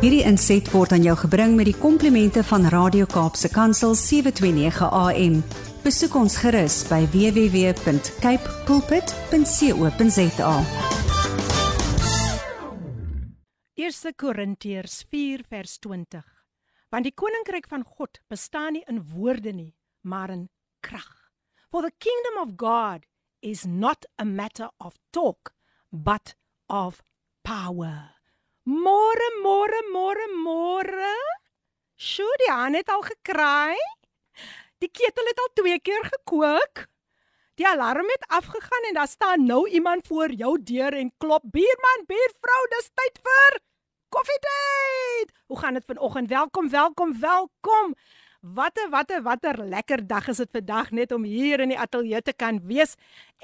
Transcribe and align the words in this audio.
Hierdie 0.00 0.22
inset 0.24 0.64
word 0.72 0.94
aan 0.96 1.02
jou 1.04 1.12
gebring 1.26 1.58
met 1.58 1.66
die 1.68 1.76
komplimente 1.76 2.40
van 2.48 2.62
Radio 2.72 3.04
Kaapse 3.04 3.50
Kansel 3.52 3.92
729 3.92 4.86
AM. 4.96 5.34
Besoek 5.84 6.14
ons 6.16 6.38
gerus 6.40 6.78
by 6.88 7.02
www.cape 7.12 8.54
pulpit.co.za. 8.64 10.54
1 13.76 14.14
Korintiërs 14.16 14.94
4 15.12 15.44
vers 15.52 15.74
20. 15.84 16.24
Want 16.88 17.04
die 17.04 17.12
koninkryk 17.12 17.68
van 17.68 17.84
God 17.84 18.22
bestaan 18.32 18.78
nie 18.78 18.84
in 18.88 19.02
woorde 19.12 19.52
nie, 19.52 19.74
maar 20.00 20.32
in 20.32 20.48
krag. 20.80 21.12
For 21.68 21.84
the 21.84 21.92
kingdom 22.00 22.40
of 22.40 22.56
God 22.56 23.04
is 23.44 23.68
not 23.68 24.08
a 24.16 24.24
matter 24.24 24.72
of 24.78 24.96
talk, 25.12 25.52
but 25.92 26.32
of 26.72 27.04
power. 27.44 28.19
Môre, 28.70 29.26
môre, 29.42 29.78
môre, 29.90 30.26
môre. 30.46 31.14
Sjoe, 31.98 32.30
die 32.38 32.50
haan 32.54 32.76
het 32.78 32.90
al 32.94 33.02
gekraai. 33.02 33.74
Die 34.78 34.90
ketel 34.94 35.26
het 35.26 35.40
al 35.42 35.50
twee 35.58 35.78
keer 35.82 36.04
gekook. 36.06 36.84
Die 37.58 37.66
alarm 37.66 38.06
het 38.14 38.28
afgegaan 38.30 38.86
en 38.88 38.94
daar 38.94 39.10
staan 39.10 39.42
nou 39.48 39.64
iemand 39.68 40.06
voor 40.06 40.30
jou 40.30 40.54
deur 40.62 40.94
en 40.94 41.10
klop. 41.18 41.42
Buurman, 41.50 42.06
buurvrou, 42.06 42.60
dis 42.76 42.92
tyd 42.94 43.18
vir 43.26 43.58
koffietyd. 44.14 45.34
Hoe 45.50 45.58
gaan 45.58 45.74
dit 45.74 45.90
vanoggend? 45.90 46.28
Welkom, 46.28 46.70
welkom, 46.70 47.18
welkom. 47.20 47.94
Watter 48.40 48.88
watter 48.88 49.20
watter 49.20 49.64
lekker 49.68 50.00
dag 50.06 50.28
is 50.32 50.38
dit 50.40 50.48
vandag 50.50 50.90
net 50.96 51.10
om 51.12 51.26
hier 51.28 51.60
in 51.60 51.74
die 51.74 51.78
ateljee 51.78 52.22
te 52.24 52.32
kan 52.32 52.56
wees 52.64 52.94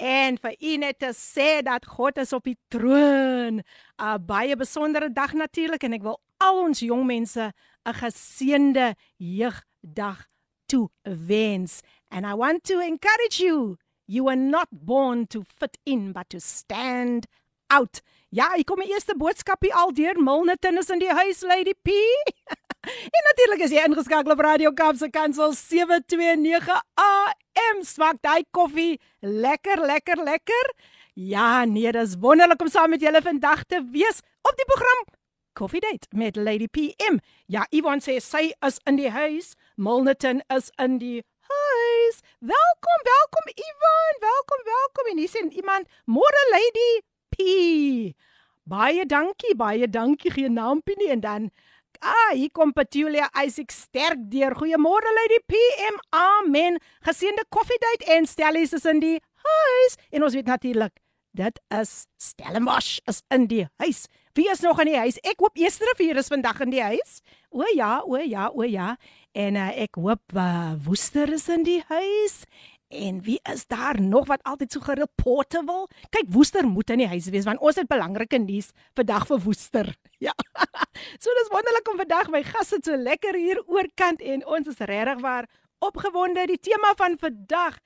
en 0.01 0.39
vir 0.41 0.55
u 0.57 0.71
net 0.81 0.97
te 1.03 1.11
sê 1.13 1.61
dat 1.61 1.85
God 1.85 2.17
is 2.17 2.33
op 2.33 2.49
die 2.49 2.57
troon. 2.73 3.61
'n 3.61 4.25
Baie 4.25 4.57
besondere 4.57 5.13
dag 5.13 5.37
natuurlik 5.37 5.83
en 5.83 5.93
ek 5.93 6.01
wil 6.01 6.17
al 6.41 6.63
ons 6.63 6.81
jong 6.81 7.05
mense 7.05 7.53
'n 7.85 7.93
geseënde 7.93 8.95
jeugdag 9.21 10.25
toe 10.65 10.89
wens. 11.05 11.81
And 12.09 12.25
I 12.25 12.33
want 12.33 12.63
to 12.63 12.79
encourage 12.79 13.37
you. 13.37 13.77
You 14.07 14.23
were 14.23 14.35
not 14.35 14.67
born 14.71 15.27
to 15.27 15.43
fit 15.59 15.77
in 15.85 16.11
but 16.11 16.29
to 16.29 16.39
stand 16.39 17.27
out. 17.69 18.01
Ja, 18.29 18.55
ek 18.57 18.65
kom 18.65 18.79
my 18.79 18.89
eerste 18.89 19.13
boodskapie 19.15 19.73
al 19.73 19.93
deur 19.93 20.17
Milnerton 20.17 20.77
is 20.77 20.89
in 20.89 20.99
die 20.99 21.13
huis 21.13 21.43
Lady 21.43 21.75
P. 21.83 21.93
en 22.87 23.23
natuurlik 23.29 23.63
is 23.65 23.73
jy 23.75 23.83
ingeskakel 23.87 24.31
op 24.31 24.39
Radio 24.45 24.71
Kaapse 24.71 25.09
Kansel 25.11 25.53
729 25.53 26.69
AM. 27.03 27.83
Smaak 27.83 28.21
daai 28.23 28.45
koffie 28.55 28.99
lekker, 29.19 29.81
lekker, 29.85 30.23
lekker. 30.23 30.71
Ja, 31.13 31.65
nee, 31.65 31.91
dis 31.91 32.15
wonderlik 32.21 32.61
om 32.61 32.69
saam 32.71 32.93
met 32.93 33.01
julle 33.01 33.21
vandag 33.21 33.65
te 33.67 33.81
wees 33.91 34.21
op 34.47 34.55
die 34.55 34.67
program 34.69 35.05
Coffee 35.57 35.81
Date 35.81 36.07
met 36.11 36.35
Lady 36.35 36.67
PM. 36.67 37.17
Ja, 37.45 37.65
Yvonne 37.73 38.03
sê 38.05 38.19
sy 38.21 38.51
is 38.67 38.77
in 38.85 38.99
die 38.99 39.09
huis. 39.09 39.55
Milnerton 39.75 40.43
is 40.53 40.69
in 40.77 40.99
die 41.01 41.23
huis. 41.49 42.21
Welkom, 42.39 43.05
welkom 43.09 43.51
Yvonne. 43.55 44.19
Welkom, 44.21 44.63
welkom. 44.69 45.11
En 45.11 45.17
hier 45.17 45.31
sien 45.33 45.51
iemand, 45.51 45.89
môre 46.05 46.43
Lady 46.53 46.91
P. 47.33 48.13
Baie 48.67 49.05
dankie, 49.05 49.55
baie 49.55 49.89
dankie. 49.89 50.31
Geen 50.31 50.53
naampie 50.53 50.95
nie 51.01 51.09
en 51.09 51.25
dan 51.25 51.49
Ah, 52.02 52.32
hier 52.34 52.50
kom 52.50 52.72
Petulia 52.74 53.28
Isaac 53.44 53.70
sterk 53.70 54.24
deur. 54.32 54.56
Goeiemôre 54.58 55.12
Lady 55.20 55.38
PM. 55.46 56.00
Amen. 56.10 56.80
Geseënde 57.06 57.44
koffiedייט 57.48 58.02
en 58.16 58.26
Stellies 58.26 58.72
is 58.74 58.88
in 58.90 58.98
die 59.02 59.18
huis. 59.44 59.96
En 60.10 60.26
ons 60.26 60.34
weet 60.34 60.50
natuurlik, 60.50 60.98
dit 61.38 61.60
is 61.78 61.92
Stellenbosch 62.18 62.98
is 63.06 63.22
in 63.30 63.46
die 63.46 63.68
huis. 63.84 64.06
Wie 64.34 64.48
is 64.50 64.64
nog 64.64 64.80
in 64.80 64.88
die 64.90 64.98
huis? 64.98 65.20
Ek 65.28 65.44
hoop 65.44 65.58
Esterrivier 65.60 66.16
is 66.16 66.30
vandag 66.32 66.62
in 66.64 66.72
die 66.72 66.82
huis. 66.82 67.20
O 67.52 67.66
ja, 67.76 68.00
o 68.02 68.18
ja, 68.18 68.48
o 68.48 68.64
ja. 68.64 68.94
En 69.36 69.60
uh, 69.60 69.70
ek 69.84 70.00
hoop 70.00 70.34
uh, 70.34 70.72
Woester 70.86 71.30
is 71.36 71.46
in 71.52 71.66
die 71.68 71.82
huis. 71.90 72.42
En 72.87 73.21
wie 73.21 73.39
is 73.43 73.67
daar 73.67 74.01
nog 74.01 74.27
wat 74.27 74.43
altyd 74.43 74.71
so 74.71 74.79
gereporte 74.79 75.61
wil? 75.65 75.89
Kyk, 76.09 76.29
Woester 76.31 76.67
moet 76.67 76.89
in 76.89 77.03
die 77.03 77.07
huis 77.07 77.27
wees 77.29 77.43
want 77.43 77.59
ons 77.59 77.75
het 77.75 77.87
belangrike 77.87 78.39
nuus 78.39 78.71
vandag 78.95 79.27
vir 79.27 79.43
Woester. 79.43 79.95
Ja. 80.27 80.33
So 81.21 81.29
dis 81.37 81.51
wonderlik 81.53 81.89
om 81.91 81.97
vandag 81.97 82.29
my 82.33 82.41
gaste 82.43 82.79
so 82.81 82.95
lekker 82.97 83.35
hier 83.37 83.59
oorkant 83.67 84.21
en 84.21 84.45
ons 84.45 84.67
is 84.67 84.79
regtig 84.89 85.19
waar 85.21 85.45
opgewonde. 85.79 86.47
Die 86.49 86.57
tema 86.57 86.93
van 86.97 87.17
vandag 87.21 87.77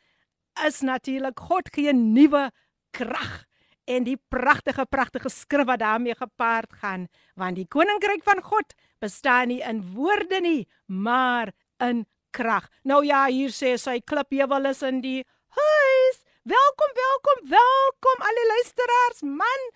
is 0.66 0.80
natuurlik 0.82 1.40
God 1.40 1.68
gee 1.76 1.94
nuwe 1.94 2.52
krag 2.96 3.46
en 3.90 4.06
die 4.08 4.18
pragtige 4.32 4.86
pragtige 4.86 5.30
skrif 5.30 5.68
wat 5.68 5.82
daarmee 5.84 6.16
gepaard 6.16 6.74
gaan 6.84 7.08
want 7.36 7.60
die 7.60 7.68
koninkryk 7.68 8.24
van 8.24 8.42
God 8.46 8.76
bestaan 9.04 9.52
nie 9.52 9.62
in 9.66 9.82
woorde 9.96 10.42
nie 10.42 10.68
maar 10.86 11.52
in 11.84 12.06
krag. 12.32 12.68
Nou 12.84 13.04
ja, 13.06 13.26
hier 13.28 13.52
sê 13.56 13.76
sy 13.80 14.00
klipheuwel 14.00 14.72
is 14.72 14.82
in 14.88 15.02
die 15.04 15.20
huis. 15.58 16.22
Welkom, 16.48 16.94
welkom, 16.98 17.44
welkom 17.52 18.24
al 18.28 18.40
die 18.40 18.48
luisteraars. 18.54 19.26
Man, 19.42 19.68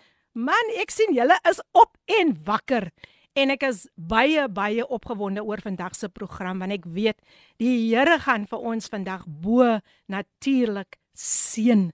man, 0.48 0.72
ek 0.80 0.90
sien 0.90 1.14
julle 1.14 1.36
is 1.48 1.60
op 1.76 1.92
en 2.18 2.32
wakker. 2.48 2.90
En 3.36 3.52
ek 3.52 3.66
is 3.68 3.84
baie 3.94 4.46
baie 4.48 4.84
opgewonde 4.96 5.44
oor 5.44 5.60
vandag 5.60 5.94
se 5.94 6.08
program 6.08 6.62
want 6.64 6.72
ek 6.72 6.88
weet 6.88 7.20
die 7.60 7.74
Here 7.90 8.16
gaan 8.24 8.48
vir 8.48 8.64
ons 8.72 8.88
vandag 8.88 9.26
bo 9.28 9.76
natuurlik 10.08 10.96
seën. 11.12 11.90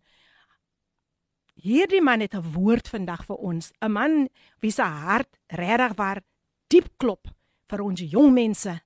Hierdie 1.62 2.02
man 2.02 2.22
het 2.22 2.34
'n 2.34 2.54
woord 2.54 2.88
vandag 2.88 3.26
vir 3.26 3.36
ons, 3.36 3.72
'n 3.82 3.92
man 3.92 4.28
wie 4.60 4.70
se 4.70 4.82
hart 4.82 5.30
regtig 5.48 5.96
waar 5.96 6.22
diep 6.68 6.88
klop 6.96 7.28
vir 7.68 7.82
ons 7.82 8.00
jong 8.00 8.32
mense 8.32 8.80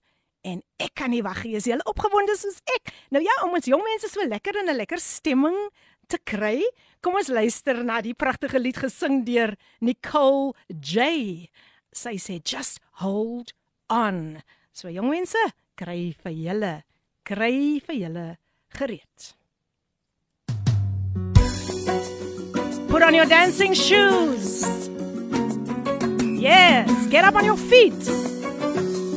en 0.47 0.63
ek 0.79 0.95
kan 1.03 1.11
nie 1.11 1.25
wag 1.27 1.43
nie. 1.45 1.57
Is 1.59 1.67
jy 1.69 1.79
opgewonde 1.91 2.37
soos 2.39 2.61
ek? 2.77 2.93
Nou 3.15 3.23
ja, 3.25 3.35
om 3.45 3.57
ons 3.59 3.67
jong 3.69 3.83
mense 3.85 4.11
so 4.13 4.23
lekker 4.23 4.63
in 4.63 4.71
'n 4.71 4.79
lekker 4.79 5.01
stemming 5.03 5.59
te 6.09 6.19
kry, 6.23 6.63
kom 7.03 7.17
ons 7.19 7.29
luister 7.29 7.83
na 7.85 8.01
die 8.01 8.15
pragtige 8.15 8.59
lied 8.59 8.77
gesing 8.77 9.25
deur 9.27 9.57
Nicole 9.81 10.55
J. 10.69 11.51
Sy 11.93 12.15
sê 12.19 12.41
just 12.43 12.79
hold 13.03 13.53
on. 13.91 14.43
So 14.73 14.89
jong 14.89 15.11
mense, 15.11 15.39
kry 15.77 16.15
vir 16.23 16.33
julle, 16.33 16.85
kry 17.25 17.81
vir 17.81 17.97
julle 17.97 18.37
gereed. 18.79 19.35
Put 22.89 23.03
on 23.03 23.15
your 23.15 23.27
dancing 23.27 23.75
shoes. 23.75 24.65
Yes, 26.39 27.07
get 27.09 27.25
up 27.25 27.35
on 27.35 27.45
your 27.45 27.57
feet. 27.57 28.36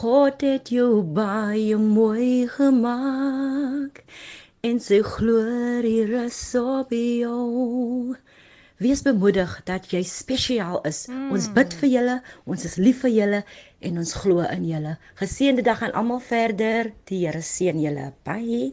God 0.00 0.40
het 0.40 0.72
jou 0.72 1.02
baie 1.02 1.76
mooi 1.76 2.48
gemaak 2.48 4.04
en 4.62 4.80
sy 4.80 5.02
glorie 5.04 6.06
rus 6.08 6.54
op 6.54 6.90
jou. 6.96 8.16
Wees 8.80 9.02
bemoedig 9.04 9.58
dat 9.68 9.90
jy 9.92 10.00
spesiaal 10.08 10.78
is. 10.88 11.02
Mm. 11.10 11.28
Ons 11.36 11.50
bid 11.52 11.74
vir 11.82 11.90
julle, 11.92 12.14
ons 12.48 12.62
is 12.64 12.78
lief 12.80 13.02
vir 13.04 13.12
julle 13.12 13.40
en 13.84 13.98
ons 14.00 14.12
glo 14.22 14.46
in 14.48 14.64
julle. 14.64 14.94
Geseënde 15.20 15.64
dag 15.66 15.82
aan 15.84 15.92
almal 16.00 16.22
verder. 16.24 16.88
Die 17.10 17.26
Here 17.26 17.42
seën 17.44 17.76
julle. 17.76 18.06
Bye. 18.24 18.70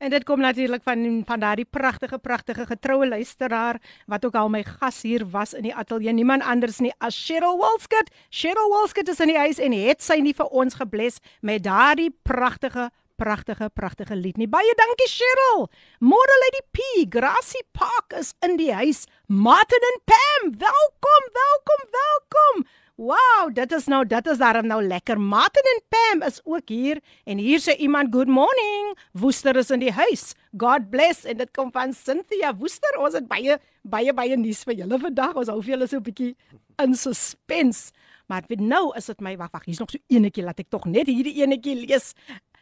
En 0.00 0.12
dit 0.12 0.24
kom 0.28 0.40
natuurlik 0.44 0.84
van 0.84 1.22
van 1.24 1.40
daardie 1.40 1.64
pragtige 1.64 2.18
pragtige 2.18 2.66
getroue 2.66 3.08
luisteraar 3.08 3.80
wat 4.06 4.24
ook 4.24 4.34
al 4.34 4.48
my 4.48 4.62
gas 4.64 5.02
hier 5.02 5.24
was 5.30 5.56
in 5.56 5.62
die 5.62 5.74
ateljee. 5.74 6.12
Niemand 6.12 6.44
anders 6.44 6.78
nie 6.84 6.92
as 6.98 7.16
Cheryl 7.24 7.56
Wolskut. 7.56 8.12
Cheryl 8.28 8.68
Wolskut 8.76 9.08
is 9.08 9.20
in 9.20 9.32
die 9.32 9.40
huis 9.40 9.58
en 9.58 9.72
het 9.72 10.04
sy 10.04 10.20
nie 10.20 10.36
vir 10.36 10.52
ons 10.52 10.76
gebless 10.76 11.20
met 11.40 11.64
daardie 11.64 12.12
pragtige 12.22 12.90
pragtige 13.20 13.68
pragtige 13.76 14.16
lied 14.16 14.38
nie. 14.40 14.48
Baie 14.48 14.74
dankie 14.78 15.08
Cheryl. 15.10 15.66
Môre 16.00 16.36
Lady 16.44 16.62
P, 16.72 17.06
Grassy 17.12 17.60
Park 17.76 18.16
is 18.18 18.32
in 18.46 18.56
die 18.60 18.72
huis. 18.72 19.04
Martin 19.28 19.88
en 19.92 19.98
Pam, 20.08 20.52
welkom, 20.62 21.26
welkom, 21.36 21.82
welkom. 21.96 22.64
Wow, 23.00 23.48
dit 23.56 23.72
is 23.72 23.86
nou 23.88 24.02
dit 24.04 24.26
is 24.28 24.40
daarom 24.40 24.66
nou 24.68 24.80
lekker. 24.84 25.20
Martin 25.20 25.68
en 25.74 25.80
Pam 25.92 26.24
is 26.28 26.40
ook 26.44 26.68
hier 26.68 27.00
en 27.24 27.40
hier 27.40 27.60
sê 27.60 27.76
iemand 27.80 28.12
good 28.12 28.28
morning. 28.28 28.92
Woester 29.16 29.56
is 29.56 29.72
in 29.72 29.84
die 29.84 29.92
huis. 29.92 30.34
God 30.56 30.90
bless 30.92 31.24
en 31.24 31.40
dit 31.40 31.52
kom 31.56 31.72
van 31.72 31.94
Cynthia 31.96 32.52
Woester. 32.56 33.00
Ons 33.00 33.16
het 33.16 33.28
baie 33.28 33.56
baie 33.88 34.12
baie 34.16 34.36
nuus 34.36 34.64
vir 34.68 34.82
julle 34.82 35.00
vandag. 35.00 35.36
Ons 35.36 35.52
hou 35.52 35.60
vir 35.62 35.76
julle 35.76 35.88
so 35.88 35.96
'n 35.96 36.08
bietjie 36.08 36.36
in 36.80 36.94
suspense. 36.94 37.92
Maar 38.30 38.44
nou 38.62 38.92
is 38.96 39.06
dit 39.06 39.20
my 39.20 39.36
wag 39.36 39.50
wag, 39.50 39.64
hier's 39.64 39.80
nog 39.82 39.90
so 39.90 39.98
enetjie 40.06 40.44
laat 40.44 40.60
ek 40.62 40.68
tog 40.70 40.84
net 40.86 41.08
hierdie 41.10 41.42
enetjie 41.42 41.74
lees. 41.86 42.12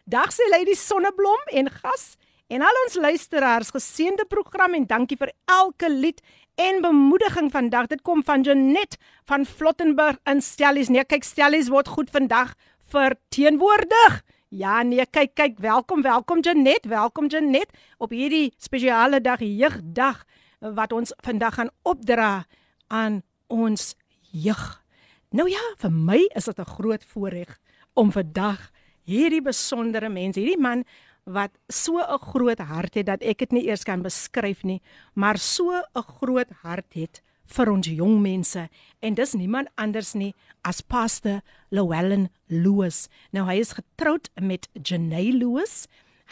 Dag 0.08 0.30
sê 0.32 0.40
Lady 0.48 0.72
Sonneblom 0.72 1.50
en 1.52 1.66
gas 1.68 2.14
en 2.48 2.62
al 2.64 2.76
ons 2.86 2.94
luisteraars 2.96 3.68
geseënde 3.74 4.24
program 4.32 4.72
en 4.72 4.86
dankie 4.88 5.18
vir 5.20 5.34
elke 5.52 5.90
lied 5.92 6.22
en 6.56 6.78
bemoediging 6.80 7.50
vandag. 7.52 7.90
Dit 7.90 8.00
kom 8.08 8.22
van 8.24 8.40
Janet 8.40 8.96
van 9.28 9.44
Flottenburg 9.44 10.16
in 10.24 10.40
Stellies. 10.40 10.88
Nee, 10.88 11.04
kyk 11.04 11.28
Stellies 11.28 11.68
word 11.68 11.92
goed 11.92 12.08
vandag 12.14 12.54
verteenwoordig. 12.88 14.22
Ja, 14.48 14.78
nee, 14.80 15.04
kyk, 15.04 15.34
kyk, 15.36 15.60
welkom, 15.60 16.00
welkom 16.08 16.40
Janet, 16.40 16.88
welkom 16.88 17.28
Janet 17.28 17.68
op 18.00 18.16
hierdie 18.16 18.54
spesiale 18.56 19.20
dag, 19.20 19.44
jeugdag 19.44 20.24
wat 20.64 20.96
ons 20.96 21.12
vandag 21.20 21.60
gaan 21.60 21.74
opdra 21.84 22.46
aan 22.88 23.20
ons 23.52 23.92
jeug. 24.32 24.64
Nou 25.36 25.50
ja, 25.52 25.60
vir 25.84 25.92
my 25.92 26.24
is 26.32 26.48
dit 26.48 26.58
'n 26.58 26.74
groot 26.80 27.04
voorreg 27.04 27.58
om 27.92 28.08
vandag 28.08 28.70
hierdie 29.08 29.42
besondere 29.44 30.10
mens, 30.12 30.36
hierdie 30.36 30.60
man 30.60 30.84
wat 31.28 31.52
so 31.68 31.98
'n 32.00 32.18
groot 32.32 32.58
hart 32.58 32.94
het 32.94 33.06
dat 33.06 33.22
ek 33.22 33.38
dit 33.38 33.52
nie 33.52 33.66
eers 33.68 33.84
kan 33.84 34.02
beskryf 34.02 34.64
nie, 34.64 34.80
maar 35.14 35.38
so 35.38 35.72
'n 35.72 36.02
groot 36.02 36.50
hart 36.62 36.94
het 36.94 37.22
vir 37.46 37.70
ons 37.72 37.88
jong 37.88 38.20
mense 38.20 38.68
en 39.00 39.14
dis 39.14 39.34
niemand 39.34 39.68
anders 39.76 40.14
nie 40.14 40.34
as 40.64 40.80
Pastor 40.80 41.40
Llewellyn 41.70 42.28
Lewis. 42.48 43.08
Nou 43.32 43.46
hy 43.48 43.58
is 43.60 43.72
getroud 43.78 44.28
met 44.40 44.68
Janay 44.74 45.32
Lewis. 45.32 45.86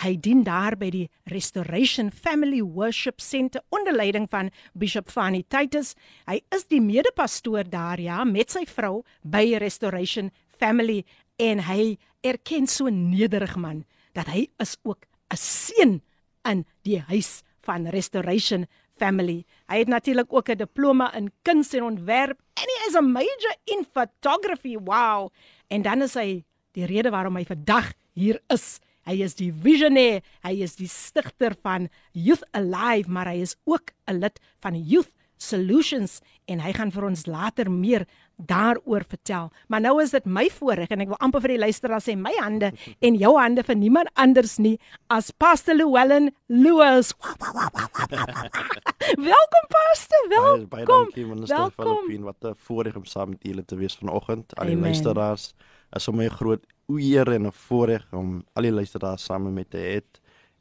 Hy 0.05 0.13
dien 0.21 0.43
daar 0.45 0.77
by 0.77 0.91
die 0.93 1.07
Restoration 1.33 2.11
Family 2.11 2.61
Worship 2.61 3.21
Center 3.21 3.63
onder 3.73 3.97
leiding 3.97 4.29
van 4.29 4.51
Bishop 4.75 5.09
Fanny 5.09 5.43
Titus. 5.49 5.95
Hy 6.27 6.43
is 6.53 6.67
die 6.69 6.81
mede-pastoor 6.81 7.65
daar 7.65 8.01
ja 8.01 8.25
met 8.25 8.53
sy 8.53 8.67
vrou 8.69 9.05
by 9.23 9.57
Restoration 9.57 10.31
Family 10.61 11.05
en 11.37 11.61
hy 11.69 11.97
erken 12.27 12.67
so 12.67 12.89
nederig 12.89 13.57
man 13.57 13.85
dat 14.17 14.27
hy 14.33 14.49
is 14.63 14.77
ook 14.83 15.07
'n 15.31 15.37
seun 15.37 16.03
in 16.45 16.65
die 16.83 17.01
huis 17.01 17.43
van 17.61 17.87
Restoration 17.87 18.67
Family. 18.97 19.45
Hy 19.69 19.79
het 19.79 19.89
natuurlik 19.89 20.33
ook 20.33 20.49
'n 20.49 20.57
diploma 20.57 21.13
in 21.15 21.33
kuns 21.43 21.75
en 21.75 21.83
ontwerp 21.83 22.39
en 22.55 22.65
hy 22.65 22.89
is 22.89 22.97
'n 22.97 23.13
major 23.13 23.55
in 23.65 23.85
photography. 23.93 24.77
Wow. 24.79 25.31
En 25.69 25.83
dan 25.83 26.03
is 26.03 26.15
hy 26.15 26.45
die 26.73 26.87
rede 26.87 27.11
waarom 27.11 27.37
hy 27.37 27.45
vandag 27.45 27.93
hier 28.13 28.41
is. 28.49 28.81
Hy 29.07 29.23
is 29.23 29.35
die 29.35 29.53
visionêr, 29.53 30.23
hy 30.43 30.63
is 30.63 30.77
die 30.77 30.89
stigter 30.89 31.55
van 31.63 31.89
Youth 32.13 32.43
Alive, 32.53 33.11
maar 33.11 33.27
hy 33.27 33.41
is 33.41 33.57
ook 33.65 33.93
'n 34.07 34.19
lid 34.19 34.41
van 34.61 34.75
Youth 34.75 35.13
Solutions 35.37 36.21
en 36.47 36.61
hy 36.61 36.73
gaan 36.73 36.93
vir 36.95 37.05
ons 37.05 37.27
later 37.27 37.71
meer 37.71 38.07
daaroor 38.37 39.05
vertel. 39.09 39.51
Maar 39.69 39.81
nou 39.81 40.03
is 40.03 40.11
dit 40.13 40.27
my 40.29 40.47
voorreg 40.53 40.91
en 40.93 41.01
ek 41.05 41.11
wil 41.13 41.21
amper 41.25 41.41
vir 41.45 41.55
die 41.55 41.63
luisteraars 41.65 42.09
sê 42.09 42.17
my 42.21 42.33
hande 42.39 42.73
en 43.07 43.17
jou 43.17 43.33
hande 43.39 43.65
vir 43.67 43.79
niemand 43.81 44.09
anders 44.15 44.59
nie 44.59 44.77
as 45.13 45.31
Pastor 45.31 45.77
Llewellyn 45.77 46.31
Lewis. 46.53 47.15
welkom 49.33 49.67
Pastor, 49.73 50.29
welkom. 50.29 50.69
Baie, 50.69 50.71
baie 50.77 50.87
dankie 50.91 51.27
minister 51.27 51.73
Filippin 51.77 52.29
wat 52.29 52.45
'n 52.45 52.55
voorreg 52.69 52.97
om 52.97 53.05
saam 53.05 53.29
met 53.35 53.43
julle 53.43 53.65
te 53.65 53.77
wees 53.77 53.97
vanoggend. 53.97 54.59
Al 54.59 54.67
die 54.67 54.77
luisteraars, 54.77 55.55
is 55.97 56.05
vir 56.05 56.15
my 56.15 56.29
groot 56.29 56.65
eer 56.89 57.33
en 57.33 57.47
'n 57.47 57.53
voorreg 57.53 58.05
om 58.13 58.45
al 58.55 58.63
die 58.63 58.73
luisteraars 58.73 59.25
saam 59.25 59.53
met 59.53 59.71
te 59.71 59.79
hê 59.79 60.01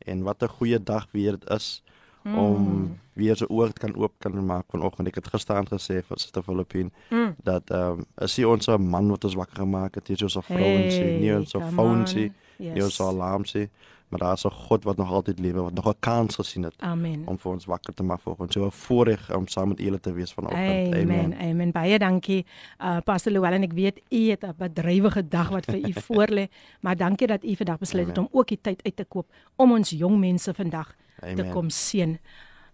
en 0.06 0.24
wat 0.24 0.44
'n 0.44 0.48
goeie 0.48 0.80
dag 0.80 1.08
weer 1.12 1.38
dit 1.38 1.50
is 1.50 1.84
mm. 2.26 2.38
om 2.38 3.00
weer 3.16 3.38
so 3.40 3.48
oor 3.50 3.72
kan 3.74 3.96
oop 3.96 4.14
kan 4.20 4.36
maak 4.46 4.66
vanoggend. 4.74 5.08
Ek 5.08 5.22
het 5.22 5.30
gisterand 5.32 5.70
gesê 5.72 6.02
vir 6.04 6.20
Sister 6.20 6.44
Filippine 6.44 6.92
mm. 7.10 7.36
dat 7.48 7.72
ehm 7.72 8.02
um, 8.02 8.06
as 8.18 8.36
jy 8.36 8.50
ons 8.50 8.68
'n 8.68 8.82
man 8.82 9.10
wat 9.14 9.24
ons 9.24 9.38
wakker 9.40 9.64
gemaak 9.64 9.96
het, 9.96 10.08
jy 10.08 10.18
is 10.20 10.36
ons 10.36 10.46
vrouens, 10.46 10.96
hey, 10.96 11.18
nie 11.22 11.34
ons 11.36 11.56
phones, 11.76 12.16
nie 12.16 12.84
ons 12.84 13.00
alarms 13.02 13.54
nie. 13.54 13.70
Maar 14.08 14.20
daar 14.20 14.34
is 14.34 14.44
'n 14.46 14.50
God 14.50 14.84
wat 14.84 14.98
nog 14.98 15.12
altyd 15.12 15.40
lewe, 15.40 15.62
wat 15.62 15.74
nog 15.74 15.88
'n 15.88 16.00
kans 16.00 16.36
gesien 16.36 16.64
het 16.64 16.74
Amen. 16.78 17.24
om 17.26 17.40
vir 17.40 17.52
ons 17.52 17.66
wakker 17.66 17.94
te 17.94 18.04
maak 18.04 18.22
vanoggend. 18.22 18.54
So 18.54 18.66
'n 18.66 18.72
voorreg 18.72 19.36
om 19.36 19.48
saam 19.48 19.68
met 19.68 19.80
julle 19.80 20.00
te 20.00 20.14
wees 20.14 20.34
vanoggend. 20.34 20.62
Amen. 20.62 21.02
Amen. 21.02 21.38
Amen. 21.38 21.72
Baie 21.72 22.00
dankie. 22.00 22.46
Uh 22.80 22.98
Pastor 23.04 23.32
Llewellyn, 23.32 23.64
ek 23.64 23.74
weet 23.74 24.02
u 24.10 24.30
het 24.30 24.44
'n 24.44 24.54
bedrywige 24.58 25.28
dag 25.28 25.50
wat 25.50 25.66
vir 25.66 25.90
u 25.90 25.94
voorlê, 26.10 26.48
maar 26.80 26.96
dankie 26.96 27.28
dat 27.28 27.44
u 27.44 27.56
vandag 27.56 27.78
besluit 27.78 28.08
het 28.08 28.18
om 28.18 28.28
ook 28.32 28.48
die 28.48 28.60
tyd 28.62 28.84
uit 28.84 28.96
te 28.96 29.06
koop 29.06 29.28
om 29.56 29.72
ons 29.72 29.90
jong 29.90 30.20
mense 30.20 30.54
vandag 30.54 30.96
Amen. 31.20 31.36
te 31.36 31.50
kom 31.52 31.70
seën. 31.70 32.20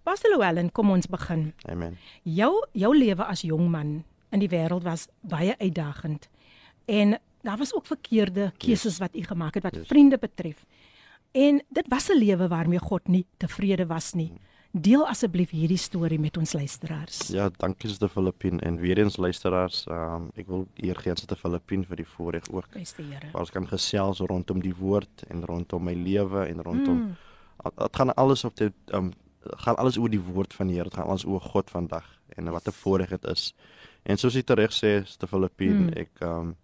Pastor 0.04 0.30
Llewellyn, 0.30 0.72
kom 0.72 0.90
ons 0.90 1.08
begin. 1.08 1.54
Amen. 1.70 1.98
Jou 2.24 2.68
jou 2.72 2.98
lewe 2.98 3.24
as 3.26 3.42
jong 3.42 3.70
man 3.70 4.04
in 4.30 4.40
die 4.40 4.50
wêreld 4.50 4.84
was 4.84 5.08
baie 5.22 5.56
uitdagend. 5.58 6.30
En 6.86 7.20
daar 7.42 7.58
was 7.58 7.74
ook 7.74 7.86
verkeerde 7.86 8.52
keuses 8.58 8.84
yes. 8.84 8.98
wat 8.98 9.16
u 9.16 9.24
gemaak 9.24 9.54
het 9.54 9.64
wat 9.64 9.76
yes. 9.76 9.88
vriende 9.88 10.18
betref. 10.18 10.66
En 11.32 11.64
dit 11.70 11.88
was 11.88 12.10
'n 12.10 12.18
lewe 12.18 12.48
waarmee 12.48 12.80
God 12.80 13.08
nie 13.08 13.26
tevrede 13.38 13.86
was 13.86 14.14
nie. 14.14 14.34
Deel 14.72 15.08
asseblief 15.08 15.50
hierdie 15.50 15.78
storie 15.78 16.20
met 16.20 16.38
ons 16.38 16.54
luisteraars. 16.54 17.28
Ja, 17.28 17.50
dankie 17.58 17.90
Sister 17.90 18.10
Filippin 18.10 18.60
en 18.60 18.80
weer 18.80 18.98
eens 18.98 19.18
luisteraars, 19.18 19.86
um, 19.90 20.30
ek 20.36 20.48
wil 20.48 20.68
eer 20.76 20.96
gee 20.96 21.10
aan 21.10 21.18
Sister 21.18 21.38
Filippin 21.38 21.84
vir 21.86 21.96
die 21.96 22.08
voorreg 22.08 22.52
ook. 22.52 22.70
Beste 22.74 23.02
Here. 23.02 23.28
Ons 23.34 23.52
kan 23.52 23.68
gesels 23.68 24.20
rondom 24.20 24.62
die 24.62 24.76
woord 24.76 25.24
en 25.28 25.46
rondom 25.46 25.84
my 25.84 25.94
lewe 25.94 26.46
en 26.46 26.62
rondom 26.62 26.96
mm 26.96 27.16
dit 27.64 27.96
gaan 27.96 28.14
alles 28.14 28.44
op 28.44 28.56
dit 28.56 28.74
um 28.94 29.14
gaan 29.42 29.76
alles 29.76 29.98
oor 29.98 30.10
die 30.10 30.22
woord 30.22 30.54
van 30.54 30.68
die 30.68 30.76
Here, 30.76 30.90
dit 30.90 30.98
gaan 30.98 31.08
alles 31.08 31.26
oor 31.26 31.42
God 31.42 31.70
vandag 31.70 32.06
en 32.28 32.52
wat 32.52 32.68
'n 32.68 32.72
voorreg 32.72 33.10
dit 33.10 33.24
is. 33.26 33.56
En 34.04 34.18
soos 34.18 34.34
jy 34.34 34.44
reg 34.46 34.72
sê, 34.72 35.18
te 35.18 35.28
Filippine, 35.28 35.80
mm. 35.80 35.94
ek 35.96 36.10
um 36.20 36.56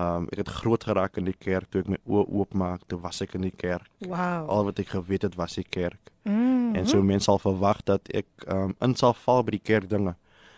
um 0.00 0.28
ek 0.32 0.44
het 0.44 0.48
groot 0.48 0.84
geraak 0.84 1.18
in 1.20 1.26
die 1.28 1.36
kerk 1.36 1.68
toe 1.70 1.82
ek 1.82 1.90
my 1.92 1.98
oë 2.08 2.24
oopmaak, 2.32 2.86
toe 2.88 2.98
was 3.00 3.20
ek 3.24 3.34
in 3.36 3.46
die 3.48 3.56
kerk. 3.56 3.88
Wow. 4.06 4.48
Al 4.48 4.64
wat 4.70 4.80
ek 4.80 4.94
geweet 4.94 5.26
het 5.28 5.36
was 5.36 5.58
die 5.60 5.66
kerk. 5.68 6.12
Mm. 6.24 6.74
En 6.78 6.86
so 6.88 7.02
mense 7.02 7.28
sal 7.28 7.40
verwag 7.42 7.82
dat 7.84 8.08
ek 8.14 8.28
um 8.48 8.76
in 8.80 8.96
sal 8.96 9.14
val 9.24 9.44
by 9.44 9.56
die 9.58 9.64
kerk 9.64 9.90
dinge. 9.90 10.14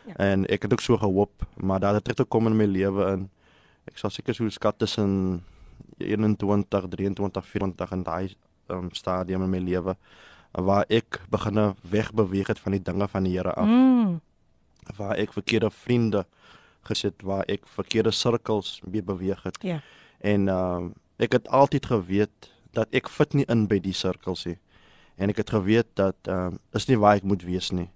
Ja. 0.06 0.14
En 0.30 0.46
ek 0.52 0.66
het 0.66 0.72
ook 0.72 0.84
so 0.84 1.00
gehoop, 1.00 1.46
maar 1.56 1.80
daar 1.80 1.96
het 1.98 2.04
terug 2.04 2.28
kom 2.28 2.46
in 2.46 2.56
my 2.56 2.68
lewe 2.68 3.08
in. 3.12 3.28
Ek 3.90 3.98
sal 3.98 4.12
seker 4.12 4.36
so 4.36 4.48
skat 4.52 4.78
tussen 4.78 5.42
21, 5.98 6.88
23, 6.92 7.46
24 7.46 7.92
en 7.96 8.02
daai 8.04 8.34
um, 8.68 8.90
stadium 8.92 9.42
in 9.42 9.50
my 9.50 9.58
lewe 9.58 9.96
waar 10.54 10.84
ek 10.88 11.18
begine 11.30 11.74
wegbeweeg 11.90 12.46
het 12.46 12.60
van 12.62 12.76
die 12.76 12.82
dinge 12.82 13.08
van 13.10 13.24
die 13.26 13.34
Here 13.34 13.54
af. 13.54 13.66
Mm. 13.66 14.20
Waar 14.96 15.16
ek 15.18 15.32
verkeerde 15.34 15.70
vriende 15.70 16.26
gesit, 16.84 17.22
waar 17.22 17.44
ek 17.48 17.66
verkeerde 17.66 18.10
sirkels 18.10 18.80
mee 18.84 19.02
beweeg 19.02 19.42
het. 19.42 19.58
Ja. 19.62 19.80
En 20.20 20.48
um, 20.48 20.92
ek 21.16 21.32
het 21.32 21.48
altyd 21.48 21.86
geweet 21.86 22.52
dat 22.72 22.88
ek 22.90 23.08
fit 23.08 23.34
nie 23.34 23.44
in 23.48 23.66
by 23.66 23.78
die 23.78 23.94
sirkels 23.94 24.44
nie. 24.44 24.58
En 25.16 25.30
ek 25.30 25.36
het 25.36 25.50
geweet 25.50 25.86
dat 25.94 26.16
um, 26.28 26.58
is 26.74 26.88
nie 26.88 26.98
waar 26.98 27.16
ek 27.16 27.22
moet 27.22 27.42
wees 27.42 27.70
nie. 27.70 27.90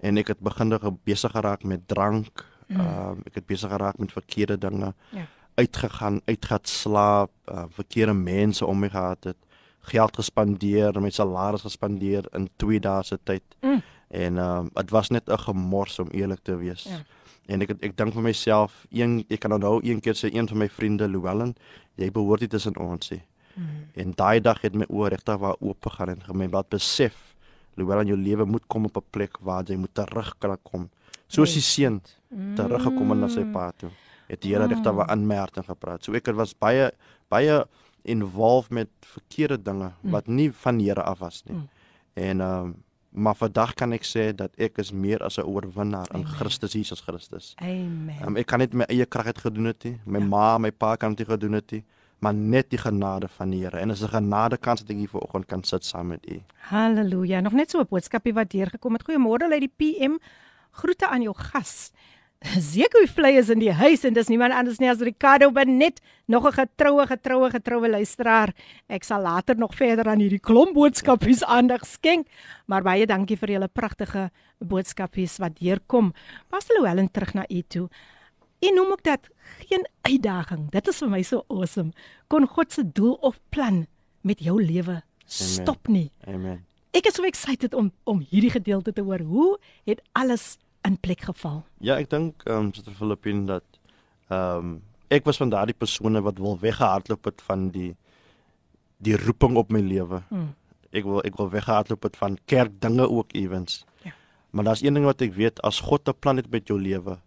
en 0.00 0.18
ek 0.20 0.32
het 0.34 0.40
begin 0.44 0.74
besig 1.04 1.32
geraak 1.32 1.64
met 1.64 1.88
drank. 1.88 2.44
Mm. 2.68 2.80
Um, 2.80 3.20
ek 3.26 3.40
het 3.40 3.46
besig 3.46 3.70
geraak 3.70 3.98
met 3.98 4.12
verkeerde 4.12 4.58
dinge. 4.58 4.94
Ja. 5.10 5.26
Uitgegaan, 5.54 6.20
uitgaan 6.24 6.62
slaap, 6.62 7.30
uh, 7.50 7.64
verkeerde 7.74 8.12
mense 8.14 8.66
om 8.66 8.78
my 8.78 8.88
gehad 8.88 9.24
het. 9.24 9.36
Geld 9.80 10.16
gespandeer, 10.16 11.00
my 11.00 11.10
salaris 11.10 11.64
gespandeer 11.64 12.28
in 12.36 12.48
2 12.56 12.80
dae 12.80 13.02
se 13.02 13.18
tyd. 13.24 13.42
Mm. 13.62 13.82
En 14.08 14.38
ehm 14.38 14.58
um, 14.58 14.70
dit 14.74 14.90
was 14.90 15.08
net 15.08 15.28
'n 15.28 15.38
gemors 15.38 15.98
om 15.98 16.08
eerlik 16.10 16.40
te 16.42 16.56
wees. 16.56 16.82
Ja. 16.82 17.02
En 17.48 17.64
ek 17.64 17.72
ek 17.80 17.96
dink 17.96 18.12
vir 18.14 18.24
myself, 18.26 18.84
een 18.92 19.22
ek 19.28 19.40
kan 19.40 19.54
onthou 19.56 19.78
een 19.80 20.02
keer 20.04 20.16
sê 20.18 20.30
een 20.34 20.48
van 20.50 20.58
my 20.64 20.68
vriende 20.68 21.08
Llewellyn, 21.08 21.54
jy 21.96 22.10
behoort 22.12 22.44
dit 22.44 22.52
tussen 22.52 22.76
ons 22.82 23.12
sê. 23.12 23.22
Mm. 23.54 23.78
En 24.02 24.12
daai 24.18 24.40
dag 24.44 24.60
het 24.62 24.76
my 24.76 24.86
oë 24.92 25.14
regtig 25.16 25.40
waar 25.40 25.56
oop 25.58 25.88
gegaan 25.88 26.14
en 26.14 26.26
gemeen 26.26 26.52
wat 26.52 26.68
besef 26.74 27.16
Llewellyn 27.78 28.10
jou 28.10 28.18
lewe 28.18 28.44
moet 28.44 28.66
kom 28.66 28.84
op 28.84 28.96
'n 28.96 29.06
plek 29.10 29.38
waar 29.40 29.64
jy 29.64 29.76
moet 29.76 29.94
terug 29.94 30.34
kan 30.38 30.56
kom. 30.62 30.90
Soos 31.28 31.54
die 31.54 31.62
seun 31.62 32.00
teruggekom 32.56 33.10
het 33.10 33.18
na 33.18 33.28
sy 33.28 33.44
pa 33.52 33.70
toe. 33.72 33.90
Het 34.28 34.42
die 34.42 34.52
Here 34.52 34.66
mm. 34.66 34.72
regtig 34.72 34.92
waar 34.92 35.08
aanmerking 35.08 35.64
gepraat. 35.64 36.04
So 36.04 36.12
ek 36.12 36.26
het 36.26 36.36
was 36.36 36.52
baie 36.52 36.90
baie 37.28 37.64
involved 38.02 38.70
met 38.70 38.88
verkeerde 39.00 39.62
dinge 39.62 39.92
mm. 40.02 40.10
wat 40.10 40.26
nie 40.26 40.52
van 40.52 40.78
Here 40.80 41.02
af 41.02 41.18
was 41.18 41.42
nie. 41.44 41.54
Mm. 41.54 41.68
En 42.14 42.40
ehm 42.40 42.64
um, 42.64 42.76
maar 43.18 43.34
vandag 43.36 43.74
kan 43.74 43.92
ek 43.92 44.06
sê 44.06 44.30
dat 44.34 44.54
ek 44.56 44.78
is 44.78 44.92
meer 44.92 45.22
as 45.26 45.38
'n 45.38 45.46
oorwinnaar 45.46 46.08
in 46.14 46.24
Christus 46.24 46.72
Jesus 46.72 47.00
Christus. 47.00 47.54
Amen. 47.60 48.22
Um, 48.26 48.36
ek 48.36 48.46
kan 48.46 48.58
net 48.58 48.72
my 48.72 48.84
eie 48.88 49.06
krag 49.06 49.26
het 49.26 49.38
gedoen 49.38 49.64
het 49.64 49.84
nie. 49.84 50.00
My 50.04 50.18
ja. 50.18 50.24
ma, 50.24 50.58
my 50.58 50.70
pa 50.70 50.96
kan 50.96 51.14
dit 51.14 51.26
gedoen 51.26 51.52
het 51.52 51.70
nie, 51.72 51.84
maar 52.18 52.34
net 52.34 52.70
die 52.70 52.78
genade 52.78 53.28
van 53.28 53.50
die 53.50 53.64
Here. 53.64 53.78
En 53.78 53.90
is 53.90 54.02
'n 54.02 54.08
genade 54.08 54.56
kans 54.56 54.80
dat 54.80 54.90
ek 54.90 54.96
hier 54.96 55.08
vanoggend 55.08 55.46
kan 55.46 55.62
sit 55.62 55.84
saam 55.84 56.06
met 56.06 56.30
u. 56.30 56.42
Halleluja. 56.70 57.40
Nog 57.40 57.52
net 57.52 57.70
so 57.70 57.80
'n 57.80 57.86
boodskapie 57.90 58.34
wat 58.34 58.50
deurgekom 58.50 58.92
het. 58.92 59.02
Goeiemôre 59.02 59.50
uit 59.50 59.60
die 59.66 59.74
PM. 59.76 60.18
Groete 60.70 61.08
aan 61.08 61.22
jou 61.22 61.34
gas. 61.34 61.92
Zeekoe 62.38 63.08
is 63.34 63.48
in 63.50 63.58
die 63.58 63.72
huis 63.72 64.04
en 64.06 64.14
dis 64.14 64.28
niemand 64.30 64.54
anders 64.54 64.78
nie 64.78 64.88
as 64.88 65.00
Ricardo 65.02 65.50
Benet, 65.50 66.00
nog 66.26 66.46
'n 66.46 66.52
getroue 66.52 67.06
getroue 67.06 67.50
getroue 67.50 67.88
luisteraar. 67.88 68.54
Ek 68.88 69.02
sal 69.04 69.22
later 69.22 69.56
nog 69.56 69.74
verder 69.74 70.06
aan 70.06 70.20
hierdie 70.20 70.38
klomp 70.38 70.74
boodskapies 70.74 71.44
aandag 71.44 71.84
skenk, 71.84 72.26
maar 72.66 72.82
baie 72.82 73.06
dankie 73.06 73.36
vir 73.36 73.48
julle 73.48 73.68
pragtige 73.68 74.30
boodskapies 74.58 75.38
wat 75.38 75.58
deurkom. 75.58 76.12
Pastor 76.48 76.86
Helen 76.86 77.10
terug 77.10 77.34
na 77.34 77.44
u 77.48 77.62
toe. 77.68 77.88
U 78.60 78.70
noem 78.74 78.92
ook 78.92 79.02
dat 79.02 79.28
geen 79.68 79.86
uitdaging, 80.02 80.70
dit 80.70 80.88
is 80.88 80.98
vir 80.98 81.08
my 81.08 81.22
so 81.22 81.44
awesome, 81.48 81.92
kon 82.28 82.46
God 82.46 82.72
se 82.72 82.82
doel 82.92 83.18
of 83.20 83.40
plan 83.50 83.86
met 84.22 84.38
jou 84.38 84.62
lewe 84.62 85.02
stop 85.26 85.88
nie. 85.88 86.10
Amen. 86.26 86.64
Ek 86.92 87.06
is 87.06 87.14
so 87.14 87.24
excited 87.24 87.74
om 87.74 87.92
om 88.04 88.20
hierdie 88.30 88.50
gedeelte 88.50 88.92
te 88.92 89.02
hoor. 89.02 89.20
Hoe 89.20 89.58
het 89.84 90.00
alles 90.12 90.58
in 90.84 90.98
plek 91.00 91.20
geval? 91.20 91.64
Ja, 91.80 91.96
ek 91.98 92.10
dink 92.10 92.42
ehm 92.46 92.68
um, 92.68 92.74
Sister 92.74 92.92
Filippine 92.92 93.46
dat 93.46 93.64
ehm 94.28 94.58
um, 94.58 94.76
ek 95.08 95.24
was 95.24 95.40
van 95.40 95.48
daardie 95.48 95.76
persone 95.76 96.20
wat 96.20 96.38
wil 96.38 96.58
weggehardloop 96.60 97.24
het 97.24 97.42
van 97.42 97.68
die 97.72 97.96
die 98.98 99.16
roeping 99.16 99.56
op 99.56 99.70
my 99.70 99.80
lewe. 99.80 100.22
Hmm. 100.28 100.54
Ek 100.90 101.04
wil 101.04 101.22
ek 101.24 101.36
wil 101.38 101.50
weggehardloop 101.50 102.02
het 102.02 102.16
van 102.16 102.38
kerk 102.50 102.80
dinge 102.80 103.08
ook 103.08 103.32
ewens. 103.32 103.84
Ja. 104.02 104.12
Maar 104.50 104.64
daar's 104.64 104.82
een 104.82 104.94
ding 104.94 105.06
wat 105.06 105.22
ek 105.22 105.34
weet, 105.34 105.62
as 105.62 105.80
God 105.80 106.08
'n 106.08 106.18
plan 106.18 106.36
het 106.36 106.50
met 106.50 106.68
jou 106.68 106.80
lewe, 106.80 107.18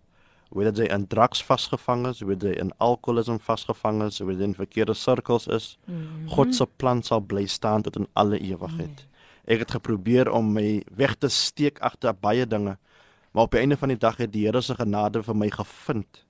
weet 0.52 0.78
jy 0.78 0.90
in 0.92 1.08
drugs 1.08 1.44
vasgevang 1.44 2.08
is, 2.08 2.20
weet 2.20 2.44
jy 2.44 2.52
in 2.60 2.72
alkoholisme 2.78 3.40
vasgevang 3.40 4.04
is, 4.04 4.20
weet 4.20 4.38
jy 4.38 4.50
in 4.52 4.56
verkeerde 4.56 4.94
sirkels 4.94 5.48
is, 5.48 5.78
mm 5.86 5.96
-hmm. 5.96 6.28
God 6.30 6.56
se 6.56 6.66
plan 6.66 7.04
sal 7.04 7.20
bly 7.20 7.46
staan 7.46 7.82
tot 7.82 7.96
in 7.96 8.08
alle 8.14 8.40
ewigheid. 8.40 9.06
Mm. 9.06 9.12
Ek 9.46 9.60
het 9.60 9.72
geprobeer 9.72 10.32
om 10.32 10.54
my 10.54 10.84
weg 10.96 11.16
te 11.16 11.28
steek 11.28 11.80
agter 11.80 12.14
baie 12.14 12.48
dinge. 12.48 12.78
Maar 13.32 13.44
op 13.44 13.52
die 13.52 13.60
einde 13.60 13.78
van 13.78 13.88
die 13.88 13.98
dag 13.98 14.18
het 14.18 14.32
die 14.34 14.46
Here 14.46 14.62
se 14.62 14.76
genade 14.76 15.24
vir 15.24 15.36
my 15.36 15.50
gevind. 15.50 16.26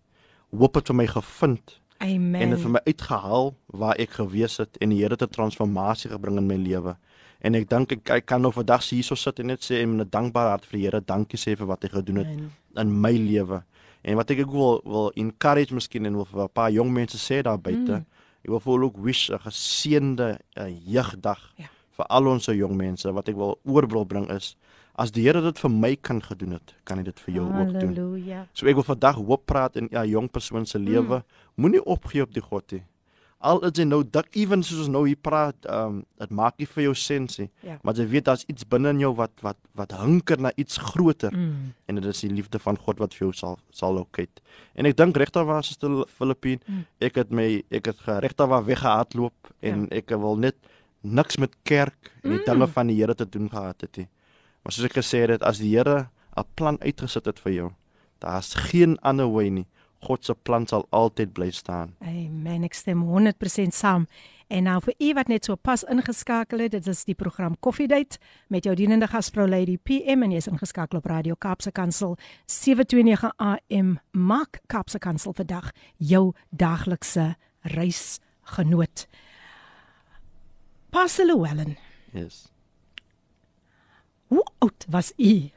Hoop 0.49 0.75
het 0.75 0.87
vir 0.87 0.95
my 0.95 1.07
gevind. 1.07 1.79
Amen. 1.97 2.41
En 2.41 2.49
dit 2.49 2.61
vir 2.61 2.73
my 2.75 2.81
uitgehaal 2.85 3.55
waar 3.65 3.97
ek 4.01 4.17
gewees 4.19 4.57
het 4.61 4.77
en 4.81 4.93
die 4.93 5.01
Here 5.01 5.13
het 5.13 5.23
'n 5.23 5.33
transformasie 5.33 6.11
gebring 6.11 6.37
in 6.37 6.47
my 6.47 6.55
lewe. 6.55 6.97
En 7.41 7.55
ek 7.55 7.69
dink 7.69 7.91
ek, 7.91 8.09
ek 8.09 8.25
kan 8.25 8.41
nou 8.41 8.51
vandag 8.53 8.85
hierso 8.89 9.15
sit 9.15 9.39
en 9.39 9.45
net 9.45 9.61
sê 9.65 9.85
met 9.87 10.05
'n 10.05 10.09
dankbare 10.09 10.49
hart 10.49 10.65
vir 10.65 10.77
die 10.77 10.85
Here, 10.85 11.01
dankie 11.01 11.37
sê 11.37 11.57
vir 11.57 11.67
wat 11.67 11.83
hy 11.83 11.89
gedoen 11.89 12.15
het 12.15 12.27
Amen. 12.27 12.51
in 12.75 13.01
my 13.01 13.11
lewe. 13.11 13.63
En 14.03 14.15
wat 14.15 14.31
ek 14.31 14.39
ek 14.39 14.51
wil 14.51 14.81
wil 14.85 15.11
encourage 15.15 15.73
miskien 15.73 16.05
en 16.05 16.15
wil 16.15 16.25
vir 16.25 16.43
'n 16.43 16.49
paar 16.53 16.71
jong 16.71 16.91
mense 16.91 17.17
sê 17.17 17.41
daar 17.41 17.59
buite. 17.59 17.91
Mm. 17.91 18.05
Ek 18.43 18.49
wil 18.49 18.59
vir 18.59 18.73
hulle 18.73 18.85
ook 18.85 18.97
wish 18.97 19.29
'n 19.29 19.39
geseënde 19.39 20.39
jeugdag 20.85 21.53
ja. 21.57 21.65
vir 21.91 22.05
al 22.05 22.27
ons 22.27 22.45
jong 22.45 22.75
mense. 22.75 23.11
Wat 23.13 23.29
ek 23.29 23.35
wil 23.35 23.59
oorbring 23.63 24.07
bring 24.07 24.31
is 24.31 24.55
as 25.01 25.11
die 25.15 25.25
Here 25.25 25.41
dit 25.41 25.59
vir 25.63 25.73
my 25.73 25.95
kan 25.97 26.21
gedoen 26.21 26.57
het, 26.59 26.75
kan 26.85 27.01
hy 27.01 27.07
dit 27.07 27.25
vir 27.25 27.39
jou 27.39 27.47
Halleluja. 27.47 27.65
ook 27.65 27.81
doen. 27.81 27.95
Halleluja. 27.95 28.45
So 28.53 28.69
ek 28.69 28.77
wil 28.79 28.87
vandag 28.87 29.19
hoop 29.19 29.45
praat 29.49 29.75
in 29.75 29.85
'n 29.85 29.89
ja, 29.91 30.05
jong 30.05 30.29
persoon 30.29 30.65
se 30.65 30.79
lewe. 30.79 31.21
Mm. 31.21 31.23
Moenie 31.55 31.83
opgee 31.85 32.21
op 32.21 32.33
die 32.33 32.41
God 32.41 32.71
nie. 32.71 32.83
Al 33.41 33.59
is 33.65 33.73
jy 33.73 33.85
nou 33.85 34.03
dik 34.03 34.35
ewen 34.37 34.61
soos 34.63 34.83
ons 34.83 34.91
nou 34.93 35.07
hier 35.07 35.17
praat, 35.17 35.57
ehm 35.65 35.87
um, 35.87 36.05
dit 36.19 36.29
maak 36.29 36.59
nie 36.59 36.67
vir 36.67 36.83
jou 36.83 36.93
sin 36.93 37.27
nie. 37.37 37.49
Ja. 37.65 37.79
Maar 37.81 37.95
jy 37.95 38.05
weet 38.07 38.25
daar's 38.25 38.45
iets 38.47 38.67
binne 38.67 38.89
in 38.89 38.99
jou 38.99 39.15
wat 39.15 39.31
wat 39.41 39.57
wat 39.73 39.91
hunker 39.91 40.39
na 40.39 40.51
iets 40.55 40.77
groter. 40.77 41.33
Mm. 41.33 41.73
En 41.87 41.95
dit 41.95 42.05
is 42.05 42.21
die 42.21 42.29
liefde 42.29 42.59
van 42.59 42.77
God 42.77 42.99
wat 42.99 43.13
vir 43.13 43.27
jou 43.27 43.33
sal 43.33 43.57
sal 43.71 43.93
lokate. 43.93 44.41
En 44.75 44.85
ek 44.85 44.97
dink 44.97 45.17
regter 45.17 45.45
was 45.45 45.73
dit 45.73 45.89
die 45.89 46.05
Filippine. 46.07 46.61
Mm. 46.67 46.85
Ek 46.99 47.15
het 47.15 47.31
my 47.31 47.63
ek 47.71 47.85
het 47.85 47.97
regter 48.21 48.47
waar 48.47 48.65
weggehardloop 48.65 49.53
en 49.59 49.87
ja. 49.89 49.97
ek 49.97 50.09
wil 50.09 50.37
net 50.37 50.55
niks 51.01 51.37
met 51.37 51.55
kerk 51.63 52.11
en 52.21 52.29
die 52.29 52.39
mm. 52.39 52.45
dinge 52.45 52.67
van 52.67 52.87
die 52.87 53.01
Here 53.01 53.15
te 53.15 53.25
doen 53.25 53.49
gehad 53.49 53.81
het 53.81 53.97
nie. 53.97 54.07
Maar 54.61 54.73
soos 54.73 54.89
ek 54.89 54.97
gesê 54.99 55.25
het, 55.25 55.43
as 55.43 55.57
die 55.57 55.75
Here 55.75 56.09
'n 56.37 56.45
plan 56.55 56.77
uitgesit 56.81 57.25
het 57.25 57.39
vir 57.39 57.53
jou, 57.53 57.69
daar's 58.19 58.53
geen 58.53 58.97
ander 59.01 59.27
way 59.27 59.49
nie. 59.49 59.67
God 60.01 60.25
se 60.25 60.33
plan 60.33 60.67
sal 60.67 60.87
altyd 60.89 61.33
bly 61.33 61.51
staan. 61.51 61.95
Amen. 62.01 62.63
Ek 62.63 62.73
stem 62.73 63.03
100% 63.05 63.73
saam. 63.73 64.07
En 64.51 64.63
nou 64.63 64.81
vir 64.83 64.95
u 64.99 65.13
wat 65.13 65.29
net 65.31 65.45
so 65.45 65.55
pas 65.55 65.83
ingeskakel 65.83 66.59
het, 66.59 66.71
dit 66.71 66.87
is 66.87 67.05
die 67.07 67.15
program 67.15 67.55
Coffee 67.59 67.87
Date 67.87 68.19
met 68.51 68.65
jou 68.67 68.75
dienende 68.75 69.07
gasvrou 69.07 69.47
Lady 69.47 69.77
PM 69.77 70.25
en 70.25 70.33
jy 70.33 70.41
is 70.41 70.49
ingeskakel 70.51 70.99
op 70.99 71.07
Radio 71.07 71.37
Kaapse 71.39 71.71
Kansel 71.71 72.17
729 72.51 73.31
AM. 73.37 73.99
Maak 74.11 74.59
Kaapse 74.67 74.99
Kansel 74.99 75.33
vandag 75.37 75.71
jou 75.97 76.33
daglikse 76.49 77.35
reisgenoot. 77.61 79.07
Pastor 80.91 81.25
Llewellyn. 81.25 81.77
Yes. 82.11 82.49
Hoe 84.31 84.45
oud 84.63 84.85
was 84.89 85.13
u 85.17 85.49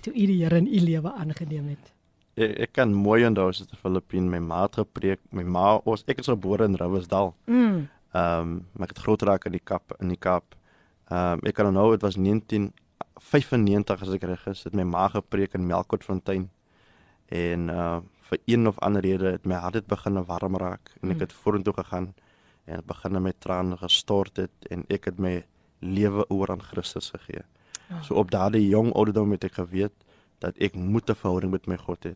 toe 0.00 0.12
u 0.12 0.26
die 0.26 0.42
Here 0.44 0.56
in 0.56 0.66
u 0.66 0.80
lewe 0.80 1.12
aangeneem 1.12 1.68
het? 1.72 1.92
Ek, 2.36 2.50
ek 2.66 2.72
kan 2.76 2.92
mooi 2.92 3.22
onthou 3.24 3.46
as 3.48 3.62
dit 3.62 3.72
Filippin 3.80 4.28
my 4.28 4.40
ma 4.44 4.66
het 4.66 4.76
gepreek. 4.82 5.22
My 5.32 5.46
ma 5.48 5.78
was 5.86 6.04
ek 6.12 6.20
is 6.20 6.28
gebore 6.28 6.68
in 6.68 6.76
Riversdal. 6.76 7.32
Mm. 7.48 7.88
Ehm 8.12 8.52
um, 8.52 8.52
maar 8.76 8.90
ek 8.90 8.94
het 8.96 9.02
groot 9.06 9.24
raak 9.30 9.48
in 9.48 9.56
die 9.56 9.64
Kaap 9.64 9.96
in 9.96 10.12
die 10.12 10.20
Kaap. 10.20 10.58
Ehm 11.08 11.40
um, 11.40 11.48
ek 11.48 11.56
kan 11.56 11.72
onthou 11.72 11.96
dit 11.96 12.04
was 12.04 12.20
1995 12.20 14.04
as 14.04 14.14
ek 14.20 14.28
reg 14.28 14.46
is, 14.52 14.64
het 14.68 14.76
my 14.76 14.84
ma 14.84 15.08
gepreek 15.16 15.56
in 15.56 15.66
Melkotfontein. 15.72 16.50
En 17.32 17.68
uh 17.72 17.98
vir 18.28 18.44
een 18.44 18.68
of 18.68 18.76
ander 18.84 19.00
rede 19.00 19.38
het 19.38 19.46
my 19.48 19.56
hart 19.56 19.80
het 19.80 19.86
begin 19.88 20.20
warm 20.28 20.56
raak 20.60 20.90
en 21.00 21.08
ek 21.08 21.16
mm. 21.16 21.20
het 21.24 21.32
mm. 21.32 21.38
vorentoe 21.40 21.72
gegaan 21.80 22.14
en 22.68 22.82
begin 22.84 23.22
met 23.22 23.40
trane 23.40 23.76
gestort 23.80 24.36
het 24.36 24.68
en 24.68 24.84
ek 24.92 25.08
het 25.08 25.18
my 25.18 25.38
lewe 25.80 26.26
oor 26.28 26.52
aan 26.52 26.60
Christus 26.62 27.08
gegee. 27.16 27.40
Ja. 27.88 28.02
So 28.02 28.14
op 28.14 28.30
daardie 28.30 28.68
jong 28.68 28.92
ouderdom 28.92 29.30
het 29.30 29.44
ek 29.44 29.58
geweet 29.60 29.94
dat 30.38 30.58
ek 30.58 30.74
moet 30.74 31.10
'n 31.10 31.14
verhouding 31.14 31.52
met 31.52 31.66
my 31.66 31.76
God 31.76 32.04
hê. 32.04 32.14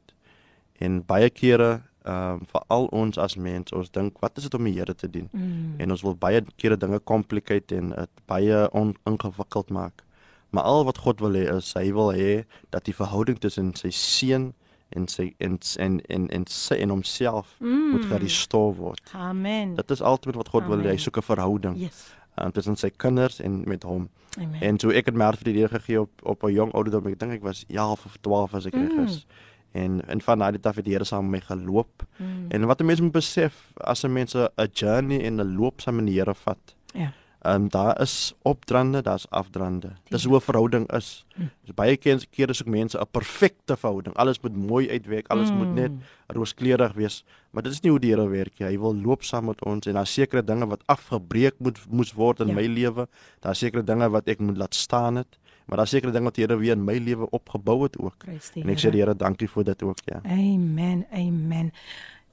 En 0.78 1.04
baie 1.06 1.30
kere 1.30 1.82
ehm 2.02 2.32
um, 2.32 2.46
veral 2.46 2.86
ons 2.86 3.18
as 3.18 3.36
mens, 3.36 3.72
ons 3.72 3.90
dink 3.90 4.18
wat 4.18 4.36
is 4.36 4.42
dit 4.42 4.54
om 4.54 4.64
die 4.64 4.74
Here 4.74 4.94
te 4.94 5.10
dien? 5.10 5.28
Mm. 5.32 5.74
En 5.78 5.90
ons 5.90 6.02
wil 6.02 6.16
baie 6.16 6.44
kere 6.56 6.76
dinge 6.76 7.00
complicate 7.04 7.76
en 7.76 7.88
dit 7.88 8.10
baie 8.26 8.68
ingewikkeld 9.04 9.70
maak. 9.70 10.02
Maar 10.50 10.62
al 10.62 10.84
wat 10.84 10.98
God 10.98 11.20
wil 11.20 11.32
hê 11.32 11.46
is 11.56 11.72
hy 11.72 11.92
wil 11.92 12.12
hê 12.12 12.44
dat 12.70 12.84
die 12.84 12.94
verhouding 12.94 13.38
tussen 13.38 13.74
sy 13.74 13.90
seun 13.90 14.52
en 14.88 15.06
sy 15.08 15.34
en 15.38 15.58
en 15.78 16.00
en 16.08 16.28
en 16.28 16.46
sy 16.46 16.74
en 16.74 16.88
homself 16.88 17.54
mm. 17.60 17.90
moet 17.90 18.04
gerestoreer 18.04 18.76
word. 18.76 19.12
Amen. 19.14 19.74
Dit 19.74 19.90
is 19.90 20.02
altyd 20.02 20.34
wat 20.34 20.48
God 20.48 20.62
Amen. 20.62 20.78
wil 20.78 20.86
hê, 20.86 20.96
hy 20.96 20.98
soek 20.98 21.16
'n 21.16 21.22
verhouding. 21.22 21.78
Yes 21.78 22.10
um, 22.40 22.52
tussen 22.52 22.76
sy 22.76 22.90
kinders 22.96 23.40
en 23.40 23.62
met 23.68 23.82
hom. 23.82 24.08
Amen. 24.38 24.60
En 24.60 24.76
toe 24.76 24.92
ek 24.96 25.10
het 25.10 25.16
my 25.18 25.24
hart 25.28 25.42
vir 25.42 25.52
die 25.52 25.60
Here 25.60 25.72
gegee 25.78 26.00
op 26.00 26.10
op 26.22 26.44
'n 26.44 26.52
jong 26.52 26.72
ouderdom, 26.72 27.06
ek 27.06 27.18
dink 27.18 27.32
ek 27.32 27.42
was 27.42 27.64
11 27.68 28.04
of 28.04 28.16
12 28.20 28.54
as 28.54 28.66
ek 28.66 28.74
reg 28.74 28.92
mm. 28.92 29.04
is. 29.04 29.26
En 29.72 30.00
en 30.08 30.20
van 30.20 30.38
daai 30.38 30.58
tyd 30.58 30.74
het 30.74 30.84
die 30.84 30.92
Here 30.92 31.04
saam 31.04 31.30
met 31.30 31.40
my 31.40 31.56
geloop. 31.56 32.06
Mm. 32.16 32.46
En 32.48 32.66
wat 32.66 32.80
'n 32.80 32.86
mens 32.86 33.00
moet 33.00 33.12
besef 33.12 33.72
as 33.76 34.04
'n 34.04 34.12
mens 34.12 34.34
'n 34.34 34.50
journey 34.72 35.24
en 35.24 35.40
'n 35.40 35.56
loop 35.56 35.80
saam 35.80 35.96
met 35.96 36.06
die 36.06 36.18
Here 36.18 36.34
vat. 36.34 36.76
Ja. 36.94 37.12
Ehm 37.42 37.62
um, 37.62 37.68
daar 37.68 38.00
is 38.00 38.34
opdraande, 38.42 39.02
daar's 39.02 39.26
afdraande. 39.30 39.88
Dis 40.08 40.24
hoe 40.24 40.36
'n 40.36 40.40
verhouding 40.40 40.92
is. 40.92 41.26
Mm. 41.36 41.50
Dus 41.64 41.74
baie 41.74 41.96
keer 41.96 42.26
keer 42.30 42.48
is 42.48 42.62
ook 42.62 42.68
mense 42.68 42.98
'n 42.98 43.10
perfekte 43.10 43.76
verhouding. 43.76 44.16
Alles 44.16 44.40
moet 44.40 44.56
mooi 44.56 44.90
uitwerk, 44.90 45.26
alles 45.28 45.50
mm. 45.50 45.56
moet 45.56 45.74
net 45.74 45.90
rooskleurig 46.26 46.92
wees, 46.92 47.24
maar 47.50 47.62
dit 47.62 47.72
is 47.72 47.80
nie 47.80 47.90
hoe 47.90 48.00
die 48.00 48.10
Here 48.10 48.28
werk 48.28 48.58
nie. 48.58 48.68
Hy 48.68 48.78
wil 48.78 48.94
loop 48.94 49.22
saam 49.22 49.44
met 49.44 49.64
ons 49.64 49.86
en 49.86 49.92
daar 49.92 50.06
sekere 50.06 50.44
dinge 50.44 50.66
wat 50.66 50.82
afgebreek 50.86 51.54
moet 51.58 51.78
moes 51.90 52.12
word 52.12 52.40
in 52.40 52.46
ja. 52.46 52.54
my 52.54 52.66
lewe. 52.66 53.08
Daar 53.40 53.54
sekere 53.54 53.84
dinge 53.84 54.10
wat 54.10 54.28
ek 54.28 54.38
moet 54.38 54.56
laat 54.56 54.74
staan 54.74 55.16
het 55.16 55.38
Maar 55.66 55.76
daar's 55.76 55.90
sekere 55.90 56.12
dinge 56.12 56.24
wat 56.24 56.34
die 56.34 56.44
Here 56.44 56.58
weer 56.58 56.72
in 56.72 56.84
my 56.84 56.98
lewe 56.98 57.30
opgebou 57.30 57.82
het 57.82 57.98
ook. 57.98 58.24
En 58.54 58.68
ek 58.68 58.80
sê 58.82 58.90
die 58.90 59.00
Here 59.00 59.14
dankie 59.16 59.48
vir 59.48 59.64
dit 59.64 59.82
ook, 59.82 60.00
ja. 60.04 60.20
Amen. 60.24 61.06
Amen. 61.12 61.72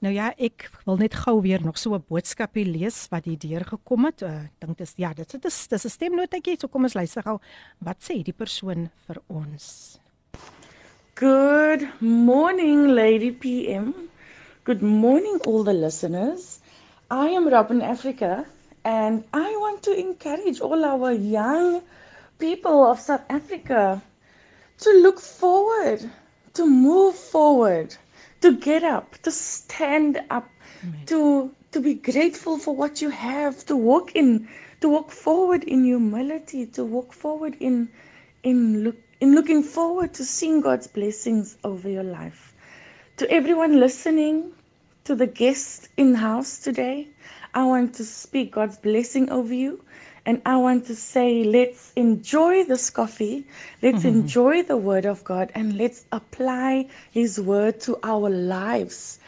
Nou 0.00 0.12
ja, 0.14 0.30
ek 0.40 0.70
wil 0.86 0.96
net 0.96 1.12
gou 1.26 1.42
weer 1.44 1.60
nog 1.60 1.76
so 1.78 1.92
'n 1.94 2.04
boodskapie 2.08 2.64
lees 2.64 3.06
wat 3.12 3.24
hier 3.24 3.38
deur 3.38 3.64
gekom 3.64 4.04
het. 4.04 4.22
Uh, 4.22 4.44
ek 4.48 4.60
dink 4.60 4.78
dis 4.78 4.94
ja, 4.96 5.12
dit 5.12 5.44
is 5.44 5.68
dis 5.68 5.84
'n 5.84 5.88
stemnotetjie. 5.88 6.56
So 6.58 6.68
kom 6.68 6.84
ons 6.84 6.94
luister 6.94 7.22
gou. 7.22 7.38
Wat 7.78 7.96
sê 8.00 8.22
die 8.22 8.32
persoon 8.32 8.90
vir 9.06 9.20
ons? 9.28 9.98
Good 11.14 12.00
morning, 12.00 12.86
Lady 12.94 13.30
PM. 13.30 13.92
Good 14.64 14.80
morning, 14.80 15.38
all 15.46 15.64
the 15.64 15.74
listeners. 15.74 16.60
I 17.10 17.28
am 17.36 17.48
Robin 17.48 17.82
Africa, 17.82 18.46
and 18.84 19.24
I 19.34 19.56
want 19.56 19.82
to 19.82 19.92
encourage 19.92 20.60
all 20.62 20.82
our 20.82 21.12
young 21.12 21.82
people 22.38 22.86
of 22.86 23.00
South 23.00 23.24
Africa 23.28 24.00
to 24.78 24.90
look 25.02 25.20
forward, 25.20 26.08
to 26.54 26.64
move 26.64 27.14
forward, 27.14 27.96
to 28.40 28.56
get 28.56 28.82
up, 28.82 29.16
to 29.22 29.30
stand 29.30 30.20
up, 30.30 30.48
Amen. 30.82 31.06
to 31.06 31.54
to 31.72 31.80
be 31.80 31.94
grateful 31.94 32.58
for 32.58 32.74
what 32.74 33.00
you 33.00 33.10
have, 33.10 33.64
to 33.66 33.76
walk 33.76 34.16
in, 34.16 34.48
to 34.80 34.88
walk 34.88 35.10
forward 35.10 35.64
in 35.64 35.84
humility, 35.84 36.66
to 36.66 36.84
walk 36.84 37.12
forward 37.12 37.56
in 37.60 37.88
in 38.42 38.84
look 38.84 38.96
in 39.20 39.34
looking 39.34 39.62
forward 39.62 40.14
to 40.14 40.24
seeing 40.24 40.60
God's 40.60 40.86
blessings 40.86 41.56
over 41.64 41.88
your 41.88 42.04
life. 42.04 42.54
To 43.18 43.30
everyone 43.30 43.78
listening, 43.78 44.52
to 45.04 45.14
the 45.14 45.26
guests 45.26 45.88
in 45.96 46.14
house 46.14 46.58
today, 46.58 47.08
I 47.54 47.64
want 47.66 47.94
to 47.96 48.04
speak 48.04 48.52
God's 48.52 48.78
blessing 48.78 49.30
over 49.30 49.52
you. 49.52 49.84
And 50.30 50.40
I 50.46 50.58
want 50.58 50.86
to 50.86 50.94
say, 50.94 51.42
let's 51.42 51.92
enjoy 51.96 52.62
this 52.62 52.88
coffee. 52.88 53.44
Let's 53.82 54.04
mm-hmm. 54.04 54.20
enjoy 54.20 54.62
the 54.62 54.76
word 54.76 55.04
of 55.04 55.24
God 55.24 55.50
and 55.56 55.76
let's 55.76 56.04
apply 56.12 56.86
his 57.10 57.40
word 57.40 57.80
to 57.80 57.98
our 58.04 58.30
lives 58.30 59.18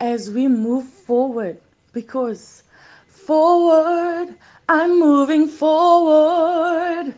as 0.00 0.30
we 0.30 0.48
move 0.48 0.86
forward. 0.86 1.58
Because 1.92 2.62
forward, 3.06 4.34
I'm 4.66 4.98
moving 4.98 5.46
forward. 5.46 7.14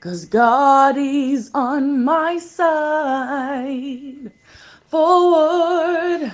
Cause 0.00 0.24
God 0.24 0.96
is 0.98 1.48
on 1.54 2.02
my 2.02 2.38
side. 2.38 4.32
Forward, 4.88 6.32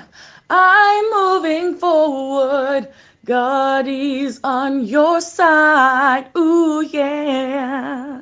I'm 0.49 1.05
moving 1.13 1.75
forward. 1.75 2.89
God 3.27 3.89
is 3.89 4.39
on 4.45 4.87
your 4.87 5.21
side. 5.21 6.31
Ooh, 6.39 6.81
yeah. 6.87 8.21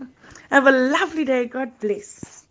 Have 0.48 0.66
a 0.66 0.72
lovely 0.72 1.24
day. 1.24 1.44
God 1.44 1.76
bless. 1.78 2.46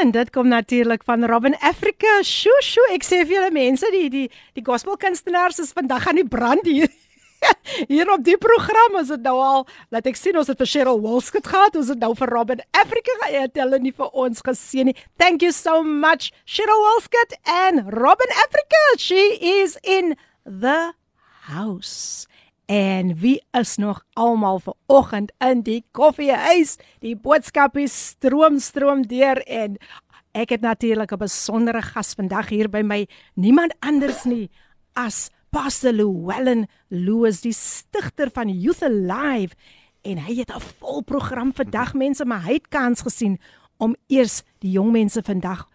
En 0.00 0.10
dit 0.10 0.30
kom 0.30 0.48
natuurlik 0.48 1.04
van 1.04 1.24
Robin 1.24 1.56
Africa. 1.58 2.20
Sjoe, 2.20 2.60
sjoe, 2.60 2.90
ek 2.92 3.06
sê 3.06 3.22
vir 3.24 3.38
julle 3.38 3.52
mense, 3.54 3.88
die 3.94 4.10
die 4.12 4.26
die 4.58 4.64
gospelkunstenaars 4.66 5.62
is 5.64 5.72
vandag 5.76 6.08
aan 6.10 6.20
die 6.20 6.28
brand 6.28 6.68
hier. 6.68 6.92
hier 7.92 8.12
op 8.12 8.24
die 8.24 8.36
program 8.36 9.00
is 9.00 9.08
dit 9.12 9.24
nou 9.24 9.36
al 9.40 9.66
laat 9.94 10.08
ek 10.08 10.20
sien 10.20 10.36
ons 10.36 10.48
het 10.52 10.60
vir 10.60 10.68
Cheryl 10.68 11.00
Wolskut 11.04 11.48
gehad 11.48 11.76
ons 11.76 11.90
het 11.92 12.00
nou 12.00 12.12
vir 12.16 12.32
Robin 12.32 12.62
Africa 12.80 13.16
geëet 13.24 13.60
hulle 13.60 13.80
nie 13.84 13.92
vir 13.96 14.08
ons 14.24 14.40
gesien 14.46 14.88
nie 14.90 14.96
thank 15.20 15.44
you 15.44 15.52
so 15.52 15.82
much 15.84 16.32
Cheryl 16.48 16.80
Wolskut 16.86 17.36
and 17.44 17.92
Robin 17.92 18.32
Africa 18.46 18.80
she 18.96 19.20
is 19.60 19.76
in 19.84 20.16
the 20.44 20.94
house. 21.46 22.26
En 22.66 23.14
wie 23.14 23.42
is 23.50 23.76
nog 23.76 24.02
almal 24.12 24.58
ver 24.58 24.74
oggend 24.86 25.32
in 25.38 25.62
die 25.62 25.84
koffiehuis? 25.90 26.76
Die 26.98 27.14
boodskap 27.14 27.76
is 27.78 27.94
stroom 27.94 28.58
stroom 28.58 29.04
deur 29.06 29.38
en 29.46 29.76
ek 30.34 30.50
het 30.50 30.60
natuurlik 30.60 31.12
'n 31.12 31.22
besondere 31.22 31.82
gas 31.82 32.14
vandag 32.14 32.48
hier 32.48 32.68
by 32.68 32.82
my. 32.82 33.06
Niemand 33.34 33.74
anders 33.80 34.24
nie 34.24 34.50
as 34.94 35.30
Pastor 35.50 35.92
Llewellyn 35.92 36.66
Lewis, 36.88 37.40
die 37.40 37.52
stigter 37.52 38.30
van 38.30 38.48
Youth 38.48 38.82
Alive. 38.82 39.54
En 40.02 40.18
hy 40.18 40.34
het 40.34 40.50
'n 40.50 40.60
vol 40.60 41.02
program 41.02 41.52
vandag 41.54 41.94
mense, 41.94 42.24
maar 42.24 42.42
hy 42.42 42.52
het 42.52 42.68
kans 42.68 43.00
gesien 43.00 43.38
om 43.78 43.96
eers 44.06 44.42
die 44.58 44.70
jong 44.70 44.92
mense 44.92 45.22
vandag 45.22 45.68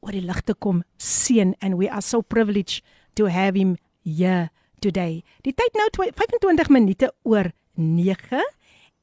oor 0.00 0.12
die 0.12 0.26
lig 0.26 0.40
te 0.40 0.54
kom 0.54 0.82
seën. 0.96 1.54
And 1.58 1.76
we 1.76 1.90
are 1.90 2.00
so 2.00 2.20
privileged 2.20 2.84
to 3.14 3.26
have 3.26 3.58
him 3.58 3.76
here 4.04 4.50
today. 4.82 5.22
Die 5.46 5.54
tyd 5.54 5.78
nou 5.78 5.88
25 5.94 6.68
minute 6.74 7.12
oor 7.22 7.52
9 7.78 8.42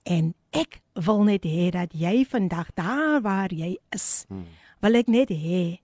en 0.09 0.33
ek 0.55 0.79
wil 1.05 1.23
net 1.27 1.45
hê 1.47 1.69
dat 1.73 1.93
jy 1.95 2.23
vandag 2.27 2.73
daar 2.77 3.21
waar 3.25 3.53
jy 3.53 3.77
is, 3.95 4.25
hmm. 4.27 4.45
wil 4.83 4.99
ek 4.99 5.07
net 5.11 5.31
hê 5.33 5.79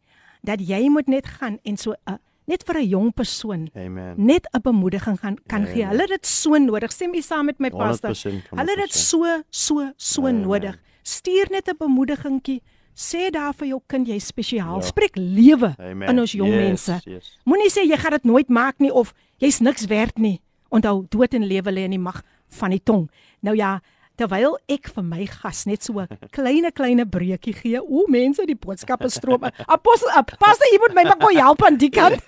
dat 0.45 0.61
jy 0.61 0.85
moet 0.93 1.09
net 1.09 1.27
gaan 1.39 1.59
en 1.63 1.77
so 1.77 1.95
'n 2.05 2.19
net 2.45 2.63
vir 2.65 2.77
'n 2.77 2.89
jong 2.89 3.09
persoon 3.13 3.69
Amen. 3.75 4.13
net 4.17 4.45
'n 4.53 4.61
bemoediging 4.61 5.17
gaan 5.19 5.37
kan 5.47 5.61
Amen. 5.61 5.73
gee. 5.73 5.85
Hulle 5.85 6.01
het 6.01 6.09
dit 6.09 6.25
so 6.25 6.57
nodig. 6.57 6.91
Stem 6.91 7.13
jy 7.13 7.21
saam 7.21 7.45
met 7.45 7.59
my 7.59 7.69
pastor? 7.69 8.13
Hulle 8.13 8.71
het 8.71 8.81
dit 8.85 8.93
so 8.93 9.25
so 9.49 9.91
so 9.97 10.21
Amen. 10.21 10.41
nodig. 10.41 10.77
Stuur 11.01 11.47
net 11.49 11.67
'n 11.67 11.77
bemoedigingkie. 11.77 12.61
Sê 12.95 13.29
daar 13.29 13.53
vir 13.53 13.67
jou 13.67 13.81
kind 13.87 14.07
jy 14.07 14.19
spesiaal. 14.19 14.79
Ja. 14.79 14.85
Spreek 14.85 15.15
lewe 15.15 15.75
in 16.07 16.19
ons 16.19 16.31
jong 16.31 16.49
yes, 16.49 16.63
mense. 16.63 17.01
Yes. 17.03 17.39
Moenie 17.43 17.69
sê 17.69 17.83
jy 17.83 17.97
gaan 17.97 18.11
dit 18.11 18.23
nooit 18.23 18.47
maak 18.47 18.79
nie 18.79 18.93
of 18.93 19.13
jy's 19.37 19.59
niks 19.59 19.85
werd 19.91 20.17
nie. 20.17 20.39
Onthou 20.69 21.05
dood 21.09 21.33
en 21.33 21.47
lewe 21.47 21.71
lê 21.71 21.85
in 21.85 21.95
die 21.95 22.01
mag 22.01 22.21
van 22.59 22.73
die 22.73 22.81
tong. 22.83 23.09
Nou 23.45 23.55
ja, 23.55 23.79
terwyl 24.19 24.55
ek 24.71 24.87
vir 24.95 25.03
my 25.05 25.25
gas 25.27 25.65
net 25.67 25.83
so 25.83 25.99
'n 25.99 26.07
kleine 26.31 26.71
kleine 26.71 27.05
breekie 27.05 27.53
gee. 27.53 27.79
O, 27.79 28.05
mense, 28.07 28.45
die 28.45 28.55
boodskappe 28.55 29.09
stroom. 29.09 29.43
Apostel, 29.67 30.09
pas 30.39 30.57
jy 30.71 30.79
moet 30.79 30.95
my 30.95 31.03
gou 31.03 31.33
help 31.35 31.63
aan 31.63 31.77
die 31.77 31.89
kant. 31.89 32.23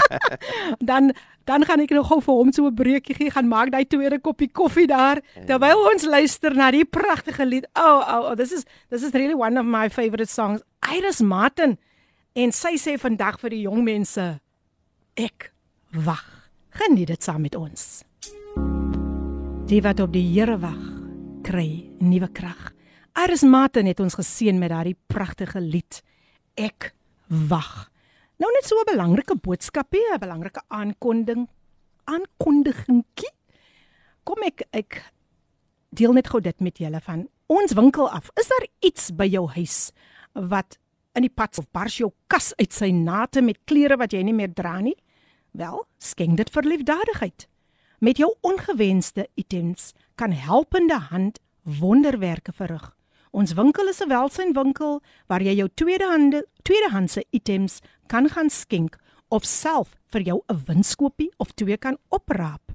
dan 0.90 1.12
dan 1.44 1.64
gaan 1.66 1.80
ek 1.80 1.90
nog 1.90 2.06
gou 2.06 2.20
vir 2.20 2.34
hom 2.34 2.52
so 2.52 2.66
'n 2.66 2.74
breekie 2.74 3.14
gee, 3.14 3.30
gaan 3.30 3.48
maak 3.48 3.70
daai 3.70 3.84
tweede 3.84 4.18
koppie 4.20 4.48
koffie 4.48 4.86
daar 4.86 5.20
terwyl 5.46 5.90
ons 5.92 6.04
luister 6.04 6.54
na 6.54 6.70
die 6.70 6.84
pragtige 6.84 7.44
lied. 7.44 7.66
Oh, 7.74 8.00
oh, 8.00 8.30
oh, 8.30 8.34
this 8.34 8.52
is 8.52 8.64
this 8.88 9.02
is 9.02 9.12
really 9.12 9.34
one 9.34 9.58
of 9.58 9.66
my 9.66 9.88
favorite 9.88 10.30
songs. 10.30 10.62
Iris 10.80 11.20
Martin 11.20 11.78
en 12.34 12.52
sy 12.52 12.76
sê 12.76 12.96
vandag 12.98 13.38
vir 13.40 13.50
die 13.50 13.64
jong 13.68 13.84
mense 13.84 14.40
ek 15.16 15.52
wag. 15.92 16.50
Geniet 16.72 17.06
dit 17.12 17.22
saam 17.22 17.42
met 17.44 17.54
ons. 17.54 18.02
Die 19.68 19.80
wat 19.84 20.00
op 20.00 20.12
die 20.12 20.24
Here 20.24 20.56
wag 20.60 20.80
kry 21.44 21.84
nuwe 22.00 22.28
krag. 22.32 22.72
Aris 23.12 23.42
Martin 23.42 23.86
het 23.90 24.00
ons 24.00 24.16
geseën 24.16 24.58
met 24.58 24.72
daardie 24.72 24.96
pragtige 25.06 25.60
lied 25.60 26.00
Ek 26.56 26.92
wag. 27.48 27.90
Nou 28.36 28.50
net 28.52 28.66
so 28.66 28.76
'n 28.76 28.84
belangrike 28.92 29.36
boodskapie, 29.36 30.04
'n 30.12 30.20
belangrike 30.20 30.62
aankondiging, 30.68 31.48
aankondigingkie. 32.04 33.32
Kom 34.24 34.42
ek 34.42 34.62
ek 34.72 35.12
deel 35.90 36.12
net 36.12 36.28
gou 36.28 36.40
dit 36.40 36.60
met 36.60 36.78
julle 36.78 37.00
van 37.00 37.28
ons 37.46 37.72
winkel 37.72 38.10
af. 38.10 38.30
Is 38.36 38.48
daar 38.48 38.66
iets 38.80 39.10
by 39.10 39.24
jou 39.24 39.48
huis 39.48 39.92
wat 40.32 40.78
in 41.14 41.22
die 41.22 41.34
pad 41.34 41.58
of 41.58 41.70
bars 41.70 41.96
jou 41.96 42.12
kas 42.26 42.52
uit 42.56 42.72
sy 42.72 42.90
nate 42.90 43.42
met 43.42 43.58
klere 43.64 43.96
wat 43.96 44.12
jy 44.12 44.22
nie 44.22 44.34
meer 44.34 44.52
dra 44.52 44.80
nie? 44.80 44.96
Wel, 45.52 45.84
skenk 45.98 46.38
dit 46.40 46.50
vir 46.50 46.64
liefdadigheid. 46.64 47.44
Met 48.00 48.16
jou 48.16 48.30
ongewenste 48.40 49.26
items 49.34 49.92
kan 50.14 50.32
helpende 50.32 50.96
hand 51.10 51.40
wonderwerke 51.62 52.52
verrig. 52.56 52.96
Ons 53.30 53.52
winkel 53.52 53.88
is 53.88 54.00
'n 54.00 54.08
welsynwinkel 54.08 55.02
waar 55.26 55.42
jy 55.42 55.54
jou 55.54 55.68
tweedehande 55.74 56.46
tweedehandse 56.62 57.24
items 57.30 57.80
kan 58.06 58.28
gaan 58.28 58.50
skenk 58.50 58.96
of 59.28 59.44
self 59.44 59.96
vir 60.06 60.20
jou 60.20 60.42
'n 60.48 60.62
winskoopie 60.66 61.32
of 61.36 61.52
twee 61.52 61.76
kan 61.76 61.98
opraap. 62.08 62.72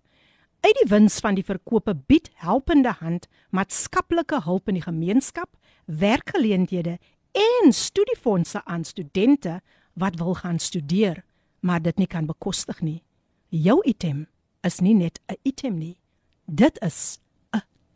Uit 0.61 0.77
die 0.81 0.89
wins 0.89 1.19
van 1.19 1.35
die 1.35 1.45
verkope 1.45 1.95
bied 1.95 2.29
helpende 2.33 2.91
hand 2.91 3.27
maatskaplike 3.49 4.43
hulp 4.43 4.67
in 4.67 4.73
die 4.73 4.83
gemeenskap, 4.83 5.49
werkgeleenthede 5.85 6.99
en 7.31 7.73
studiefondse 7.73 8.65
aan 8.65 8.83
studente 8.83 9.61
wat 9.93 10.15
wil 10.15 10.33
gaan 10.33 10.59
studeer, 10.59 11.23
maar 11.59 11.81
dit 11.81 11.97
nie 11.97 12.07
kan 12.07 12.25
bekostig 12.25 12.81
nie. 12.81 13.03
Jou 13.49 13.81
item 13.83 14.27
is 14.61 14.79
nie 14.79 14.93
net 14.93 15.19
'n 15.27 15.35
item 15.43 15.77
nie. 15.77 15.97
Dit 16.45 16.81
is 16.81 17.19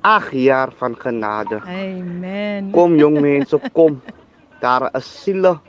8 0.00 0.32
jaar 0.32 0.70
van 0.78 0.96
genade. 0.96 1.60
Amen. 1.66 2.70
Kom 2.70 2.96
jong 2.96 3.20
mense, 3.20 3.60
kom. 3.72 4.00
Daar 4.60 4.90
is 4.94 5.22
siele 5.22 5.60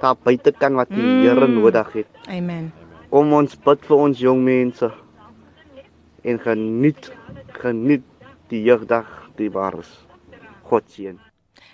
daar 0.00 0.16
buite 0.24 0.52
kan 0.52 0.74
wat 0.74 0.88
die 0.88 1.02
mm. 1.02 1.22
Here 1.22 1.48
nodig 1.48 1.92
het. 1.92 2.06
Amen. 2.28 2.72
Kom 3.10 3.32
ons 3.32 3.56
bid 3.56 3.86
vir 3.86 3.96
ons 3.96 4.18
jong 4.18 4.44
mense 4.44 4.90
en 6.22 6.38
geniet 6.38 7.10
geniet 7.60 8.04
die 8.48 8.62
jeugdag 8.62 9.30
die 9.36 9.50
wars. 9.50 9.90
God 10.62 10.90
seën. 10.90 11.18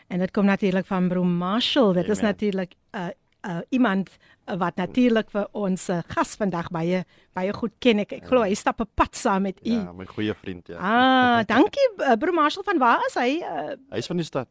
En 0.09 0.19
dit 0.23 0.31
kom 0.31 0.45
natuurlik 0.45 0.87
van 0.87 1.09
Bro 1.09 1.25
Marshall. 1.25 1.93
Dit 1.93 2.05
Amen. 2.05 2.17
is 2.17 2.21
natuurlik 2.21 2.75
'n 2.93 2.99
uh, 2.99 3.09
uh, 3.47 3.59
iemand 3.69 4.11
wat 4.45 4.77
natuurlik 4.77 5.31
vir 5.31 5.47
ons 5.53 5.89
uh, 5.91 5.99
gas 6.15 6.37
vandag 6.39 6.69
baie 6.75 7.05
baie 7.35 7.53
goed 7.53 7.73
ken 7.83 7.99
ek. 8.05 8.13
Ek 8.21 8.27
glo 8.31 8.43
hy 8.43 8.55
stap 8.55 8.81
'n 8.81 8.91
pad 8.95 9.17
saam 9.17 9.43
met 9.43 9.59
u. 9.67 9.71
Ja, 9.71 9.93
my 9.93 10.07
goeie 10.07 10.35
vriend 10.35 10.69
ja. 10.69 10.79
Ah, 10.79 11.45
dankie 11.55 11.89
uh, 11.99 12.15
Bro 12.19 12.33
Marshall 12.33 12.65
van 12.65 12.79
waar 12.79 13.03
is 13.07 13.15
hy? 13.15 13.41
Uh, 13.43 13.75
hy 13.91 13.99
is 13.99 14.07
van 14.07 14.17
die 14.17 14.27
stad. 14.27 14.49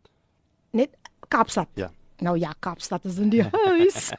Net 0.72 0.96
Kaapstad. 1.28 1.70
Ja. 1.74 1.92
Nou 2.20 2.38
ja, 2.38 2.54
Kaapstad 2.60 3.06
is 3.06 3.18
in 3.18 3.30
die 3.30 3.44
huis. 3.66 4.12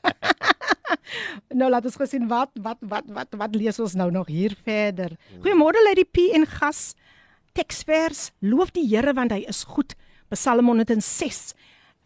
nou 1.59 1.71
laat 1.71 1.87
ons 1.88 1.99
gesien 2.01 2.27
wat 2.31 2.51
wat 2.62 2.81
wat 2.81 3.09
wat 3.14 3.37
wat 3.38 3.57
lees 3.57 3.81
ons 3.83 3.97
nou 3.99 4.11
nog 4.14 4.31
hier 4.33 4.57
verder. 4.66 5.16
Goeiemôre 5.42 5.83
Lady 5.88 6.05
P 6.05 6.31
en 6.37 6.47
gas. 6.47 6.95
Teksvers: 7.57 8.31
Loof 8.40 8.73
die 8.77 8.87
Here 8.88 9.14
want 9.16 9.33
hy 9.33 9.45
is 9.49 9.64
goed. 9.64 9.97
Psalm 10.35 10.66
106 10.66 11.55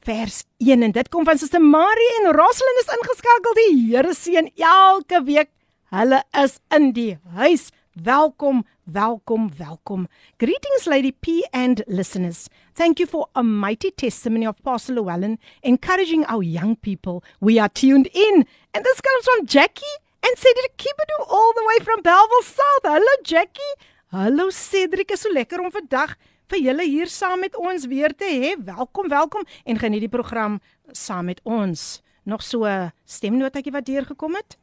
vers 0.04 0.44
1 0.58 0.82
en 0.82 0.92
dit 0.92 1.08
kom 1.12 1.26
van 1.28 1.38
Suster 1.40 1.60
Marie 1.60 2.12
en 2.20 2.32
Roslyn 2.36 2.80
is 2.82 2.92
ingeskakel. 2.96 3.56
Die 3.58 3.74
Here 3.88 4.14
seën 4.16 4.50
elke 4.56 5.22
week. 5.26 5.52
Hulle 5.90 6.22
is 6.38 6.60
in 6.76 6.92
die 6.94 7.16
huis. 7.34 7.70
Welkom, 7.98 8.62
welkom, 8.92 9.50
welkom. 9.56 10.08
Greetings 10.38 10.86
Lady 10.86 11.12
P 11.12 11.46
and 11.52 11.82
listeners. 11.86 12.48
Thank 12.74 12.98
you 12.98 13.06
for 13.06 13.28
a 13.34 13.42
mighty 13.42 13.90
testimony 13.90 14.46
of 14.46 14.56
Pastor 14.62 14.94
Llewellyn 14.94 15.38
encouraging 15.62 16.24
our 16.26 16.42
young 16.42 16.76
people. 16.76 17.22
We 17.40 17.58
are 17.58 17.68
tuned 17.68 18.06
in. 18.06 18.46
And 18.74 18.84
this 18.84 19.00
comes 19.00 19.24
from 19.24 19.46
Jackie 19.46 19.96
and 20.22 20.36
Cedric 20.36 20.76
Kibedu 20.76 21.26
all 21.28 21.52
the 21.54 21.64
way 21.68 21.84
from 21.84 22.02
Bellville 22.02 22.42
South. 22.42 22.84
Hello 22.84 23.14
Jackie. 23.24 23.74
Hallo 24.12 24.50
Cedric, 24.50 25.10
is 25.12 25.20
so 25.20 25.30
lekker 25.32 25.60
om 25.60 25.70
vandag 25.70 26.16
vir 26.50 26.58
julle 26.58 26.82
hier 26.82 27.06
saam 27.06 27.40
met 27.40 27.54
ons 27.56 27.86
weer 27.86 28.10
te 28.10 28.26
hê. 28.26 28.56
Welkom, 28.58 29.08
welkom 29.08 29.46
en 29.64 29.78
geniet 29.78 30.08
die 30.08 30.10
program 30.10 30.58
saam 30.92 31.30
met 31.30 31.40
ons. 31.44 32.02
Nog 32.24 32.42
so 32.42 32.64
'n 32.64 32.92
stemnotetjie 33.04 33.72
wat 33.72 33.86
deurgekom 33.86 34.34
het. 34.34 34.58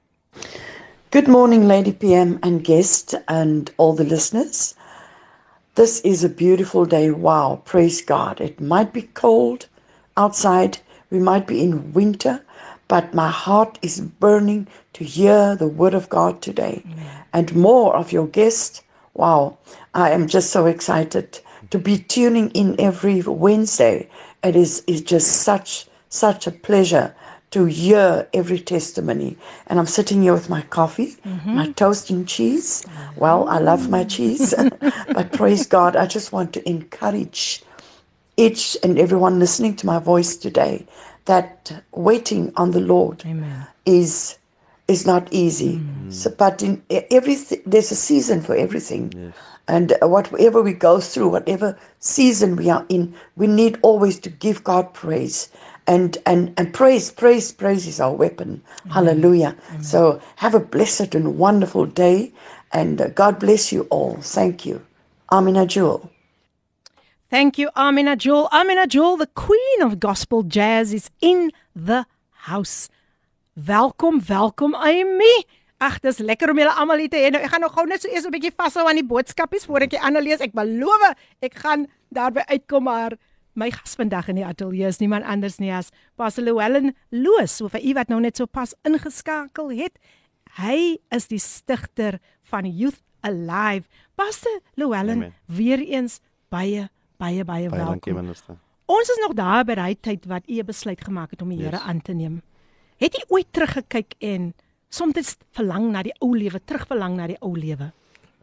Good 1.09 1.29
morning 1.29 1.69
Lady 1.69 1.93
PM 1.93 2.37
and 2.43 2.61
guest, 2.61 3.15
and 3.29 3.71
all 3.77 3.93
the 3.93 4.03
listeners. 4.03 4.75
This 5.75 6.01
is 6.01 6.25
a 6.25 6.29
beautiful 6.29 6.83
day. 6.83 7.11
Wow, 7.11 7.61
praise 7.63 8.01
God. 8.01 8.41
It 8.41 8.59
might 8.59 8.91
be 8.91 9.03
cold 9.03 9.67
outside. 10.17 10.79
We 11.09 11.19
might 11.19 11.47
be 11.47 11.63
in 11.63 11.93
winter, 11.93 12.43
but 12.89 13.13
my 13.13 13.29
heart 13.29 13.79
is 13.81 14.01
burning 14.01 14.67
to 14.93 15.05
hear 15.05 15.55
the 15.55 15.69
word 15.69 15.93
of 15.93 16.09
God 16.09 16.41
today. 16.41 16.83
Amen. 16.85 17.23
And 17.31 17.55
more 17.55 17.95
of 17.95 18.11
your 18.11 18.27
guest. 18.27 18.83
Wow, 19.13 19.59
I 19.93 20.09
am 20.11 20.27
just 20.27 20.49
so 20.49 20.65
excited 20.65 21.39
to 21.69 21.79
be 21.79 21.99
tuning 21.99 22.49
in 22.49 22.75
every 22.81 23.21
Wednesday. 23.21 24.09
It 24.43 24.57
is, 24.57 24.83
is 24.87 25.03
just 25.03 25.27
such, 25.43 25.87
such 26.09 26.47
a 26.47 26.51
pleasure 26.51 27.15
to 27.51 27.65
hear 27.65 28.27
every 28.33 28.59
testimony. 28.59 29.37
And 29.67 29.79
I'm 29.79 29.85
sitting 29.85 30.21
here 30.21 30.33
with 30.33 30.49
my 30.49 30.61
coffee, 30.63 31.15
mm-hmm. 31.25 31.55
my 31.55 31.71
toast 31.71 32.09
and 32.09 32.27
cheese. 32.27 32.85
Well, 33.15 33.47
I 33.47 33.59
love 33.59 33.89
my 33.89 34.03
cheese, 34.03 34.53
but 35.13 35.31
praise 35.31 35.65
God, 35.65 35.95
I 35.95 36.07
just 36.07 36.31
want 36.31 36.53
to 36.53 36.69
encourage 36.69 37.63
each 38.35 38.77
and 38.83 38.99
everyone 38.99 39.39
listening 39.39 39.75
to 39.77 39.85
my 39.85 39.99
voice 39.99 40.35
today 40.35 40.85
that 41.25 41.83
waiting 41.91 42.51
on 42.55 42.71
the 42.71 42.79
Lord 42.79 43.23
Amen. 43.25 43.67
is 43.85 44.37
is 44.87 45.05
not 45.05 45.27
easy. 45.31 45.77
Mm. 45.77 46.13
So, 46.13 46.29
but 46.29 46.63
in 46.63 46.81
everything, 46.89 47.61
there's 47.65 47.91
a 47.91 47.95
season 47.95 48.41
for 48.41 48.55
everything. 48.55 49.11
Yes. 49.13 49.33
And 49.67 49.93
whatever 50.01 50.61
we 50.61 50.71
go 50.71 51.01
through, 51.01 51.27
whatever 51.27 51.77
season 51.99 52.55
we 52.55 52.69
are 52.69 52.85
in, 52.87 53.13
we 53.35 53.47
need 53.47 53.79
always 53.81 54.17
to 54.21 54.29
give 54.29 54.63
God 54.63 54.93
praise. 54.93 55.49
And, 55.87 56.17
and, 56.25 56.53
and 56.57 56.73
praise, 56.73 57.11
praise, 57.11 57.51
praise 57.51 57.87
is 57.87 57.99
our 57.99 58.13
weapon. 58.13 58.61
Amen. 58.81 58.93
Hallelujah. 58.93 59.55
Amen. 59.69 59.83
So 59.83 60.21
have 60.35 60.53
a 60.53 60.59
blessed 60.59 61.15
and 61.15 61.37
wonderful 61.37 61.85
day. 61.85 62.31
And 62.73 62.99
uh, 62.99 63.07
God 63.09 63.39
bless 63.39 63.71
you 63.71 63.87
all. 63.89 64.17
Thank 64.21 64.65
you. 64.65 64.81
Amina 65.31 65.65
Jewel. 65.65 66.09
Thank 67.29 67.57
you, 67.57 67.69
Amina 67.75 68.15
Jewel. 68.15 68.47
Amina 68.51 68.87
Jewel, 68.87 69.17
the 69.17 69.27
queen 69.27 69.81
of 69.81 69.99
gospel 69.99 70.43
jazz, 70.43 70.93
is 70.93 71.09
in 71.21 71.51
the 71.75 72.05
house. 72.31 72.89
Welkom, 73.53 74.21
welkom, 74.27 74.75
Amy. 74.75 75.43
Ag, 75.77 75.99
dis 76.01 76.17
lekker 76.23 76.49
om 76.49 76.57
julle 76.57 76.71
almal 76.71 77.03
hier 77.03 77.11
te 77.11 77.19
hê. 77.19 77.31
Nou, 77.33 77.41
ek 77.43 77.51
gaan 77.51 77.61
nog 77.65 77.75
gou 77.75 77.83
net 77.85 78.01
so 78.01 78.09
eers 78.09 78.25
'n 78.25 78.31
bietjie 78.31 78.53
vashou 78.55 78.87
aan 78.87 78.97
die 78.97 79.05
boodskapies 79.05 79.67
voor 79.67 79.85
ek 79.85 79.91
die 79.91 80.01
ander 80.01 80.23
lees. 80.23 80.39
Ek 80.39 80.55
beloof, 80.55 81.03
ek 81.41 81.59
gaan 81.59 81.85
daarby 82.09 82.41
uitkom 82.47 82.83
maar 82.87 83.17
my 83.57 83.71
gas 83.73 83.97
vandag 83.97 84.29
in 84.29 84.37
die 84.37 84.45
ateljee 84.45 84.87
is 84.87 84.99
niemand 85.01 85.25
anders 85.25 85.57
nie 85.57 85.71
as 85.73 85.89
Pastor 86.15 86.45
Llewellyn 86.45 86.93
Loos, 87.09 87.57
of 87.65 87.73
vir 87.73 87.83
u 87.89 87.95
wat 87.97 88.13
nou 88.13 88.19
net 88.21 88.37
so 88.37 88.45
pas 88.45 88.75
ingeskakel 88.87 89.73
het. 89.79 89.97
Hy 90.61 90.97
is 91.13 91.27
die 91.31 91.41
stigter 91.41 92.19
van 92.51 92.69
Youth 92.69 93.01
Alive. 93.25 93.89
Pastor 94.15 94.61
Llewellyn, 94.77 95.31
weer 95.49 95.81
eens 95.81 96.21
baie 96.53 96.87
baie 97.17 97.43
baie 97.43 97.69
welkom. 97.69 97.97
Dankie 97.97 98.13
minister. 98.13 98.59
Ons 98.87 99.09
is 99.09 99.19
nog 99.25 99.33
daar 99.35 99.65
by 99.67 99.75
die 99.75 99.97
tyd 99.99 100.29
wat 100.29 100.45
u 100.47 100.61
'n 100.61 100.65
besluit 100.65 101.01
gemaak 101.01 101.31
het 101.31 101.41
om 101.41 101.49
die 101.49 101.57
yes. 101.57 101.71
Here 101.71 101.81
aan 101.81 102.01
te 102.01 102.13
neem. 102.13 102.41
Het 102.97 103.17
u 103.17 103.23
ooit 103.27 103.47
teruggekyk 103.51 104.13
en 104.19 104.53
soms 104.89 105.35
verlang 105.51 105.91
na 105.91 106.03
die 106.03 106.15
ou 106.19 106.37
lewe, 106.37 106.61
terugverlang 106.63 107.15
na 107.15 107.27
die 107.27 107.39
ou 107.41 107.57
lewe. 107.57 107.91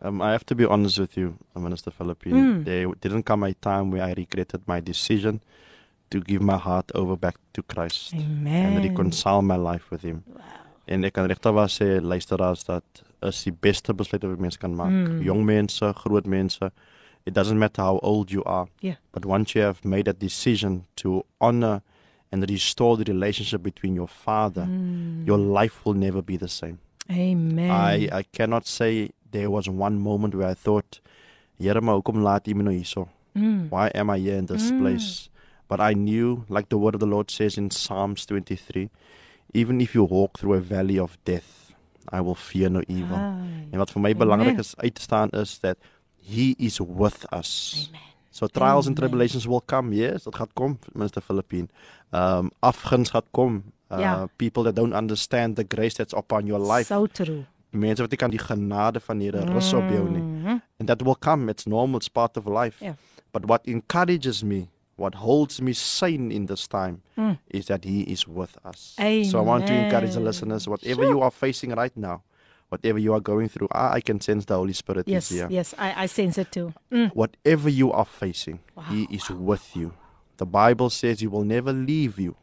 Um, 0.04 0.20
I 0.20 0.32
have 0.32 0.44
to 0.46 0.54
be 0.54 0.66
honest 0.66 0.98
with 0.98 1.16
you, 1.16 1.38
Minister 1.56 1.90
Philippine. 1.90 2.34
Mm. 2.34 2.64
There 2.64 2.86
didn't 3.00 3.22
come 3.22 3.42
a 3.42 3.54
time 3.54 3.90
where 3.90 4.02
I 4.02 4.12
regretted 4.12 4.60
my 4.66 4.80
decision 4.80 5.40
to 6.10 6.20
give 6.20 6.42
my 6.42 6.58
heart 6.58 6.92
over 6.94 7.16
back 7.16 7.36
to 7.54 7.62
Christ 7.62 8.12
Amen. 8.14 8.76
and 8.76 8.84
reconcile 8.84 9.40
my 9.40 9.56
life 9.56 9.90
with 9.90 10.02
Him. 10.02 10.22
Wow. 10.26 10.42
En 10.86 11.04
ek 11.08 11.14
kan 11.16 11.24
regtig 11.26 11.54
waar 11.56 11.70
sê 11.72 11.86
luisteraars 12.04 12.66
dat 12.68 13.00
is 13.24 13.38
die 13.46 13.54
beste 13.56 13.94
besluit 13.96 14.26
wat 14.28 14.38
mens 14.38 14.58
kan 14.60 14.74
maak. 14.76 14.92
Mm. 14.92 15.22
Jong 15.24 15.40
mense, 15.48 15.92
groot 16.02 16.26
mense, 16.28 16.68
it 17.24 17.32
doesn't 17.32 17.58
matter 17.58 17.82
how 17.82 17.98
old 18.02 18.30
you 18.30 18.44
are. 18.44 18.68
Yeah. 18.80 19.00
But 19.12 19.24
once 19.24 19.54
you 19.54 19.64
have 19.64 19.80
made 19.84 20.04
that 20.04 20.20
decision 20.20 20.84
to 20.96 21.24
honor 21.40 21.80
and 22.30 22.44
restore 22.50 22.98
the 22.98 23.04
relationship 23.10 23.62
between 23.62 23.94
your 23.94 24.08
father, 24.08 24.66
mm. 24.68 25.26
your 25.26 25.38
life 25.38 25.86
will 25.86 25.96
never 25.96 26.20
be 26.20 26.36
the 26.36 26.48
same. 26.48 26.78
Amen. 27.10 27.70
I, 27.70 28.08
I 28.12 28.22
cannot 28.22 28.66
say 28.66 29.10
there 29.34 29.50
was 29.50 29.68
one 29.68 29.98
moment 29.98 30.34
where 30.38 30.48
I 30.54 30.54
thought, 30.54 31.00
Here 31.58 31.80
maar 31.80 31.94
hoekom 31.94 32.22
laat 32.22 32.48
U 32.48 32.54
my 32.54 32.62
nou 32.62 32.74
hierso? 32.74 33.08
Mm. 33.34 33.68
Why 33.70 33.90
am 33.94 34.10
I 34.10 34.18
here 34.18 34.38
in 34.38 34.46
this 34.46 34.70
mm. 34.70 34.78
place? 34.80 35.28
But 35.68 35.80
I 35.80 35.94
knew, 35.94 36.44
like 36.48 36.68
the 36.68 36.78
word 36.78 36.94
of 36.94 37.00
the 37.00 37.06
Lord 37.06 37.30
says 37.30 37.56
in 37.56 37.70
Psalms 37.70 38.26
23, 38.26 38.90
even 39.54 39.80
if 39.80 39.94
you 39.94 40.04
walk 40.04 40.38
through 40.38 40.54
a 40.54 40.60
valley 40.60 40.98
of 40.98 41.16
death, 41.24 41.72
I 42.10 42.20
will 42.20 42.34
fear 42.34 42.68
no 42.68 42.82
evil. 42.86 43.16
Ah. 43.16 43.38
En 43.72 43.78
wat 43.80 43.90
vir 43.94 44.02
my 44.02 44.12
belangrik 44.14 44.58
is 44.60 44.74
uit 44.76 44.94
te 44.94 45.02
staan 45.02 45.30
is 45.32 45.58
that 45.62 45.78
he 46.20 46.54
is 46.58 46.80
with 46.80 47.24
us. 47.32 47.88
Amen. 47.88 48.00
So 48.30 48.46
trials 48.46 48.86
Amen. 48.86 48.92
and 48.92 48.96
tribulations 48.98 49.46
will 49.46 49.62
come. 49.62 49.94
Yes, 49.94 50.26
dit 50.26 50.34
gaan 50.34 50.50
kom, 50.58 50.78
Minister 50.92 51.22
Philippine. 51.22 51.70
Um 52.12 52.50
afguns 52.60 53.14
gaan 53.14 53.26
kom. 53.30 53.62
Uh 53.88 53.98
ja. 53.98 54.28
people 54.36 54.62
that 54.62 54.76
don't 54.76 54.94
understand 54.94 55.56
the 55.56 55.64
grace 55.64 55.96
that's 55.96 56.14
upon 56.14 56.46
your 56.46 56.60
life. 56.60 56.86
So 56.92 57.06
true. 57.06 57.46
Mense 57.74 58.02
wat 58.02 58.10
nie 58.14 58.20
kan 58.20 58.30
die 58.30 58.38
genade 58.38 59.00
van 59.02 59.18
die 59.18 59.30
Here 59.30 59.44
rus 59.50 59.72
op 59.74 59.88
jou 59.90 60.04
nie. 60.08 60.22
Mm-hmm. 60.22 60.60
And 60.78 60.88
that 60.88 61.02
will 61.02 61.16
come. 61.16 61.50
It's 61.50 61.66
normal, 61.66 61.98
it's 61.98 62.08
part 62.08 62.36
of 62.36 62.46
life. 62.46 62.80
Yeah. 62.80 62.94
But 63.32 63.46
what 63.46 63.66
encourages 63.66 64.44
me, 64.44 64.68
what 64.96 65.16
holds 65.16 65.60
me 65.60 65.72
sane 65.72 66.30
in 66.30 66.46
this 66.46 66.68
time 66.68 67.02
mm. 67.18 67.38
is 67.50 67.66
that 67.66 67.84
he 67.84 68.02
is 68.02 68.28
with 68.28 68.56
us. 68.64 68.94
Amen. 69.00 69.24
So 69.24 69.38
I 69.38 69.42
want 69.42 69.66
to 69.66 69.74
encourage 69.74 70.14
the 70.14 70.20
listeners 70.20 70.68
whatever 70.68 71.02
sure. 71.02 71.10
you 71.10 71.20
are 71.20 71.32
facing 71.32 71.70
right 71.74 71.96
now, 71.96 72.22
whatever 72.68 72.98
you 72.98 73.12
are 73.12 73.20
going 73.20 73.48
through, 73.48 73.68
I, 73.72 73.94
I 73.94 74.00
can 74.00 74.20
sense 74.20 74.44
the 74.44 74.54
Holy 74.54 74.72
Spirit 74.72 75.08
Yes, 75.08 75.30
is 75.30 75.38
here. 75.38 75.48
yes, 75.50 75.74
I 75.78 76.04
I 76.04 76.06
sense 76.06 76.38
it 76.38 76.52
too. 76.52 76.72
Mm. 76.92 77.10
Whatever 77.14 77.68
you 77.68 77.90
are 77.90 78.04
facing, 78.04 78.60
He 78.88 79.08
is 79.10 79.28
with 79.30 79.74
you. 79.74 79.94
The 80.36 80.46
Bible 80.46 80.90
says 80.90 81.20
He 81.20 81.26
will 81.26 81.44
never 81.44 81.72
leave 81.72 82.18
you. 82.20 82.36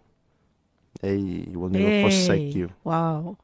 Hey, 1.02 1.46
He 1.48 1.56
will 1.56 1.70
never 1.70 2.10
forsake 2.10 2.54
you. 2.54 2.70
Wow. 2.84 3.38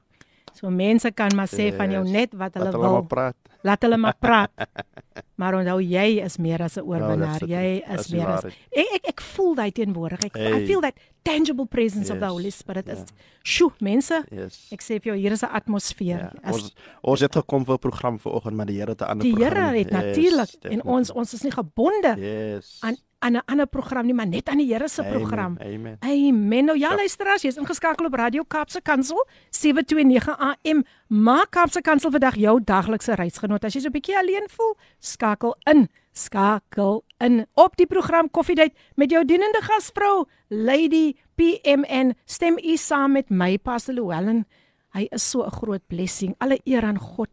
So 0.57 0.69
mense 0.73 1.11
kan 1.13 1.29
maar 1.37 1.47
sê 1.47 1.69
van 1.77 1.91
jou 1.93 2.03
Yes. 2.03 2.11
net 2.13 2.33
wat 2.33 2.53
hulle 2.57 2.65
Laat 2.65 2.73
hulle 2.73 2.87
maar 2.87 2.99
wil. 3.01 3.07
praat. 3.07 3.35
Laat 3.63 3.81
hulle 3.85 3.97
maar 3.97 4.15
praat. 4.19 4.51
maar 5.37 5.53
onthou 5.55 5.79
jy 5.81 6.19
is 6.25 6.37
meer 6.37 6.61
as 6.61 6.77
'n 6.77 6.81
oorwinnaar. 6.81 7.39
dit. 7.39 7.49
jy 7.49 7.83
is 7.97 8.07
die 8.07 8.17
meer 8.17 8.27
as 8.27 8.43
ek 8.45 8.53
ek, 8.71 9.07
ek 9.07 9.21
voel 9.21 9.55
daai 9.55 9.71
teenwoordigheid. 9.71 10.35
I 10.35 10.39
Hey. 10.39 10.65
feel 10.65 10.81
that 10.81 10.93
tangible 11.23 11.65
presence 11.65 12.09
of 12.11 12.19
the 12.19 12.25
Yes, 12.25 12.31
Holy 12.33 12.49
Spirit. 12.49 12.85
ja. 12.87 12.93
Is 12.93 13.03
sjoe, 13.43 13.71
mense. 13.79 14.23
Yes. 14.31 14.67
Ek 14.71 14.81
sê 14.81 14.99
vir 15.01 15.13
jou 15.13 15.15
hier 15.15 15.31
is 15.31 15.41
'n 15.43 15.49
atmosfeer. 15.53 16.19
Ja, 16.19 16.31
As 16.43 16.53
ons 16.55 16.75
ons 17.01 17.19
het 17.21 17.33
gekom 17.35 17.65
vir 17.65 17.75
'n 17.75 17.79
program 17.79 18.19
vanoggend, 18.19 18.55
maar 18.55 18.65
die 18.65 18.77
Here 18.79 18.91
het 18.91 19.01
'n 19.01 19.05
ander 19.05 19.23
die 19.25 19.33
program. 19.35 19.63
Here 19.63 19.77
het 19.77 19.89
Yes, 19.91 20.01
natuurlik 20.03 20.49
en 20.71 20.83
ons 20.83 21.11
ons 21.11 21.33
is 21.33 21.41
nie 21.43 21.51
gebonde 21.51 22.15
Yes. 22.17 22.77
aan 22.81 22.95
aan 23.19 23.33
'n 23.33 23.41
ander 23.47 23.65
program 23.67 24.05
nie, 24.05 24.13
maar 24.13 24.27
net 24.27 24.47
aan 24.47 24.57
die 24.57 24.67
Here 24.71 24.87
se 24.87 25.01
program. 25.03 25.57
Amen. 25.59 25.97
Amen. 26.01 26.65
Nou 26.65 26.77
ja, 26.77 26.89
Ja. 26.91 26.95
luisteraars, 26.95 27.41
jy's 27.41 27.57
ingeskakel 27.57 28.05
op 28.05 28.13
Radio 28.13 28.43
Kaapse 28.47 28.79
Kansel 28.81 29.25
729 29.49 30.37
AM. 30.39 30.83
Maak 31.07 31.49
Kaapse 31.51 31.81
Kansel 31.81 32.11
vandag 32.11 32.35
jou 32.35 32.59
daglikse 32.63 33.15
reisgenoot. 33.15 33.63
As 33.63 33.73
jy 33.73 33.79
so 33.81 33.87
'n 33.87 33.91
bietjie 33.91 34.15
alleen 34.17 34.47
voel, 34.49 34.75
skakel 34.99 35.26
in. 35.64 35.88
Skakel 36.12 37.04
in 37.18 37.46
op 37.54 37.76
die 37.76 37.86
program 37.86 38.28
Koffiedייט 38.30 38.76
met 39.00 39.10
jou 39.10 39.24
dienende 39.24 39.62
gasvrou 39.64 40.26
Lady 40.48 41.14
PMN. 41.34 42.12
Stem 42.24 42.58
u 42.58 42.76
saam 42.76 43.12
met 43.12 43.30
my 43.30 43.58
Pastor 43.58 43.94
Llewellyn. 43.94 44.44
Hy 44.92 45.06
is 45.10 45.30
so 45.30 45.42
'n 45.42 45.50
groot 45.50 45.86
blessing. 45.86 46.34
Alle 46.38 46.60
eer 46.64 46.84
aan 46.84 46.98
God 46.98 47.30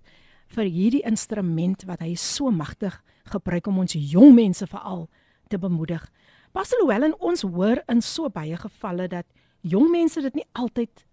vir 0.48 0.64
hierdie 0.66 1.04
instrument 1.06 1.84
wat 1.86 2.00
hy 2.00 2.16
so 2.16 2.52
magtig 2.52 3.04
gebruik 3.26 3.68
om 3.68 3.80
ons 3.80 3.94
jong 3.94 4.34
mense 4.34 4.68
veral 4.68 5.10
te 5.50 5.58
bemoedig. 5.58 6.12
Pastor 6.52 6.80
Llewellyn, 6.80 7.14
ons 7.20 7.42
hoor 7.42 7.84
in 7.88 8.02
so 8.02 8.30
baie 8.30 8.58
gevalle 8.58 9.08
dat 9.08 9.26
jong 9.62 9.92
mense 9.92 10.22
dit 10.22 10.36
nie 10.36 10.48
altyd 10.54 11.06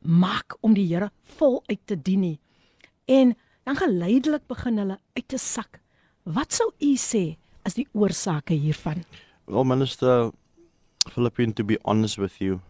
maak 0.00 0.56
om 0.60 0.74
die 0.74 0.86
Here 0.86 1.10
voluit 1.38 1.80
te 1.86 1.96
dien 1.96 2.20
nie. 2.20 2.40
En 3.06 3.34
dan 3.64 3.76
geleidelik 3.76 4.46
begin 4.46 4.78
hulle 4.78 4.98
uit 5.14 5.28
te 5.28 5.38
sak. 5.38 5.80
Wat 6.25 6.49
sou 6.57 6.71
u 6.81 6.95
sê 6.97 7.35
is 7.65 7.75
die 7.77 7.85
oorsake 7.93 8.55
hiervan? 8.57 9.03
Well, 9.45 9.63
Minister 9.63 10.31
Philippine, 11.13 11.53
to 11.53 11.63
be 11.63 11.77
honest 11.85 12.17
with 12.17 12.41
you, 12.41 12.61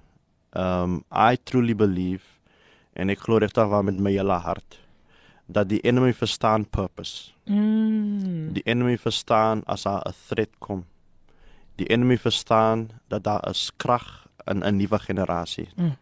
um, 0.52 1.06
I 1.10 1.38
truly 1.40 1.74
believe, 1.74 2.24
en 3.00 3.08
ek 3.10 3.24
glo 3.24 3.40
regtig 3.40 3.70
waar 3.72 3.86
met 3.88 3.96
my 3.96 4.12
hele 4.12 4.36
hart, 4.44 4.76
dat 5.48 5.70
die 5.72 5.80
enemy 5.88 6.12
verstaan 6.12 6.66
purpose. 6.68 7.32
Mm. 7.48 8.52
Die 8.58 8.64
enemy 8.68 8.98
verstaan 9.00 9.64
as 9.72 9.88
daar 9.88 10.04
'n 10.04 10.16
threat 10.28 10.52
kom. 10.60 10.84
Die 11.80 11.88
enemy 11.88 12.18
verstaan 12.18 12.90
dat 13.08 13.24
daar 13.24 13.48
is 13.50 13.72
krag 13.78 14.28
in 14.52 14.64
'n 14.64 14.76
nuwe 14.76 15.00
generasie. 15.00 15.70
Mm. 15.76 15.96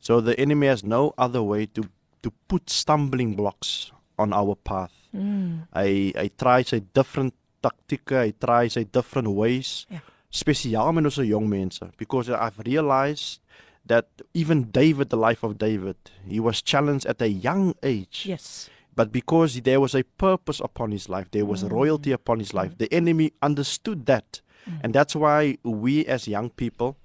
So 0.00 0.20
the 0.20 0.34
enemy 0.34 0.66
has 0.66 0.82
no 0.82 1.12
other 1.16 1.42
way 1.42 1.66
to 1.66 1.82
to 2.22 2.30
put 2.46 2.70
stumbling 2.70 3.36
blocks 3.36 3.92
on 4.16 4.32
our 4.32 4.56
path. 4.56 5.03
Mm. 5.14 5.64
Hy 5.72 6.12
hy 6.18 6.28
try 6.36 6.60
sy 6.66 6.82
different 6.96 7.34
taktieke, 7.64 8.18
hy 8.26 8.34
try 8.36 8.66
sy 8.68 8.84
different 8.84 9.30
ways. 9.32 9.86
Ja. 9.92 10.02
Spesiaal 10.34 10.92
met 10.92 11.06
ons 11.06 11.20
jong 11.22 11.46
mense 11.48 11.86
because 11.96 12.28
I've 12.28 12.58
realized 12.66 13.40
that 13.86 14.08
even 14.32 14.70
David 14.72 15.10
the 15.10 15.20
life 15.20 15.44
of 15.44 15.58
David, 15.58 15.96
he 16.26 16.40
was 16.40 16.62
challenged 16.62 17.06
at 17.06 17.22
a 17.22 17.28
young 17.28 17.74
age. 17.82 18.24
Yes. 18.26 18.68
But 18.96 19.12
because 19.12 19.60
there 19.62 19.80
was 19.80 19.94
a 19.94 20.02
purpose 20.18 20.60
upon 20.60 20.90
his 20.90 21.08
life, 21.08 21.30
there 21.30 21.46
was 21.46 21.64
royalty 21.64 22.12
upon 22.12 22.38
his 22.38 22.54
life. 22.54 22.78
The 22.78 22.92
enemy 22.94 23.32
understood 23.42 24.06
that. 24.06 24.40
And 24.82 24.94
that's 24.94 25.14
why 25.14 25.58
we 25.62 26.06
as 26.06 26.26
young 26.26 26.50
people 26.50 26.96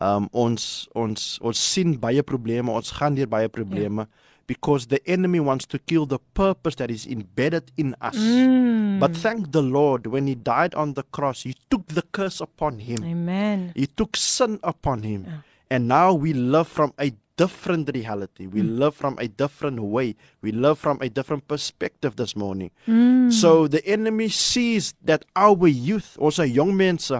um 0.00 0.28
ons 0.30 0.86
ons 0.94 1.38
ons 1.42 1.58
sien 1.58 1.96
baie 1.98 2.22
probleme, 2.22 2.70
ons 2.70 2.92
gaan 2.94 3.16
deur 3.18 3.26
baie 3.26 3.48
probleme 3.50 4.06
because 4.48 4.86
the 4.88 4.98
enemy 5.06 5.38
wants 5.38 5.66
to 5.66 5.78
kill 5.78 6.06
the 6.06 6.18
purpose 6.34 6.74
that 6.76 6.90
is 6.90 7.06
embedded 7.06 7.70
in 7.76 7.94
us. 8.00 8.16
Mm. 8.16 8.98
But 8.98 9.14
thank 9.14 9.52
the 9.52 9.62
Lord 9.62 10.08
when 10.08 10.26
he 10.26 10.34
died 10.34 10.74
on 10.74 10.94
the 10.94 11.04
cross, 11.04 11.42
he 11.42 11.54
took 11.70 11.86
the 11.86 12.02
curse 12.10 12.40
upon 12.40 12.80
him. 12.80 13.04
Amen. 13.04 13.72
He 13.76 13.86
took 13.86 14.16
sin 14.16 14.58
upon 14.64 15.04
him. 15.04 15.24
Ja. 15.28 15.32
And 15.70 15.86
now 15.86 16.14
we 16.14 16.32
live 16.32 16.66
from 16.66 16.94
a 16.98 17.12
different 17.36 17.90
reality. 17.94 18.46
We 18.46 18.62
live 18.62 18.96
from 18.96 19.18
a 19.20 19.28
different 19.28 19.80
way. 19.82 20.16
We 20.40 20.50
live 20.50 20.78
from 20.78 20.98
a 21.02 21.10
different 21.10 21.46
perspective 21.46 22.16
this 22.16 22.34
morning. 22.34 22.70
Mm. 22.88 23.30
So 23.30 23.68
the 23.68 23.84
enemy 23.86 24.30
sees 24.30 24.94
that 25.04 25.26
our 25.36 25.68
youth, 25.68 26.16
also 26.18 26.42
young 26.42 26.74
mense, 26.74 27.12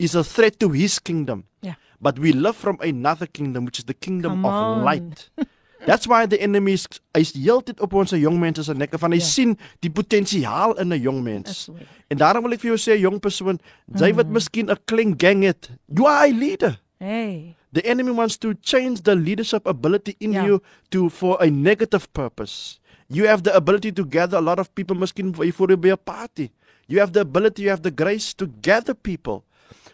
is 0.00 0.14
a 0.14 0.24
threat 0.24 0.58
to 0.60 0.70
his 0.70 0.98
kingdom. 0.98 1.44
Ja. 1.60 1.74
But 2.00 2.18
we 2.18 2.32
live 2.32 2.56
from 2.56 2.78
another 2.80 3.26
kingdom, 3.26 3.66
which 3.66 3.78
is 3.78 3.84
the 3.84 3.94
kingdom 3.94 4.42
Come 4.42 4.46
of 4.46 4.52
on. 4.54 4.84
light. 4.84 5.28
That's 5.86 6.06
why 6.06 6.26
the 6.26 6.38
enemy 6.40 6.72
is 6.72 6.86
hy's 7.14 7.32
heeltyd 7.34 7.80
op 7.80 7.92
ons 7.98 8.10
jong 8.14 8.38
mense 8.38 8.62
se 8.64 8.74
nekke 8.74 8.98
van 8.98 9.12
hy 9.12 9.18
Ja. 9.18 9.24
sien 9.24 9.56
die 9.80 9.90
potensiaal 9.90 10.78
in 10.78 10.92
'n 10.92 11.00
jong 11.00 11.22
mens. 11.22 11.68
En 12.08 12.16
daarom 12.16 12.42
wil 12.42 12.52
ek 12.52 12.60
vir 12.60 12.76
jou 12.76 12.78
sê 12.78 13.00
jong 13.00 13.18
persoon, 13.20 13.58
jy 13.94 14.14
wat 14.14 14.26
miskien 14.28 14.70
'n 14.70 14.76
klein 14.86 15.14
gang 15.18 15.42
het, 15.42 15.70
you 15.88 16.06
are 16.06 16.26
a 16.28 16.32
leader. 16.32 16.78
Hey. 16.98 17.56
The 17.72 17.82
enemy 17.82 18.12
wants 18.12 18.36
to 18.38 18.54
change 18.60 19.02
the 19.02 19.16
leadership 19.16 19.66
ability 19.66 20.14
in 20.20 20.32
Ja. 20.32 20.44
you 20.44 20.60
to 20.90 21.08
for 21.08 21.36
a 21.42 21.50
negative 21.50 22.06
purpose. 22.12 22.78
You 23.08 23.26
have 23.26 23.42
the 23.42 23.54
ability 23.54 23.92
to 23.92 24.04
gather 24.04 24.38
a 24.38 24.40
lot 24.42 24.58
of 24.58 24.72
people 24.74 24.96
miskien 24.96 25.32
vir 25.34 25.50
vir 25.52 25.76
by 25.76 25.90
'n 25.90 25.98
party. 26.04 26.50
You 26.86 27.00
have 27.00 27.12
the 27.12 27.20
ability, 27.20 27.62
you 27.62 27.70
have 27.70 27.82
the 27.82 27.90
grace 27.90 28.34
to 28.34 28.46
gather 28.60 28.94
people. 28.94 29.42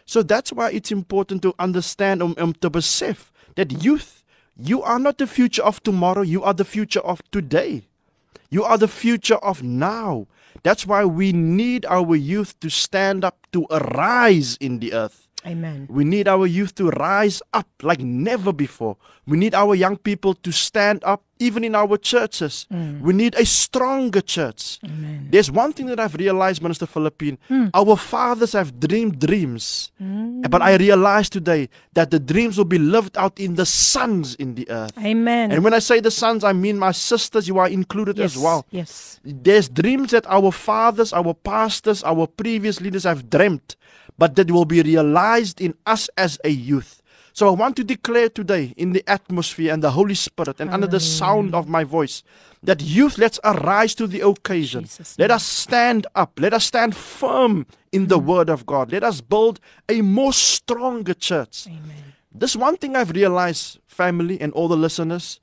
So 0.05 0.23
that's 0.23 0.51
why 0.51 0.71
it's 0.71 0.91
important 0.91 1.41
to 1.41 1.53
understand 1.59 2.21
um, 2.21 2.33
um 2.37 2.53
to 2.61 2.69
besef 2.69 3.31
that 3.55 3.83
youth, 3.83 4.18
you 4.61 4.83
are 4.83 4.99
not 4.99 5.17
the 5.17 5.27
future 5.27 5.63
of 5.63 5.81
tomorrow, 5.81 6.21
you 6.21 6.43
are 6.43 6.53
the 6.53 6.65
future 6.65 6.99
of 6.99 7.21
today. 7.31 7.87
You 8.49 8.63
are 8.63 8.77
the 8.77 8.87
future 8.87 9.37
of 9.37 9.63
now. 9.63 10.27
That's 10.63 10.85
why 10.85 11.05
we 11.05 11.31
need 11.31 11.85
our 11.85 12.15
youth 12.15 12.59
to 12.59 12.69
stand 12.69 13.23
up 13.23 13.47
to 13.53 13.65
arise 13.71 14.57
in 14.59 14.79
the 14.79 14.93
earth. 14.93 15.28
Amen. 15.45 15.87
We 15.89 16.03
need 16.03 16.27
our 16.27 16.45
youth 16.45 16.75
to 16.75 16.89
rise 16.89 17.41
up 17.53 17.67
like 17.81 18.01
never 18.01 18.51
before. 18.51 18.97
We 19.25 19.37
need 19.37 19.53
our 19.55 19.75
young 19.75 19.95
people 19.97 20.33
to 20.33 20.51
stand 20.51 21.03
up 21.03 21.23
even 21.39 21.63
in 21.63 21.75
our 21.75 21.95
churches. 21.97 22.67
Mm. 22.73 22.99
We 23.01 23.13
need 23.13 23.35
a 23.35 23.45
stronger 23.45 24.19
church. 24.21 24.79
Amen. 24.83 25.27
There's 25.31 25.49
one 25.49 25.71
thing 25.71 25.85
that 25.85 25.99
I've 25.99 26.15
realized, 26.15 26.61
Minister 26.61 26.85
Philippine. 26.85 27.37
Hmm. 27.47 27.67
Our 27.73 27.95
fathers 27.95 28.51
have 28.53 28.77
dreamed 28.79 29.19
dreams. 29.19 29.91
Mm. 30.01 30.49
But 30.49 30.61
I 30.61 30.75
realize 30.75 31.29
today 31.29 31.69
that 31.93 32.11
the 32.11 32.19
dreams 32.19 32.57
will 32.57 32.65
be 32.65 32.79
lived 32.79 33.17
out 33.17 33.39
in 33.39 33.55
the 33.55 33.65
sons 33.65 34.35
in 34.35 34.55
the 34.55 34.69
earth. 34.69 34.91
Amen. 34.97 35.51
And 35.51 35.63
when 35.63 35.73
I 35.73 35.79
say 35.79 36.01
the 36.01 36.11
sons, 36.11 36.43
I 36.43 36.51
mean 36.51 36.77
my 36.77 36.91
sisters, 36.91 37.47
you 37.47 37.57
are 37.59 37.69
included 37.69 38.17
yes. 38.17 38.35
as 38.35 38.41
well. 38.41 38.65
Yes. 38.71 39.19
There's 39.23 39.69
dreams 39.69 40.11
that 40.11 40.25
our 40.27 40.51
fathers, 40.51 41.13
our 41.13 41.33
pastors, 41.33 42.03
our 42.03 42.27
previous 42.27 42.81
leaders 42.81 43.03
have 43.05 43.29
dreamt, 43.29 43.77
but 44.19 44.35
that 44.35 44.51
will 44.51 44.65
be 44.65 44.81
realized 44.81 45.61
in 45.61 45.73
us 45.85 46.09
as 46.17 46.37
a 46.43 46.49
youth. 46.49 47.01
So 47.33 47.47
I 47.47 47.51
want 47.51 47.77
to 47.77 47.83
declare 47.85 48.27
today 48.27 48.73
in 48.75 48.91
the 48.91 49.03
atmosphere 49.07 49.73
and 49.73 49.81
the 49.81 49.91
Holy 49.91 50.13
Spirit 50.13 50.59
and 50.59 50.69
under 50.69 50.87
the 50.87 50.99
sound 50.99 51.55
of 51.55 51.69
my 51.69 51.85
voice 51.85 52.21
that 52.63 52.81
youth, 52.81 53.17
let's 53.17 53.39
arise 53.43 53.95
to 53.95 54.07
the 54.07 54.19
occasion. 54.27 54.83
Jesus' 54.83 55.17
Let 55.17 55.31
us 55.31 55.45
stand 55.45 56.05
up. 56.15 56.37
Let 56.37 56.53
us 56.53 56.65
stand 56.65 56.95
firm 56.95 57.65
in 57.91 58.07
the 58.07 58.19
mm. 58.19 58.25
word 58.25 58.49
of 58.49 58.65
God. 58.65 58.91
Let 58.91 59.03
us 59.03 59.21
build 59.21 59.61
a 59.87 60.01
more 60.01 60.33
stronger 60.33 61.13
church. 61.13 61.67
Amen. 61.67 62.13
This 62.33 62.55
one 62.55 62.77
thing 62.77 62.95
I've 62.95 63.11
realized, 63.11 63.79
family 63.87 64.39
and 64.41 64.51
all 64.53 64.67
the 64.67 64.77
listeners, 64.77 65.39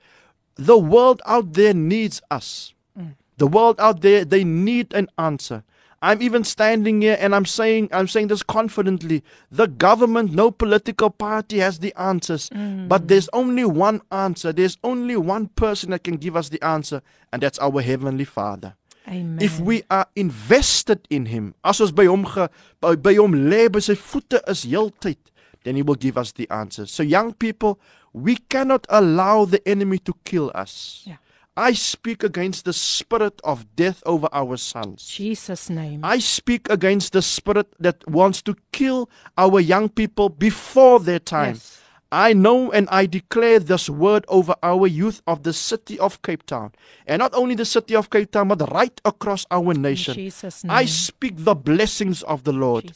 the 0.57 0.79
world 0.79 1.23
out 1.25 1.55
there 1.55 1.73
needs 1.75 2.21
us. 2.31 2.75
Mm. 2.99 3.15
The 3.39 3.47
world 3.47 3.77
out 3.79 4.03
there, 4.03 4.25
they 4.25 4.45
need 4.45 4.93
an 4.93 5.09
answer. 5.17 5.65
I'm 6.03 6.21
even 6.23 6.45
standing 6.45 7.01
here 7.03 7.17
and 7.19 7.35
I'm 7.35 7.47
saying 7.47 7.89
I'm 7.93 8.09
saying 8.09 8.29
this 8.29 8.43
confidently. 8.43 9.25
The 9.51 9.67
government, 9.67 10.33
no 10.33 10.51
political 10.51 11.11
party 11.11 11.59
has 11.59 11.79
the 11.79 11.95
answers. 11.97 12.51
Mm. 12.51 12.89
But 12.89 13.09
there's 13.09 13.29
only 13.33 13.65
one 13.65 14.03
answer. 14.13 14.53
There's 14.53 14.77
only 14.85 15.17
one 15.17 15.49
person 15.49 15.91
that 15.91 16.05
can 16.05 16.17
give 16.17 16.37
us 16.37 16.49
the 16.49 16.63
answer, 16.63 17.03
and 17.33 17.43
that's 17.43 17.59
our 17.59 17.81
heavenly 17.81 18.25
Father. 18.25 18.75
Amen. 19.09 19.39
If 19.41 19.61
we 19.61 19.85
are 19.91 20.07
invested 20.17 21.07
in 21.11 21.27
him, 21.27 21.55
as 21.65 21.81
ons 21.81 21.93
by 21.93 22.07
hom 22.07 22.25
ge, 22.25 22.49
by, 22.81 22.97
by 22.97 23.15
hom 23.15 23.33
lê 23.33 23.71
by 23.71 23.79
sy 23.79 23.95
voete 23.95 24.41
is 24.49 24.67
heeltyd, 24.67 25.17
then 25.65 25.77
he 25.77 25.83
will 25.83 25.95
give 25.95 26.19
us 26.19 26.33
the 26.33 26.49
answers. 26.51 26.91
So 26.91 27.03
young 27.03 27.33
people, 27.33 27.79
we 28.13 28.37
cannot 28.37 28.87
allow 28.89 29.45
the 29.45 29.67
enemy 29.67 29.99
to 29.99 30.15
kill 30.25 30.51
us. 30.55 31.05
Yeah. 31.07 31.17
I 31.57 31.73
speak 31.73 32.23
against 32.23 32.67
the 32.67 32.73
spirit 32.75 33.41
of 33.43 33.65
death 33.77 34.03
over 34.05 34.29
our 34.31 34.59
sons. 34.59 35.07
Jesus 35.07 35.71
name. 35.71 36.01
I 36.05 36.19
speak 36.19 36.69
against 36.69 37.15
the 37.15 37.23
spirit 37.23 37.73
that 37.81 38.07
wants 38.07 38.43
to 38.43 38.57
kill 38.73 39.09
our 39.39 39.59
young 39.61 39.89
people 39.89 40.29
before 40.29 41.01
their 41.01 41.19
time. 41.19 41.55
Yes. 41.55 41.76
I 42.13 42.33
know 42.35 42.71
and 42.71 42.89
I 42.91 43.07
declare 43.07 43.59
this 43.59 43.91
word 43.91 44.25
over 44.29 44.55
our 44.63 44.87
youth 44.87 45.23
of 45.27 45.43
the 45.43 45.53
city 45.53 45.99
of 45.99 46.23
Cape 46.23 46.47
Town. 46.47 46.71
And 47.07 47.19
not 47.19 47.35
only 47.35 47.57
the 47.57 47.65
city 47.65 47.97
of 47.97 48.11
Cape 48.11 48.31
Town, 48.31 48.49
but 48.49 48.71
right 48.73 49.01
across 49.05 49.45
our 49.51 49.75
nation. 49.75 50.31
I 50.69 50.85
speak 50.85 51.35
the 51.39 51.55
blessings 51.57 52.23
of 52.23 52.45
the 52.45 52.53
Lord. 52.53 52.93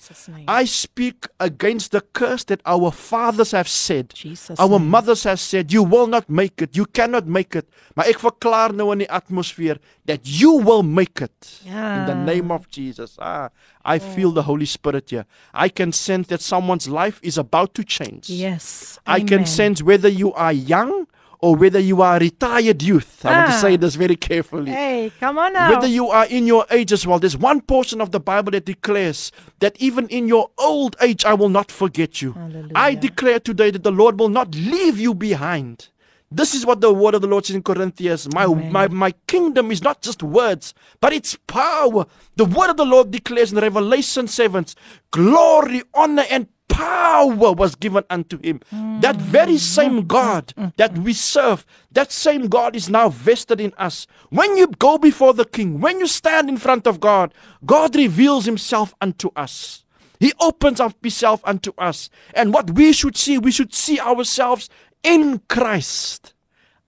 I 0.46 0.64
speak 0.64 1.26
against 1.40 1.90
the 1.90 2.02
curse 2.12 2.44
that 2.44 2.60
our 2.64 2.92
fathers 2.92 3.50
have 3.50 3.68
said. 3.68 4.14
Jesus' 4.14 4.58
Our 4.60 4.78
name. 4.78 4.88
mothers 4.88 5.24
have 5.24 5.40
said, 5.40 5.72
You 5.72 5.82
will 5.82 6.06
not 6.06 6.30
make 6.30 6.62
it. 6.62 6.76
You 6.76 6.86
cannot 6.86 7.26
make 7.26 7.56
it. 7.56 7.66
Maar 7.96 8.06
ek 8.14 8.20
verklaar 8.22 8.72
nou 8.72 8.92
in 8.94 9.02
die 9.02 9.10
atmosfeer 9.10 9.80
that 10.10 10.26
you 10.26 10.52
will 10.68 10.82
make 10.82 11.20
it. 11.22 11.60
In 11.64 12.06
the 12.06 12.14
name 12.14 12.50
of 12.50 12.68
Jesus. 12.68 13.16
Ah, 13.20 13.50
I 13.84 13.98
feel 14.00 14.30
the 14.32 14.42
Holy 14.42 14.66
Spirit 14.66 15.10
here. 15.10 15.24
I 15.54 15.68
can 15.68 15.92
sense 15.92 16.26
that 16.28 16.40
someone's 16.40 16.88
life 16.88 17.20
is 17.22 17.38
about 17.38 17.74
to 17.74 17.84
change. 17.84 18.28
Yes. 18.28 18.98
I 19.06 19.20
can 19.20 19.46
sense 19.46 19.82
whether 19.82 20.08
you 20.08 20.32
are 20.34 20.52
young 20.52 21.06
or 21.42 21.56
whether 21.56 21.78
you 21.78 22.02
are 22.02 22.16
a 22.16 22.20
retired 22.20 22.82
youth. 22.82 23.24
I 23.24 23.28
want 23.32 23.50
to 23.52 23.56
Ah. 23.56 23.60
say 23.60 23.76
this 23.76 23.94
very 23.94 24.16
carefully. 24.16 24.72
Hey, 24.72 25.10
come 25.20 25.38
on 25.38 25.52
now. 25.54 25.70
Whether 25.70 25.86
you 25.86 26.08
are 26.08 26.26
in 26.26 26.46
your 26.46 26.66
age 26.70 26.92
as 26.92 27.06
well, 27.06 27.18
there's 27.18 27.38
one 27.38 27.60
portion 27.62 28.00
of 28.02 28.10
the 28.10 28.20
Bible 28.20 28.50
that 28.52 28.66
declares 28.66 29.32
that 29.60 29.74
even 29.80 30.06
in 30.08 30.28
your 30.28 30.50
old 30.58 30.96
age, 31.00 31.24
I 31.24 31.34
will 31.34 31.48
not 31.48 31.70
forget 31.70 32.20
you. 32.20 32.34
I 32.74 32.94
declare 32.94 33.38
today 33.40 33.70
that 33.70 33.84
the 33.84 33.92
Lord 33.92 34.18
will 34.20 34.28
not 34.28 34.54
leave 34.54 34.98
you 34.98 35.14
behind. 35.14 35.88
This 36.32 36.54
is 36.54 36.64
what 36.64 36.80
the 36.80 36.92
word 36.92 37.14
of 37.14 37.22
the 37.22 37.26
Lord 37.26 37.44
says 37.44 37.56
in 37.56 37.62
Corinthians. 37.62 38.32
My, 38.32 38.44
Amen. 38.44 38.70
my, 38.72 38.88
my 38.88 39.10
kingdom 39.26 39.72
is 39.72 39.82
not 39.82 40.00
just 40.00 40.22
words, 40.22 40.74
but 41.00 41.12
it's 41.12 41.36
power. 41.48 42.06
The 42.36 42.44
word 42.44 42.70
of 42.70 42.76
the 42.76 42.84
Lord 42.84 43.10
declares 43.10 43.52
in 43.52 43.58
Revelation 43.58 44.28
7 44.28 44.66
glory, 45.10 45.82
honor, 45.92 46.24
and 46.30 46.46
power 46.68 47.52
was 47.52 47.74
given 47.74 48.04
unto 48.08 48.38
him. 48.38 48.60
That 49.00 49.16
hmm. 49.16 49.22
very 49.22 49.58
same 49.58 50.00
hmm. 50.02 50.06
God 50.06 50.52
hmm. 50.56 50.66
that 50.76 50.96
we 50.98 51.12
serve, 51.12 51.66
that 51.92 52.12
same 52.12 52.46
God 52.46 52.76
is 52.76 52.88
now 52.88 53.08
vested 53.08 53.60
in 53.60 53.72
us. 53.76 54.06
When 54.30 54.56
you 54.56 54.68
go 54.68 54.98
before 54.98 55.34
the 55.34 55.44
king, 55.44 55.80
when 55.80 55.98
you 55.98 56.06
stand 56.06 56.48
in 56.48 56.56
front 56.58 56.86
of 56.86 57.00
God, 57.00 57.34
God 57.66 57.96
reveals 57.96 58.44
himself 58.46 58.94
unto 59.00 59.30
us. 59.34 59.84
He 60.20 60.32
opens 60.38 60.80
up 60.80 60.94
himself 61.02 61.40
unto 61.44 61.72
us. 61.78 62.10
And 62.34 62.52
what 62.52 62.70
we 62.72 62.92
should 62.92 63.16
see, 63.16 63.38
we 63.38 63.50
should 63.50 63.74
see 63.74 63.98
ourselves 63.98 64.68
in 65.02 65.40
Christ. 65.48 66.34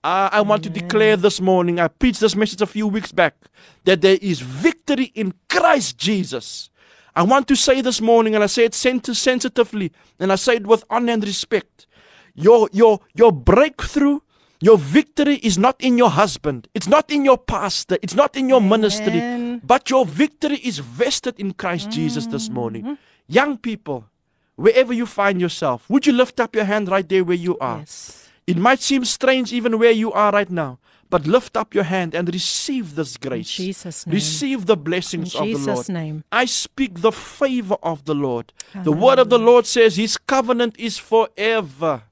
Uh, 0.03 0.29
I 0.31 0.41
want 0.41 0.63
to 0.63 0.69
declare 0.69 1.15
this 1.15 1.39
morning, 1.39 1.79
I 1.79 1.87
preached 1.87 2.19
this 2.19 2.35
message 2.35 2.61
a 2.61 2.65
few 2.65 2.87
weeks 2.87 3.11
back, 3.13 3.35
that 3.85 4.01
there 4.01 4.17
is 4.21 4.41
victory 4.41 5.11
in 5.15 5.33
Christ 5.49 5.97
Jesus. 5.97 6.69
I 7.15 7.23
want 7.23 7.47
to 7.47 7.55
say 7.55 7.79
this 7.81 8.01
morning, 8.01 8.35
and 8.35 8.43
I 8.43 8.47
say 8.47 8.65
it 8.65 8.73
sensitively, 8.73 9.91
and 10.19 10.31
I 10.31 10.35
say 10.35 10.55
it 10.55 10.67
with 10.67 10.83
honor 10.89 11.13
and 11.13 11.23
respect. 11.23 11.87
Your, 12.35 12.67
your, 12.73 12.99
your 13.13 13.31
breakthrough, 13.31 14.19
your 14.59 14.77
victory 14.77 15.35
is 15.35 15.57
not 15.57 15.79
in 15.79 15.97
your 15.97 16.09
husband, 16.09 16.67
it's 16.73 16.87
not 16.87 17.11
in 17.11 17.23
your 17.23 17.37
pastor, 17.37 17.97
it's 18.01 18.15
not 18.15 18.35
in 18.35 18.49
your 18.49 18.61
ministry, 18.61 19.59
but 19.63 19.89
your 19.89 20.05
victory 20.05 20.57
is 20.57 20.79
vested 20.79 21.39
in 21.39 21.53
Christ 21.53 21.91
Jesus 21.91 22.25
this 22.27 22.49
morning. 22.49 22.97
Young 23.27 23.57
people, 23.57 24.05
wherever 24.55 24.93
you 24.93 25.05
find 25.05 25.41
yourself, 25.41 25.89
would 25.89 26.05
you 26.05 26.13
lift 26.13 26.39
up 26.39 26.55
your 26.55 26.65
hand 26.65 26.89
right 26.89 27.07
there 27.07 27.23
where 27.23 27.35
you 27.37 27.57
are? 27.59 27.79
Yes. 27.79 28.29
It 28.45 28.57
might 28.57 28.79
seem 28.79 29.05
strange 29.05 29.53
even 29.53 29.79
where 29.79 29.91
you 29.91 30.11
are 30.11 30.31
right 30.31 30.49
now, 30.49 30.79
but 31.09 31.25
lift 31.25 31.55
up 31.55 31.73
your 31.73 31.85
hand 31.85 32.13
and 32.13 32.31
receive 32.33 32.95
this 32.95 33.15
grace. 33.17 33.51
Jesus' 33.51 34.05
name. 34.05 34.13
Receive 34.15 34.65
the 34.65 34.75
blessings 34.75 35.33
In 35.33 35.41
of 35.41 35.47
the 35.47 35.53
Jesus' 35.53 35.67
Lord. 35.67 35.89
name. 35.89 36.23
I 36.31 36.45
speak 36.45 37.01
the 37.01 37.11
favor 37.11 37.77
of 37.81 38.05
the 38.05 38.15
Lord. 38.15 38.51
The 38.83 38.91
word 38.91 39.19
of 39.19 39.29
the 39.29 39.39
Lord 39.39 39.65
says 39.65 39.95
his 39.95 40.17
covenant 40.17 40.75
is 40.77 40.97
forever. 40.97 42.03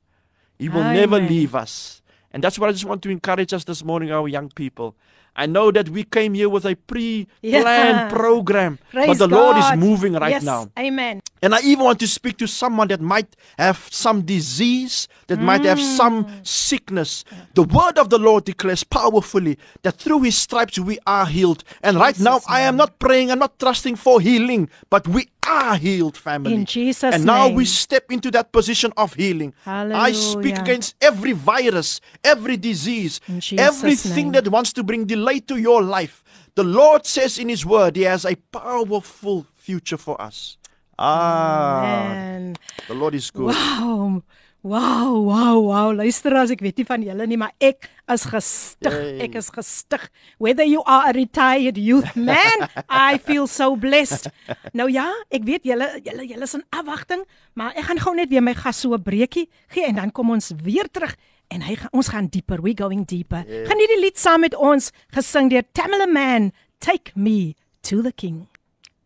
He 0.57 0.69
will 0.69 0.83
never 0.83 1.19
leave 1.19 1.55
us. 1.55 2.01
And 2.31 2.41
that's 2.43 2.57
what 2.57 2.69
I 2.69 2.71
just 2.71 2.85
want 2.85 3.01
to 3.03 3.09
encourage 3.09 3.51
us 3.53 3.65
this 3.65 3.83
morning, 3.83 4.11
our 4.11 4.27
young 4.27 4.49
people. 4.49 4.95
I 5.35 5.45
know 5.45 5.71
that 5.71 5.89
we 5.89 6.03
came 6.03 6.33
here 6.33 6.49
with 6.49 6.65
a 6.65 6.75
pre 6.75 7.27
planned 7.41 7.65
Yeah. 7.97 8.09
program, 8.09 8.79
Praise 8.91 9.07
but 9.07 9.17
the 9.17 9.27
Lord 9.27 9.57
is 9.57 9.77
moving 9.77 10.13
right 10.13 10.31
yes. 10.31 10.43
now. 10.43 10.69
Amen. 10.77 11.21
And 11.41 11.55
I 11.55 11.59
even 11.61 11.85
want 11.85 11.99
to 12.01 12.07
speak 12.07 12.37
to 12.37 12.47
someone 12.47 12.89
that 12.89 13.01
might 13.01 13.35
have 13.57 13.87
some 13.89 14.21
disease, 14.21 15.07
that 15.27 15.39
might 15.39 15.63
have 15.65 15.79
some 15.79 16.25
mm. 16.25 16.47
sickness. 16.47 17.23
The 17.55 17.63
word 17.63 17.97
of 17.97 18.09
the 18.09 18.19
Lord 18.19 18.45
declares 18.45 18.83
powerfully 18.83 19.57
that 19.81 19.95
through 19.97 20.21
his 20.21 20.37
stripes 20.37 20.77
we 20.77 20.99
are 21.07 21.25
healed. 21.25 21.63
And 21.81 21.97
right 21.97 22.19
now, 22.19 22.41
I 22.47 22.61
am 22.61 22.75
not 22.75 22.99
praying, 22.99 23.31
I'm 23.31 23.39
not 23.39 23.57
trusting 23.57 23.95
for 23.95 24.21
healing, 24.21 24.69
but 24.89 25.07
we 25.07 25.29
are 25.47 25.75
healed, 25.75 26.17
family. 26.17 26.53
In 26.53 26.65
Jesus' 26.65 27.15
and 27.15 27.25
now 27.25 27.49
we 27.49 27.65
step 27.65 28.11
into 28.11 28.31
that 28.31 28.51
position 28.51 28.93
of 28.97 29.13
healing. 29.15 29.53
I 29.65 30.11
speak 30.11 30.57
against 30.57 30.95
every 31.01 31.31
virus, 31.33 31.99
every 32.23 32.57
disease, 32.57 33.19
everything 33.57 34.25
name. 34.25 34.31
that 34.33 34.47
wants 34.49 34.73
to 34.73 34.83
bring 34.83 35.05
delay 35.05 35.39
to 35.41 35.57
your 35.57 35.81
life. 35.81 36.23
The 36.55 36.63
Lord 36.63 37.05
says 37.05 37.39
in 37.39 37.49
His 37.49 37.65
Word, 37.65 37.95
He 37.95 38.03
has 38.03 38.25
a 38.25 38.35
powerful 38.35 39.47
future 39.55 39.97
for 39.97 40.21
us. 40.21 40.57
Ah, 40.99 42.11
And 42.13 42.59
the 42.87 42.93
Lord 42.93 43.15
is 43.15 43.31
good. 43.31 43.55
wow. 43.55 44.21
Wow, 44.61 45.25
wow, 45.25 45.57
wow. 45.57 45.89
Luister 45.89 46.35
as 46.37 46.51
ek 46.53 46.59
weet 46.61 46.77
nie 46.77 46.85
van 46.85 47.01
julle 47.01 47.25
nie, 47.25 47.37
maar 47.41 47.55
ek 47.57 47.87
is 48.13 48.27
gestig. 48.29 48.93
Yay. 48.93 49.15
Ek 49.25 49.37
is 49.39 49.49
gestig. 49.49 50.03
Whether 50.37 50.67
you 50.69 50.83
are 50.85 51.09
a 51.09 51.13
retired 51.17 51.79
youth 51.81 52.13
man, 52.13 52.67
I 52.89 53.17
feel 53.17 53.47
so 53.49 53.73
blessed. 53.73 54.29
Nou 54.77 54.85
ja, 54.93 55.07
ek 55.33 55.47
weet 55.49 55.65
julle 55.65 55.87
julle 56.05 56.27
julle 56.29 56.45
is 56.45 56.53
in 56.59 56.65
afwagting, 56.77 57.25
maar 57.57 57.73
ek 57.73 57.89
gaan 57.89 58.03
gou 58.05 58.13
net 58.21 58.29
weer 58.29 58.45
my 58.45 58.53
gas 58.53 58.83
so 58.85 58.93
'n 58.93 59.01
breekie 59.01 59.47
gee 59.73 59.89
en 59.89 59.97
dan 59.97 60.13
kom 60.13 60.29
ons 60.29 60.53
weer 60.61 60.85
terug 60.93 61.17
en 61.49 61.65
hy 61.65 61.75
ons 61.91 62.13
gaan 62.13 62.29
dieper. 62.29 62.61
We 62.61 62.77
going 62.77 63.05
deeper. 63.09 63.41
Yeah. 63.49 63.65
Gaan 63.65 63.81
hierdie 63.81 63.99
lied 64.05 64.21
saam 64.21 64.45
met 64.45 64.53
ons 64.55 64.91
gesing 65.09 65.49
deur 65.49 65.65
Tamala 65.73 66.05
Man, 66.05 66.51
Take 66.79 67.17
Me 67.17 67.55
to 67.81 68.01
the 68.05 68.13
King. 68.13 68.45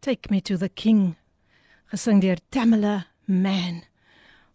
Take 0.02 0.28
me 0.30 0.42
to 0.42 0.58
the 0.58 0.70
King. 0.70 1.16
Gesing 1.96 2.20
deur 2.20 2.44
Tamala 2.52 3.08
Man. 3.26 3.86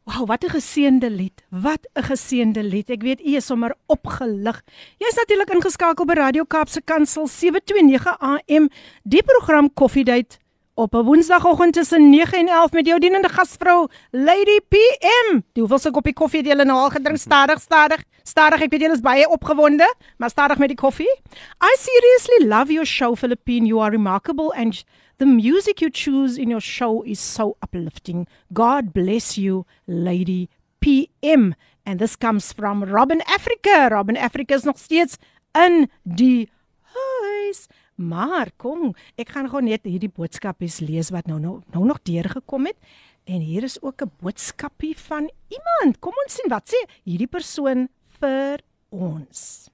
Wow, 0.05 0.27
wat 0.27 0.43
'n 0.43 0.49
geseënde 0.49 1.09
lied. 1.09 1.43
Wat 1.49 1.87
'n 1.93 2.03
geseënde 2.03 2.63
lied. 2.63 2.89
Ek 2.89 3.01
weet 3.01 3.21
u 3.21 3.35
is 3.35 3.45
sommer 3.45 3.75
opgelig. 3.85 4.61
Jy's 4.97 5.15
natuurlik 5.15 5.49
ingeskakel 5.49 6.05
by 6.05 6.13
Radio 6.13 6.43
Kaapse 6.43 6.81
Kansel 6.81 7.27
729 7.27 8.17
AM. 8.19 8.69
Die 9.03 9.23
program 9.23 9.73
Koffiedייט 9.73 10.37
op 10.75 10.93
'n 10.93 11.03
Woensdagoggend 11.03 11.73
tussen 11.73 12.09
9 12.09 12.37
en 12.37 12.47
11 12.47 12.71
met 12.71 12.85
jou 12.85 12.99
dienende 12.99 13.29
gasvrou 13.29 13.87
Lady 14.11 14.59
PM. 14.69 15.41
Die 15.53 15.61
hoeveelste 15.63 15.91
koppie 15.91 16.13
koffie 16.13 16.39
het 16.39 16.47
julle 16.47 16.65
nou 16.65 16.79
al 16.79 16.89
gedrink? 16.89 17.17
Stadig, 17.17 17.61
stadig. 17.61 18.03
Stadig. 18.23 18.61
Ek 18.61 18.71
weet 18.71 18.81
julle 18.81 18.93
is 18.93 19.01
baie 19.01 19.29
opgewonde, 19.29 19.93
maar 20.17 20.29
stadig 20.29 20.57
met 20.57 20.67
die 20.67 20.77
koffie. 20.77 21.19
I 21.61 21.75
seriously 21.79 22.47
love 22.47 22.71
your 22.71 22.85
show 22.85 23.15
Philippine. 23.15 23.65
You 23.65 23.81
are 23.81 23.91
remarkable 23.91 24.53
and 24.53 24.83
The 25.20 25.26
music 25.26 25.82
you 25.82 25.90
choose 25.90 26.38
in 26.38 26.48
your 26.48 26.62
show 26.64 27.02
is 27.02 27.20
so 27.20 27.58
uplifting. 27.60 28.26
God 28.54 28.94
bless 28.94 29.36
you, 29.36 29.66
Lady 29.86 30.48
PM. 30.80 31.54
And 31.84 32.00
this 32.00 32.16
comes 32.16 32.54
from 32.54 32.84
Robin 32.84 33.20
Africa. 33.28 33.90
Robin 33.90 34.16
Africa 34.16 34.54
is 34.54 34.64
nog 34.64 34.78
steeds 34.78 35.18
in 35.52 35.90
die 36.04 36.48
huis. 36.94 37.68
Maar 38.00 38.48
kom, 38.56 38.94
ek 39.20 39.34
gaan 39.36 39.50
gou 39.52 39.60
net 39.60 39.84
hierdie 39.84 40.08
boodskapies 40.08 40.80
lees 40.80 41.12
wat 41.12 41.28
nou 41.28 41.36
nou, 41.36 41.58
nou 41.76 41.84
nog 41.84 42.00
deurgekom 42.08 42.70
het. 42.70 42.80
En 43.28 43.44
hier 43.44 43.68
is 43.68 43.76
ook 43.82 44.00
'n 44.00 44.12
boodskapie 44.24 44.96
van 44.96 45.28
iemand. 45.52 46.00
Kom 46.00 46.16
ons 46.24 46.32
sien 46.40 46.48
wat 46.48 46.72
sê 46.72 46.80
hierdie 47.04 47.28
persoon 47.28 47.90
vir 48.24 48.64
ons. 48.88 49.68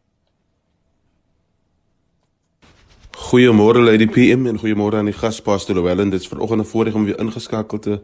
Goeiemôre 3.16 3.80
Lady 3.80 4.06
PM 4.06 4.44
en 4.46 4.58
goeiemôre 4.60 4.98
aan 4.98 5.08
die 5.08 5.14
gas 5.16 5.38
Pastor 5.40 5.74
Llewellyn. 5.74 6.10
Dit 6.12 6.20
is 6.20 6.28
vanoggend 6.28 6.60
'n 6.60 6.64
voorreg 6.64 6.94
om 6.94 7.04
weer 7.04 7.18
ingeskakel 7.18 7.78
te 7.78 8.00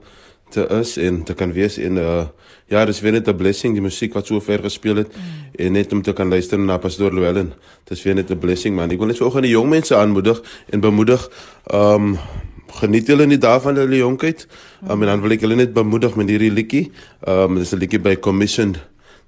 te 0.48 0.66
is 0.80 0.96
en 0.96 1.22
te 1.22 1.34
kan 1.34 1.52
wees 1.52 1.76
en 1.78 1.96
uh 1.96 2.24
ja, 2.66 2.84
dis 2.84 3.00
weer 3.00 3.12
net 3.12 3.28
'n 3.28 3.36
blessing 3.36 3.74
die 3.74 3.82
musiek 3.82 4.14
wat 4.14 4.26
so 4.26 4.40
ver 4.40 4.58
gespeel 4.58 4.96
het 4.96 5.08
mm. 5.08 5.22
en 5.64 5.72
net 5.72 5.92
om 5.92 6.02
te 6.02 6.12
kan 6.12 6.28
luister 6.28 6.58
na 6.58 6.78
Pastor 6.78 7.12
Llewellyn. 7.12 7.52
Dis 7.84 8.02
weer 8.02 8.14
net 8.14 8.30
'n 8.30 8.38
blessing 8.38 8.74
man. 8.74 8.90
Ek 8.90 8.98
wil 8.98 9.06
net 9.06 9.16
vanoggend 9.16 9.42
die 9.42 9.52
jong 9.52 9.68
mense 9.68 9.96
aanmoedig 9.96 10.42
en 10.70 10.80
bemoedig 10.80 11.30
um 11.74 12.18
geniet 12.66 13.06
julle 13.06 13.26
nie 13.26 13.38
daarvan 13.38 13.76
hulle 13.76 13.96
jonkheid. 13.96 14.46
Um, 14.88 15.02
en 15.02 15.08
dan 15.08 15.20
wil 15.20 15.30
ek 15.30 15.40
julle 15.40 15.54
net 15.54 15.72
bemoedig 15.72 16.16
met 16.16 16.28
hierdie 16.28 16.50
liedjie. 16.50 16.90
Um 17.28 17.58
dis 17.58 17.72
'n 17.72 17.78
liedjie 17.78 18.00
by 18.00 18.16
Commission 18.16 18.76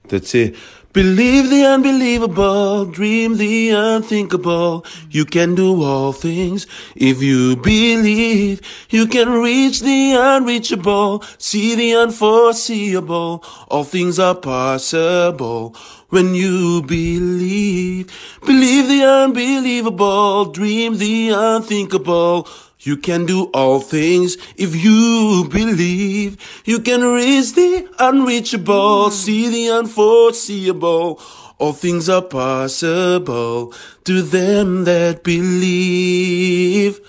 that 0.08 0.26
say 0.26 0.52
Believe 0.94 1.50
the 1.50 1.64
unbelievable, 1.66 2.84
dream 2.84 3.36
the 3.36 3.70
unthinkable. 3.70 4.86
You 5.10 5.24
can 5.24 5.56
do 5.56 5.82
all 5.82 6.12
things 6.12 6.68
if 6.94 7.20
you 7.20 7.56
believe. 7.56 8.60
You 8.90 9.08
can 9.08 9.28
reach 9.28 9.80
the 9.80 10.14
unreachable, 10.16 11.24
see 11.36 11.74
the 11.74 11.96
unforeseeable. 11.96 13.42
All 13.66 13.82
things 13.82 14.20
are 14.20 14.36
possible 14.36 15.74
when 16.10 16.32
you 16.36 16.80
believe. 16.82 18.06
Believe 18.46 18.86
the 18.86 19.02
unbelievable, 19.02 20.44
dream 20.44 20.98
the 20.98 21.30
unthinkable. 21.30 22.46
You 22.84 22.96
can 22.98 23.24
do 23.24 23.50
all 23.54 23.80
things 23.80 24.36
if 24.56 24.76
you 24.76 25.48
believe. 25.50 26.36
You 26.64 26.80
can 26.80 27.02
reach 27.02 27.54
the 27.54 27.88
unreachable, 27.98 29.10
see 29.10 29.48
the 29.48 29.70
unforeseeable. 29.70 31.20
All 31.58 31.72
things 31.72 32.08
are 32.08 32.22
possible 32.22 33.72
to 34.04 34.22
them 34.22 34.84
that 34.84 35.22
believe. 35.24 37.00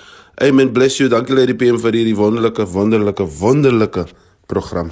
Amen. 0.41 0.73
Bless 0.73 0.99
you. 0.99 1.09
Dankie 1.09 1.36
Lady 1.36 1.53
PM 1.53 1.80
vir 1.80 1.99
hierdie 1.99 2.15
wonderlike, 2.15 2.67
wonderlike, 2.71 3.28
wonderlike 3.39 4.05
program. 4.47 4.91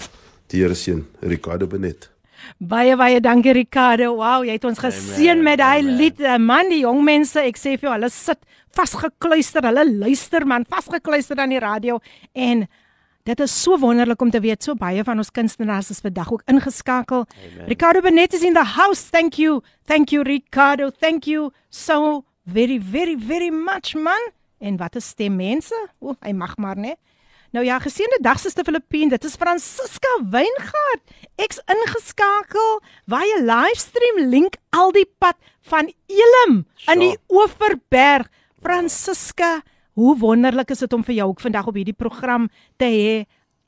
Die 0.52 0.64
Here 0.64 0.76
seën 0.76 1.06
Ricardo 1.22 1.68
Benet. 1.68 2.13
Baie 2.60 2.96
baie 2.96 3.20
dankie 3.20 3.54
Ricardo. 3.54 4.16
Wow, 4.16 4.44
jy 4.46 4.58
het 4.58 4.66
ons 4.66 4.80
geseën 4.80 5.42
met 5.44 5.60
daai 5.60 5.82
lied. 5.84 6.20
Eh, 6.22 6.38
man, 6.38 6.70
die 6.70 6.84
jong 6.84 7.04
mense, 7.04 7.40
ek 7.40 7.58
sê 7.58 7.76
vir 7.78 7.90
jou, 7.90 7.96
hulle 7.96 8.10
sit 8.10 8.40
vasgekluister. 8.78 9.66
Hulle 9.68 9.86
luister 9.90 10.46
man, 10.46 10.66
vasgekluister 10.70 11.40
aan 11.40 11.54
die 11.56 11.62
radio 11.62 12.00
en 12.34 12.68
dit 13.24 13.40
is 13.40 13.54
so 13.56 13.78
wonderlik 13.80 14.22
om 14.22 14.32
te 14.32 14.42
weet 14.44 14.64
so 14.64 14.76
baie 14.76 15.04
van 15.04 15.18
ons 15.22 15.32
kunstenaars 15.32 15.90
is 15.94 16.02
vandag 16.04 16.32
ook 16.34 16.44
ingeskakel. 16.52 17.26
Amen. 17.26 17.68
Ricardo 17.72 18.02
Benet 18.02 18.34
is 18.34 18.44
in 18.44 18.54
the 18.54 18.66
house. 18.76 19.10
Thank 19.10 19.40
you. 19.40 19.62
Thank 19.88 20.12
you 20.12 20.24
Ricardo. 20.24 20.90
Thank 20.90 21.26
you 21.26 21.52
so 21.70 22.26
very 22.46 22.80
very 22.80 23.16
very 23.16 23.50
much 23.50 23.96
man. 23.96 24.32
En 24.60 24.78
wat 24.78 24.96
'n 24.96 25.02
stem 25.02 25.36
mense. 25.36 25.76
O, 26.00 26.16
hy 26.20 26.32
mag 26.32 26.58
maar, 26.58 26.78
né? 26.78 26.96
Nou 27.54 27.62
ja, 27.66 27.76
geseënde 27.78 28.18
dag 28.26 28.40
sister 28.42 28.66
Filippine. 28.66 29.12
Dit 29.14 29.28
is 29.28 29.36
Francisca 29.38 30.10
Weingart. 30.34 31.12
Ek's 31.38 31.60
ingeskakel 31.70 32.80
via 33.06 33.36
livestream 33.46 34.24
link 34.32 34.58
al 34.74 34.90
die 34.96 35.06
pad 35.22 35.38
van 35.70 35.92
Elim 36.10 36.64
in 36.90 37.04
die 37.04 37.14
Oeverberg. 37.30 38.26
Francisca, 38.64 39.60
hoe 39.94 40.18
wonderlik 40.18 40.74
is 40.74 40.82
dit 40.82 40.98
om 40.98 41.06
vir 41.06 41.20
jou 41.20 41.30
ook 41.30 41.46
vandag 41.46 41.70
op 41.70 41.78
hierdie 41.78 41.94
program 41.94 42.50
te 42.82 42.90
hê. 42.90 43.16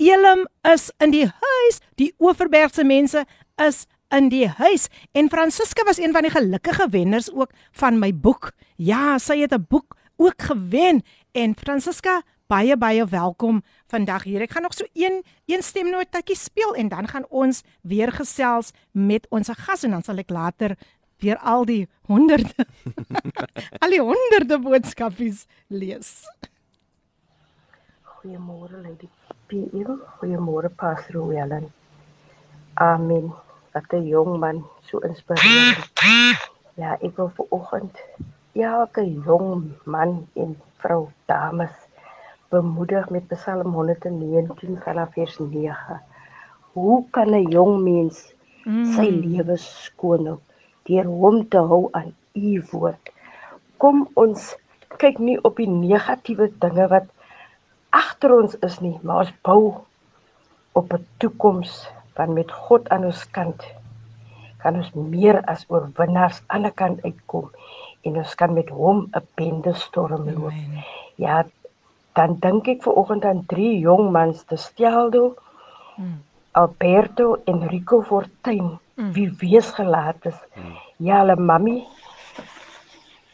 Elim 0.02 0.48
is 0.74 0.90
in 0.98 1.14
die 1.14 1.28
huis. 1.30 1.82
Die 2.02 2.10
Oeverbergse 2.18 2.90
mense 2.90 3.28
is 3.62 3.86
in 4.10 4.34
die 4.34 4.48
huis 4.50 4.90
en 5.14 5.30
Francisca 5.30 5.86
was 5.86 6.02
een 6.02 6.14
van 6.16 6.26
die 6.26 6.34
gelukkige 6.34 6.90
wenners 6.90 7.30
ook 7.30 7.54
van 7.78 8.02
my 8.02 8.10
boek. 8.10 8.56
Ja, 8.82 9.20
sy 9.22 9.44
het 9.46 9.54
'n 9.54 9.66
boek 9.70 9.94
ook 10.18 10.42
gewen 10.42 11.04
en 11.34 11.54
Francisca 11.54 12.24
baie 12.48 12.78
baie 12.78 13.06
welkom 13.10 13.64
vandag 13.89 14.24
hier. 14.24 14.43
Ek 14.46 14.52
gaan 14.54 14.66
nog 14.66 14.74
so 14.74 14.86
een 14.93 15.24
een 15.50 15.64
stemnotetjie 15.64 16.38
speel 16.38 16.76
en 16.76 16.89
dan 16.89 17.08
gaan 17.08 17.26
ons 17.30 17.64
weer 17.82 18.12
gesels 18.12 18.72
met 18.91 19.26
ons 19.30 19.50
gas 19.50 19.84
en 19.84 19.96
dan 19.98 20.04
sal 20.04 20.22
ek 20.22 20.30
later 20.30 20.76
weer 21.24 21.38
al 21.38 21.66
die 21.66 21.88
honderde 22.06 22.68
al 23.84 23.89
die 23.89 24.02
honderde 24.02 24.60
boodskapies 24.62 25.46
lees. 25.68 26.26
Goeiemôre 28.04 28.82
Lady 28.82 29.10
PM, 29.50 29.98
goeiemôre 30.20 30.70
Pastor 30.70 31.28
Wellen. 31.28 31.72
Amen. 32.74 33.34
Wat 33.74 33.91
'n 33.93 34.08
jong 34.08 34.39
man, 34.39 34.66
so 34.82 35.00
inspirerend. 35.00 35.91
Ja, 36.76 36.98
ek 37.02 37.16
wil 37.18 37.30
vir 37.36 37.46
oggend 37.50 37.98
elke 38.56 39.04
jong 39.04 39.72
man 39.84 40.28
en 40.34 40.56
vrou, 40.80 41.10
dames 41.26 41.85
bemoedig 42.56 43.10
met 43.14 43.28
Psalm 43.34 43.74
119 43.74 44.80
vanaf 44.84 45.14
vers 45.14 45.38
9. 45.39 45.99
Hoe 46.74 46.97
kan 47.12 47.30
'n 47.36 47.49
jong 47.56 47.74
mens 47.84 48.18
sy 48.95 49.08
mm. 49.10 49.20
lewe 49.24 49.58
skoon 49.58 50.28
hou 50.30 50.39
deur 50.88 51.08
hom 51.22 51.38
te 51.49 51.58
hou 51.72 51.84
aan 51.91 52.12
u 52.34 52.64
woord? 52.72 53.12
Kom 53.78 54.08
ons 54.14 54.56
kyk 55.03 55.20
nie 55.20 55.38
op 55.43 55.60
die 55.60 55.70
negatiewe 55.70 56.51
dinge 56.64 56.88
wat 56.93 57.08
agter 57.89 58.36
ons 58.41 58.56
is 58.68 58.80
nie, 58.80 58.97
maar 59.03 59.26
ons 59.26 59.34
bou 59.43 59.64
op 60.80 60.93
'n 60.93 61.06
toekoms 61.18 61.89
van 62.16 62.34
met 62.34 62.51
God 62.51 62.89
aan 62.89 63.06
ons 63.12 63.24
kant 63.32 63.64
kan 64.66 64.80
ons 64.82 64.93
meer 64.97 65.38
as 65.51 65.66
oorwinnaars 65.70 66.41
aan 66.47 66.64
die 66.66 66.74
kant 66.74 67.03
uitkom 67.06 67.51
en 68.06 68.18
ons 68.22 68.36
kan 68.39 68.53
met 68.53 68.70
hom 68.70 69.06
'n 69.14 69.28
bende 69.38 69.74
storm 69.74 70.26
loop. 70.30 70.58
Ja, 71.16 71.45
dan 72.16 72.38
dink 72.39 72.68
ek 72.72 72.84
ver 72.84 72.95
oggend 73.01 73.26
aan 73.26 73.43
drie 73.51 73.80
jong 73.84 74.11
mans, 74.11 74.43
te 74.47 74.57
Steldo, 74.57 75.36
mm. 75.97 76.18
Alberto 76.55 77.41
en 77.45 77.68
Rico 77.68 78.01
Fortuin, 78.01 78.78
mm. 78.95 79.11
wie 79.11 79.30
wees 79.41 79.72
gelaat 79.76 80.26
is. 80.32 80.39
Mm. 80.55 80.76
Ja, 81.03 81.20
hulle 81.24 81.36
mammy 81.36 81.84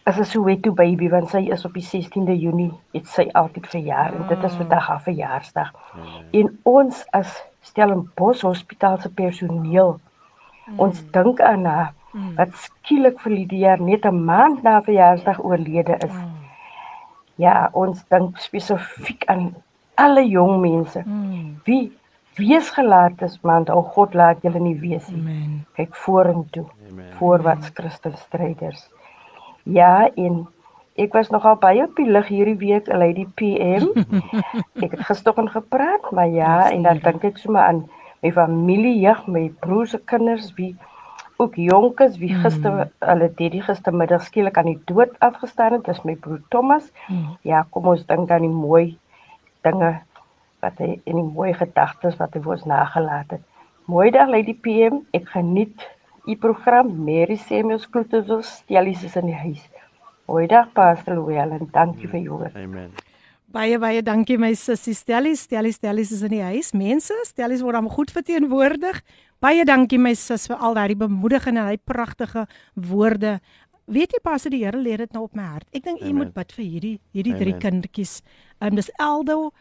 as 0.04 0.18
'n 0.18 0.26
Soweto 0.26 0.72
baby 0.74 1.10
want 1.10 1.30
sy 1.30 1.46
is 1.54 1.66
op 1.66 1.74
die 1.78 1.86
16de 1.86 2.34
Junie, 2.34 2.72
het 2.94 3.08
sy 3.08 3.28
altyd 3.38 3.68
verjaar 3.68 4.12
mm. 4.12 4.22
en 4.22 4.28
dit 4.28 4.44
is 4.44 4.58
vandag 4.58 4.88
haar 4.88 5.02
verjaarsdag. 5.02 5.72
Mm. 5.72 6.26
En 6.40 6.60
ons 6.64 7.06
as 7.12 7.44
Stellenbosch 7.62 8.42
Hospitaal 8.42 8.98
se 9.00 9.10
personeel, 9.14 10.00
mm. 10.66 10.80
ons 10.80 11.04
dink 11.14 11.42
aan 11.42 11.66
haar 11.66 11.94
mm. 12.14 12.36
wat 12.36 12.56
skielik 12.66 13.20
vir 13.22 13.38
die 13.46 13.62
jaar 13.62 13.82
net 13.82 14.06
'n 14.06 14.26
maand 14.26 14.64
na 14.64 14.82
verjaarsdag 14.82 15.44
oorlede 15.44 15.98
is. 16.02 16.14
Mm. 16.14 16.31
Ja, 17.42 17.70
ons 17.74 18.04
dink 18.14 18.38
spesifiek 18.42 19.26
aan 19.32 19.52
alle 20.02 20.24
jong 20.28 20.60
mense. 20.62 21.02
Mm. 21.06 21.58
Wie 21.66 21.92
wees 22.40 22.70
gelaat 22.76 23.22
is, 23.26 23.38
want 23.46 23.70
o 23.70 23.82
God 23.96 24.16
laat 24.18 24.42
julle 24.46 24.62
nie 24.62 24.78
wees 24.80 25.08
nie. 25.10 25.22
Amen. 25.22 25.60
Kyk 25.78 25.96
vorentoe. 26.06 26.66
Voorwaarts 27.20 27.72
Christus 27.78 28.20
stryders. 28.28 28.86
Ja, 29.64 30.10
en 30.18 30.44
ek 31.02 31.16
was 31.18 31.32
nogal 31.34 31.58
baie 31.62 31.84
op 31.86 31.98
die 31.98 32.10
lig 32.10 32.30
hierdie 32.32 32.58
week, 32.62 32.90
Lady 32.92 33.26
PM. 33.40 33.92
ek 34.86 34.96
het 34.98 35.04
gisteroggend 35.10 35.54
gepraat, 35.56 36.12
maar 36.12 36.30
ja, 36.30 36.56
en 36.72 36.86
dan 36.88 37.02
dink 37.04 37.26
ek 37.32 37.42
sommer 37.42 37.66
aan 37.66 37.84
my 38.22 38.32
familie, 38.36 38.98
jeug, 39.02 39.26
my 39.28 39.48
broers 39.64 39.96
se 39.96 40.02
kinders 40.06 40.52
wie 40.58 40.76
ook 41.42 41.58
jonkes 41.60 42.18
wie 42.22 42.34
gister 42.44 42.72
mm. 42.72 42.92
hulle 43.10 43.28
het 43.28 43.38
die 43.40 43.62
gistermiddag 43.66 44.24
skielik 44.28 44.58
aan 44.58 44.70
die 44.72 44.80
dood 44.90 45.14
afgestaan 45.20 45.78
het, 45.78 45.86
dis 45.90 46.04
my 46.08 46.16
broer 46.16 46.42
Thomas. 46.54 46.92
Mm. 47.08 47.36
Ja, 47.48 47.66
kom 47.70 47.90
ons 47.92 48.06
dink 48.10 48.32
aan 48.32 48.46
die 48.46 48.54
mooi 48.54 48.98
dinge 49.66 49.94
wat 50.62 50.78
hy 50.82 50.94
in 51.10 51.18
die 51.18 51.28
mooi 51.28 51.52
gedagtes 51.58 52.20
wat 52.22 52.38
hy 52.38 52.44
vir 52.46 52.56
ons 52.58 52.68
nagelaat 52.70 53.38
het. 53.38 53.46
Mooi 53.90 54.10
dag 54.14 54.30
lê 54.30 54.44
die 54.46 54.58
PM. 54.58 55.02
Ek 55.18 55.32
geniet 55.34 55.88
u 56.30 56.38
program 56.38 56.92
Mary 57.06 57.40
Samuels 57.42 57.88
Kloetewils, 57.90 58.62
Stellies 58.62 59.06
is 59.08 59.18
in 59.18 59.32
die 59.34 59.40
huis. 59.40 59.64
Mooi 60.30 60.46
dag 60.48 60.70
Pastor 60.78 61.18
Louwel 61.18 61.58
en 61.58 61.72
dankie 61.74 62.08
mm. 62.08 62.12
vir 62.14 62.28
jou. 62.28 62.44
Amen. 62.54 62.92
Baie 63.52 63.76
baie 63.82 64.00
dankie 64.00 64.38
my 64.40 64.54
sussie 64.56 64.94
Stellies. 64.96 65.44
Stellies 65.48 65.76
Stellies 65.80 66.12
is 66.16 66.22
in 66.24 66.32
die 66.38 66.44
huis. 66.44 66.72
Mense, 66.78 67.16
Stellies 67.28 67.64
word 67.66 67.82
hom 67.82 67.90
goed 67.92 68.14
verteenwoordig. 68.16 69.02
Baie 69.44 69.66
dankie 69.68 70.00
my 70.00 70.14
sus 70.16 70.48
vir 70.48 70.62
al 70.62 70.78
daardie 70.78 71.00
bemoedigende 71.00 71.66
en 71.66 71.72
hy 71.74 71.80
pragtige 71.84 72.46
woorde. 72.76 73.40
Weet 73.92 74.16
jy 74.16 74.22
pas 74.24 74.46
die 74.48 74.62
Here 74.62 74.80
lê 74.80 74.96
dit 75.02 75.12
nou 75.12 75.26
op 75.26 75.36
my 75.36 75.50
hart. 75.58 75.68
Ek 75.76 75.84
dink 75.84 76.00
u 76.00 76.14
moet 76.16 76.32
bid 76.36 76.56
vir 76.56 76.66
hierdie 76.66 76.94
hierdie 77.12 77.36
drie 77.42 77.58
kindertjies. 77.60 78.22
Um 78.64 78.78
dis 78.80 78.92
Eldo, 79.02 79.52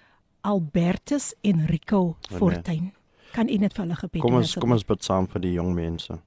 Albertus 0.47 1.33
en 1.43 1.67
Rico 1.67 2.17
Fortuin. 2.31 2.93
Kan 3.35 3.51
u 3.51 3.59
net 3.59 3.75
vir 3.75 3.87
hulle 3.87 3.99
gebed 3.99 4.23
Kom 4.23 4.39
ons 4.39 4.55
kom 4.61 4.77
ons 4.77 4.87
bid 4.87 5.03
saam 5.07 5.27
vir 5.31 5.47
die 5.49 5.57
jong 5.57 5.75
mense. 5.75 6.21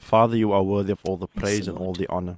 Father, 0.00 0.36
you 0.36 0.52
are 0.52 0.64
worthy 0.64 0.92
of 0.92 1.00
all 1.04 1.16
the 1.16 1.28
praise 1.28 1.64
yes, 1.64 1.72
and 1.72 1.78
all 1.78 1.96
the 1.96 2.08
honor. 2.08 2.36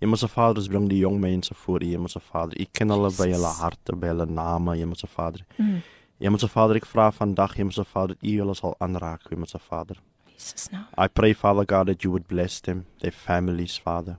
Hemelse 0.00 0.28
Vader, 0.28 0.64
bring 0.68 0.88
die 0.88 0.98
jong 0.98 1.18
mense 1.20 1.54
voor 1.54 1.82
U, 1.82 1.90
Hemelse 1.90 2.20
Vader. 2.20 2.60
U 2.60 2.66
ken 2.72 2.88
hulle 2.88 3.10
by 3.12 3.26
hulle 3.34 3.50
harte, 3.60 3.96
by 3.96 4.08
hulle 4.08 4.26
name, 4.26 4.76
Hemelse 4.78 5.08
Vader. 5.16 5.44
Mm. 5.58 5.82
Hemelse 6.20 6.48
Vader, 6.48 6.80
ek 6.80 6.88
vra 6.88 7.10
vandag, 7.12 7.58
Hemelse 7.58 7.84
Vader, 7.92 8.16
U 8.16 8.32
hulle 8.38 8.54
sal 8.56 8.74
aanraak, 8.80 9.28
Hemelse 9.28 9.60
Vader. 9.68 10.00
Jesus 10.32 10.70
nou. 10.72 10.86
I 10.96 11.08
pray, 11.08 11.34
Father 11.34 11.66
God, 11.68 11.92
that 11.92 12.04
you 12.04 12.10
would 12.10 12.26
bless 12.28 12.60
them, 12.60 12.86
their 13.00 13.12
families, 13.12 13.76
Father. 13.76 14.16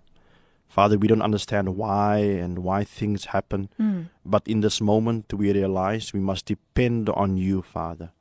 Father, 0.70 0.98
we 0.98 1.08
don't 1.08 1.22
understand 1.22 1.76
why 1.76 2.20
and 2.20 2.60
why 2.60 2.84
things 2.86 3.26
happen, 3.34 3.68
mm. 3.78 4.06
but 4.24 4.48
in 4.48 4.62
this 4.62 4.80
moment 4.80 5.34
we 5.34 5.52
realize 5.52 6.14
we 6.14 6.22
must 6.22 6.46
depend 6.46 7.10
on 7.10 7.36
you, 7.38 7.62
Father. 7.62 8.12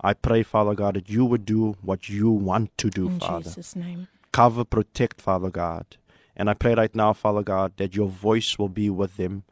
I 0.00 0.14
pray, 0.14 0.42
Father 0.42 0.74
God, 0.74 0.94
that 0.94 1.10
you 1.10 1.24
would 1.24 1.44
do 1.44 1.76
what 1.82 2.08
you 2.08 2.30
want 2.30 2.70
to 2.78 2.88
do, 2.88 3.08
in 3.08 3.18
Father. 3.18 3.50
In 3.50 3.54
Jesus' 3.54 3.76
name. 3.76 4.06
Cover, 4.32 4.64
protect, 4.64 5.20
Father 5.20 5.50
God. 5.50 5.98
And 6.38 6.48
I 6.48 6.54
pray 6.54 6.74
right 6.74 6.94
now, 6.94 7.12
Father 7.14 7.42
God, 7.42 7.72
that 7.78 7.96
your 7.96 8.08
voice 8.08 8.56
will 8.58 8.68
be 8.68 8.88
with 8.90 9.16
them, 9.16 9.42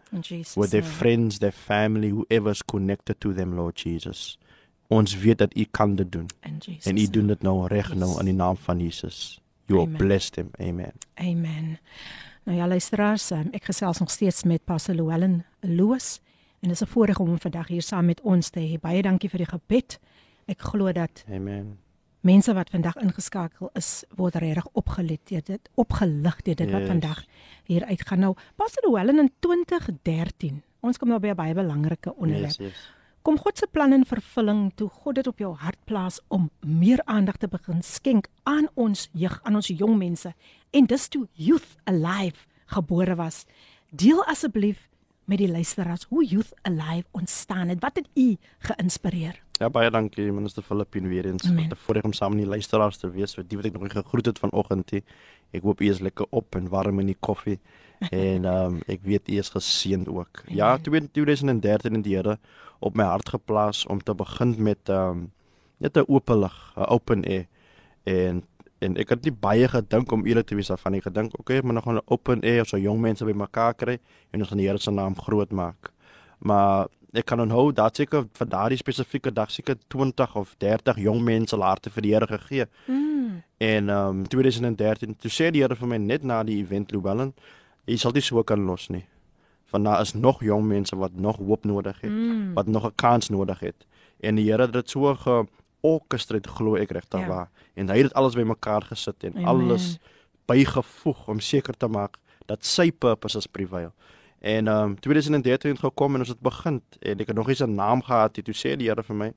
with 0.56 0.70
their 0.70 0.82
name. 0.82 0.90
friends, 0.90 1.38
their 1.40 1.50
family, 1.50 2.10
whoever 2.10 2.50
is 2.50 2.62
connected 2.62 3.20
to 3.20 3.32
them, 3.32 3.56
Lord 3.56 3.74
Jesus. 3.74 4.38
Ons 4.88 5.16
weet 5.18 5.38
dat 5.38 5.56
U 5.56 5.64
kan 5.70 5.96
dit 5.96 6.12
doen. 6.12 6.26
En 6.82 6.96
U 6.96 7.10
doen 7.10 7.26
dit 7.26 7.42
nou 7.42 7.66
reg 7.66 7.88
yes. 7.88 7.98
nou 7.98 8.18
in 8.18 8.24
die 8.24 8.34
naam 8.34 8.56
van 8.56 8.78
Jesus. 8.78 9.40
You 9.66 9.80
are 9.80 9.90
blessed 9.90 10.36
him. 10.36 10.50
Amen. 10.60 10.92
Amen. 11.14 11.78
Nou 12.44 12.58
ja, 12.58 12.68
luisteraars, 12.68 13.30
um, 13.30 13.48
ek 13.50 13.64
gesels 13.64 13.98
nog 13.98 14.10
steeds 14.10 14.44
met 14.46 14.64
Pastor 14.64 14.94
Llewellyn 14.94 15.42
Loos 15.60 16.20
en 16.62 16.68
dit 16.68 16.78
is 16.78 16.86
'n 16.86 16.92
voorreg 16.92 17.18
om 17.18 17.28
hom 17.28 17.40
vandag 17.40 17.66
hier 17.66 17.82
saam 17.82 18.06
met 18.06 18.20
ons 18.20 18.50
te 18.50 18.60
hê. 18.60 18.78
Baie 18.80 19.02
dankie 19.02 19.30
vir 19.30 19.38
die 19.38 19.50
gebed. 19.50 19.98
Ek 20.46 20.60
glo 20.60 20.92
dat 20.92 21.24
Amen 21.28 21.85
mense 22.26 22.54
wat 22.56 22.70
vandag 22.74 22.96
ingeskakel 23.02 23.70
is 23.78 24.04
word 24.18 24.38
regtig 24.42 24.66
opgelet 24.72 25.22
deur 25.30 25.44
dit 25.46 25.70
opgelig 25.74 26.42
deur 26.42 26.58
dit 26.58 26.66
yes. 26.66 26.74
wat 26.74 26.88
vandag 26.90 27.22
hier 27.70 27.86
uitgaan 27.86 28.24
nou 28.26 28.34
Pastor 28.58 28.88
Helen 28.98 29.22
in 29.22 29.30
2013 29.46 30.62
ons 30.86 30.98
kom 30.98 31.10
nou 31.10 31.20
by 31.22 31.32
'n 31.34 31.38
baie 31.38 31.54
belangrike 31.54 32.14
onderwerp. 32.14 32.58
Yes, 32.60 32.72
yes. 32.72 32.84
Kom 33.26 33.38
God 33.42 33.58
se 33.58 33.66
plan 33.66 33.92
in 33.92 34.04
vervulling 34.06 34.72
toe 34.78 34.88
God 34.88 35.14
dit 35.14 35.26
op 35.26 35.38
jou 35.38 35.54
hart 35.58 35.78
plaas 35.84 36.20
om 36.28 36.50
meer 36.62 37.00
aandag 37.04 37.36
te 37.42 37.48
begin 37.48 37.82
skenk 37.82 38.28
aan 38.44 38.68
ons 38.74 39.08
jeug, 39.12 39.40
aan 39.42 39.54
ons 39.58 39.66
jong 39.66 39.96
mense. 39.98 40.30
En 40.70 40.86
dis 40.86 41.08
toe 41.08 41.26
Youth 41.32 41.74
Alive 41.84 42.46
gebore 42.66 43.16
was. 43.18 43.44
Deel 43.90 44.22
asseblief 44.24 44.88
met 45.26 45.38
die 45.38 45.50
luisteraars 45.50 46.06
hoe 46.08 46.24
Youth 46.24 46.54
Alive 46.62 47.06
ontstaan 47.10 47.68
het. 47.68 47.80
Wat 47.80 47.96
het 47.96 48.08
u 48.14 48.36
geïnspireer? 48.58 49.42
Ja 49.58 49.70
baie 49.72 49.90
dankie 49.90 50.28
minister 50.32 50.62
Filippin 50.62 51.08
weer 51.08 51.26
eens 51.26 51.46
vir 51.46 51.56
die 51.56 51.78
voorreg 51.86 52.04
om 52.04 52.12
saam 52.12 52.34
met 52.34 52.44
die 52.44 52.50
luisteraars 52.50 53.00
te 53.00 53.10
wees. 53.10 53.34
Wat 53.38 53.48
die 53.48 53.58
wat 53.58 53.66
ek 53.70 53.72
nog 53.72 53.86
nie 53.88 53.94
gegroet 53.94 54.30
het 54.30 54.38
vanoggend 54.38 54.92
nie. 54.92 55.02
Ek 55.56 55.64
hoop 55.64 55.80
u 55.80 55.88
is 55.88 56.02
lekker 56.04 56.26
op 56.30 56.58
en 56.58 56.68
warm 56.68 57.00
in 57.00 57.10
die 57.12 57.18
koffie 57.18 57.58
en 58.10 58.44
ehm 58.44 58.76
um, 58.76 58.80
ek 58.92 59.02
weet 59.08 59.30
u 59.32 59.38
is 59.40 59.50
geseënd 59.54 60.08
ook. 60.12 60.44
Ja, 60.52 60.76
2013 60.78 61.94
in 61.94 62.04
die 62.04 62.16
Here 62.16 62.38
op 62.78 62.96
my 62.96 63.06
hart 63.08 63.32
geplaas 63.32 63.86
om 63.86 64.02
te 64.02 64.14
begin 64.14 64.54
met 64.62 64.92
ehm 64.92 65.24
um, 65.24 65.32
net 65.78 65.96
'n 65.96 66.04
oop 66.08 66.28
lig, 66.28 66.56
'n 66.76 66.88
open 66.88 67.24
air 67.24 67.46
en 68.04 68.44
en 68.78 68.96
ek 69.00 69.14
het 69.14 69.24
nie 69.24 69.32
baie 69.32 69.68
gedink 69.68 70.12
om 70.12 70.26
eerlik 70.26 70.46
te 70.46 70.56
wees 70.58 70.68
daarvan. 70.68 70.98
Ek 70.98 71.08
gedink, 71.08 71.34
oké, 71.34 71.40
okay, 71.40 71.60
maar 71.64 71.78
nog 71.78 71.86
'n 71.86 72.00
open 72.06 72.42
air 72.42 72.64
so 72.64 72.76
jong 72.76 73.00
mense 73.00 73.24
bymekaar 73.24 73.74
kry 73.74 73.98
en 74.32 74.40
ons 74.40 74.48
gaan 74.48 74.58
die 74.58 74.66
Here 74.66 74.78
se 74.78 74.90
naam 74.90 75.14
groot 75.14 75.52
maak. 75.52 75.92
Maar 76.38 76.88
ek 77.12 77.24
kan 77.24 77.40
onthou 77.40 77.72
dat 77.72 77.96
seker 77.96 78.26
vir 78.32 78.48
daardie 78.48 78.78
spesifieke 78.78 79.32
dag 79.32 79.50
seker 79.50 79.76
20 79.88 80.36
of 80.36 80.54
30 80.58 80.96
jong 80.96 81.22
mense 81.22 81.56
harte 81.56 81.90
vir 81.90 82.02
die 82.02 82.12
Here 82.12 82.26
gegee. 82.26 82.66
Mm. 82.86 83.42
En 83.58 83.88
ehm 83.88 84.08
um, 84.08 84.26
2013 84.28 85.16
toe 85.16 85.30
sê 85.30 85.50
die 85.50 85.62
Here 85.62 85.76
vir 85.76 85.88
my 85.88 85.96
net 85.96 86.22
na 86.22 86.42
die 86.42 86.58
event 86.60 86.92
Lubellen, 86.92 87.34
jy 87.86 87.96
sal 87.96 88.12
dit 88.12 88.24
so 88.24 88.42
kan 88.42 88.64
los 88.66 88.88
nie. 88.88 89.06
Want 89.70 89.84
daar 89.84 90.00
is 90.00 90.14
nog 90.14 90.42
jong 90.42 90.66
mense 90.66 90.96
wat 90.96 91.12
nog 91.14 91.36
hoop 91.36 91.64
nodig 91.64 92.00
het, 92.00 92.10
mm. 92.10 92.54
wat 92.54 92.66
nog 92.66 92.86
'n 92.86 92.94
kans 92.94 93.28
nodig 93.28 93.60
het. 93.60 93.86
En 94.20 94.34
die 94.34 94.50
Here 94.50 94.62
het 94.62 94.72
dit 94.72 94.90
so 94.90 95.14
ge 95.14 95.46
orkestreer 95.86 96.48
glo 96.58 96.76
ek 96.80 96.94
regtig 96.96 97.24
ja. 97.24 97.28
waar. 97.30 97.48
En 97.74 97.90
hy 97.92 98.00
het 98.00 98.10
dit 98.10 98.18
alles 98.18 98.36
bymekaar 98.38 98.88
gesit 98.90 99.24
en 99.24 99.36
Amen. 99.36 99.48
alles 99.52 99.96
bygevoeg 100.50 101.26
om 101.28 101.40
seker 101.40 101.76
te 101.76 101.88
maak 101.88 102.18
dat 102.46 102.64
sy 102.64 102.90
purpose 102.90 103.38
is 103.38 103.50
prevail. 103.50 103.92
En 104.40 104.68
ehm 104.68 104.90
um, 104.90 105.00
2013 105.00 105.70
het 105.70 105.80
gekom 105.80 106.14
en 106.14 106.24
ons 106.24 106.28
het 106.28 106.40
begin 106.40 106.80
en 107.00 107.20
ek 107.20 107.26
het 107.26 107.36
nog 107.36 107.46
nie 107.46 107.56
'n 107.60 107.74
naam 107.74 108.02
gehad 108.02 108.36
nie. 108.36 108.44
Toe 108.44 108.54
sê 108.54 108.76
die 108.76 108.88
Here 108.88 109.02
vir 109.02 109.16
my 109.16 109.32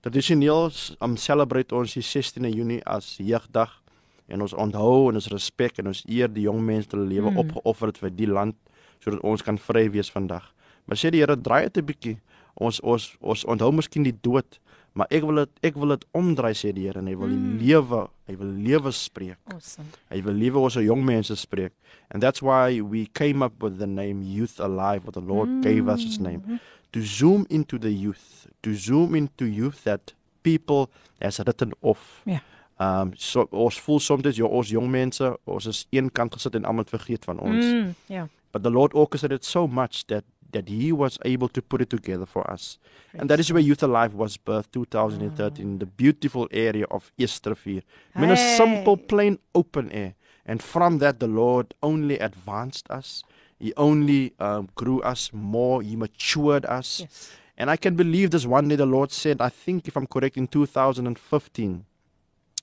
tradisioneel 0.00 0.70
om 0.98 1.16
celebrate 1.16 1.74
ons 1.74 1.92
die 1.94 2.02
16de 2.02 2.50
Junie 2.54 2.84
as 2.84 3.16
jeugdag 3.16 3.82
en 4.26 4.40
ons 4.40 4.52
onthou 4.52 5.08
en 5.08 5.14
ons 5.14 5.28
respek 5.28 5.78
en 5.78 5.86
ons 5.86 6.04
eer 6.08 6.32
die 6.32 6.42
jong 6.42 6.60
mense 6.64 6.88
wat 6.88 6.98
hulle 6.98 7.08
lewe 7.08 7.30
mm. 7.30 7.36
opgeoffer 7.36 7.86
het 7.86 7.98
vir 7.98 8.10
die 8.10 8.28
land 8.30 8.56
sodat 8.98 9.20
ons 9.20 9.42
kan 9.42 9.58
vry 9.58 9.90
wees 9.90 10.10
vandag. 10.10 10.54
Maar 10.86 10.96
sê 10.96 11.10
die 11.10 11.20
Here 11.20 11.36
draai 11.36 11.62
dit 11.62 11.76
'n 11.76 11.86
bietjie. 11.86 12.18
Ons 12.54 12.80
ons 12.80 13.16
ons 13.20 13.44
onthou 13.44 13.72
miskien 13.72 14.02
die 14.02 14.18
dood, 14.22 14.60
maar 14.96 15.10
ek 15.12 15.26
wil 15.28 15.42
dit 15.42 15.66
ek 15.68 15.76
wil 15.76 15.92
dit 15.92 16.04
omdraai 16.16 16.54
sê 16.56 16.72
die 16.72 16.86
Here 16.88 17.02
en 17.02 17.10
hy 17.10 17.16
wil 17.20 17.28
die 17.28 17.38
mm. 17.38 17.58
lewe, 17.60 18.02
hy 18.30 18.36
wil 18.40 18.52
lewe 18.64 18.92
spreek. 18.96 19.38
Awesome. 19.52 19.90
Hy 20.08 20.22
wil 20.24 20.38
lewe 20.40 20.62
ons 20.64 20.78
jong 20.80 21.04
mense 21.04 21.36
spreek. 21.36 21.74
And 22.08 22.24
that's 22.24 22.40
why 22.40 22.80
we 22.80 23.06
came 23.12 23.44
up 23.44 23.60
with 23.62 23.76
the 23.78 23.86
name 23.86 24.22
Youth 24.24 24.60
Alive, 24.62 25.04
what 25.04 25.18
the 25.18 25.24
Lord 25.24 25.48
mm. 25.48 25.62
gave 25.62 25.88
us 25.92 26.02
his 26.02 26.18
name. 26.18 26.60
To 26.96 27.02
zoom 27.02 27.46
into 27.50 27.78
the 27.78 27.92
youth, 27.92 28.46
to 28.62 28.74
zoom 28.74 29.14
into 29.14 29.44
youth 29.44 29.84
that 29.84 30.14
people 30.42 30.88
has 31.20 31.40
written 31.44 31.74
off. 31.82 32.22
Ja. 32.24 32.40
Um 32.80 33.12
so 33.16 33.46
ons 33.52 33.80
voel 33.80 34.00
soms 34.04 34.36
jy 34.36 34.44
ons 34.44 34.72
jong 34.72 34.88
mense, 34.92 35.28
ons 35.48 35.68
is 35.68 35.84
een 35.96 36.08
kant 36.12 36.32
gesit 36.36 36.56
en 36.56 36.64
almal 36.68 36.88
vergeet 36.88 37.24
van 37.28 37.40
ons. 37.40 37.64
Mm, 37.64 37.92
ja. 38.12 38.26
But 38.52 38.64
the 38.64 38.72
Lord 38.72 38.94
orchestrated 38.94 39.44
so 39.44 39.66
much 39.68 40.06
that 40.08 40.24
that 40.52 40.68
he 40.68 40.92
was 40.92 41.18
able 41.24 41.48
to 41.48 41.62
put 41.62 41.80
it 41.80 41.90
together 41.90 42.26
for 42.26 42.48
us. 42.50 42.78
Praise 43.10 43.20
and 43.20 43.30
that 43.30 43.40
is 43.40 43.52
where 43.52 43.62
Youth 43.62 43.82
Alive 43.82 44.14
was 44.14 44.36
birthed 44.36 44.72
2013 44.72 45.64
in 45.64 45.78
the 45.78 45.86
beautiful 45.86 46.48
area 46.50 46.84
of 46.90 47.12
Eastervier. 47.18 47.82
Hey. 48.14 48.24
In 48.24 48.30
a 48.30 48.36
simple 48.36 48.96
plain 48.96 49.38
open 49.54 49.90
air. 49.92 50.14
And 50.44 50.62
from 50.62 50.98
that 50.98 51.20
the 51.20 51.26
Lord 51.26 51.74
only 51.82 52.18
advanced 52.18 52.90
us. 52.90 53.24
He 53.58 53.72
only 53.76 54.34
um, 54.38 54.68
grew 54.74 55.00
us 55.00 55.30
more, 55.32 55.82
he 55.82 55.96
matured 55.96 56.64
us. 56.66 57.00
Yes. 57.00 57.32
And 57.58 57.70
I 57.70 57.76
can 57.76 57.96
believe 57.96 58.30
this 58.30 58.44
one 58.46 58.68
day 58.68 58.76
the 58.76 58.86
Lord 58.86 59.10
said, 59.10 59.40
I 59.40 59.48
think 59.48 59.88
if 59.88 59.96
I'm 59.96 60.06
correct 60.06 60.36
in 60.36 60.46
2015 60.46 61.86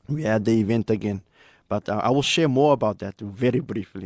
we 0.08 0.24
had 0.24 0.46
the 0.46 0.60
event 0.60 0.90
again. 0.90 1.22
But 1.74 1.90
uh, 1.90 1.98
I 2.04 2.14
will 2.14 2.22
share 2.22 2.48
more 2.48 2.74
about 2.74 3.00
that 3.00 3.18
very 3.18 3.60
briefly. 3.60 4.06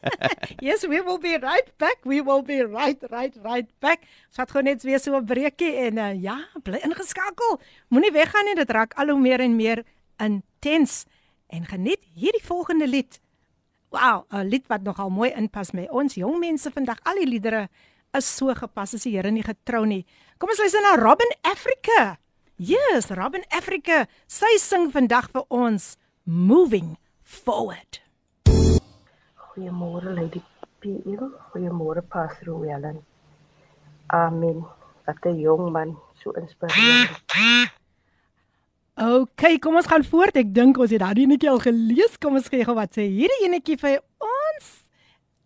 yes, 0.62 0.86
we 0.88 1.02
will 1.02 1.18
be 1.18 1.36
right 1.36 1.68
back. 1.76 2.00
We 2.04 2.22
will 2.24 2.40
be 2.40 2.62
right 2.64 2.96
right 3.12 3.34
right 3.44 3.68
back. 3.84 4.08
Ons 4.32 4.40
het 4.40 4.54
gou 4.54 4.62
net 4.64 4.80
weer 4.88 5.02
so 5.02 5.12
'n 5.12 5.26
breekie 5.28 5.74
en 5.84 6.00
uh, 6.00 6.14
ja, 6.16 6.38
bly 6.64 6.80
ingeskakel. 6.80 7.60
Moenie 7.92 8.12
weggaan 8.14 8.48
nie, 8.48 8.56
dit 8.56 8.70
raak 8.72 8.96
al 8.96 9.12
hoe 9.12 9.20
meer 9.20 9.44
en 9.44 9.52
meer 9.56 9.84
intens. 10.16 11.04
En 11.52 11.68
geniet 11.68 12.00
hierdie 12.16 12.44
volgende 12.44 12.88
lied. 12.88 13.20
Wow, 13.92 14.24
'n 14.32 14.48
lied 14.48 14.64
wat 14.72 14.82
nogal 14.88 15.12
mooi 15.12 15.28
inpas 15.36 15.76
met 15.76 15.92
ons 15.92 16.16
jong 16.16 16.40
mense 16.40 16.70
vandag. 16.72 17.04
Al 17.04 17.20
die 17.20 17.28
liedere 17.28 17.68
is 18.16 18.24
so 18.36 18.48
gepas 18.54 18.94
as 18.94 19.04
die 19.04 19.12
Here 19.12 19.30
nie 19.30 19.44
getrou 19.44 19.84
nie. 19.84 20.06
Kom 20.38 20.48
ons 20.48 20.58
luister 20.58 20.80
na 20.80 20.96
Robin 20.96 21.32
Africa. 21.42 22.16
Yes, 22.56 23.10
Robin 23.10 23.44
Africa. 23.50 24.06
Sy 24.26 24.56
sing 24.56 24.88
vandag 24.88 25.28
vir 25.34 25.44
ons 25.50 25.98
moving 26.26 26.96
forward. 27.22 28.00
Goeiemôre 29.54 30.14
Lady 30.14 30.42
PL, 30.80 31.30
goeiemôre 31.52 32.02
Pastor 32.02 32.60
Wellen. 32.60 33.04
Amen. 34.08 34.64
Wat 35.06 35.24
'n 35.24 35.38
jong 35.38 35.70
man, 35.72 35.96
so 36.22 36.30
inspirerend. 36.32 37.10
OK, 38.94 39.58
kom 39.58 39.74
ons 39.74 39.86
gaan 39.86 40.04
voort. 40.04 40.36
Ek 40.36 40.54
dink 40.54 40.78
ons 40.78 40.90
het 40.90 41.00
daardie 41.00 41.26
netjie 41.26 41.50
al 41.50 41.58
gelees. 41.58 42.18
Kom 42.18 42.34
ons 42.38 42.48
gee 42.48 42.64
gou 42.64 42.74
wat 42.74 42.94
sê 42.94 43.08
hierdie 43.10 43.44
enetjie 43.46 43.76
vir 43.76 44.00
ons. 44.22 44.66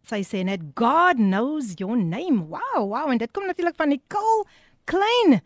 Sy 0.05 0.20
sê 0.20 0.45
net 0.45 0.61
God 0.74 1.16
knows 1.16 1.74
your 1.81 1.97
name. 1.97 2.49
Wow, 2.49 2.89
wow, 2.93 3.11
en 3.11 3.18
dit 3.18 3.33
kom 3.33 3.47
natuurlik 3.47 3.76
van 3.76 3.89
Nicole 3.89 4.45
Klein. 4.85 5.41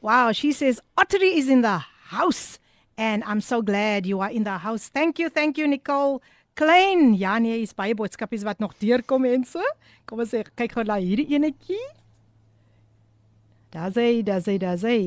Wow, 0.00 0.32
she 0.32 0.52
says 0.52 0.80
Ottery 0.96 1.38
is 1.38 1.48
in 1.48 1.62
the 1.62 1.78
house. 2.10 2.58
And 2.96 3.22
I'm 3.24 3.40
so 3.42 3.60
glad 3.60 4.06
you 4.06 4.20
are 4.20 4.30
in 4.30 4.44
the 4.44 4.56
house. 4.58 4.88
Thank 4.88 5.18
you, 5.18 5.28
thank 5.28 5.58
you 5.58 5.66
Nicole. 5.68 6.22
Klein, 6.54 7.14
ja 7.14 7.38
nee, 7.38 7.60
is 7.60 7.74
baie 7.76 7.92
boodskapies 7.94 8.42
wat 8.42 8.58
nog 8.58 8.72
deurkom 8.80 9.26
mense. 9.26 9.60
Kom 10.08 10.22
ons 10.24 10.30
sê 10.32 10.40
kyk 10.56 10.72
gou 10.78 10.84
na 10.88 10.96
hierdie 10.96 11.28
enetjie. 11.36 11.82
Daar's 13.76 13.98
hy, 14.00 14.22
daar's 14.24 14.48
hy, 14.48 14.56
daar's 14.62 14.86
hy. 14.88 15.00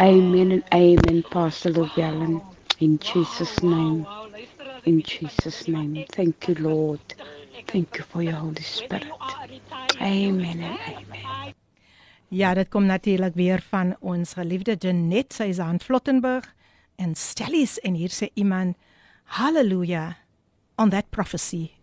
Amen 0.00 0.56
and 0.56 0.64
amen 0.72 1.20
Pastor 1.28 1.76
Llewellyn 1.76 2.40
in 2.80 2.96
Jesus 3.04 3.60
name. 3.60 4.08
In 4.88 5.02
Jesus 5.04 5.66
name. 5.68 6.06
Thank 6.16 6.48
you 6.48 6.56
Lord. 6.64 7.14
Thank 7.68 8.00
you 8.00 8.08
for 8.08 8.24
your 8.24 8.40
Holy 8.40 8.64
Spirit. 8.64 9.12
Amen 10.00 10.64
and 10.64 10.80
amen. 10.80 11.52
Ja, 12.32 12.54
dit 12.56 12.72
kom 12.72 12.88
natuurlik 12.88 13.36
weer 13.36 13.60
van 13.68 13.92
ons 14.00 14.32
geliefde 14.40 14.80
Janet, 14.80 15.36
sy 15.36 15.52
is 15.52 15.60
aan 15.60 15.84
Flottenburg 15.84 16.48
en 16.98 17.14
Stellies 17.14 17.78
en 17.84 17.96
hier 17.98 18.12
sê 18.12 18.30
iemand 18.34 18.76
hallelujah 19.38 20.16
on 20.78 20.90
that 20.90 21.10
prophecy 21.10 21.76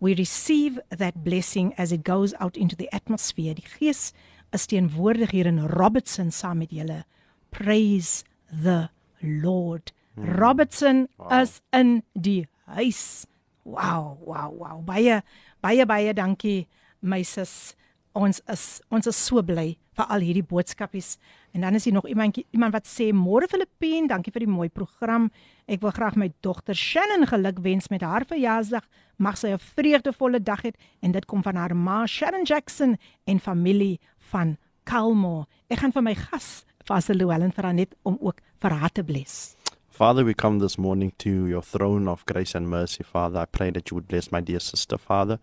we 0.00 0.14
receive 0.14 0.80
that 0.90 1.24
blessing 1.24 1.74
as 1.76 1.92
it 1.92 2.04
goes 2.04 2.34
out 2.40 2.56
into 2.56 2.76
the 2.76 2.88
atmosphere 2.92 3.54
die 3.54 3.66
gees 3.78 4.12
is 4.52 4.66
teenwoordig 4.66 5.34
hier 5.34 5.46
in 5.46 5.64
Robertson 5.66 6.30
saam 6.30 6.62
met 6.62 6.72
julle 6.72 7.02
praise 7.50 8.24
the 8.48 8.88
lord 9.22 9.92
hmm. 10.14 10.38
Robertson 10.38 11.08
wow. 11.18 11.42
is 11.42 11.60
in 11.72 12.02
die 12.14 12.46
huis 12.66 13.26
wow 13.64 14.16
wow 14.24 14.48
wow 14.50 14.78
baie 14.82 15.20
baie 15.60 15.84
baie 15.86 16.14
dankie 16.14 16.66
my 17.00 17.22
sis 17.22 17.74
ons 18.18 18.40
is 18.48 18.80
ons 18.90 19.06
is 19.06 19.18
so 19.28 19.42
bly 19.42 19.76
vir 19.98 20.06
al 20.14 20.24
hierdie 20.24 20.46
boodskapies. 20.46 21.16
En 21.58 21.64
dan 21.64 21.74
is 21.74 21.84
hier 21.84 21.92
nog 21.92 22.06
iemand 22.06 22.38
iemand 22.50 22.72
wat 22.72 22.86
sê 22.86 23.10
môre 23.12 23.48
Filippien, 23.50 24.06
dankie 24.06 24.30
vir 24.30 24.44
die 24.44 24.50
mooi 24.50 24.68
program. 24.70 25.24
Ek 25.66 25.80
wil 25.82 25.90
graag 25.90 26.14
my 26.14 26.28
dogter 26.46 26.76
Shannon 26.78 27.26
gelukwens 27.26 27.88
met 27.90 28.04
haar 28.06 28.22
verjaarsdag. 28.30 28.84
Mag 29.18 29.38
sy 29.38 29.50
'n 29.50 29.58
vreugdevolle 29.58 30.38
dag 30.40 30.62
hê 30.62 30.70
en 31.02 31.10
dit 31.12 31.26
kom 31.26 31.42
van 31.42 31.56
haar 31.56 31.74
ma 31.74 32.06
Sharon 32.06 32.44
Jackson 32.44 32.96
en 33.26 33.40
familie 33.40 33.98
van 34.30 34.56
Kalmo. 34.84 35.46
Ek 35.68 35.78
gaan 35.78 35.92
vir 35.92 36.02
my 36.02 36.14
gas 36.14 36.64
Pastor 36.84 37.16
Llewellyn 37.16 37.52
vra 37.52 37.72
net 37.72 37.96
om 38.04 38.16
ook 38.20 38.40
vir 38.60 38.70
haar 38.70 38.92
te 38.92 39.02
bless. 39.02 39.56
Father, 39.90 40.24
we 40.24 40.34
come 40.34 40.60
this 40.60 40.78
morning 40.78 41.12
to 41.18 41.48
your 41.48 41.62
throne 41.62 42.08
of 42.10 42.24
grace 42.24 42.54
and 42.54 42.68
mercy, 42.68 43.02
Father. 43.02 43.42
I 43.42 43.46
pray 43.46 43.72
that 43.72 43.90
you 43.90 43.96
would 43.96 44.06
bless 44.06 44.30
my 44.30 44.40
dear 44.40 44.60
sister, 44.60 44.96
Father. 44.96 45.40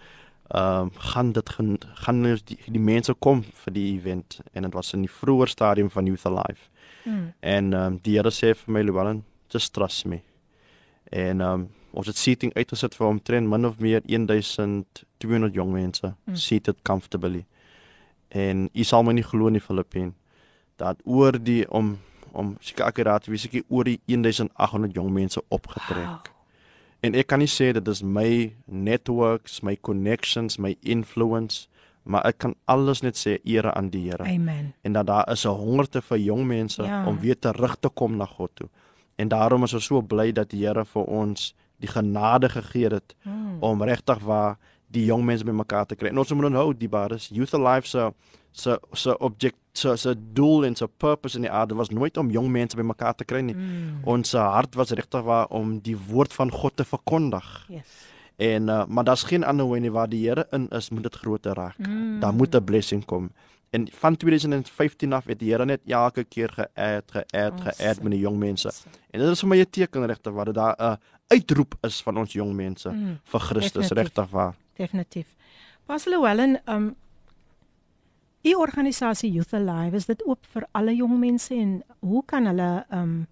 ehm 0.51 0.80
um, 0.80 0.91
gaan 0.91 1.32
dit 1.32 1.49
gaan, 1.49 1.78
gaan 1.95 2.22
die, 2.22 2.59
die 2.66 2.80
mense 2.80 3.14
kom 3.14 3.43
vir 3.43 3.72
die 3.72 3.97
event 3.97 4.41
en 4.53 4.62
dit 4.62 4.74
was 4.74 4.93
in 4.93 5.01
die 5.01 5.11
vroeë 5.11 5.49
stadium 5.49 5.91
van 5.91 6.07
Youth 6.07 6.26
Alive. 6.26 6.68
Hmm. 7.05 7.32
En 7.41 7.72
ehm 7.72 7.87
um, 7.87 7.99
die 8.03 8.16
Here 8.16 8.30
sê 8.30 8.55
vir 8.55 8.72
my, 8.72 8.82
"Louwelen, 8.82 9.24
just 9.49 9.72
trust 9.72 10.05
me." 10.07 10.20
En 11.11 11.41
ehm 11.41 11.53
um, 11.53 11.68
ons 11.95 12.07
het 12.11 12.18
seating 12.18 12.53
uitgesit 12.55 12.95
vir 12.95 13.07
omtrent 13.07 13.49
min 13.49 13.66
of 13.66 13.78
meer 13.78 14.03
1200 14.07 15.55
jong 15.55 15.72
mense 15.72 16.14
mm. 16.24 16.36
seated 16.36 16.82
comfortably. 16.82 17.45
En 18.28 18.68
u 18.74 18.84
sal 18.84 19.03
my 19.03 19.12
nie 19.12 19.26
glo 19.26 19.49
nie 19.49 19.62
Filippin 19.62 20.14
dat 20.76 21.01
oor 21.05 21.38
die 21.38 21.64
om 21.70 21.99
om 22.34 22.57
seker 22.61 22.88
akuraat 22.88 23.28
wie 23.30 23.38
seker 23.38 23.62
oor 23.68 23.86
die 23.86 24.01
1800 24.11 24.95
jong 24.95 25.12
mense 25.14 25.42
opgetrek. 25.55 26.09
Wow. 26.09 26.32
En 27.07 27.14
ek 27.14 27.28
kan 27.30 27.38
nie 27.38 27.51
sê 27.51 27.70
dit 27.76 27.88
is 27.88 28.03
my 28.03 28.51
networks, 28.66 29.61
my 29.62 29.76
connections, 29.76 30.59
my 30.59 30.74
influence 30.82 31.68
maar 32.05 32.24
ek 32.28 32.38
kan 32.45 32.55
alles 32.68 33.01
net 33.01 33.16
sê 33.16 33.38
ere 33.49 33.72
aan 33.72 33.88
die 33.90 34.03
Here. 34.11 34.24
Amen. 34.28 34.74
En 34.84 34.92
dat 34.92 35.07
daar 35.07 35.30
is 35.32 35.45
'n 35.45 35.57
hongerte 35.57 36.03
vir 36.03 36.18
jong 36.18 36.47
mense 36.47 36.82
ja. 36.82 37.07
om 37.07 37.20
weer 37.20 37.38
terug 37.38 37.76
te 37.80 37.88
kom 37.88 38.16
na 38.16 38.26
God 38.26 38.51
toe. 38.55 38.68
En 39.16 39.28
daarom 39.28 39.62
is 39.62 39.74
ons 39.74 39.84
so 39.84 40.03
bly 40.03 40.32
dat 40.32 40.51
die 40.51 40.66
Here 40.66 40.84
vir 40.84 41.05
ons 41.05 41.55
die 41.83 41.89
genade 41.89 42.49
gegee 42.49 42.89
het 42.89 43.14
hmm. 43.22 43.59
om 43.61 43.83
regtig 43.83 44.18
waar 44.18 44.57
die 44.87 45.05
jong 45.05 45.25
mense 45.25 45.45
bymekaar 45.45 45.87
te 45.87 45.97
kry. 45.99 46.09
En 46.09 46.18
ons 46.18 46.33
moet 46.33 46.51
onthou 46.51 46.72
die 46.79 46.89
bares 46.89 47.29
Youth 47.33 47.55
Alive 47.55 47.89
se 47.89 48.12
se 48.55 48.79
se 48.93 49.18
object 49.18 49.59
se 49.72 49.97
se 49.97 50.14
doel 50.33 50.64
en 50.64 50.77
se 50.79 50.87
purpose 50.87 51.37
in 51.37 51.43
die 51.43 51.51
aarde 51.51 51.75
was 51.75 51.91
nooit 51.91 52.16
om 52.16 52.31
jong 52.31 52.49
mense 52.49 52.77
bymekaar 52.77 53.14
te 53.14 53.25
kry 53.25 53.41
nie. 53.43 53.55
Hmm. 53.55 54.01
Ons 54.05 54.33
hart 54.33 54.75
was 54.75 54.95
regtig 54.95 55.22
waar 55.27 55.47
om 55.51 55.79
die 55.83 55.97
woord 55.97 56.33
van 56.33 56.51
God 56.51 56.77
te 56.77 56.85
verkondig. 56.85 57.64
Yes. 57.68 58.03
En 58.37 58.68
uh, 58.68 58.85
maar 58.87 59.05
daar's 59.05 59.22
geen 59.22 59.45
ander 59.45 59.70
wyne 59.70 59.91
waar 59.91 60.09
die 60.09 60.29
Here 60.29 60.47
in 60.51 60.68
is 60.68 60.91
moet 60.91 61.03
dit 61.03 61.14
groter 61.14 61.55
raak. 61.55 61.77
Hmm. 61.77 62.20
Daar 62.20 62.35
moet 62.35 62.55
'n 62.55 62.64
blessing 62.64 63.05
kom. 63.05 63.31
En 63.70 63.89
van 63.93 64.16
2015 64.16 65.12
af 65.12 65.25
het 65.25 65.39
die 65.39 65.51
Here 65.51 65.64
net 65.64 65.81
elke 65.87 66.25
keer 66.25 66.51
geadd, 66.51 67.11
geadd, 67.11 67.61
geadd 67.61 68.03
met 68.03 68.12
die 68.12 68.20
jong 68.20 68.39
mense. 68.39 68.70
En 69.11 69.20
dit 69.20 69.29
is 69.29 69.41
vir 69.41 69.49
my 69.49 69.59
'n 69.61 69.70
teken 69.70 70.07
regtig 70.07 70.33
waar 70.33 70.45
dit 70.45 70.55
daar 70.55 70.77
'n 70.79 70.99
uitroep 71.27 71.75
is 71.87 72.03
van 72.03 72.18
ons 72.22 72.33
jong 72.33 72.53
mense 72.57 72.91
mm, 72.91 73.18
vir 73.33 73.41
Christus 73.41 73.93
regtig 73.97 74.29
waar. 74.31 74.55
Definitief. 74.77 75.35
Pastor 75.87 76.14
Llewellyn, 76.14 76.59
um 76.68 76.95
u 78.45 78.53
organisasie 78.61 79.31
Youth 79.33 79.55
Alive 79.57 79.97
is 79.97 80.07
dit 80.07 80.20
oop 80.29 80.45
vir 80.53 80.66
alle 80.77 80.93
jong 80.93 81.16
mense 81.20 81.55
en 81.57 81.79
hoe 82.05 82.20
kan 82.29 82.47
hulle 82.51 82.72
um 82.93 83.22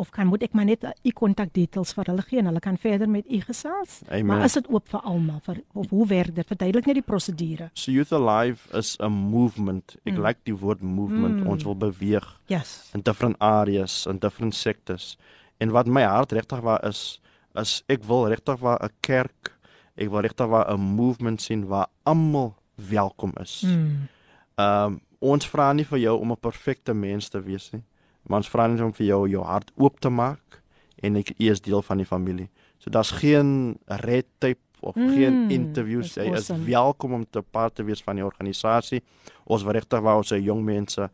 of 0.00 0.08
kan 0.16 0.28
moet 0.30 0.46
ek 0.46 0.54
maar 0.56 0.64
net 0.64 0.84
u 1.04 1.10
kontak 1.12 1.50
details 1.52 1.92
vir 1.92 2.08
hulle 2.08 2.22
gee 2.24 2.40
en 2.40 2.48
hulle 2.48 2.62
kan 2.64 2.78
verder 2.80 3.08
met 3.08 3.26
u 3.28 3.40
gesels? 3.44 3.98
Amen. 4.08 4.30
Maar 4.30 4.46
is 4.48 4.56
dit 4.56 4.68
oop 4.72 4.88
vir 4.88 5.00
almal 5.04 5.42
vir 5.44 5.60
of 5.76 5.90
hoe 5.92 6.06
werk 6.08 6.34
dit? 6.34 6.48
Verduidelik 6.48 6.88
net 6.88 7.00
die 7.00 7.04
prosedure. 7.04 7.68
So 7.76 7.92
Youth 7.92 8.12
Alive 8.16 8.64
is 8.78 8.96
'n 8.96 9.12
movement. 9.12 9.96
Ek 10.04 10.14
mm. 10.14 10.24
like 10.24 10.40
die 10.48 10.56
woord 10.56 10.80
movement. 10.80 11.42
Mm. 11.44 11.46
Ons 11.52 11.64
wil 11.64 11.76
beweeg. 11.76 12.40
Yes. 12.48 12.90
In 12.94 13.04
different 13.04 13.36
areas, 13.38 14.06
in 14.06 14.18
different 14.18 14.54
sectors. 14.54 15.18
En 15.58 15.70
wat 15.70 15.86
my 15.86 16.02
hart 16.02 16.32
regtig 16.32 16.60
waar 16.60 16.80
is 16.88 17.20
is 17.54 17.82
ek 17.88 18.04
wil 18.04 18.28
regtig 18.28 18.58
waar 18.60 18.78
'n 18.82 18.92
kerk, 19.00 19.58
ek 19.96 20.10
wil 20.10 20.20
regtig 20.20 20.46
waar 20.46 20.70
'n 20.72 20.80
movement 20.80 21.40
sien 21.42 21.66
waar 21.66 21.88
almal 22.02 22.54
welkom 22.74 23.32
is. 23.40 23.62
Ehm 23.62 23.72
mm. 23.72 24.08
um, 24.56 25.00
ons 25.20 25.46
vra 25.46 25.72
nie 25.72 25.84
vir 25.84 25.98
jou 25.98 26.18
om 26.20 26.32
'n 26.32 26.40
perfekte 26.40 26.94
mens 26.94 27.28
te 27.28 27.40
wees 27.42 27.70
nie, 27.72 27.82
maar 28.22 28.38
ons 28.38 28.48
vra 28.48 28.66
net 28.66 28.80
om 28.80 28.92
vir 28.92 29.06
jou 29.06 29.28
jou 29.28 29.44
hart 29.44 29.70
oop 29.76 30.00
te 30.00 30.08
maak 30.08 30.62
en 31.02 31.16
ek 31.16 31.32
is 31.38 31.60
deel 31.60 31.82
van 31.82 31.96
die 31.96 32.06
familie. 32.06 32.48
So 32.78 32.90
daar's 32.90 33.10
geen 33.10 33.78
red 33.86 34.26
tape 34.38 34.60
of 34.80 34.94
mm, 34.94 35.08
geen 35.08 35.50
interviews. 35.50 36.14
Jy 36.14 36.30
awesome. 36.32 36.58
is 36.58 36.66
welkom 36.66 37.12
om 37.12 37.26
te 37.30 37.42
part 37.42 37.74
te 37.74 37.84
wees 37.84 38.02
van 38.02 38.16
die 38.16 38.24
organisasie. 38.24 39.02
Ons 39.44 39.62
wil 39.62 39.76
regtig 39.76 40.00
waar 40.00 40.16
ons 40.16 40.28
se 40.28 40.42
jong 40.42 40.64
mense 40.64 41.10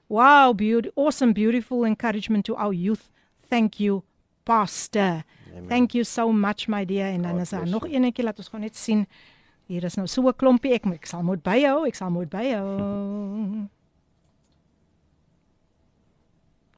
"Wow, 0.07 0.55
beauty, 0.55 0.89
awesome, 0.95 1.33
beautiful 1.33 1.85
encouragement 1.85 2.45
to 2.45 2.55
our 2.55 2.73
youth. 2.73 3.09
Thank 3.49 3.73
you, 3.79 4.01
pastor. 4.43 5.23
Amen. 5.51 5.67
Thank 5.67 5.91
you 5.91 6.03
so 6.03 6.31
much, 6.31 6.67
my 6.67 6.85
dear." 6.85 7.07
En 7.07 7.21
dan 7.21 7.39
is 7.39 7.49
daar 7.49 7.67
nog 7.67 7.87
eenetjie 7.87 8.23
laat 8.23 8.37
ons 8.37 8.47
gou 8.47 8.61
net 8.61 8.75
sien. 8.75 9.07
Hier 9.65 9.83
is 9.83 9.95
nou 9.95 10.07
so 10.07 10.27
'n 10.27 10.35
klompie 10.35 10.73
ek, 10.73 10.85
ek 10.85 11.05
sal 11.05 11.23
moet 11.23 11.43
byhou, 11.43 11.85
ek 11.87 11.95
sal 11.95 12.09
moet 12.09 12.29
byhou. 12.29 13.69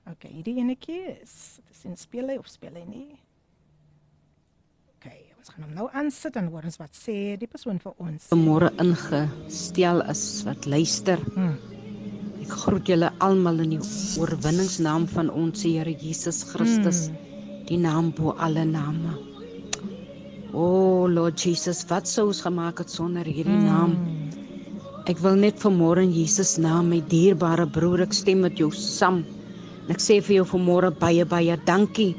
OK, 0.10 0.26
hierdie 0.26 0.58
enetjie 0.62 1.18
is 1.22 1.84
in 1.86 1.98
speel 1.98 2.32
hy 2.32 2.38
of 2.42 2.50
speel 2.50 2.74
hy 2.80 2.86
nie? 2.88 3.10
OK, 4.98 5.10
ons 5.38 5.52
gaan 5.54 5.68
hom 5.68 5.76
nou 5.78 5.88
aansit 5.98 6.40
en 6.42 6.50
hoor 6.54 6.66
ons 6.70 6.80
wat 6.82 6.98
sê 6.98 7.36
die 7.42 7.50
persoon 7.50 7.82
vir 7.84 7.94
ons. 8.02 8.30
Môre 8.38 8.72
ingestel 8.82 10.02
is 10.10 10.24
wat 10.48 10.66
luister. 10.70 11.22
Hmm. 11.36 11.58
Ek 12.42 12.54
groet 12.64 12.90
julle 12.90 13.12
almal 13.22 13.62
in 13.64 13.76
die 13.76 13.82
oorwinningsnaam 14.22 15.06
van 15.14 15.30
ons 15.30 15.62
Here 15.68 15.94
Jesus 16.02 16.42
Christus, 16.50 17.08
hmm. 17.10 17.28
die 17.70 17.78
naam 17.82 18.10
bo 18.18 18.34
alle 18.42 18.66
name. 18.66 19.14
O 20.52 20.64
oh, 20.66 21.04
Lord 21.08 21.40
Jesus, 21.40 21.86
wat 21.88 22.10
sou 22.10 22.28
ons 22.28 22.42
gemaak 22.44 22.82
het 22.82 22.92
sonder 22.92 23.24
hierdie 23.24 23.56
mm. 23.56 23.68
naam? 23.70 23.94
Ek 25.08 25.22
wil 25.24 25.38
net 25.40 25.62
vanmôre 25.64 26.04
in 26.04 26.12
Jesus 26.12 26.58
naam 26.60 26.90
my 26.92 27.00
dierbare 27.08 27.64
broer 27.64 28.04
ek 28.04 28.18
stem 28.18 28.44
met 28.44 28.60
jou 28.60 28.68
saam. 28.76 29.22
En 29.88 29.96
ek 29.96 30.04
sê 30.04 30.20
vir 30.22 30.42
jou 30.42 30.46
vanmôre 30.54 30.92
baie 31.02 31.26
baie 31.26 31.58
dankie 31.68 32.14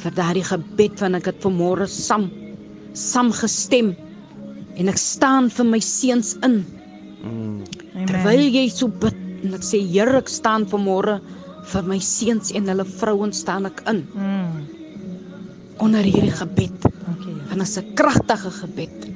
vir 0.00 0.14
daardie 0.16 0.44
gebed 0.46 0.98
van 1.00 1.18
ek 1.18 1.30
het 1.32 1.42
vanmôre 1.44 1.88
saam 1.90 2.28
saam 2.96 3.30
gestem 3.36 3.92
en 4.80 4.90
ek 4.90 4.98
staan 4.98 5.50
vir 5.52 5.68
my 5.68 5.80
seuns 5.84 6.34
in. 6.46 6.62
Mm. 7.22 8.06
Terwyl 8.08 8.46
jy 8.48 8.66
so 8.72 8.88
bid 8.88 9.16
en 9.44 9.56
ek 9.56 9.64
sê 9.66 9.80
Here 9.84 10.18
ek 10.20 10.28
staan 10.32 10.66
vanmôre 10.68 11.20
vir 11.70 11.86
my 11.86 11.98
seuns 12.02 12.52
en 12.56 12.68
hulle 12.72 12.86
vrouens 12.96 13.44
staan 13.44 13.68
ek 13.68 13.84
in. 13.92 14.04
Mm. 14.14 14.60
Onder 15.80 16.04
hierdie 16.04 16.34
gebed. 16.36 16.88
Dankie. 17.06 17.36
En 17.50 17.58
dit 17.58 17.68
is 17.68 17.78
'n 17.78 17.94
kragtige 17.94 18.50
gebed 18.50 19.10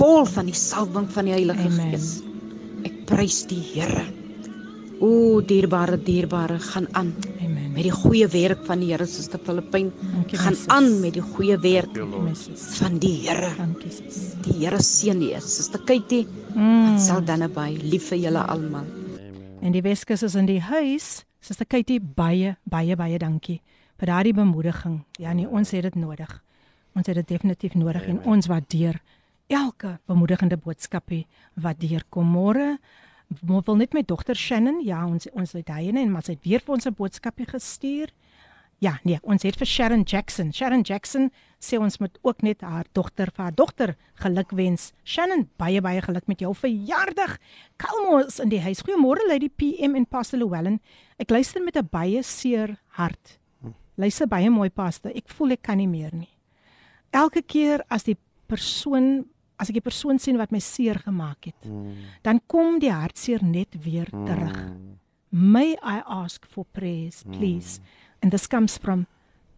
vol 0.00 0.24
van 0.24 0.48
die 0.48 0.56
salwing 0.56 1.08
van 1.12 1.28
die 1.28 1.34
Heilige 1.36 1.66
Amen. 1.68 1.92
Gees. 1.92 2.20
Ek 2.88 3.04
prys 3.10 3.42
die 3.50 3.60
Here. 3.60 4.06
O 5.00 5.40
dierbare 5.40 5.96
dierbare, 5.96 6.58
gaan 6.58 6.86
aan. 6.92 7.14
Amen. 7.40 7.72
Met 7.72 7.86
die 7.86 7.92
goeie 7.92 8.26
werk 8.28 8.66
van 8.66 8.82
die 8.82 8.90
Here, 8.92 9.06
Suster 9.08 9.40
Filippyn. 9.40 9.88
Gaan 10.28 10.56
aan 10.66 11.00
met 11.00 11.14
die 11.16 11.22
goeie 11.24 11.56
werk 11.58 11.96
van 12.76 12.98
die 13.00 13.14
Here. 13.22 13.48
Dankie 13.56 13.88
Jesus. 13.88 14.34
Die 14.44 14.58
Here 14.58 14.82
seën 14.82 15.22
u, 15.22 15.30
Suster 15.40 15.80
Katie. 15.88 16.26
Mm. 16.54 16.98
Sal 17.00 17.24
dan 17.24 17.40
naby, 17.40 17.78
lief 17.80 18.10
vir 18.12 18.20
julle 18.26 18.44
almal. 18.44 18.84
En 19.64 19.72
die 19.72 19.80
Weskus 19.82 20.22
is 20.22 20.36
in 20.36 20.50
die 20.50 20.60
huis. 20.60 21.24
Suster 21.40 21.64
Katie, 21.64 22.00
baie 22.00 22.58
baie 22.68 22.96
baie 22.96 23.18
dankie 23.18 23.62
vir 23.96 24.12
daardie 24.12 24.36
bemoediging. 24.36 25.00
Ja 25.16 25.32
nee, 25.32 25.48
ons 25.48 25.72
het 25.72 25.88
dit 25.88 25.96
nodig. 25.96 26.42
Ons 26.92 27.08
het 27.08 27.16
dit 27.16 27.28
definitief 27.28 27.74
nodig 27.74 28.04
Amen. 28.04 28.20
en 28.20 28.32
ons 28.36 28.46
waardeer 28.52 29.00
elke 29.48 29.98
bemoedigende 30.04 30.60
boodskapie 30.60 31.24
wat 31.54 31.80
deurkom 31.80 32.28
môre. 32.28 32.74
Ek 33.30 33.42
wil 33.46 33.76
net 33.78 33.94
my 33.94 34.02
dogter 34.02 34.34
Shannon, 34.34 34.80
ja, 34.82 35.04
ons 35.06 35.28
ons 35.32 35.52
het 35.52 35.68
hy 35.70 35.88
en 35.92 36.10
maar 36.10 36.26
sy 36.26 36.34
het 36.34 36.44
weer 36.44 36.60
vir 36.60 36.74
ons 36.74 36.86
'n 36.86 36.94
boodskapie 36.94 37.46
gestuur. 37.46 38.10
Ja, 38.80 38.94
nee, 39.04 39.18
ons 39.22 39.42
het 39.44 39.58
vir 39.60 39.66
Sharon 39.68 40.02
Jackson. 40.08 40.54
Sharon 40.56 40.80
Jackson 40.80 41.30
sê 41.60 41.76
ons 41.76 41.98
moet 42.00 42.18
ook 42.24 42.40
net 42.42 42.62
haar 42.64 42.86
dogter 42.96 43.28
vir 43.28 43.44
haar 43.44 43.54
dogter 43.54 43.96
gelukwens. 44.14 44.92
Shannon, 45.04 45.48
baie 45.60 45.82
baie 45.84 46.00
geluk 46.00 46.26
met 46.26 46.40
jou 46.40 46.54
verjaardag. 46.56 47.36
Kalmos 47.76 48.40
in 48.40 48.48
die 48.48 48.60
huis. 48.60 48.80
Goeiemôre 48.80 49.28
Lady 49.28 49.50
PM 49.52 49.94
en 49.94 50.06
Pastor 50.06 50.40
Llewellyn. 50.40 50.80
Ek 51.18 51.30
luister 51.30 51.62
met 51.62 51.76
'n 51.76 51.88
baie 51.92 52.22
seer 52.22 52.78
hart. 52.96 53.38
Luister 53.96 54.26
baie 54.26 54.48
mooi 54.50 54.70
Pastor. 54.70 55.12
Ek 55.14 55.28
voel 55.28 55.52
ek 55.52 55.62
kan 55.62 55.76
nie 55.76 55.88
meer 55.88 56.14
nie. 56.14 56.32
Elke 57.12 57.42
keer 57.42 57.84
as 57.90 58.04
die 58.04 58.16
persoon 58.48 59.26
as 59.60 59.70
ek 59.70 59.76
'n 59.76 59.84
persoon 59.84 60.18
sien 60.18 60.36
wat 60.36 60.50
my 60.50 60.58
seer 60.58 60.98
gemaak 60.98 61.44
het, 61.44 61.60
mm. 61.64 61.94
dan 62.22 62.40
kom 62.46 62.78
die 62.80 62.92
hartseer 62.92 63.44
net 63.44 63.76
weer 63.84 64.08
terug. 64.10 64.56
Mm. 64.56 64.98
May 65.30 65.76
I 65.82 66.02
ask 66.06 66.46
for 66.46 66.64
prayers, 66.72 67.22
please? 67.22 67.78
Mm. 67.78 67.84
And 68.22 68.32
this 68.32 68.46
comes 68.46 68.78
from 68.78 69.06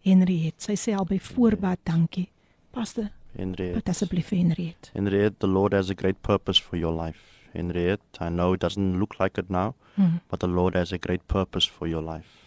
Henriette. 0.03 0.61
Sy 0.61 0.75
sê 0.75 0.93
al 0.93 1.05
by 1.05 1.19
voorbaat 1.19 1.79
dankie. 1.83 2.29
Pastor 2.71 3.09
Henriette. 3.35 3.73
But 3.73 3.89
asseblief 3.89 4.29
Henriette. 4.29 4.91
Henriette, 4.93 5.39
the 5.39 5.47
Lord 5.47 5.73
has 5.73 5.89
a 5.89 5.95
great 5.95 6.21
purpose 6.21 6.59
for 6.59 6.77
your 6.77 6.93
life. 6.93 7.19
Henriette, 7.53 8.01
I 8.19 8.29
know 8.29 8.53
it 8.53 8.59
doesn't 8.59 8.99
look 8.99 9.19
like 9.19 9.37
it 9.37 9.49
now, 9.49 9.75
mm. 9.97 10.21
but 10.29 10.39
the 10.39 10.47
Lord 10.47 10.75
has 10.75 10.91
a 10.91 10.97
great 10.97 11.27
purpose 11.27 11.65
for 11.65 11.87
your 11.87 12.01
life. 12.01 12.43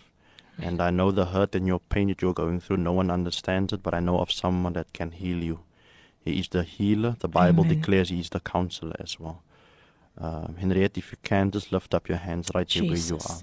And 0.59 0.81
I 0.81 0.91
know 0.91 1.11
the 1.11 1.27
hurt 1.27 1.55
and 1.55 1.67
your 1.67 1.81
pain 1.81 2.09
that 2.09 2.23
you're 2.23 2.33
going 2.33 2.61
through, 2.61 2.79
no 2.79 2.93
one 2.93 3.11
understands 3.11 3.73
it, 3.73 3.83
but 3.83 3.95
I 3.95 4.01
know 4.01 4.19
of 4.19 4.33
someone 4.33 4.73
that 4.73 4.93
can 4.93 5.11
heal 5.11 5.45
you. 5.45 5.61
He 6.27 6.41
is 6.41 6.49
the 6.49 6.65
healer. 6.65 7.15
The 7.21 7.29
Bible 7.29 7.65
Amen. 7.65 7.79
declares 7.79 8.09
He 8.09 8.19
is 8.19 8.31
the 8.31 8.41
counselor 8.41 8.97
as 8.99 9.19
well. 9.21 9.43
Um, 10.19 10.57
Henriette, 10.59 10.99
if 10.99 11.13
you 11.13 11.19
can, 11.23 11.53
just 11.53 11.71
lift 11.71 11.95
up 11.95 12.09
your 12.09 12.19
hands 12.19 12.51
right 12.53 12.71
here 12.71 12.83
where 12.83 12.99
you 12.99 13.17
are. 13.17 13.43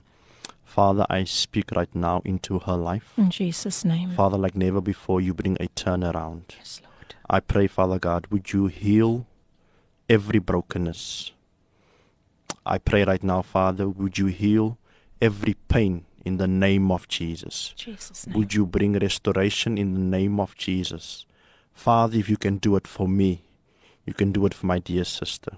Father, 0.66 1.06
I 1.10 1.24
speak 1.24 1.72
right 1.72 1.94
now 1.96 2.22
into 2.26 2.60
her 2.60 2.76
life. 2.76 3.14
In 3.16 3.30
Jesus' 3.30 3.86
name. 3.86 4.12
Father, 4.12 4.38
like 4.38 4.56
never 4.56 4.82
before, 4.82 5.22
you 5.22 5.34
bring 5.34 5.56
a 5.62 5.68
turnaround. 5.68 6.44
Yes, 6.58 6.82
Lord. 6.84 7.16
I 7.30 7.40
pray, 7.40 7.68
Father 7.68 8.00
God, 8.00 8.28
would 8.32 8.52
you 8.52 8.68
heal 8.68 9.28
every 10.10 10.40
brokenness? 10.40 11.32
I 12.66 12.80
pray 12.80 13.06
right 13.06 13.24
now, 13.24 13.44
Father, 13.44 13.88
would 13.88 14.18
you 14.18 14.26
heal 14.26 14.78
every 15.22 15.54
pain 15.70 16.06
in 16.26 16.36
the 16.36 16.48
name 16.48 16.92
of 16.92 17.08
Jesus? 17.08 17.74
Jesus 17.78 18.28
name. 18.28 18.36
Would 18.38 18.54
you 18.54 18.66
bring 18.66 18.94
restoration 18.94 19.78
in 19.78 19.94
the 19.94 20.00
name 20.18 20.38
of 20.40 20.58
Jesus? 20.58 21.26
Father, 21.74 22.18
if 22.18 22.30
you 22.30 22.38
can 22.38 22.58
do 22.58 22.76
it 22.76 22.88
for 22.88 23.08
me, 23.08 23.44
you 24.06 24.14
can 24.14 24.32
do 24.32 24.46
it 24.46 24.54
for 24.54 24.66
my 24.66 24.80
dear 24.80 25.04
sister. 25.04 25.58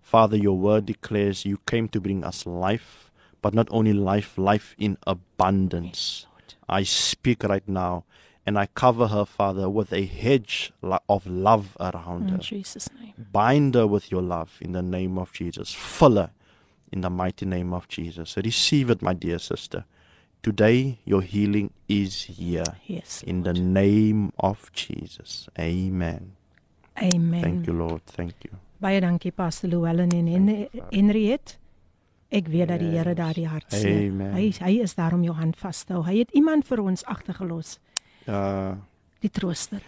Father, 0.00 0.36
your 0.36 0.58
word 0.58 0.86
declares 0.86 1.44
you 1.44 1.58
came 1.66 1.88
to 1.88 2.00
bring 2.00 2.24
us 2.24 2.46
life, 2.46 3.10
but 3.40 3.54
not 3.54 3.68
only 3.70 3.92
life, 3.92 4.36
life 4.36 4.74
in 4.78 4.98
abundance. 5.06 6.26
Yes, 6.38 6.56
I 6.68 6.82
speak 6.82 7.44
right 7.44 7.66
now 7.68 8.04
and 8.44 8.58
I 8.58 8.66
cover 8.66 9.08
her, 9.08 9.24
Father, 9.24 9.68
with 9.68 9.92
a 9.92 10.04
hedge 10.04 10.72
of 11.08 11.26
love 11.26 11.76
around 11.78 12.28
in 12.28 12.34
her. 12.34 12.38
Jesus' 12.38 12.88
name. 13.00 13.14
Bind 13.30 13.74
her 13.74 13.86
with 13.86 14.10
your 14.10 14.22
love 14.22 14.58
in 14.60 14.72
the 14.72 14.82
name 14.82 15.16
of 15.18 15.32
Jesus. 15.32 15.72
Fill 15.72 16.16
her 16.16 16.30
in 16.90 17.02
the 17.02 17.10
mighty 17.10 17.46
name 17.46 17.72
of 17.72 17.88
Jesus. 17.88 18.36
Receive 18.36 18.90
it, 18.90 19.00
my 19.00 19.14
dear 19.14 19.38
sister. 19.38 19.84
Today, 20.42 20.98
your 21.04 21.22
healing 21.22 21.70
is 21.86 22.24
here. 22.24 22.64
Yes. 22.86 23.22
In 23.22 23.44
the 23.44 23.52
name 23.52 24.32
of 24.38 24.72
Jesus. 24.72 25.48
Amen. 25.56 26.34
Amen. 26.98 27.42
Thank 27.42 27.66
you, 27.68 27.72
Lord. 27.72 28.02
Thank 28.06 28.34
you. 28.42 28.58
Baie 28.82 28.98
dankie 29.00 29.30
Pastor 29.30 29.70
Llewellyn 29.70 30.10
en 30.10 30.48
Henriette. 30.90 31.60
Ek 32.32 32.48
weet 32.50 32.72
dat 32.72 32.80
die 32.82 32.90
Here 32.90 33.14
daardie 33.14 33.46
hart 33.46 33.70
sien. 33.70 34.18
Hy 34.34 34.48
hy 34.58 34.72
is 34.82 34.96
daar 34.98 35.14
om 35.14 35.22
jou 35.22 35.36
hand 35.38 35.54
vas 35.60 35.84
te 35.86 35.94
hou. 35.94 36.02
Hy 36.08 36.24
het 36.24 36.34
iemand 36.34 36.66
vir 36.66 36.82
ons 36.82 37.04
agtergelos. 37.06 37.76
Ja. 38.26 38.42
Die 39.22 39.30
trooster. 39.30 39.84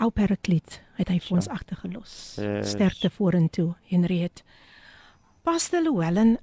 Ou 0.00 0.08
Parakleet 0.08 0.78
het 0.96 1.12
hy 1.12 1.18
vir 1.20 1.36
ons 1.36 1.50
agtergelos. 1.52 2.14
Yes. 2.40 2.72
Sterkte 2.72 3.12
vorentoe, 3.12 3.74
Henriette. 3.92 4.40
Pastor 5.44 5.84
Llewellyn, 5.84 6.38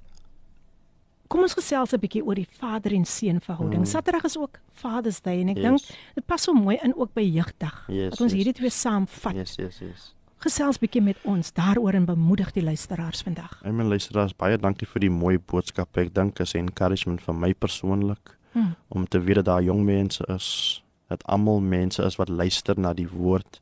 Kom 1.30 1.44
ons 1.46 1.54
gesels 1.54 1.92
'n 1.94 2.00
bietjie 2.02 2.24
oor 2.26 2.34
die 2.34 2.48
vader 2.58 2.92
en 2.92 3.04
seun 3.04 3.38
verhouding. 3.40 3.84
Mm. 3.84 3.86
Saterdag 3.86 4.24
is 4.24 4.36
ook 4.36 4.58
Father's 4.72 5.20
Day 5.22 5.40
en 5.40 5.48
ek 5.48 5.56
yes. 5.56 5.64
dink 5.64 5.98
dit 6.14 6.26
pas 6.26 6.42
so 6.42 6.52
mooi 6.52 6.76
in 6.82 6.94
ook 6.96 7.14
by 7.14 7.22
jeugdag. 7.22 7.84
Yes, 7.86 8.10
dat 8.10 8.20
ons 8.20 8.32
yes. 8.32 8.38
hierdie 8.42 8.54
twee 8.58 8.70
saamvat. 8.70 9.36
Yes, 9.38 9.54
yes, 9.54 9.78
yes. 9.78 10.14
Gesels 10.42 10.80
bietjie 10.82 11.02
met 11.02 11.16
ons 11.22 11.52
daaroor 11.52 11.94
en 11.94 12.04
bemoedig 12.04 12.50
die 12.52 12.64
luisteraars 12.64 13.22
vandag. 13.22 13.60
Ek 13.62 13.72
my 13.72 13.86
luisteraars 13.86 14.34
baie 14.34 14.58
dankie 14.58 14.88
vir 14.88 15.00
die 15.06 15.10
mooi 15.10 15.38
boodskap. 15.38 15.96
Ek 15.96 16.14
dink 16.14 16.40
is 16.40 16.54
'n 16.54 16.66
encouragement 16.66 17.22
vir 17.22 17.34
my 17.34 17.54
persoonlik 17.54 18.36
mm. 18.54 18.74
om 18.88 19.06
te 19.06 19.20
weet 19.20 19.36
dat 19.36 19.44
daar 19.44 19.62
jong 19.62 19.84
mense 19.84 20.24
is, 20.34 20.82
dat 21.08 21.22
almal 21.26 21.60
mense 21.60 22.02
is 22.02 22.16
wat 22.16 22.28
luister 22.28 22.74
na 22.78 22.92
die 22.92 23.08
woord 23.08 23.60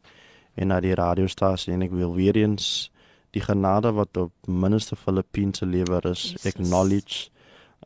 en 0.56 0.68
na 0.68 0.80
die 0.80 0.94
radiostasie 0.94 1.74
en 1.74 1.82
ek 1.82 1.92
wil 1.92 2.14
weer 2.14 2.36
eens 2.36 2.90
die 3.36 3.42
genade 3.44 3.92
wat 3.92 4.16
op 4.16 4.32
minister 4.46 4.96
Filippine 4.96 5.52
se 5.54 5.66
lewe 5.66 6.00
is, 6.08 6.32
Jesus. 6.32 6.46
acknowledge 6.46 7.28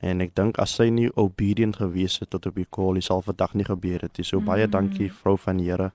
En 0.02 0.20
ek 0.20 0.34
dink 0.34 0.58
as 0.58 0.74
sy 0.74 0.88
nie 0.90 1.08
obedient 1.14 1.76
gewees 1.78 2.18
het 2.18 2.30
tot 2.34 2.48
op 2.50 2.56
die 2.58 2.66
call, 2.70 2.98
sal 3.00 3.22
vandag 3.22 3.54
nie 3.54 3.66
gebeur 3.68 4.02
het 4.02 4.18
nie. 4.18 4.26
So 4.26 4.40
mm. 4.40 4.48
baie 4.50 4.66
dankie 4.66 5.12
vrou 5.22 5.36
van 5.38 5.62
die 5.62 5.70
Here. 5.70 5.92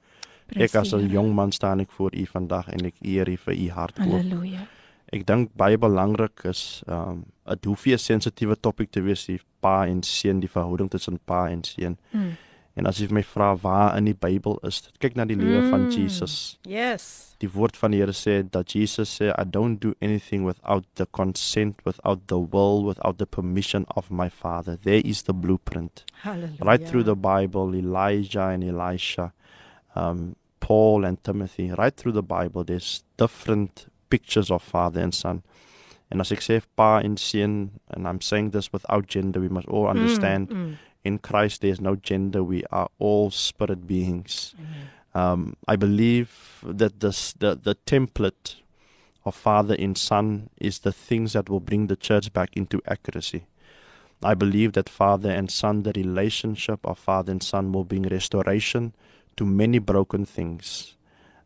Ek 0.55 0.75
as 0.79 0.93
'n 0.95 1.09
jong 1.11 1.33
man 1.35 1.51
staan 1.51 1.79
ek 1.83 1.91
voor 1.91 2.15
u 2.15 2.25
vandag 2.25 2.69
en 2.71 2.85
ek 2.85 2.95
eer 3.03 3.27
u 3.27 3.37
vir 3.37 3.53
u 3.53 3.69
hart. 3.69 3.97
Halleluja. 3.97 4.67
Ek 5.11 5.25
dink 5.27 5.51
baie 5.55 5.77
belangrik 5.77 6.45
is 6.45 6.83
um 6.87 7.25
'n 7.45 7.59
hoeveel 7.65 7.97
sensitiewe 7.97 8.55
topik 8.55 8.91
te 8.91 9.01
wees 9.01 9.25
die 9.25 9.41
pa 9.59 9.85
en 9.85 10.03
seun, 10.03 10.39
die 10.39 10.49
verhouding 10.49 10.89
tussen 10.89 11.19
pa 11.25 11.49
en 11.49 11.63
seun. 11.63 11.97
Mm. 12.11 12.37
En 12.77 12.85
as 12.85 12.99
jy 13.01 13.07
my 13.09 13.23
vra 13.25 13.55
waar 13.57 13.95
in 13.97 14.05
die 14.05 14.15
Bybel 14.17 14.59
is 14.67 14.83
dit? 14.85 14.93
Kyk 15.01 15.15
na 15.17 15.25
die 15.25 15.37
lewe 15.37 15.63
mm. 15.63 15.69
van 15.73 15.87
Jesus. 15.89 16.35
Yes. 16.69 17.07
Die 17.41 17.49
woord 17.49 17.77
van 17.79 17.95
die 17.95 18.03
Here 18.03 18.13
sê 18.13 18.43
dat 18.45 18.75
Jesus 18.75 19.15
sê 19.17 19.31
I 19.33 19.45
don't 19.49 19.81
do 19.81 19.95
anything 20.01 20.45
without 20.45 20.85
the 21.01 21.07
consent, 21.17 21.81
without 21.89 22.27
the 22.29 22.37
will, 22.37 22.85
without 22.85 23.17
the 23.17 23.25
permission 23.25 23.87
of 23.97 24.11
my 24.13 24.29
Father. 24.29 24.77
There 24.77 25.01
is 25.01 25.23
the 25.25 25.33
blueprint. 25.33 26.05
Hallelujah. 26.21 26.61
Right 26.61 26.85
through 26.85 27.03
the 27.09 27.17
Bible, 27.17 27.73
Elijah 27.73 28.53
and 28.53 28.63
Elisha, 28.63 29.33
um 29.95 30.35
Paul 30.59 31.05
and 31.05 31.23
Timothy, 31.23 31.71
right 31.71 31.95
through 31.95 32.13
the 32.13 32.25
Bible 32.25 32.63
there's 32.63 33.03
different 33.17 33.87
pictures 34.09 34.51
of 34.51 34.61
father 34.61 35.01
and 35.01 35.15
son. 35.15 35.41
En 36.11 36.21
as 36.21 36.31
ek 36.31 36.45
sê 36.45 36.61
pa 36.77 36.99
en 37.01 37.17
seun 37.17 37.71
and 37.89 38.05
I'm 38.05 38.21
saying 38.21 38.51
this 38.51 38.69
without 38.71 39.07
gender, 39.07 39.41
we 39.41 39.49
must 39.49 39.67
all 39.67 39.87
mm, 39.89 39.97
understand 39.97 40.49
mm, 40.49 40.53
mm 40.55 40.83
in 41.03 41.19
Christ 41.19 41.61
there's 41.61 41.81
no 41.81 41.95
gender. 41.95 42.43
We 42.43 42.63
are 42.71 42.89
all 42.99 43.31
spirit 43.31 43.87
beings. 43.87 44.55
Mm-hmm. 44.55 45.17
Um, 45.17 45.55
I 45.67 45.75
believe 45.75 46.63
that 46.63 46.99
this, 46.99 47.33
the 47.33 47.55
the 47.55 47.75
template 47.85 48.55
of 49.25 49.35
Father 49.35 49.75
and 49.77 49.97
Son 49.97 50.49
is 50.57 50.79
the 50.79 50.91
things 50.91 51.33
that 51.33 51.49
will 51.49 51.59
bring 51.59 51.87
the 51.87 51.95
church 51.95 52.31
back 52.33 52.55
into 52.55 52.81
accuracy. 52.87 53.45
I 54.23 54.33
believe 54.33 54.73
that 54.73 54.89
Father 54.89 55.29
and 55.29 55.51
Son, 55.51 55.83
the 55.83 55.91
relationship 55.95 56.79
of 56.83 56.97
Father 56.97 57.31
and 57.31 57.43
Son, 57.43 57.71
will 57.71 57.85
bring 57.85 58.03
restoration 58.03 58.93
to 59.35 59.45
many 59.45 59.79
broken 59.79 60.25
things. 60.25 60.97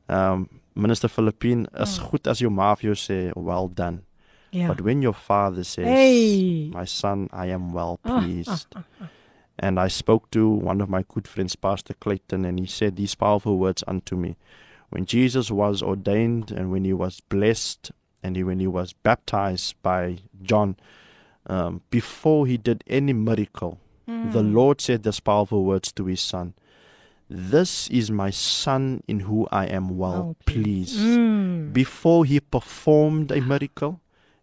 um 0.10 0.50
Minister 0.74 1.10
Philippine 1.10 1.68
as 1.74 2.00
mm. 2.00 2.04
goed 2.10 2.28
as 2.28 2.40
jou 2.40 2.50
ma 2.50 2.74
vir 2.76 2.92
jou 2.92 2.96
sê 2.96 3.34
well 3.36 3.68
done. 3.68 4.04
Yeah. 4.52 4.68
But 4.68 4.82
when 4.82 5.02
your 5.02 5.14
father 5.14 5.64
says, 5.64 5.86
hey. 5.86 6.70
"My 6.70 6.86
son, 6.86 7.30
I 7.32 7.48
am 7.48 7.72
well 7.74 7.98
pleased." 8.04 8.68
Ah, 8.76 8.84
ah, 8.84 9.04
ah, 9.04 9.10
and 9.62 9.80
I 9.80 9.88
spoke 9.90 10.32
to 10.32 10.50
one 10.50 10.82
of 10.82 10.90
my 10.90 11.06
good 11.08 11.28
friends, 11.28 11.56
Pastor 11.56 11.94
Clayton, 11.94 12.44
and 12.46 12.60
he 12.60 12.66
said 12.66 12.96
these 12.96 13.14
powerful 13.14 13.60
words 13.60 13.84
unto 13.88 14.16
me. 14.16 14.36
When 14.90 15.06
Jesus 15.06 15.52
was 15.52 15.84
ordained 15.84 16.50
and 16.50 16.72
when 16.72 16.84
he 16.84 16.94
was 16.94 17.22
blessed 17.22 17.92
and 18.24 18.36
he, 18.36 18.44
when 18.44 18.60
he 18.60 18.66
was 18.66 18.94
baptized 18.94 19.76
by 19.84 20.18
John, 20.42 20.78
um, 21.46 21.82
before 21.92 22.48
he 22.48 22.58
did 22.58 22.84
any 22.88 23.14
miracle, 23.14 23.78
mm. 24.10 24.32
the 24.34 24.42
Lord 24.42 24.82
said 24.82 25.04
these 25.04 25.20
powerful 25.20 25.64
words 25.64 25.92
to 25.94 26.06
his 26.06 26.22
son 26.22 26.56
This 27.30 27.88
is 27.90 28.10
my 28.10 28.32
son 28.32 29.04
in 29.08 29.22
whom 29.22 29.48
I 29.52 29.68
am 29.68 29.96
well 29.96 30.36
oh, 30.36 30.44
pleased. 30.46 31.00
Mm. 31.00 31.72
Before 31.72 32.26
he 32.26 32.40
performed 32.40 33.32
a 33.32 33.42
miracle, 33.42 34.02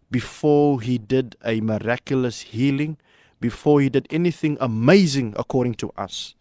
before 0.09 0.79
he 0.79 0.97
did 0.97 1.35
a 1.43 1.59
miraculous 1.59 2.41
healing, 2.41 2.97
before 3.39 3.81
he 3.81 3.89
did 3.89 4.07
anything 4.09 4.57
amazing 4.59 5.33
according 5.37 5.75
to 5.75 5.91
us. 5.97 6.35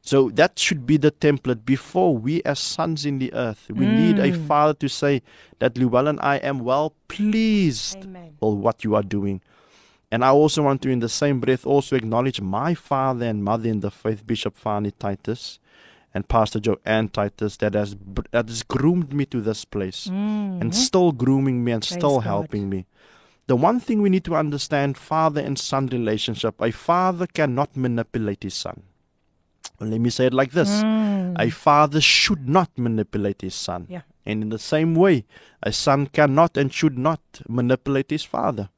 So 0.00 0.30
that 0.30 0.58
should 0.58 0.86
be 0.86 0.96
the 0.96 1.10
template 1.10 1.64
before 1.64 2.16
we, 2.16 2.42
as 2.44 2.58
sons 2.58 3.04
in 3.04 3.18
the 3.18 3.32
earth, 3.34 3.66
we 3.68 3.84
mm. 3.84 3.96
need 3.96 4.18
a 4.18 4.32
father 4.32 4.72
to 4.74 4.88
say 4.88 5.22
that 5.58 5.76
Llewellyn, 5.76 6.18
I 6.20 6.36
am 6.36 6.60
well 6.60 6.94
pleased 7.08 8.04
Amen. 8.04 8.36
with 8.40 8.54
what 8.54 8.84
you 8.84 8.94
are 8.94 9.02
doing. 9.02 9.42
And 10.10 10.24
I 10.24 10.30
also 10.30 10.62
want 10.62 10.80
to, 10.82 10.88
in 10.88 11.00
the 11.00 11.08
same 11.08 11.40
breath, 11.40 11.66
also 11.66 11.94
acknowledge 11.94 12.40
my 12.40 12.74
father 12.74 13.26
and 13.26 13.44
mother 13.44 13.68
in 13.68 13.80
the 13.80 13.90
faith, 13.90 14.26
Bishop 14.26 14.56
Fani 14.56 14.92
Titus 14.92 15.58
and 16.14 16.26
Pastor 16.26 16.60
Joanne 16.60 17.10
Titus, 17.10 17.58
that 17.58 17.74
has 17.74 17.94
that 18.30 18.48
has 18.48 18.62
groomed 18.62 19.12
me 19.12 19.26
to 19.26 19.42
this 19.42 19.66
place 19.66 20.06
mm. 20.10 20.60
and 20.60 20.74
still 20.74 21.12
grooming 21.12 21.62
me 21.62 21.72
and 21.72 21.82
Praise 21.82 21.98
still 21.98 22.16
God. 22.16 22.24
helping 22.24 22.70
me. 22.70 22.86
The 23.48 23.56
one 23.56 23.80
thing 23.80 24.02
we 24.02 24.10
need 24.10 24.24
to 24.24 24.36
understand 24.36 24.98
father 24.98 25.40
and 25.40 25.58
son 25.58 25.86
relationship 25.86 26.60
a 26.60 26.70
father 26.70 27.26
cannot 27.26 27.74
manipulate 27.76 28.42
his 28.42 28.52
son. 28.52 28.82
Well, 29.80 29.88
let 29.88 30.00
me 30.02 30.10
say 30.10 30.26
it 30.26 30.34
like 30.34 30.52
this 30.52 30.68
mm. 30.82 31.34
a 31.38 31.48
father 31.48 32.00
should 32.02 32.46
not 32.46 32.70
manipulate 32.76 33.40
his 33.40 33.54
son. 33.54 33.86
Yeah. 33.88 34.02
And 34.26 34.42
in 34.42 34.48
the 34.50 34.58
same 34.58 34.94
way, 34.94 35.24
a 35.62 35.72
son 35.72 36.08
cannot 36.08 36.58
and 36.58 36.70
should 36.70 36.98
not 36.98 37.22
manipulate 37.48 38.10
his 38.10 38.22
father. 38.22 38.68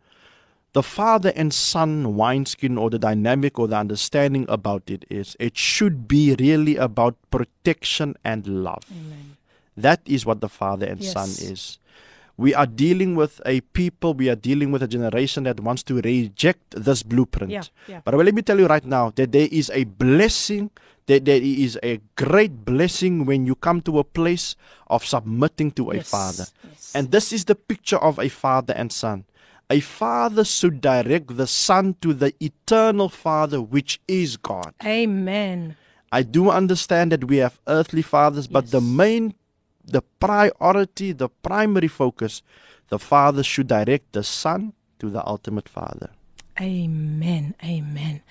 The 0.73 0.85
father 0.85 1.33
and 1.35 1.53
son 1.53 2.15
wineskin, 2.15 2.79
or 2.79 2.91
the 2.91 2.99
dynamic 3.01 3.59
or 3.59 3.67
the 3.67 3.77
understanding 3.77 4.47
about 4.49 4.89
it 4.89 5.05
is 5.11 5.37
it 5.41 5.59
should 5.59 6.07
be 6.07 6.37
really 6.39 6.77
about 6.77 7.17
protection 7.33 8.15
and 8.23 8.47
love. 8.47 8.85
Amen. 8.89 9.37
That 9.77 10.01
is 10.07 10.25
what 10.25 10.41
the 10.41 10.49
father 10.49 10.87
and 10.87 11.01
yes. 11.01 11.13
son 11.13 11.29
is. 11.29 11.81
We 12.41 12.55
are 12.55 12.65
dealing 12.65 13.17
with 13.17 13.39
a 13.45 13.61
people, 13.77 14.15
we 14.15 14.31
are 14.31 14.35
dealing 14.35 14.73
with 14.73 14.83
a 14.83 14.89
generation 14.89 15.45
that 15.45 15.61
wants 15.61 15.83
to 15.83 16.01
reject 16.01 16.71
this 16.71 17.03
blueprint. 17.03 17.53
Yeah, 17.53 17.65
yeah. 17.87 18.01
But 18.03 18.15
well, 18.15 18.25
let 18.25 18.35
me 18.35 18.41
tell 18.41 18.59
you 18.59 18.67
right 18.67 18.83
now 18.83 19.13
that 19.17 19.33
there 19.33 19.47
is 19.53 19.69
a 19.75 19.85
blessing, 19.85 20.71
that 21.05 21.27
there 21.27 21.37
is 21.43 21.79
a 21.83 22.01
great 22.17 22.65
blessing 22.65 23.27
when 23.27 23.45
you 23.45 23.55
come 23.57 23.83
to 23.83 23.99
a 23.99 24.05
place 24.05 24.57
of 24.87 25.05
submitting 25.05 25.71
to 25.73 25.91
yes, 25.93 26.01
a 26.01 26.05
father. 26.09 26.47
Yes. 26.65 26.93
And 26.95 27.11
this 27.11 27.31
is 27.31 27.45
the 27.45 27.55
picture 27.55 27.99
of 27.99 28.19
a 28.19 28.31
father 28.31 28.73
and 28.73 28.91
son. 28.91 29.27
A 29.69 29.81
father 29.81 30.43
should 30.43 30.81
direct 30.81 31.37
the 31.37 31.47
son 31.47 31.95
to 32.01 32.15
the 32.15 32.33
eternal 32.41 33.11
father, 33.11 33.61
which 33.61 34.01
is 34.09 34.39
God. 34.39 34.73
Amen. 34.83 35.77
I 36.11 36.23
do 36.23 36.49
understand 36.49 37.13
that 37.13 37.25
we 37.25 37.37
have 37.37 37.61
earthly 37.69 38.01
fathers, 38.01 38.47
but 38.47 38.65
yes. 38.65 38.73
the 38.73 38.81
main 38.81 39.35
the 39.91 40.03
priority, 40.19 41.13
the 41.13 41.29
primary 41.43 41.89
focus, 41.89 42.43
the 42.89 42.99
Father 42.99 43.43
should 43.43 43.69
direct 43.69 44.13
the 44.13 44.23
Son 44.23 44.73
to 44.99 45.11
the 45.11 45.23
ultimate 45.27 45.69
Father. 45.69 46.11
Amen. 46.61 47.55
Amen. 47.63 48.23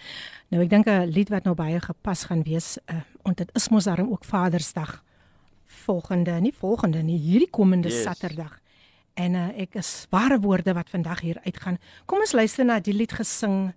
Nou 0.50 0.64
ek 0.64 0.70
dink 0.70 0.88
'n 0.88 1.10
lied 1.10 1.30
wat 1.30 1.46
nou 1.46 1.56
baie 1.56 1.80
gepas 1.80 2.24
gaan 2.30 2.44
wees, 2.44 2.78
uh, 2.90 3.02
want 3.24 3.38
dit 3.38 3.50
is 3.56 3.70
mos 3.70 3.84
daarom 3.86 4.12
ook 4.12 4.26
Vadersdag 4.26 5.04
volgende, 5.66 6.32
nie 6.42 6.54
volgende 6.54 7.02
nie, 7.02 7.18
hierdie 7.18 7.50
komende 7.50 7.90
yes. 7.90 8.04
Saterdag. 8.04 8.60
En 9.14 9.34
uh, 9.34 9.50
ek 9.58 9.76
is 9.76 10.08
ware 10.10 10.40
woorde 10.40 10.74
wat 10.74 10.90
vandag 10.90 11.22
hier 11.22 11.40
uitgaan. 11.44 11.78
Kom 12.06 12.20
ons 12.20 12.34
luister 12.34 12.66
na 12.66 12.80
die 12.80 12.94
lied 12.94 13.12
gesing 13.12 13.74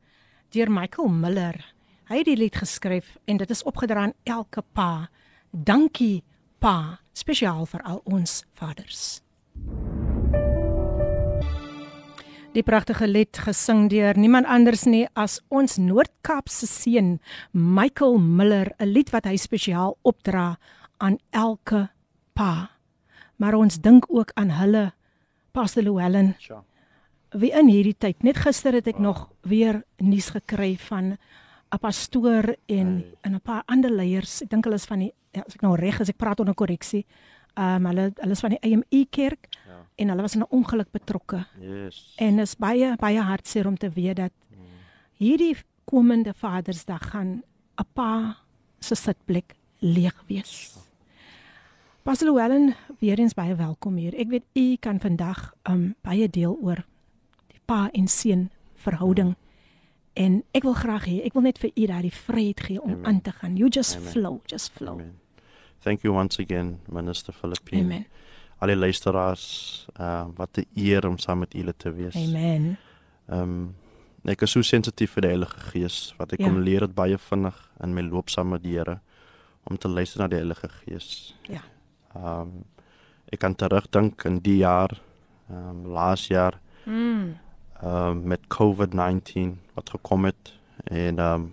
deur 0.52 0.70
Michael 0.70 1.08
Miller. 1.08 1.58
Hy 2.08 2.20
het 2.20 2.28
die 2.28 2.36
lied 2.36 2.56
geskryf 2.56 3.16
en 3.24 3.36
dit 3.36 3.50
is 3.50 3.62
opgedra 3.62 4.02
aan 4.08 4.16
elke 4.28 4.62
pa. 4.72 5.08
Dankie 5.50 6.22
pa, 6.62 7.02
spesiaal 7.10 7.64
vir 7.66 7.82
al 7.82 7.98
ons 8.06 8.44
vaders. 8.54 9.18
Die 12.52 12.62
pragtige 12.62 13.08
lied 13.08 13.38
gesing 13.40 13.88
deur 13.90 14.18
niemand 14.20 14.46
anders 14.46 14.84
nie 14.86 15.06
as 15.18 15.40
ons 15.50 15.78
Noord-Kaapse 15.80 16.68
seun 16.70 17.16
Michael 17.50 18.20
Miller, 18.20 18.70
'n 18.78 18.92
lied 18.92 19.10
wat 19.10 19.26
hy 19.26 19.36
spesiaal 19.36 19.96
opdra 20.02 20.58
aan 20.98 21.18
elke 21.32 21.90
pa. 22.34 22.70
Maar 23.36 23.54
ons 23.54 23.80
dink 23.80 24.06
ook 24.08 24.30
aan 24.34 24.50
hulle 24.50 24.92
Pastor 25.52 25.82
Llewellyn. 25.82 26.36
Wie 27.32 27.50
in 27.50 27.66
hierdie 27.66 27.96
tyd, 27.98 28.22
net 28.22 28.36
gister 28.36 28.72
het 28.72 28.86
ek 28.86 29.00
wow. 29.00 29.02
nog 29.02 29.30
weer 29.40 29.82
nuus 29.98 30.30
gekry 30.30 30.76
van 30.76 31.16
'n 31.72 31.78
pastoor 31.78 32.56
en 32.66 32.88
hey. 32.96 33.14
en 33.20 33.34
'n 33.34 33.40
paar 33.40 33.62
ander 33.66 33.90
leiers. 33.90 34.42
Ek 34.42 34.50
dink 34.50 34.64
hulle 34.64 34.76
is 34.76 34.84
van 34.84 34.98
die 34.98 35.12
ja, 35.32 35.42
as 35.46 35.54
ek 35.54 35.62
nou 35.62 35.76
reg 35.76 36.00
is, 36.00 36.08
ek 36.08 36.16
praat 36.16 36.40
onder 36.40 36.54
korreksie. 36.54 37.06
Ehm 37.54 37.76
um, 37.76 37.86
hulle 37.86 38.12
hulle 38.16 38.32
is 38.32 38.40
van 38.40 38.50
die 38.50 38.62
AME 38.62 39.06
kerk 39.10 39.48
ja. 39.66 39.80
en 39.96 40.08
hulle 40.08 40.22
was 40.22 40.34
in 40.34 40.40
'n 40.40 40.50
ongeluk 40.50 40.90
betrokke. 40.90 41.44
Yes. 41.60 42.14
En 42.16 42.38
is 42.38 42.56
baie 42.56 42.96
baie 42.96 43.20
hartseer 43.20 43.66
om 43.66 43.76
te 43.76 43.90
weet 43.90 44.16
dat 44.16 44.32
hmm. 44.48 44.66
hierdie 45.16 45.56
komende 45.84 46.34
Vadersdag 46.34 47.10
gaan 47.10 47.42
'n 47.80 47.86
pa 47.94 48.36
se 48.78 48.94
sitplek 48.94 49.54
leeg 49.78 50.24
wees. 50.26 50.76
Pastor 52.02 52.28
Llewellyn, 52.28 52.74
weer 52.98 53.18
eens 53.18 53.34
baie 53.34 53.54
welkom 53.54 53.96
hier. 53.96 54.14
Ek 54.18 54.28
weet 54.28 54.44
u 54.54 54.76
kan 54.80 55.00
vandag 55.00 55.54
um 55.70 55.94
baie 56.02 56.28
deel 56.28 56.58
oor 56.62 56.84
die 57.46 57.60
pa 57.64 57.88
en 57.92 58.08
seun 58.08 58.50
verhouding. 58.74 59.36
En 60.12 60.42
ek 60.52 60.62
wil 60.62 60.74
graag 60.76 61.06
hê, 61.08 61.18
ek 61.24 61.32
wil 61.36 61.46
net 61.46 61.58
vir 61.62 61.70
u 61.72 61.86
daai 61.88 62.10
vryheid 62.12 62.60
gee 62.60 62.80
om 62.80 62.90
Amen. 62.90 63.06
aan 63.06 63.20
te 63.24 63.32
gaan. 63.32 63.56
You 63.56 63.68
just 63.72 63.96
Amen. 63.96 64.10
flow, 64.12 64.40
just 64.46 64.72
flow. 64.72 64.98
Amen. 65.00 65.18
Thank 65.82 66.02
you 66.02 66.14
once 66.14 66.38
again, 66.38 66.80
Minister 66.88 67.32
Philippine. 67.32 67.84
Amen. 67.84 68.06
Alle 68.58 68.76
luisteraars, 68.76 69.86
uh 69.98 70.26
wat 70.36 70.58
'n 70.58 70.66
eer 70.74 71.08
om 71.08 71.18
saam 71.18 71.38
met 71.38 71.52
julle 71.52 71.74
te 71.76 71.92
wees. 71.92 72.14
Amen. 72.14 72.78
Ehm 73.28 73.40
um, 73.40 73.74
ek 74.24 74.42
is 74.42 74.50
so 74.50 74.62
sensitief 74.62 75.12
vir 75.16 75.22
die 75.22 75.30
Heilige 75.30 75.60
Gees 75.72 76.14
wat 76.18 76.32
ek 76.32 76.40
ja. 76.40 76.46
kom 76.46 76.60
leer 76.62 76.86
dit 76.86 76.94
baie 76.94 77.18
vinnig 77.18 77.56
in 77.82 77.94
my 77.94 78.02
loop 78.02 78.30
saam 78.30 78.48
met 78.48 78.62
die 78.62 78.76
Here 78.76 79.00
om 79.64 79.78
te 79.78 79.88
luister 79.88 80.20
na 80.20 80.28
die 80.28 80.38
Heilige 80.38 80.68
Gees. 80.68 81.34
Ja. 81.48 81.62
Ehm 82.14 82.40
um, 82.40 82.64
ek 83.32 83.40
kan 83.40 83.54
terugdink 83.54 84.24
in 84.24 84.38
die 84.38 84.58
jaar 84.60 84.92
ehm 85.48 85.68
um, 85.68 85.86
laas 85.86 86.26
jaar. 86.26 86.60
Mm. 86.84 87.38
Ehm 87.82 88.06
um, 88.06 88.22
met 88.22 88.40
COVID-19 88.54 89.58
wat 89.74 89.90
gekom 89.90 90.24
het 90.24 90.54
en 90.84 91.18
ehm 91.18 91.34
um, 91.34 91.50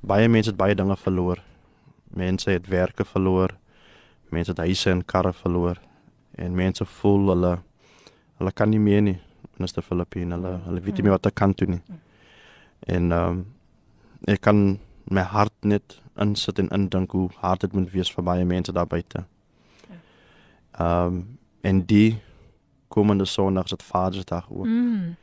baie 0.00 0.28
mense 0.28 0.48
het 0.48 0.58
baie 0.58 0.74
dinge 0.74 0.96
verloor 0.96 1.42
mense 2.10 2.50
het 2.50 2.66
werke 2.66 3.04
verloor. 3.04 3.56
Mense 4.28 4.50
het 4.50 4.58
huise 4.58 4.90
en 4.90 5.04
karre 5.04 5.32
verloor 5.32 5.80
en 6.30 6.54
mense 6.54 6.84
voel 6.84 7.28
hulle 7.28 7.58
hulle 8.36 8.52
kan 8.52 8.70
nie 8.70 8.80
meer 8.80 9.02
nie. 9.02 9.18
Minister 9.56 9.82
Filippine, 9.82 10.34
hulle 10.34 10.58
hulle 10.64 10.80
weet 10.80 10.96
nie 10.96 11.04
meer 11.04 11.18
wat 11.18 11.26
hulle 11.28 11.36
kan 11.36 11.52
doen 11.56 11.76
nie. 11.76 11.82
En 12.86 13.12
ehm 13.12 13.40
um, 13.40 13.42
ek 14.28 14.40
kan 14.44 14.78
my 15.10 15.22
hart 15.24 15.54
net 15.64 16.00
insit 16.20 16.58
en 16.60 16.68
indink 16.76 17.12
hoe 17.16 17.28
hard 17.40 17.62
dit 17.64 17.72
moet 17.72 17.92
wees 17.92 18.10
vir 18.12 18.24
baie 18.24 18.44
mense 18.44 18.72
daar 18.72 18.86
buite. 18.86 19.24
Ehm 20.78 21.06
um, 21.06 21.22
en 21.60 21.84
die 21.84 22.20
komende 22.90 23.24
Sondag 23.24 23.64
is 23.70 23.76
dit 23.76 23.82
Vadersdag 23.82 24.48
ook. 24.50 24.66
Mm. 24.66 25.16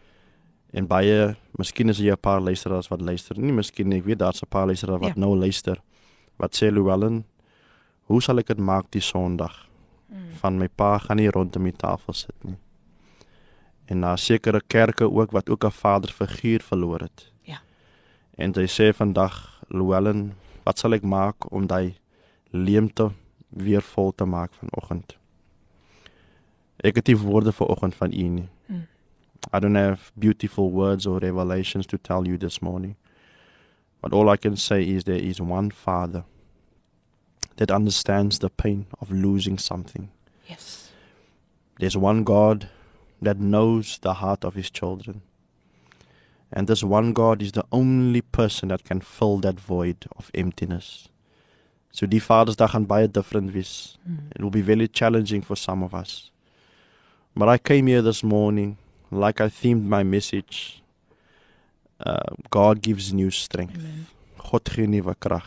En 0.72 0.88
baie, 0.88 1.36
miskien 1.60 1.90
is 1.90 2.00
jy 2.00 2.12
'n 2.12 2.20
paar 2.20 2.42
luisteraars 2.42 2.88
wat 2.88 3.02
luister. 3.02 3.40
Nie 3.40 3.54
miskien 3.54 3.88
nie, 3.88 4.00
ek 4.00 4.06
weet 4.06 4.20
daar's 4.20 4.42
'n 4.42 4.50
paar 4.50 4.66
luisteraars 4.66 5.02
wat 5.02 5.16
ja. 5.16 5.20
nou 5.20 5.36
luister 5.36 5.82
wat 6.38 6.56
sê 6.56 6.72
Llewellyn, 6.72 7.26
hoe 8.08 8.22
sal 8.22 8.40
ek 8.40 8.48
dit 8.48 8.62
maak 8.62 8.92
die 8.92 9.02
Sondag? 9.02 9.68
Mm. 10.08 10.32
Van 10.40 10.58
my 10.58 10.68
pa 10.68 10.98
gaan 10.98 11.18
nie 11.18 11.30
rondom 11.30 11.64
die 11.64 11.76
tafel 11.76 12.14
sit 12.14 12.44
nie. 12.44 12.58
En 13.88 14.02
daar 14.02 14.18
sekere 14.18 14.62
kerke 14.68 15.12
ook 15.12 15.32
wat 15.32 15.50
ook 15.50 15.66
'n 15.66 15.72
vaderfiguur 15.72 16.62
verloor 16.62 17.00
het. 17.00 17.32
Ja. 17.42 17.60
En 18.38 18.54
hy 18.54 18.68
sê 18.68 18.94
vandag 18.94 19.64
Llewellyn, 19.70 20.34
wat 20.64 20.80
sal 20.80 20.94
ek 20.94 21.04
maak 21.04 21.52
om 21.52 21.68
daai 21.68 21.96
leemte 22.52 23.12
weer 23.50 23.82
vol 23.82 24.12
te 24.16 24.26
maak 24.26 24.54
vanoggend? 24.54 25.18
Ek 26.84 26.96
het 26.96 27.12
woorde 27.22 27.52
vanoggend 27.52 27.96
van 27.96 28.12
u 28.14 28.24
nie. 28.24 28.50
Mm. 28.66 28.88
I 29.54 29.60
don't 29.60 29.76
have 29.76 30.12
beautiful 30.14 30.72
words 30.72 31.06
or 31.06 31.20
revelations 31.20 31.86
to 31.86 31.98
tell 31.98 32.26
you 32.26 32.38
this 32.38 32.60
morning. 32.60 32.96
But 34.02 34.14
all 34.14 34.30
I 34.30 34.38
can 34.38 34.58
say 34.58 34.84
is 34.84 35.04
there 35.04 35.24
is 35.24 35.40
one 35.40 35.72
Father. 35.72 36.24
that 37.58 37.72
understands 37.72 38.40
the 38.40 38.50
pain 38.50 38.86
of 39.02 39.12
losing 39.12 39.60
something. 39.60 40.10
Yes. 40.48 40.92
There's 41.80 41.98
one 41.98 42.24
God 42.24 42.70
that 43.22 43.40
knows 43.40 44.00
the 44.02 44.14
heart 44.14 44.46
of 44.46 44.56
his 44.56 44.70
children. 44.70 45.22
And 46.52 46.68
this 46.68 46.84
one 46.84 47.14
God 47.14 47.42
is 47.42 47.52
the 47.52 47.66
only 47.72 48.22
person 48.22 48.70
that 48.70 48.84
can 48.86 49.02
fill 49.02 49.38
that 49.40 49.60
void 49.60 50.08
of 50.16 50.32
emptiness. 50.34 51.10
So 51.92 52.06
die 52.06 52.22
Vadersdag 52.22 52.72
gaan 52.72 52.86
baie 52.86 53.08
different 53.08 53.54
wees. 53.54 53.98
Mm. 54.08 54.30
It 54.36 54.42
will 54.42 54.52
be 54.52 54.62
very 54.62 54.88
challenging 54.88 55.42
for 55.42 55.58
some 55.58 55.84
of 55.84 55.94
us. 55.94 56.32
But 57.38 57.50
I 57.50 57.60
came 57.60 57.86
here 57.86 58.02
this 58.02 58.24
morning, 58.24 58.78
like 59.12 59.40
I 59.40 59.48
themed 59.48 59.86
my 59.86 60.02
message. 60.02 60.82
Uh, 62.00 62.34
God 62.50 62.82
gives 62.82 63.14
new 63.14 63.30
strength. 63.30 63.78
Amen. 63.78 64.08
God 64.50 64.66
gee 64.74 64.88
nuwe 64.88 65.14
krag. 65.20 65.46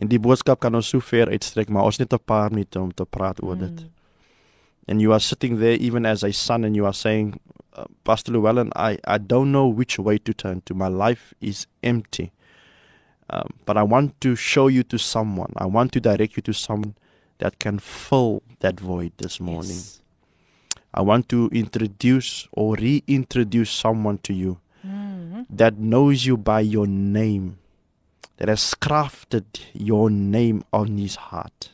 En 0.00 0.08
die 0.08 0.18
boodskap 0.18 0.62
kan 0.64 0.72
ons 0.74 0.88
so 0.88 1.00
ver 1.04 1.28
uitstrek, 1.28 1.68
maar 1.68 1.84
ons 1.84 1.98
net 2.00 2.12
'n 2.12 2.24
paar 2.24 2.50
minute 2.50 2.80
om 2.80 2.90
te 2.90 3.04
praat 3.04 3.42
oor 3.42 3.56
dit. 3.56 3.80
Mm. 3.84 3.90
And 4.88 5.00
you 5.00 5.12
are 5.12 5.20
sitting 5.20 5.58
there 5.58 5.76
even 5.76 6.06
as 6.06 6.24
a 6.24 6.32
son 6.32 6.64
and 6.64 6.74
you 6.74 6.86
are 6.86 6.96
saying, 6.96 7.38
uh, 7.76 7.84
Pastor 8.04 8.32
Llewellyn, 8.32 8.72
I, 8.74 8.98
I 9.04 9.18
don't 9.18 9.52
know 9.52 9.68
which 9.68 9.98
way 9.98 10.18
to 10.18 10.32
turn 10.32 10.62
to. 10.62 10.74
My 10.74 10.88
life 10.88 11.34
is 11.40 11.66
empty. 11.82 12.32
Um, 13.28 13.48
but 13.66 13.76
I 13.76 13.82
want 13.82 14.20
to 14.20 14.34
show 14.36 14.68
you 14.68 14.82
to 14.84 14.98
someone. 14.98 15.52
I 15.56 15.66
want 15.66 15.92
to 15.92 16.00
direct 16.00 16.36
you 16.36 16.42
to 16.42 16.52
someone 16.52 16.94
that 17.38 17.58
can 17.58 17.78
fill 17.78 18.42
that 18.60 18.80
void 18.80 19.12
this 19.18 19.38
morning. 19.38 19.76
Yes. 19.76 20.01
I 20.94 21.00
want 21.02 21.28
to 21.30 21.48
introduce 21.52 22.48
or 22.52 22.74
reintroduce 22.76 23.70
someone 23.70 24.18
to 24.18 24.32
you 24.34 24.58
Mm. 24.86 25.46
that 25.48 25.78
knows 25.78 26.26
you 26.26 26.36
by 26.36 26.60
your 26.60 26.86
name, 26.88 27.58
that 28.38 28.48
has 28.48 28.74
crafted 28.80 29.44
your 29.72 30.10
name 30.10 30.64
on 30.72 30.98
his 30.98 31.14
heart. 31.16 31.70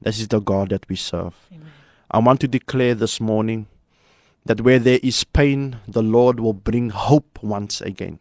This 0.00 0.20
is 0.20 0.28
the 0.28 0.40
God 0.40 0.68
that 0.70 0.88
we 0.88 0.96
serve. 0.96 1.34
Amen. 1.52 1.66
I 2.10 2.18
want 2.20 2.40
to 2.40 2.48
declare 2.48 2.94
this 2.94 3.20
morning 3.20 3.66
that 4.44 4.60
where 4.60 4.78
there 4.78 5.00
is 5.02 5.24
pain, 5.24 5.76
the 5.88 6.02
Lord 6.02 6.38
will 6.38 6.52
bring 6.52 6.90
hope 6.90 7.38
once 7.42 7.80
again. 7.80 8.20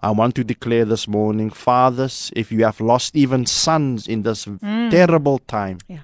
I 0.00 0.10
want 0.12 0.34
to 0.36 0.44
declare 0.44 0.84
this 0.84 1.08
morning, 1.08 1.50
fathers, 1.50 2.30
if 2.36 2.52
you 2.52 2.64
have 2.64 2.80
lost 2.80 3.16
even 3.16 3.46
sons 3.46 4.06
in 4.06 4.22
this 4.22 4.46
Mm. 4.46 4.90
terrible 4.90 5.38
time, 5.40 5.78
Yeah. 5.88 6.00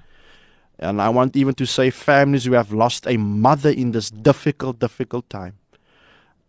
And 0.81 0.99
I 0.99 1.09
want 1.09 1.35
even 1.35 1.53
to 1.55 1.65
say 1.67 1.91
families 1.91 2.45
who 2.45 2.53
have 2.53 2.73
lost 2.73 3.05
a 3.05 3.15
mother 3.15 3.69
in 3.69 3.91
this 3.91 4.09
difficult, 4.09 4.79
difficult 4.79 5.29
time, 5.29 5.57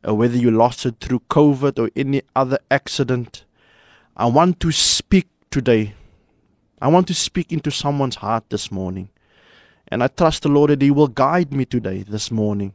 uh, 0.06 0.14
whether 0.14 0.36
you 0.36 0.50
lost 0.50 0.86
it 0.86 0.96
through 1.00 1.20
COVID 1.30 1.78
or 1.78 1.90
any 1.94 2.22
other 2.34 2.58
accident, 2.70 3.44
I 4.16 4.26
want 4.26 4.58
to 4.60 4.72
speak 4.72 5.28
today. 5.50 5.94
I 6.80 6.88
want 6.88 7.06
to 7.08 7.14
speak 7.14 7.52
into 7.52 7.70
someone's 7.70 8.16
heart 8.16 8.48
this 8.48 8.72
morning. 8.72 9.10
And 9.88 10.02
I 10.02 10.08
trust 10.08 10.42
the 10.42 10.48
Lord 10.48 10.70
that 10.70 10.80
He 10.80 10.90
will 10.90 11.08
guide 11.08 11.52
me 11.52 11.66
today, 11.66 12.02
this 12.02 12.30
morning, 12.30 12.72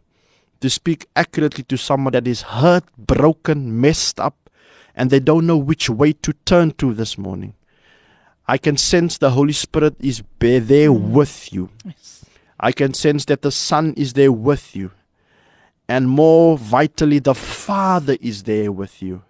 to 0.61 0.69
speak 0.69 1.07
accurately 1.15 1.63
to 1.63 1.77
someone 1.77 2.13
that 2.13 2.27
is 2.27 2.43
hurt, 2.43 2.83
broken, 2.97 3.81
messed 3.81 4.19
up, 4.19 4.51
and 4.95 5.09
they 5.09 5.19
don't 5.19 5.47
know 5.47 5.57
which 5.57 5.89
way 5.89 6.13
to 6.13 6.33
turn 6.45 6.71
to 6.73 6.93
this 6.93 7.17
morning. 7.17 7.55
I 8.47 8.57
can 8.57 8.77
sense 8.77 9.17
the 9.17 9.31
Holy 9.31 9.53
Spirit 9.53 9.95
is 9.99 10.23
there 10.39 10.89
mm. 10.89 10.99
with 11.11 11.51
you. 11.51 11.69
Yes. 11.85 12.25
I 12.59 12.71
can 12.71 12.93
sense 12.93 13.25
that 13.25 13.41
the 13.41 13.51
Son 13.51 13.93
is 13.97 14.13
there 14.13 14.31
with 14.31 14.75
you. 14.75 14.91
And 15.89 16.09
more 16.09 16.57
vitally, 16.57 17.19
the 17.19 17.35
Father 17.35 18.17
is 18.21 18.43
there 18.43 18.71
with 18.71 19.01
you. 19.01 19.23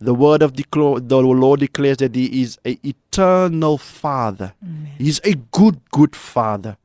The 0.00 0.14
word 0.14 0.42
of 0.42 0.52
declo- 0.54 1.06
the 1.06 1.20
Lord 1.20 1.60
declares 1.60 1.98
that 1.98 2.14
He 2.14 2.42
is 2.42 2.58
a 2.64 2.78
eternal 2.82 3.78
Father. 3.78 4.54
He's 4.98 5.20
a 5.24 5.34
good, 5.34 5.80
good 5.90 6.16
Father. 6.16 6.76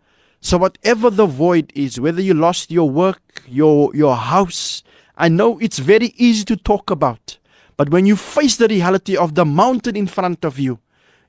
So 0.42 0.58
whatever 0.58 1.10
the 1.10 1.26
void 1.26 1.72
is, 1.76 2.00
whether 2.00 2.22
you 2.22 2.34
lost 2.34 2.72
your 2.72 2.90
work, 2.90 3.44
your 3.48 3.94
your 3.96 4.16
house, 4.16 4.84
I 5.18 5.28
know 5.28 5.60
it's 5.60 5.80
very 5.80 6.14
easy 6.18 6.46
to 6.46 6.56
talk 6.56 6.90
about. 6.90 7.38
But 7.78 7.90
when 7.90 8.06
you 8.06 8.16
face 8.16 8.58
the 8.58 8.68
reality 8.68 9.18
of 9.18 9.36
the 9.36 9.46
mountain 9.46 9.96
in 9.96 10.08
front 10.08 10.46
of 10.46 10.60
you, 10.60 10.80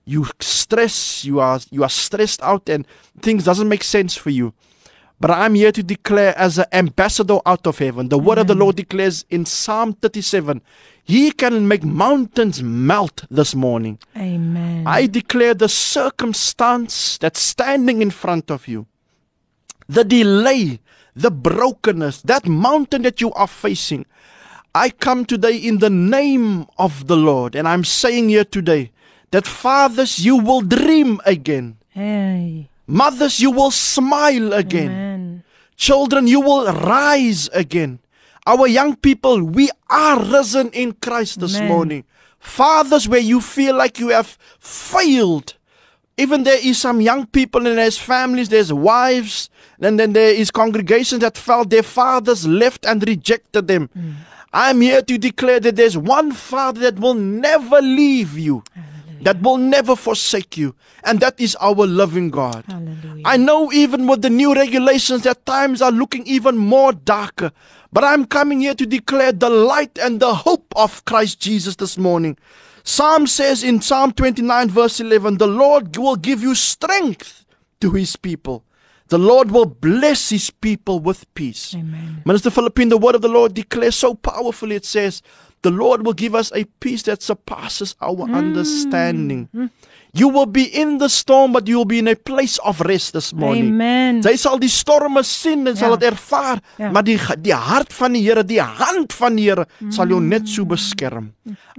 you 0.04 0.26
stress, 0.40 1.24
you 1.24 1.40
are 1.40 1.60
you 1.70 1.82
are 1.82 1.90
stressed 1.90 2.42
out 2.42 2.68
and 2.68 2.86
things 3.20 3.44
doesn't 3.44 3.68
make 3.68 3.84
sense 3.84 4.16
for 4.16 4.30
you. 4.30 4.52
But 5.20 5.30
I'm 5.30 5.54
here 5.54 5.70
to 5.70 5.82
declare 5.82 6.36
as 6.36 6.56
an 6.58 6.64
ambassador 6.72 7.38
out 7.44 7.66
of 7.66 7.78
heaven. 7.78 8.08
The 8.08 8.18
word 8.18 8.38
of 8.38 8.46
the 8.46 8.54
Lord 8.54 8.76
declares 8.76 9.26
in 9.28 9.44
Psalm 9.44 9.92
37, 9.92 10.62
He 11.04 11.30
can 11.30 11.68
make 11.68 11.84
mountains 11.84 12.62
melt 12.62 13.24
this 13.30 13.54
morning. 13.54 13.98
Amen. 14.16 14.84
I 14.86 15.06
declare 15.06 15.52
the 15.52 15.68
circumstance 15.68 17.18
that's 17.18 17.40
standing 17.40 18.00
in 18.00 18.10
front 18.10 18.50
of 18.50 18.66
you, 18.66 18.86
the 19.86 20.04
delay, 20.04 20.80
the 21.14 21.30
brokenness, 21.30 22.22
that 22.22 22.46
mountain 22.46 23.02
that 23.02 23.20
you 23.20 23.30
are 23.32 23.46
facing. 23.46 24.06
I 24.74 24.88
come 24.88 25.26
today 25.26 25.56
in 25.56 25.80
the 25.80 25.90
name 25.90 26.66
of 26.78 27.08
the 27.08 27.16
Lord, 27.16 27.54
and 27.54 27.68
I'm 27.68 27.84
saying 27.84 28.30
here 28.30 28.44
today 28.44 28.90
that 29.30 29.46
fathers, 29.46 30.24
you 30.24 30.36
will 30.36 30.60
dream 30.60 31.20
again. 31.24 31.76
Hey. 31.90 32.68
Mothers, 32.86 33.40
you 33.40 33.50
will 33.50 33.70
smile 33.70 34.52
again. 34.52 34.90
Amen. 34.90 35.44
Children, 35.76 36.26
you 36.26 36.40
will 36.40 36.72
rise 36.72 37.48
again. 37.52 38.00
Our 38.46 38.66
young 38.66 38.96
people, 38.96 39.42
we 39.42 39.70
are 39.88 40.20
risen 40.22 40.70
in 40.70 40.92
Christ 40.94 41.40
this 41.40 41.56
Amen. 41.56 41.68
morning. 41.68 42.04
Fathers, 42.38 43.08
where 43.08 43.20
you 43.20 43.40
feel 43.40 43.76
like 43.76 43.98
you 43.98 44.08
have 44.08 44.36
failed. 44.58 45.54
Even 46.16 46.42
there 46.42 46.58
is 46.62 46.80
some 46.80 47.00
young 47.00 47.26
people 47.26 47.66
and 47.66 47.78
there's 47.78 47.96
families, 47.96 48.48
there's 48.48 48.72
wives, 48.72 49.48
and 49.80 49.98
then 49.98 50.12
there 50.12 50.34
is 50.34 50.50
congregations 50.50 51.20
that 51.20 51.38
felt 51.38 51.70
their 51.70 51.82
fathers 51.82 52.46
left 52.46 52.84
and 52.84 53.06
rejected 53.06 53.68
them. 53.68 53.88
Mm. 53.96 54.14
I'm 54.52 54.80
here 54.80 55.00
to 55.02 55.16
declare 55.18 55.60
that 55.60 55.76
there's 55.76 55.96
one 55.96 56.32
father 56.32 56.80
that 56.80 56.98
will 56.98 57.14
never 57.14 57.80
leave 57.80 58.36
you, 58.36 58.64
that 59.22 59.40
will 59.42 59.58
never 59.58 59.96
forsake 59.96 60.56
you, 60.56 60.74
and 61.04 61.20
that 61.20 61.38
is 61.40 61.56
our 61.60 61.86
loving 61.86 62.30
God. 62.30 62.64
Hallelujah. 62.66 63.22
I 63.24 63.36
know 63.36 63.72
even 63.72 64.06
with 64.06 64.22
the 64.22 64.30
new 64.30 64.54
regulations 64.54 65.22
that 65.22 65.44
times 65.46 65.82
are 65.82 65.92
looking 65.92 66.26
even 66.26 66.56
more 66.56 66.92
darker. 66.92 67.52
But 67.92 68.04
I'm 68.04 68.24
coming 68.24 68.60
here 68.60 68.74
to 68.74 68.86
declare 68.86 69.32
the 69.32 69.50
light 69.50 69.98
and 69.98 70.20
the 70.20 70.34
hope 70.34 70.72
of 70.76 71.04
Christ 71.04 71.40
Jesus 71.40 71.76
this 71.76 71.98
morning. 71.98 72.38
Psalm 72.84 73.26
says 73.26 73.62
in 73.62 73.80
Psalm 73.80 74.12
29 74.12 74.70
verse 74.70 75.00
11, 75.00 75.38
the 75.38 75.46
Lord 75.46 75.96
will 75.96 76.16
give 76.16 76.40
you 76.42 76.54
strength 76.54 77.44
to 77.80 77.90
his 77.92 78.16
people. 78.16 78.64
The 79.08 79.18
Lord 79.18 79.50
will 79.50 79.66
bless 79.66 80.30
his 80.30 80.50
people 80.50 81.00
with 81.00 81.32
peace. 81.34 81.74
Amen. 81.74 82.22
Minister 82.24 82.48
Philippine, 82.48 82.90
the 82.90 82.96
word 82.96 83.16
of 83.16 83.22
the 83.22 83.28
Lord 83.28 83.54
declares 83.54 83.96
so 83.96 84.14
powerfully. 84.14 84.76
It 84.76 84.84
says, 84.84 85.20
The 85.62 85.70
Lord 85.70 86.06
will 86.06 86.14
give 86.14 86.34
us 86.34 86.50
a 86.54 86.64
peace 86.80 87.02
that 87.02 87.22
surpasses 87.22 87.94
our 88.00 88.22
understanding. 88.32 89.48
You 90.12 90.28
will 90.28 90.46
be 90.46 90.64
in 90.64 90.98
the 90.98 91.08
storm, 91.08 91.52
but 91.52 91.68
you 91.68 91.76
will 91.76 91.84
be 91.84 91.98
in 92.00 92.08
a 92.08 92.16
place 92.16 92.58
of 92.64 92.80
rest 92.80 93.12
this 93.12 93.32
morning. 93.32 93.68
Amen. 93.68 94.22
Jy 94.24 94.32
sal 94.36 94.58
die 94.58 94.70
storme 94.72 95.22
sien 95.22 95.66
en 95.68 95.76
sal 95.76 95.90
Ja. 95.90 95.96
dit 95.96 96.08
ervaar, 96.12 96.60
Ja. 96.78 96.90
maar 96.90 97.04
die 97.04 97.18
die 97.42 97.54
hart 97.54 97.92
van 97.92 98.12
die 98.12 98.22
Here, 98.22 98.42
die 98.42 98.60
hand 98.62 99.12
van 99.12 99.36
die 99.36 99.44
Here 99.50 99.66
sal 99.90 100.08
jou 100.08 100.20
net 100.20 100.48
so 100.48 100.64
beskerm. 100.64 101.32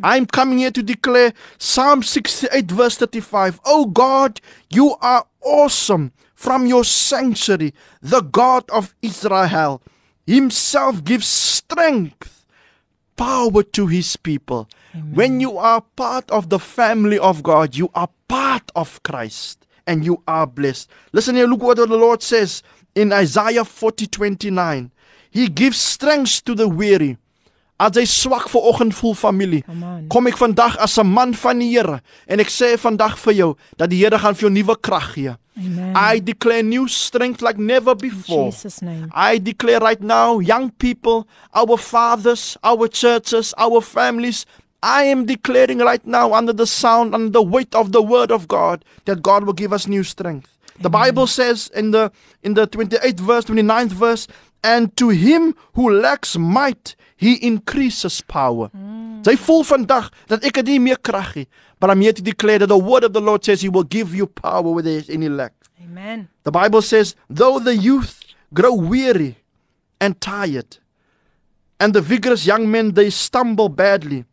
I'm 0.04 0.26
coming 0.28 0.60
here 0.60 0.72
to 0.72 0.82
declare 0.84 1.34
Psalm 1.58 2.04
68 2.04 2.72
verse 2.72 2.96
35. 2.98 3.60
Oh 3.66 3.86
God, 3.86 4.40
you 4.70 4.96
are 5.02 5.26
awesome 5.44 6.12
from 6.36 6.66
your 6.68 6.86
sanctuary, 6.86 7.74
the 8.02 8.22
God 8.22 8.70
of 8.70 8.94
Israel. 9.02 9.82
Himself 10.26 11.04
gives 11.04 11.26
strength 11.28 12.41
power 13.22 13.62
to 13.62 13.86
his 13.86 14.18
people. 14.18 14.68
When 15.14 15.40
you 15.40 15.58
are 15.60 15.82
part 15.96 16.30
of 16.32 16.50
the 16.50 16.58
family 16.58 17.20
of 17.20 17.44
God, 17.44 17.76
you 17.76 17.92
are 17.94 18.10
part 18.28 18.72
of 18.76 19.02
Christ 19.04 19.68
and 19.86 20.04
you 20.04 20.24
are 20.28 20.48
blessed. 20.48 20.90
Listen 21.14 21.36
here, 21.36 21.46
look 21.46 21.62
what 21.62 21.78
the 21.78 21.86
Lord 21.86 22.24
says 22.24 22.64
in 22.96 23.14
Isaiah 23.14 23.64
40 23.64 24.08
29. 24.08 24.92
He 25.30 25.48
gives 25.48 25.78
strength 25.78 26.44
to 26.46 26.56
the 26.56 26.68
weary. 26.68 27.18
As 27.82 27.96
jy 27.98 28.04
swak 28.06 28.44
ver 28.52 28.62
oggend 28.70 28.94
voel 28.94 29.16
familie, 29.18 29.64
Come 29.66 29.86
on. 29.88 30.08
kom 30.14 30.28
ek 30.30 30.38
vandag 30.38 30.76
as 30.78 30.98
'n 31.00 31.08
man 31.08 31.34
van 31.34 31.58
die 31.60 31.72
Here 31.74 32.02
en 32.28 32.40
ek 32.40 32.48
sê 32.54 32.78
vandag 32.78 33.18
vir 33.18 33.34
jou 33.34 33.56
dat 33.78 33.90
die 33.90 33.98
Here 34.04 34.20
gaan 34.20 34.36
vir 34.36 34.50
jou 34.50 34.52
nuwe 34.54 34.76
krag 34.82 35.14
gee. 35.16 35.36
Amen. 35.58 35.96
I 35.98 36.20
declare 36.24 36.64
new 36.64 36.88
strength 36.88 37.42
like 37.42 37.58
never 37.60 37.96
before. 37.96 38.52
Jesus 38.52 38.82
name. 38.82 39.10
I 39.16 39.38
declare 39.40 39.80
right 39.80 40.02
now, 40.02 40.40
young 40.40 40.70
people, 40.78 41.26
our 41.54 41.78
fathers, 41.78 42.56
our 42.64 42.88
churches, 42.88 43.54
our 43.58 43.82
families, 43.82 44.46
I 44.84 45.04
am 45.12 45.26
declaring 45.26 45.80
right 45.80 46.06
now 46.06 46.34
under 46.34 46.54
the 46.54 46.66
sound, 46.66 47.14
under 47.14 47.30
the 47.32 47.44
weight 47.44 47.76
of 47.76 47.92
the 47.92 48.02
word 48.02 48.32
of 48.32 48.48
God, 48.48 48.84
that 49.06 49.22
God 49.22 49.44
will 49.44 49.54
give 49.54 49.74
us 49.74 49.88
new 49.88 50.04
strength. 50.04 50.48
The 50.82 50.90
Bible 50.90 51.28
says 51.28 51.70
in 51.76 51.92
the 51.92 52.12
in 52.42 52.56
the 52.56 52.66
28th 52.66 53.20
verse, 53.20 53.46
29th 53.46 53.92
verse, 53.92 54.28
and 54.64 54.96
to 54.98 55.10
him 55.10 55.56
who 55.74 55.90
lacks 55.92 56.38
might, 56.38 56.96
he 57.18 57.36
increases 57.46 58.22
power. 58.22 58.70
Hmm. 58.70 59.22
Sy 59.26 59.36
voel 59.38 59.64
vandag 59.64 60.10
dat 60.30 60.44
ek 60.46 60.56
het 60.62 60.66
nie 60.70 60.80
meer 60.82 60.98
krag 60.98 61.36
nie, 61.38 61.48
but 61.80 61.92
I'm 61.92 62.02
here 62.02 62.14
to 62.14 62.22
declare 62.26 62.58
that 62.60 62.68
the 62.74 62.78
word 62.78 63.04
of 63.04 63.14
the 63.14 63.22
Lord 63.22 63.46
says 63.46 63.62
he 63.62 63.70
will 63.70 63.84
give 63.86 64.16
you 64.16 64.26
power 64.26 64.64
where 64.72 64.82
there 64.84 64.98
is 64.98 65.10
any 65.10 65.30
lack. 65.30 65.54
Amen. 65.84 66.28
The 66.44 66.52
Bible 66.52 66.82
says, 66.82 67.16
though 67.30 67.60
the 67.60 67.76
youth 67.76 68.20
grow 68.54 68.74
weary 68.74 69.38
and 70.00 70.20
tired, 70.20 70.78
and 71.80 71.94
the 71.94 72.02
vigorous 72.02 72.46
young 72.46 72.70
men 72.70 72.94
they 72.94 73.10
stumble 73.12 73.70
badly, 73.70 74.26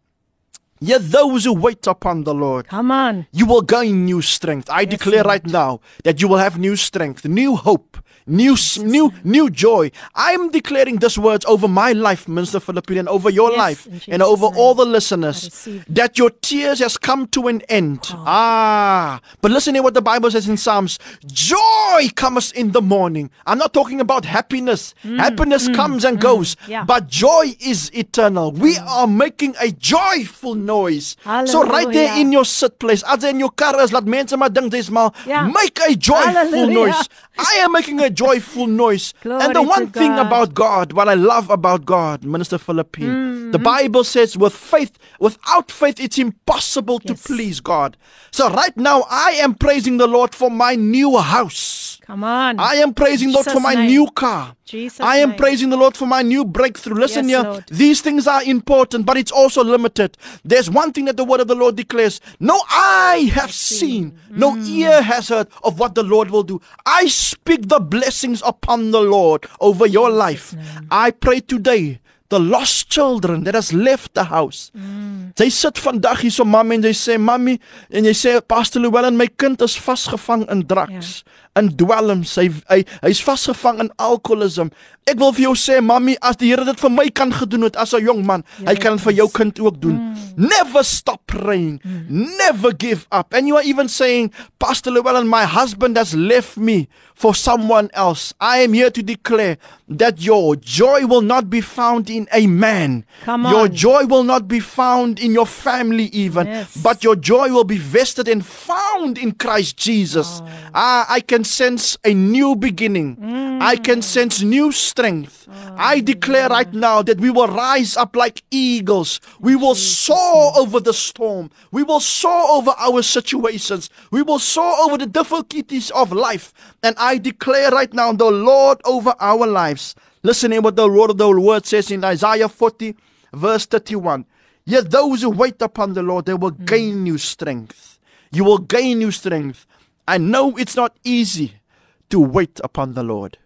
yet 0.80 1.10
those 1.10 1.44
who 1.44 1.52
wait 1.52 1.86
upon 1.86 2.24
the 2.24 2.32
Lord, 2.34 2.68
Come 2.68 2.90
on. 2.90 3.26
you 3.32 3.44
will 3.44 3.62
gain 3.62 4.04
new 4.06 4.22
strength. 4.22 4.70
I 4.70 4.84
declare 4.86 5.22
right 5.24 5.44
now 5.46 5.80
that 6.04 6.20
you 6.22 6.28
will 6.28 6.38
have 6.38 6.58
new 6.58 6.76
strength, 6.76 7.24
new 7.26 7.56
hope, 7.56 7.98
new 8.28 8.56
new 8.78 9.12
new 9.24 9.50
joy. 9.50 9.90
I'm 10.14 10.50
declaring 10.50 10.96
these 10.98 11.18
words 11.18 11.44
over 11.46 11.68
my 11.68 11.92
life, 11.92 12.28
Minister 12.28 12.60
Philippine, 12.60 12.98
and 12.98 13.08
over 13.08 13.30
your 13.30 13.50
Yes, 13.50 13.58
life, 13.58 13.88
and 14.08 14.22
over 14.22 14.50
name. 14.50 14.58
all 14.58 14.74
the 14.74 14.84
listeners, 14.84 15.68
that 15.88 16.18
your 16.18 16.30
tears 16.30 16.78
has 16.80 16.96
come 16.96 17.26
to 17.28 17.48
an 17.48 17.62
end. 17.68 18.00
Ah, 18.12 19.20
but 19.40 19.50
listen 19.50 19.74
to 19.74 19.80
what 19.80 19.94
the 19.94 20.02
Bible 20.02 20.30
says 20.30 20.48
in 20.48 20.56
Psalms: 20.56 20.98
Joy 21.26 22.08
comes 22.14 22.52
in 22.52 22.72
the 22.72 22.82
morning. 22.82 23.30
I'm 23.46 23.58
not 23.58 23.72
talking 23.72 24.00
about 24.00 24.24
happiness. 24.24 24.94
happiness 25.02 25.68
comes 25.68 26.04
and 26.04 26.20
goes, 26.20 26.56
yeah. 26.66 26.84
but 26.84 27.06
joy 27.08 27.54
is 27.60 27.90
eternal. 27.94 28.52
We 28.52 28.76
are 28.78 29.06
making 29.06 29.54
a 29.60 29.70
joyful 29.70 30.54
noise. 30.54 31.16
So 31.46 31.62
right 31.64 31.90
there 31.92 32.18
in 32.20 32.32
your 32.32 32.44
sit 32.44 32.78
place, 32.78 33.02
as 33.06 33.24
in 33.24 33.38
your 33.40 33.50
car 33.50 33.80
is, 33.80 33.92
laat 33.92 34.04
mense 34.06 34.36
maar 34.36 34.52
dink 34.52 34.70
dis 34.72 34.90
maar 34.90 35.12
make 35.52 35.78
a 35.88 35.94
joyful 35.94 36.32
Hallelujah. 36.32 36.74
noise. 36.74 37.08
I 37.38 37.62
am 37.62 37.72
making 37.72 38.00
a 38.00 38.10
joyful 38.22 38.66
noise. 38.84 39.06
Glory 39.22 39.42
and 39.44 39.54
the 39.58 39.62
one 39.76 39.86
thing 39.98 40.12
about 40.26 40.48
God, 40.54 40.86
what 40.98 41.08
I 41.08 41.16
love 41.32 41.46
about 41.58 41.80
God, 41.96 42.18
Minister 42.34 42.58
Philippine, 42.58 43.14
Mm-hmm. 43.14 43.50
the 43.56 43.58
Bible 43.74 44.04
says 44.14 44.30
with 44.42 44.54
faith, 44.72 44.92
without 45.26 45.66
faith 45.80 45.98
it's 46.06 46.18
impossible 46.18 46.98
Yes. 47.04 47.06
to 47.08 47.14
please 47.28 47.58
God. 47.72 47.90
So 48.38 48.42
right 48.62 48.76
now 48.76 48.98
I 49.08 49.30
am 49.44 49.52
praising 49.64 49.96
the 50.02 50.06
Lord 50.16 50.30
for 50.40 50.50
my 50.64 50.72
new 50.96 51.10
house. 51.36 51.62
Come 52.08 52.24
on. 52.24 52.58
I 52.58 52.76
am 52.76 52.94
praising 52.94 53.28
the 53.28 53.34
Lord 53.34 53.44
for 53.44 53.50
Jesus' 53.60 53.62
my 53.62 53.74
name. 53.74 53.86
new 53.86 54.06
car. 54.12 54.56
Jesus 54.64 54.98
I 54.98 55.18
am 55.18 55.28
name. 55.30 55.38
praising 55.38 55.68
the 55.68 55.76
Lord 55.76 55.94
for 55.94 56.06
my 56.06 56.22
new 56.22 56.42
breakthrough. 56.42 56.96
Listen 56.98 57.28
Yes, 57.28 57.36
here. 57.42 57.50
Lord. 57.50 57.64
These 57.68 58.00
things 58.00 58.26
are 58.26 58.42
important, 58.44 59.04
but 59.04 59.18
it's 59.18 59.30
also 59.30 59.62
limited. 59.62 60.16
There's 60.42 60.70
one 60.70 60.92
thing 60.94 61.04
that 61.04 61.18
the 61.18 61.24
word 61.24 61.40
of 61.40 61.48
the 61.48 61.54
Lord 61.54 61.76
declares 61.76 62.22
no 62.40 62.58
eye 62.70 63.30
have 63.34 63.52
seen, 63.52 64.16
no 64.30 64.52
Mm. 64.56 64.66
ear 64.70 65.02
has 65.02 65.28
heard 65.28 65.48
of 65.62 65.78
what 65.78 65.94
the 65.94 66.02
Lord 66.02 66.30
will 66.30 66.44
do. 66.44 66.62
I 66.86 67.08
speak 67.08 67.68
the 67.68 67.78
blessings 67.78 68.40
upon 68.42 68.90
the 68.90 69.02
Lord 69.02 69.46
over 69.60 69.86
your 69.86 70.08
life. 70.08 70.56
I 70.90 71.10
pray 71.10 71.40
today. 71.40 72.00
The 72.30 72.38
lost 72.38 72.90
children 72.90 73.44
that 73.44 73.54
has 73.54 73.72
left 73.72 74.12
the 74.12 74.24
house. 74.24 74.70
Mm. 74.76 75.32
Sy 75.38 75.48
sit 75.48 75.76
vandag 75.80 76.20
hier 76.20 76.30
so 76.30 76.44
mamma 76.44 76.74
en 76.76 76.82
sy 76.84 76.92
sê 76.92 77.14
mammy 77.18 77.54
en 77.90 78.04
jy 78.04 78.12
sê 78.12 78.32
Pastor 78.46 78.80
Llewellyn 78.84 79.16
my 79.16 79.28
kind 79.28 79.56
is 79.64 79.78
vasgevang 79.80 80.44
in 80.52 80.60
drugs, 80.68 81.24
in 81.56 81.68
dwelms. 81.76 82.34
Hy 82.36 82.48
hy 82.68 82.84
hy's 83.02 83.20
vasgevang 83.24 83.80
in 83.80 83.90
alkoholisme. 83.98 84.70
Ek 85.08 85.16
wil 85.18 85.32
vir 85.32 85.42
jou 85.48 85.54
sê 85.56 85.80
mammy 85.82 86.16
as 86.20 86.36
die 86.36 86.48
Here 86.52 86.64
dit 86.64 86.80
vir 86.80 86.90
my 86.90 87.08
kan 87.08 87.32
gedoen 87.32 87.62
het 87.64 87.76
as 87.76 87.94
'n 87.94 88.04
jong 88.04 88.26
man, 88.26 88.44
hy 88.66 88.74
kan 88.74 88.96
dit 88.96 89.04
vir 89.04 89.12
jou 89.14 89.28
kind 89.28 89.58
ook 89.60 89.80
doen. 89.80 90.14
Never 90.36 90.84
stop 90.84 91.20
praying. 91.26 91.80
Never 92.08 92.72
give 92.72 93.06
up. 93.10 93.32
And 93.34 93.48
you 93.48 93.56
are 93.56 93.64
even 93.64 93.88
saying 93.88 94.30
Pastor 94.58 94.90
Llewellyn 94.92 95.26
my 95.26 95.44
husband 95.44 95.96
has 95.96 96.14
left 96.14 96.56
me 96.56 96.88
for 97.14 97.34
someone 97.34 97.88
else. 97.94 98.32
I 98.40 98.58
am 98.58 98.72
here 98.72 98.90
to 98.90 99.02
declare 99.02 99.56
that 99.88 100.20
your 100.22 100.54
joy 100.56 101.06
will 101.06 101.22
not 101.22 101.48
be 101.50 101.60
found 101.60 102.08
in 102.10 102.28
a 102.32 102.46
man. 102.46 103.04
Come 103.24 103.46
Your 103.50 103.62
on. 103.68 103.74
joy 103.74 104.04
will 104.06 104.22
not 104.24 104.46
be 104.46 104.60
found 104.60 105.18
in 105.18 105.32
your 105.32 105.46
family 105.46 106.04
even, 106.12 106.46
Yes. 106.46 106.76
but 106.82 107.02
your 107.02 107.16
joy 107.16 107.48
will 107.50 107.64
be 107.64 107.78
vested 107.78 108.28
and 108.28 108.44
found 108.44 109.18
in 109.18 109.32
Christ 109.32 109.76
Jesus. 109.76 110.42
Ah, 110.74 111.06
I 111.08 111.20
can 111.20 111.44
sense 111.48 111.96
a 112.04 112.14
new 112.14 112.54
beginning. 112.54 113.16
I 113.60 113.76
can 113.76 114.02
sense 114.02 114.42
new 114.42 114.70
strength. 114.72 115.48
I 115.76 116.00
declare 116.00 116.48
right 116.48 116.72
now 116.72 117.02
that 117.02 117.18
we 117.18 117.30
will 117.30 117.48
rise 117.48 117.96
up 117.96 118.14
like 118.14 118.42
eagles. 118.50 119.20
We 119.40 119.56
will 119.56 119.74
soar 119.74 120.52
over 120.56 120.80
the 120.80 120.92
storm. 120.92 121.50
We 121.72 121.82
will 121.82 122.00
soar 122.00 122.58
over 122.58 122.72
our 122.78 123.02
situations. 123.02 123.90
We 124.10 124.22
will 124.22 124.38
soar 124.38 124.74
over 124.82 124.98
the 124.98 125.06
difficulties 125.06 125.90
of 125.90 126.12
life. 126.12 126.52
And 126.82 126.94
I 126.98 127.18
declare 127.18 127.70
right 127.70 127.92
now 127.92 128.12
the 128.12 128.30
Lord 128.30 128.80
over 128.84 129.14
our 129.18 129.46
lives. 129.46 129.94
Listen 130.22 130.50
to 130.50 130.60
what 130.60 130.76
the 130.76 130.88
word 130.88 131.10
of 131.10 131.18
the 131.18 131.28
word 131.40 131.64
says 131.66 131.90
in 131.90 132.04
Isaiah 132.04 132.48
40, 132.48 132.94
verse 133.32 133.66
31. 133.66 134.26
Yet 134.64 134.90
those 134.90 135.22
who 135.22 135.30
wait 135.30 135.62
upon 135.62 135.94
the 135.94 136.02
Lord, 136.02 136.26
they 136.26 136.34
will 136.34 136.50
gain 136.50 136.94
hmm. 136.94 137.02
new 137.04 137.18
strength. 137.18 137.98
You 138.30 138.44
will 138.44 138.58
gain 138.58 138.98
new 138.98 139.10
strength. 139.10 139.66
I 140.08 140.16
know 140.16 140.56
it's 140.56 140.74
not 140.74 140.96
easy 141.04 141.60
to 142.08 142.18
wait 142.18 142.60
upon 142.64 142.94
the 142.94 143.02
Lord. 143.02 143.36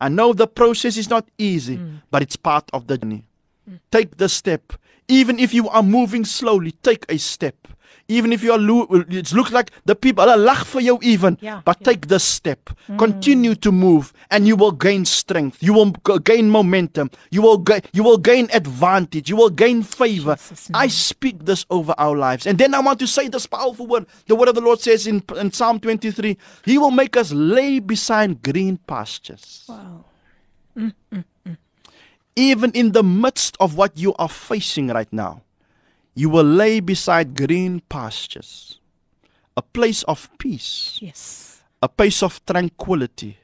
I 0.00 0.08
know 0.08 0.32
the 0.32 0.46
process 0.46 0.96
is 0.96 1.10
not 1.10 1.26
easy, 1.36 1.78
mm. 1.78 2.02
but 2.12 2.22
it's 2.22 2.36
part 2.36 2.70
of 2.72 2.86
the 2.86 2.96
journey. 2.96 3.24
Mm. 3.68 3.80
Take 3.90 4.16
the 4.16 4.28
step. 4.28 4.72
Even 5.08 5.40
if 5.40 5.52
you 5.52 5.68
are 5.68 5.82
moving 5.82 6.24
slowly, 6.24 6.70
take 6.70 7.04
a 7.08 7.18
step. 7.18 7.56
Even 8.10 8.32
if 8.32 8.42
you 8.42 8.50
are 8.52 8.58
lo- 8.58 8.88
it 9.08 9.32
looks 9.32 9.52
like 9.52 9.70
the 9.86 9.94
people 9.94 10.28
are 10.28 10.36
lag 10.36 10.64
vir 10.66 10.80
you 10.80 10.98
even, 11.00 11.38
Ja, 11.40 11.62
but 11.64 11.78
take 11.84 12.08
the 12.08 12.18
step. 12.18 12.70
Mm. 12.88 12.98
Continue 12.98 13.54
to 13.54 13.70
move 13.70 14.12
and 14.30 14.48
you 14.48 14.56
will 14.56 14.72
gain 14.72 15.04
strength. 15.04 15.62
You 15.62 15.72
will 15.74 15.92
gain 16.24 16.50
momentum. 16.50 17.08
You 17.30 17.42
will 17.42 17.58
ga- 17.58 17.80
you 17.92 18.02
will 18.02 18.18
gain 18.18 18.48
advantage. 18.52 19.30
You 19.30 19.36
will 19.36 19.50
gain 19.54 19.82
favor. 19.84 20.34
Jesus' 20.34 20.70
I 20.74 20.88
speak 20.88 21.44
this 21.46 21.64
over 21.70 21.94
our 21.98 22.16
lives. 22.16 22.46
And 22.46 22.58
then 22.58 22.74
I 22.74 22.80
want 22.80 22.98
to 22.98 23.06
say 23.06 23.28
this 23.28 23.46
powerful 23.46 23.86
word. 23.86 24.06
The 24.26 24.34
word 24.34 24.48
of 24.48 24.56
the 24.56 24.60
Lord 24.60 24.80
says 24.80 25.06
in, 25.06 25.22
in 25.38 25.52
Psalm 25.52 25.78
23, 25.78 26.36
He 26.64 26.78
will 26.78 26.90
make 26.90 27.16
us 27.16 27.30
lay 27.32 27.78
beside 27.78 28.42
green 28.42 28.78
pastures. 28.88 29.64
Wow. 29.68 30.04
Even 32.36 32.70
in 32.72 32.92
the 32.92 33.02
midst 33.02 33.56
of 33.60 33.76
what 33.76 33.96
you 33.96 34.14
are 34.18 34.28
facing 34.28 34.88
right 34.88 35.12
now, 35.12 35.42
you 36.14 36.28
will 36.28 36.44
lay 36.44 36.80
beside 36.80 37.34
green 37.36 37.80
pastures, 37.88 38.78
a 39.56 39.62
place 39.62 40.02
of 40.04 40.28
peace, 40.38 40.98
Yes. 41.00 41.62
a 41.82 41.88
place 41.88 42.22
of 42.22 42.44
tranquility, 42.46 43.38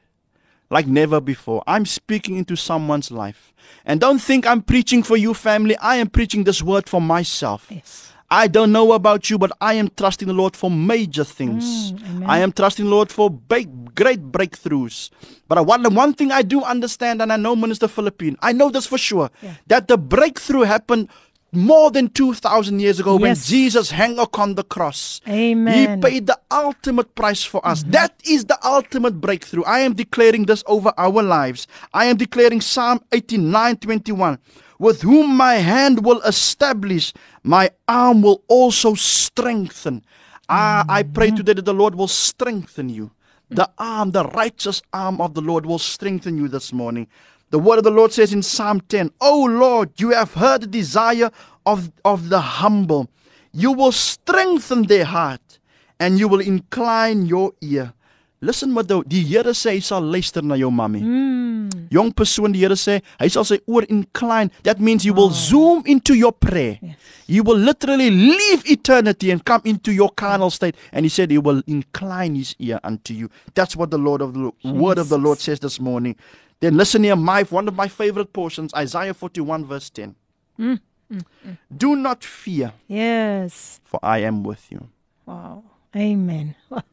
like 0.69 0.87
never 0.87 1.19
before. 1.21 1.63
I'm 1.65 1.85
speaking 1.85 2.35
into 2.37 2.55
someone's 2.55 3.09
life. 3.11 3.53
And 3.85 3.99
don't 4.01 4.19
think 4.19 4.45
I'm 4.45 4.61
preaching 4.61 5.01
for 5.03 5.17
you, 5.17 5.33
family. 5.33 5.77
I 5.77 5.95
am 5.97 6.07
preaching 6.09 6.43
this 6.43 6.61
word 6.61 6.87
for 6.89 7.01
myself. 7.01 7.67
Yes. 7.69 8.11
I 8.29 8.47
don't 8.49 8.73
know 8.73 8.91
about 8.91 9.29
you, 9.29 9.37
but 9.37 9.53
I 9.61 9.75
am 9.75 9.87
trusting 9.95 10.27
the 10.27 10.33
Lord 10.33 10.53
for 10.53 10.69
major 10.69 11.23
things. 11.23 11.93
Mm, 11.93 12.27
I 12.27 12.39
am 12.39 12.51
trusting 12.51 12.83
the 12.83 12.91
Lord 12.91 13.09
for 13.09 13.29
big, 13.29 13.95
great 13.95 14.21
breakthroughs. 14.33 15.09
But 15.47 15.57
I, 15.57 15.61
one, 15.61 15.81
the 15.81 15.89
one 15.89 16.13
thing 16.13 16.33
I 16.33 16.41
do 16.41 16.61
understand, 16.61 17.21
and 17.21 17.31
I 17.31 17.37
know 17.37 17.55
Minister 17.55 17.87
Philippine, 17.87 18.35
I 18.41 18.51
know 18.51 18.69
this 18.69 18.85
for 18.85 18.97
sure, 18.97 19.29
that 19.67 19.87
the 19.87 19.97
breakthrough 19.97 20.63
happened 20.63 21.07
more 21.51 21.91
than 21.91 22.09
2,000 22.09 22.79
years 22.79 22.99
ago 22.99 23.15
when 23.17 23.35
Jesus 23.35 23.91
hung 23.91 24.19
upon 24.19 24.55
the 24.55 24.63
cross. 24.63 25.21
Amen. 25.27 26.01
He 26.01 26.01
paid 26.09 26.27
the 26.27 26.37
ultimate 26.51 27.15
price 27.15 27.43
for 27.43 27.65
us. 27.65 27.83
That 27.83 28.13
is 28.25 28.45
the 28.45 28.57
ultimate 28.65 29.21
breakthrough. 29.21 29.63
I 29.63 29.79
am 29.79 29.93
declaring 29.93 30.45
this 30.45 30.63
over 30.67 30.93
our 30.97 31.23
lives. 31.23 31.67
I 31.93 32.05
am 32.05 32.17
declaring 32.17 32.61
Psalm 32.61 33.01
89 33.11 33.77
21. 33.77 34.39
With 34.79 35.01
whom 35.01 35.35
my 35.35 35.55
hand 35.55 36.05
will 36.05 36.21
establish, 36.21 37.13
my 37.43 37.71
arm 37.87 38.21
will 38.21 38.43
also 38.47 38.93
strengthen. 38.93 40.03
Ah, 40.49 40.85
I 40.87 41.03
pray 41.03 41.31
today 41.31 41.53
that 41.53 41.65
the 41.65 41.73
Lord 41.73 41.95
will 41.95 42.07
strengthen 42.07 42.89
you. 42.89 43.11
The 43.49 43.69
arm, 43.77 44.11
the 44.11 44.25
righteous 44.25 44.81
arm 44.93 45.19
of 45.21 45.33
the 45.33 45.41
Lord 45.41 45.65
will 45.65 45.79
strengthen 45.79 46.37
you 46.37 46.47
this 46.47 46.71
morning. 46.73 47.07
The 47.49 47.59
word 47.59 47.77
of 47.77 47.83
the 47.85 47.91
Lord 47.91 48.11
says 48.11 48.33
in 48.33 48.43
Psalm 48.43 48.81
10, 48.89 49.11
Oh 49.21 49.45
Lord, 49.45 49.91
you 49.97 50.09
have 50.11 50.33
heard 50.33 50.61
the 50.61 50.67
desire 50.67 51.31
of, 51.65 51.91
of 52.03 52.29
the 52.29 52.39
humble. 52.39 53.09
You 53.53 53.71
will 53.71 53.91
strengthen 53.93 54.83
their 54.83 55.05
heart 55.05 55.59
and 55.99 56.19
you 56.19 56.27
will 56.27 56.41
incline 56.41 57.25
your 57.25 57.53
ear. 57.61 57.93
Listen 58.39 58.75
wat 58.77 58.85
die, 58.85 59.01
die 59.09 59.23
Here 59.25 59.49
sê 59.57 59.71
hy 59.73 59.79
sal 59.81 60.05
luister 60.13 60.43
na 60.45 60.53
jou 60.59 60.69
mami. 60.69 60.99
Mm. 61.01 61.87
Jong 61.89 62.11
persoon 62.13 62.53
die 62.53 62.61
Here 62.61 62.75
sê 62.77 62.99
hy 63.17 63.29
sal 63.33 63.47
sy 63.49 63.57
oor 63.65 63.87
incline. 63.89 64.51
That 64.61 64.79
means 64.79 65.07
you 65.07 65.15
will 65.17 65.31
zoom 65.33 65.81
into 65.89 66.13
your 66.13 66.31
prayer. 66.31 66.77
Yes. 66.83 66.95
You 67.25 67.41
will 67.43 67.57
literally 67.57 68.11
leave 68.11 68.61
eternity 68.69 69.31
and 69.31 69.43
come 69.43 69.61
into 69.65 69.91
your 69.91 70.11
carnal 70.11 70.51
state 70.51 70.77
and 70.93 71.03
he 71.03 71.09
said 71.09 71.31
he 71.31 71.39
will 71.39 71.63
incline 71.65 72.35
his 72.35 72.53
ear 72.59 72.79
unto 72.83 73.15
you. 73.15 73.31
That's 73.55 73.75
what 73.75 73.89
the 73.89 73.97
Lord 73.97 74.21
of 74.21 74.35
the 74.35 74.51
word 74.63 74.99
of 74.99 75.09
the 75.09 75.17
Lord 75.17 75.39
says 75.39 75.59
this 75.59 75.79
morning. 75.79 76.15
Then 76.59 76.77
listen 76.77 77.03
here 77.03 77.15
my 77.15 77.43
one 77.43 77.67
of 77.67 77.75
my 77.75 77.87
favorite 77.87 78.33
portions 78.33 78.73
Isaiah 78.73 79.13
41 79.13 79.65
verse 79.65 79.89
10. 79.89 80.15
Mm. 80.59 80.79
Mm. 81.11 81.21
Mm. 81.45 81.57
Do 81.75 81.95
not 81.95 82.23
fear 82.23 82.73
Yes. 82.87 83.79
for 83.83 83.99
I 84.03 84.19
am 84.19 84.43
with 84.43 84.71
you. 84.71 84.89
Wow. 85.25 85.63
Amen. 85.95 86.55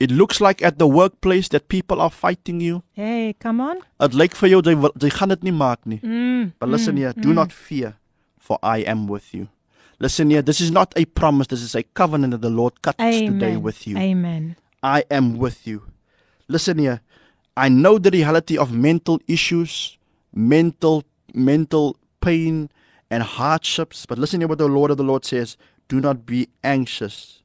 It 0.00 0.10
looks 0.10 0.40
like 0.40 0.60
at 0.60 0.78
the 0.78 0.86
workplace 0.88 1.48
that 1.48 1.68
people 1.68 2.00
are 2.00 2.10
fighting 2.10 2.60
you. 2.60 2.82
hey, 2.92 3.34
come 3.38 3.60
on. 3.60 3.78
Lyk 4.00 4.34
vir 4.34 4.48
jou 4.48 4.60
jy 4.62 4.74
wil- 4.74 4.92
jy 5.00 5.08
gaan 5.10 5.28
dit 5.30 5.44
nie 5.44 5.52
maak 5.52 5.86
nie. 5.86 6.00
Mm. 6.02 6.52
But 6.58 6.68
listen 6.68 6.94
mm, 6.94 6.98
here, 6.98 7.12
do 7.12 7.30
mm. 7.30 7.34
not 7.34 7.52
fear 7.52 7.94
for 8.38 8.58
I 8.62 8.78
am 8.78 9.06
with 9.06 9.32
you. 9.32 9.48
Listen 10.00 10.30
here, 10.30 10.42
this 10.42 10.60
is 10.60 10.70
not 10.70 10.92
a 10.96 11.04
promise, 11.04 11.46
this 11.46 11.62
is 11.62 11.74
a 11.74 11.82
covenant 11.94 12.32
that 12.32 12.42
the 12.42 12.50
Lord 12.50 12.82
cuts 12.82 12.98
Amen. 13.00 13.38
today 13.38 13.56
with 13.56 13.86
you. 13.86 13.96
Amen. 13.96 14.56
I 14.82 15.04
am 15.10 15.38
with 15.38 15.66
you. 15.66 15.82
Listen 16.48 16.78
here. 16.78 17.00
I 17.56 17.68
know 17.68 17.98
the 17.98 18.10
reality 18.10 18.58
of 18.58 18.72
mental 18.72 19.20
issues, 19.28 19.96
mental 20.34 21.04
mental 21.34 21.96
pain 22.20 22.70
and 23.10 23.22
hardships, 23.22 24.06
but 24.06 24.18
listen 24.18 24.40
to 24.40 24.46
what 24.46 24.58
the 24.58 24.68
Lord 24.68 24.90
of 24.90 24.96
the 24.96 25.04
Lord 25.04 25.24
says, 25.24 25.56
do 25.88 26.00
not 26.00 26.24
be 26.26 26.48
anxious. 26.62 27.42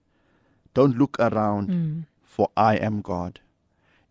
Don't 0.74 0.98
look 0.98 1.18
around, 1.20 1.70
Mm. 1.70 2.04
for 2.24 2.50
I 2.56 2.76
am 2.78 3.02
God. 3.02 3.40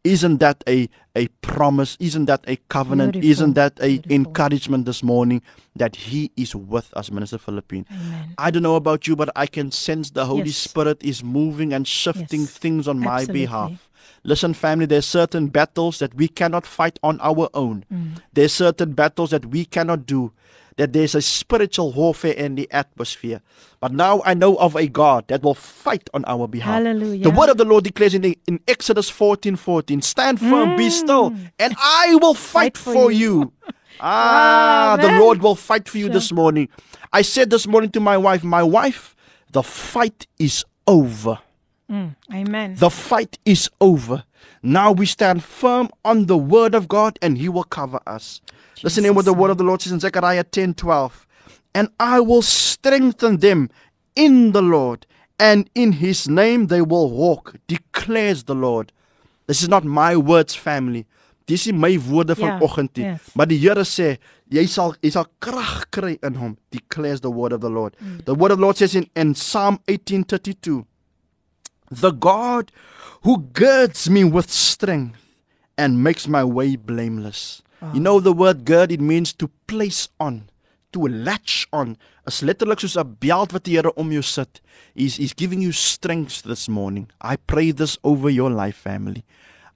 Isn't 0.08 0.38
that 0.38 0.64
a, 0.66 0.88
a 1.14 1.28
promise? 1.42 1.96
Isn't 2.00 2.24
that 2.26 2.42
a 2.48 2.56
covenant? 2.68 3.12
Beautiful. 3.12 3.30
Isn't 3.30 3.54
that 3.54 3.74
a 3.80 3.88
Beautiful. 3.88 4.12
encouragement 4.12 4.86
this 4.86 5.02
morning 5.02 5.42
that 5.76 5.96
He 5.96 6.30
is 6.36 6.54
with 6.54 6.88
us, 6.96 7.10
Minister 7.10 7.36
Philippine? 7.38 7.84
Amen. 7.92 8.34
I 8.38 8.50
don't 8.50 8.62
know 8.62 8.76
about 8.76 9.06
you, 9.06 9.14
but 9.16 9.28
I 9.36 9.46
can 9.46 9.70
sense 9.70 10.10
the 10.10 10.24
Holy 10.26 10.46
Yes. 10.46 10.56
Spirit 10.56 11.02
is 11.04 11.22
moving 11.22 11.72
and 11.74 11.86
shifting 11.86 12.40
Yes. 12.42 12.56
things 12.56 12.88
on 12.88 12.98
my 12.98 13.16
Absolutely. 13.20 13.40
behalf. 13.46 13.88
Listen, 14.24 14.54
family, 14.54 14.86
there's 14.86 15.06
certain 15.06 15.48
battles 15.48 15.98
that 16.00 16.14
we 16.14 16.26
cannot 16.28 16.66
fight 16.66 16.98
on 17.02 17.20
our 17.20 17.48
own. 17.54 17.84
Mm. 17.92 18.20
There's 18.32 18.52
certain 18.52 18.92
battles 18.92 19.30
that 19.30 19.46
we 19.46 19.64
cannot 19.64 20.06
do. 20.06 20.32
That 20.78 20.92
there's 20.94 21.14
a 21.14 21.20
spiritual 21.20 21.92
warfare 21.92 22.32
in 22.32 22.54
the 22.54 22.66
atmosphere. 22.70 23.40
But 23.80 23.92
now 23.92 24.22
I 24.24 24.34
know 24.34 24.56
of 24.56 24.74
a 24.76 24.86
God 24.88 25.26
that 25.28 25.42
will 25.42 25.54
fight 25.54 26.08
on 26.14 26.24
our 26.26 26.48
behalf. 26.48 26.74
Hallelujah. 26.74 27.24
The 27.24 27.30
word 27.30 27.50
of 27.50 27.56
the 27.58 27.64
Lord 27.64 27.84
declares 27.84 28.14
in, 28.14 28.22
the, 28.22 28.38
in 28.46 28.60
Exodus 28.66 29.10
14 29.10 29.56
14, 29.56 30.00
Stand 30.02 30.38
firm, 30.40 30.76
be 30.76 30.88
still, 30.90 31.34
and 31.58 31.74
I 31.78 32.14
will 32.22 32.34
fight, 32.34 32.74
Mm. 32.74 32.76
Fight 32.76 32.76
for 32.78 32.92
for 32.94 33.10
you. 33.12 33.18
you. 33.40 33.52
Ah, 34.00 34.96
the 35.00 35.08
Lord 35.18 35.42
will 35.42 35.56
fight 35.56 35.88
for 35.88 35.98
you 35.98 36.06
Sure. 36.06 36.14
this 36.14 36.30
morning. 36.32 36.68
I 37.12 37.22
said 37.22 37.50
this 37.50 37.66
morning 37.66 37.90
to 37.90 38.00
my 38.00 38.16
wife, 38.16 38.44
My 38.44 38.62
wife, 38.62 39.16
the 39.50 39.62
fight 39.64 40.26
is 40.38 40.64
over. 40.86 41.40
Mm. 41.90 42.14
Amen. 42.32 42.74
The 42.76 42.90
fight 42.90 43.38
is 43.44 43.68
over. 43.80 44.22
Now 44.62 44.92
we 44.92 45.06
stand 45.06 45.42
firm 45.42 45.88
on 46.04 46.26
the 46.26 46.36
word 46.38 46.74
of 46.74 46.86
God 46.86 47.18
and 47.20 47.38
he 47.38 47.48
will 47.48 47.64
cover 47.64 47.98
us. 48.06 48.40
Listen 48.84 49.04
in 49.04 49.14
what 49.14 49.24
the 49.24 49.32
word 49.34 49.50
of 49.50 49.58
the 49.58 49.64
Lord 49.64 49.82
says 49.82 49.92
in 49.92 50.00
Zechariah 50.00 50.44
10 50.44 50.74
12. 50.74 51.26
And 51.74 51.88
I 52.00 52.20
will 52.20 52.42
strengthen 52.42 53.38
them 53.38 53.68
in 54.16 54.52
the 54.52 54.62
Lord, 54.62 55.06
and 55.38 55.70
in 55.74 55.92
his 55.92 56.28
name 56.28 56.66
they 56.66 56.80
will 56.82 57.10
walk, 57.10 57.54
declares 57.68 58.44
the 58.44 58.54
Lord. 58.54 58.90
This 59.46 59.62
is 59.62 59.68
not 59.68 59.84
my 59.84 60.16
words, 60.16 60.54
family. 60.54 61.06
Dis 61.46 61.66
is 61.66 61.72
my 61.72 61.96
woorde 61.96 62.34
Ja, 62.36 62.58
vanoggend 62.58 62.96
nie. 62.96 63.04
yes. 63.04 63.20
Maar 63.34 63.46
die 63.46 63.56
Here 63.58 63.84
sê, 63.84 64.18
jy 64.50 64.66
sal 64.66 64.94
jy 65.02 65.10
sal 65.14 65.26
krag 65.40 65.86
kry 65.90 66.18
in 66.22 66.34
hom, 66.34 66.56
declares 66.70 67.20
the 67.20 67.30
word 67.30 67.52
of 67.52 67.60
the 67.60 67.70
Lord. 67.70 67.96
Mm. 68.02 68.24
The 68.26 68.34
word 68.34 68.50
of 68.52 68.58
the 68.58 68.62
Lord 68.64 68.76
says 68.76 68.94
in, 68.94 69.08
in 69.16 69.34
Psalm 69.34 69.78
18:32, 69.88 70.84
the 71.90 72.10
God 72.12 72.70
who 73.22 73.38
girds 73.52 74.10
me 74.10 74.24
with 74.24 74.50
strength 74.50 75.16
and 75.78 76.02
makes 76.02 76.28
my 76.28 76.44
way 76.44 76.76
blameless. 76.76 77.62
You 77.94 78.00
know 78.00 78.20
the 78.20 78.32
word 78.32 78.64
gird 78.64 78.90
it 78.90 79.00
means 79.00 79.32
to 79.34 79.48
place 79.66 80.08
on, 80.18 80.48
to 80.92 81.06
latch 81.06 81.66
on. 81.72 81.96
Is 82.26 82.40
letterlik 82.42 82.80
soos 82.80 82.96
'n 82.96 83.16
beld 83.20 83.52
wat 83.52 83.64
die 83.64 83.74
Here 83.76 83.92
om 83.94 84.10
jou 84.12 84.22
sit. 84.22 84.60
He's 84.94 85.16
he's 85.16 85.32
giving 85.36 85.62
you 85.62 85.72
strength 85.72 86.42
this 86.42 86.68
morning. 86.68 87.08
I 87.22 87.36
pray 87.36 87.72
this 87.72 87.98
over 88.02 88.30
your 88.30 88.50
life 88.50 88.76
family. 88.76 89.22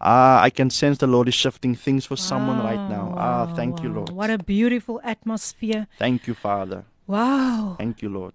Ah, 0.01 0.43
I 0.43 0.51
can 0.51 0.69
sense 0.70 0.99
the 0.99 1.07
Lord 1.07 1.29
is 1.29 1.35
shifting 1.35 1.77
things 1.77 2.07
for 2.07 2.16
someone 2.19 2.59
right 2.61 2.89
now. 2.91 3.15
Ah, 3.16 3.47
Wow, 3.47 3.55
thank 3.55 3.83
you 3.83 3.89
wow. 3.91 3.97
Lord. 3.99 4.11
What 4.11 4.31
a 4.31 4.39
beautiful 4.39 5.01
atmosphere. 5.05 5.87
Thank 5.99 6.27
you 6.27 6.35
Father. 6.35 6.85
Wow. 7.07 7.77
Thank 7.79 8.03
you 8.03 8.11
Lord. 8.11 8.35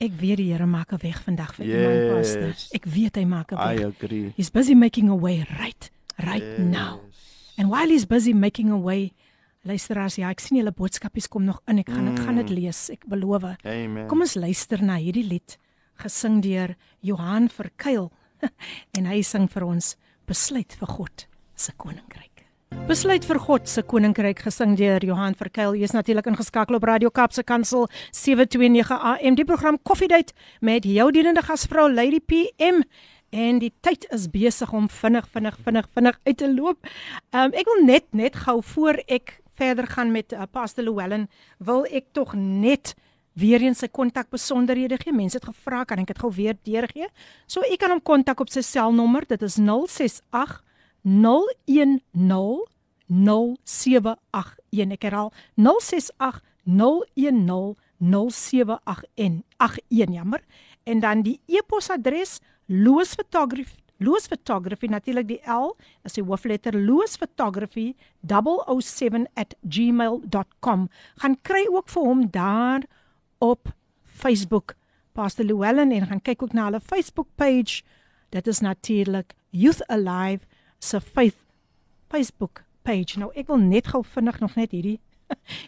Ek 0.00 0.12
weet 0.20 0.36
die 0.38 0.50
Here 0.52 0.66
maak 0.66 0.92
'n 0.92 0.98
weg 1.02 1.22
vandag 1.24 1.54
vir 1.54 1.64
iemand 1.66 2.16
pastor. 2.18 2.48
Yes. 2.48 2.68
Ek 2.74 2.84
weet 2.84 3.16
hy 3.16 3.24
maak 3.24 3.52
'n 3.52 3.58
I 3.58 3.76
weg. 3.76 3.86
agree. 3.86 4.32
He's 4.36 4.50
busy 4.50 4.74
making 4.74 5.08
a 5.08 5.14
way 5.14 5.46
right 5.58 5.90
right 6.18 6.58
now. 6.58 7.00
And 7.57 7.69
while 7.69 7.89
he's 7.89 8.05
busy 8.05 8.33
making 8.33 8.71
a 8.71 8.77
way, 8.77 9.11
luisteraars, 9.67 10.17
ja, 10.17 10.31
ek 10.33 10.41
sien 10.41 10.57
julle 10.57 10.73
boodskapies 10.73 11.27
kom 11.29 11.45
nog 11.45 11.59
in. 11.69 11.81
Ek 11.83 11.91
gaan 11.91 12.07
dit 12.09 12.23
gaan 12.23 12.39
dit 12.41 12.49
lees, 12.49 12.87
ek 12.93 13.05
beloof. 13.11 13.51
Amen. 13.65 14.07
Kom 14.09 14.23
ons 14.25 14.37
luister 14.39 14.81
na 14.83 14.97
hierdie 15.01 15.27
lied 15.27 15.57
gesing 16.01 16.41
deur 16.41 16.75
Johan 17.05 17.49
Verkuil. 17.49 18.09
en 18.97 19.05
hy 19.11 19.21
sing 19.25 19.47
vir 19.51 19.67
ons 19.67 19.95
Besluit 20.29 20.73
vir 20.79 20.87
God 20.87 21.25
se 21.59 21.73
koninkryk. 21.81 22.45
Besluit 22.87 23.25
vir 23.27 23.39
God 23.43 23.67
se 23.67 23.81
koninkryk 23.83 24.39
gesing 24.45 24.77
deur 24.79 25.03
Johan 25.03 25.35
Verkuil. 25.35 25.75
Jy 25.75 25.89
is 25.89 25.95
natuurlik 25.95 26.29
ingeskakel 26.31 26.77
op 26.77 26.85
Radio 26.87 27.11
Kaapse 27.11 27.43
Kansel 27.43 27.89
729 28.15 28.95
AM. 28.95 29.35
Die 29.35 29.45
program 29.45 29.79
Koffiedייט 29.83 30.31
met 30.63 30.87
jou 30.87 31.09
dienende 31.11 31.43
gasvrou 31.43 31.89
Lady 31.91 32.21
PM. 32.23 32.85
En 33.36 33.58
die 33.60 33.72
tyd 33.84 34.06
is 34.14 34.30
besig 34.32 34.70
om 34.72 34.86
vinnig 34.88 35.26
vinnig 35.32 35.56
vinnig 35.64 35.88
vinnig 35.92 36.16
uit 36.24 36.36
te 36.40 36.48
loop. 36.48 36.86
Um, 37.36 37.52
ek 37.52 37.68
wil 37.68 37.82
net 37.84 38.06
net 38.16 38.36
gou 38.46 38.62
voor 38.74 38.96
ek 39.12 39.42
verder 39.60 39.86
gaan 39.92 40.12
met 40.12 40.32
uh, 40.32 40.42
Pastor 40.52 40.84
Llewellyn, 40.84 41.28
wil 41.58 41.84
ek 41.92 42.04
tog 42.16 42.34
net 42.36 42.94
weer 43.36 43.60
eens 43.60 43.78
sy 43.84 43.88
kontak 43.92 44.30
besonderhede 44.32 44.96
gee. 45.02 45.12
Mense 45.12 45.36
het 45.36 45.48
gevra, 45.48 45.84
kan 45.84 46.00
ek 46.00 46.08
dit 46.14 46.20
gou 46.22 46.32
weer 46.32 46.56
deurgee? 46.64 47.08
So 47.44 47.60
u 47.60 47.76
kan 47.76 47.92
hom 47.92 48.00
kontak 48.00 48.40
op 48.40 48.48
sy 48.52 48.64
selnommer. 48.64 49.28
Dit 49.28 49.44
is 49.44 49.60
068 49.60 50.64
010 51.04 52.00
0781. 52.16 54.56
Ek 54.96 55.04
herhaal 55.04 55.32
068 55.60 56.40
010 56.64 57.76
0781 58.00 59.76
jammer. 59.92 60.40
En 60.84 61.00
dan 61.00 61.22
die 61.26 61.40
e-posadres 61.48 62.40
loosphotography 62.66 63.84
loosphotography 63.96 64.90
natuurlik 64.92 65.24
die 65.28 65.40
L 65.48 65.72
is 66.04 66.12
die 66.18 66.24
hoofletter 66.24 66.76
loosphotography 66.76 67.94
007@gmail.com. 68.26 70.88
Gaan 71.16 71.40
kry 71.42 71.66
ook 71.70 71.88
vir 71.88 72.02
hom 72.02 72.30
daar 72.30 72.82
op 73.38 73.74
Facebook 74.04 74.74
Pastor 75.12 75.44
Llewellyn 75.44 75.92
en 75.92 76.06
gaan 76.06 76.22
kyk 76.22 76.42
ook 76.42 76.52
na 76.52 76.64
hulle 76.64 76.80
Facebook 76.80 77.28
page. 77.34 77.82
Dit 78.28 78.46
is 78.46 78.60
natuurlik 78.60 79.34
Youth 79.50 79.88
Alive 79.88 80.44
se 80.78 81.00
faith 81.00 81.36
Facebook 82.08 82.64
page. 82.82 83.18
Nou 83.18 83.30
ek 83.34 83.46
wil 83.46 83.58
net 83.58 83.86
gou 83.86 84.04
vinnig 84.04 84.40
nog 84.40 84.54
net 84.54 84.70
hierdie 84.70 85.00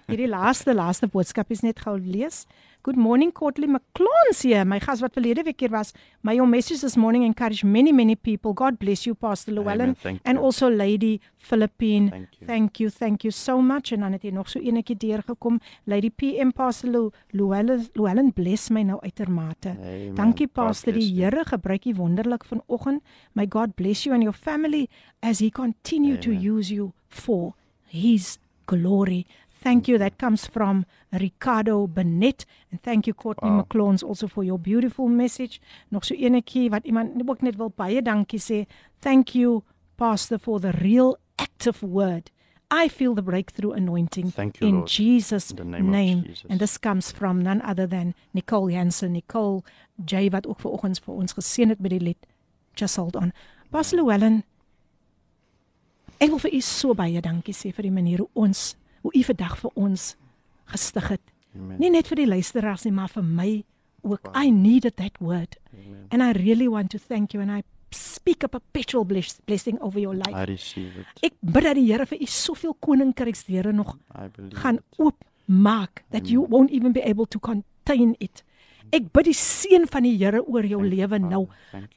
hierdie 0.09 0.29
laaste 0.29 0.75
laaste 0.75 1.07
boodskap 1.13 1.51
is 1.51 1.63
net 1.67 1.81
gou 1.85 1.97
lees. 1.99 2.47
Good 2.87 2.97
morning 2.97 3.33
Courtly 3.35 3.67
McClons 3.67 4.43
here. 4.47 4.63
My 4.65 4.79
gas 4.81 5.01
wat 5.03 5.13
verlede 5.19 5.43
week 5.45 5.61
hier 5.61 5.73
was. 5.75 5.91
My 6.23 6.33
your 6.39 6.47
message 6.49 6.81
this 6.81 6.95
morning 6.97 7.25
encouraged 7.27 7.65
many 7.67 7.93
many 7.93 8.15
people. 8.17 8.55
God 8.55 8.79
bless 8.79 9.03
you 9.05 9.15
Pastor 9.19 9.53
Llewellyn 9.53 9.95
thank 10.03 10.21
and 10.25 10.39
you. 10.39 10.45
also 10.45 10.71
Lady 10.71 11.21
Philippine. 11.37 12.09
Thank 12.11 12.39
you. 12.39 12.47
Thank 12.47 12.81
you, 12.81 12.91
thank 12.91 13.25
you 13.27 13.33
so 13.33 13.61
much. 13.61 13.93
En 13.93 14.01
dan 14.07 14.13
het 14.17 14.23
jy 14.25 14.31
nog 14.33 14.49
so 14.49 14.61
enetjie 14.63 14.97
deurgekom. 14.97 15.59
Lady 15.91 16.11
PM 16.11 16.53
Pastor 16.55 16.89
Llew- 16.91 17.13
Llewellyn 17.35 17.85
Llewellyn 17.99 18.33
bless 18.33 18.69
my 18.71 18.83
nou 18.87 19.01
uitermate. 19.03 19.75
Amen. 19.75 20.15
Dankie 20.15 20.47
Pastor, 20.47 20.93
die. 20.97 21.11
Here 21.19 21.45
gebruik 21.51 21.85
U 21.91 21.95
wonderlik 21.99 22.45
vanoggend. 22.47 23.03
May 23.35 23.47
God 23.47 23.75
bless 23.75 24.05
you 24.07 24.15
and 24.15 24.23
your 24.23 24.37
family 24.39 24.87
as 25.21 25.41
he 25.43 25.51
continue 25.51 26.17
to 26.19 26.31
use 26.31 26.71
you 26.73 26.93
for 27.09 27.55
his 27.91 28.39
glory. 28.67 29.27
Thank 29.63 29.89
you. 29.89 29.99
That 29.99 30.19
comes 30.19 30.47
from 30.47 30.85
Ricardo 31.13 31.87
Benet 31.87 32.45
and 32.71 32.81
thank 32.83 33.07
you 33.07 33.15
Courtney 33.15 33.51
Wow. 33.51 33.63
McClones 33.63 34.05
also 34.05 34.29
for 34.29 34.45
your 34.45 34.59
beautiful 34.59 35.09
message. 35.09 35.61
Nog 35.91 36.05
so 36.05 36.15
enetjie 36.15 36.71
wat 36.71 36.85
iemand 36.87 37.19
ook 37.27 37.43
net 37.43 37.57
wil 37.57 37.73
baie 37.77 38.03
dankie 38.03 38.39
sê. 38.39 38.67
Thank 39.01 39.35
you 39.35 39.63
Pastor 39.97 40.39
for 40.39 40.61
the 40.61 40.71
real 40.73 41.17
active 41.39 41.83
word. 41.83 42.31
I 42.71 42.89
feel 42.89 43.15
the 43.15 43.23
breakthrough 43.23 43.73
anointing 43.73 44.31
Thank 44.31 44.61
you, 44.61 44.69
in 44.69 44.75
Lord. 44.75 44.89
Jesus 44.89 45.51
In 45.51 45.71
name 45.71 45.91
name. 45.91 46.23
Jesus. 46.23 46.45
And 46.51 46.61
this 46.61 46.77
comes 46.79 47.11
from 47.11 47.41
none 47.43 47.63
other 47.63 47.87
than 47.87 48.15
Nicole 48.35 48.71
Jansen. 48.71 49.13
Nicole 49.13 49.65
J 50.07 50.29
wat 50.31 50.47
ook 50.47 50.61
vanoggend 50.61 51.01
vir 51.01 51.15
ons 51.15 51.33
geseën 51.33 51.69
het 51.69 51.81
met 51.81 51.91
die 51.91 52.01
lied 52.01 52.27
Just 52.75 52.97
Hold 52.97 53.17
On. 53.17 53.33
Pastor 53.71 53.99
Llewellyn, 53.99 54.43
ek 56.21 56.29
wil 56.31 56.39
vir 56.39 56.55
u 56.55 56.61
so 56.61 56.95
baie 56.95 57.21
dankie 57.21 57.55
sê 57.55 57.73
vir 57.75 57.83
die 57.89 57.95
manier 57.95 58.19
hoe 58.23 58.29
ons, 58.35 58.77
hoe 59.03 59.13
u 59.15 59.23
vandag 59.23 59.59
vir 59.59 59.71
ons 59.75 60.17
gestig 60.65 61.09
het. 61.09 61.21
Amen. 61.55 61.79
Nie 61.79 61.91
net 61.91 62.07
vir 62.09 62.17
die 62.17 62.27
luisteraars 62.27 62.85
nie, 62.85 62.93
maar 62.93 63.09
vir 63.09 63.23
my 63.25 63.65
ook. 64.03 64.31
I 64.37 64.51
needed 64.51 64.97
that 64.97 65.19
word. 65.21 65.57
And 66.11 66.23
I 66.23 66.33
really 66.33 66.69
want 66.69 66.91
to 66.91 66.99
thank 66.99 67.33
you 67.33 67.43
and 67.43 67.51
I 67.51 67.63
speak 67.91 68.45
a 68.45 68.49
perpetual 68.49 69.05
bless- 69.05 69.41
blessing 69.47 69.81
over 69.81 69.99
your 70.01 70.15
life. 70.15 70.35
I 70.35 70.45
receive 70.45 70.93
it. 71.01 71.07
Ek 71.25 71.35
bid 71.41 71.63
dat 71.65 71.75
die 71.75 71.87
Here 71.93 72.07
vir 72.07 72.21
u 72.21 72.27
soveel 72.27 72.75
koninkryksdeure 72.81 73.73
nog 73.73 73.97
I 74.15 74.29
believe 74.29 74.57
gaan 74.61 74.79
oopmaak 74.99 76.05
that 76.11 76.29
you 76.29 76.47
won't 76.49 76.71
even 76.71 76.93
be 76.93 77.03
able 77.05 77.27
to 77.27 77.39
contain 77.39 78.15
it. 78.19 78.45
Ek 78.93 79.11
bid 79.13 79.25
die 79.25 79.35
seën 79.37 79.87
van 79.91 80.03
die 80.03 80.17
Here 80.17 80.43
oor 80.45 80.65
jou 80.65 80.83
lewe 80.85 81.19
nou. 81.19 81.47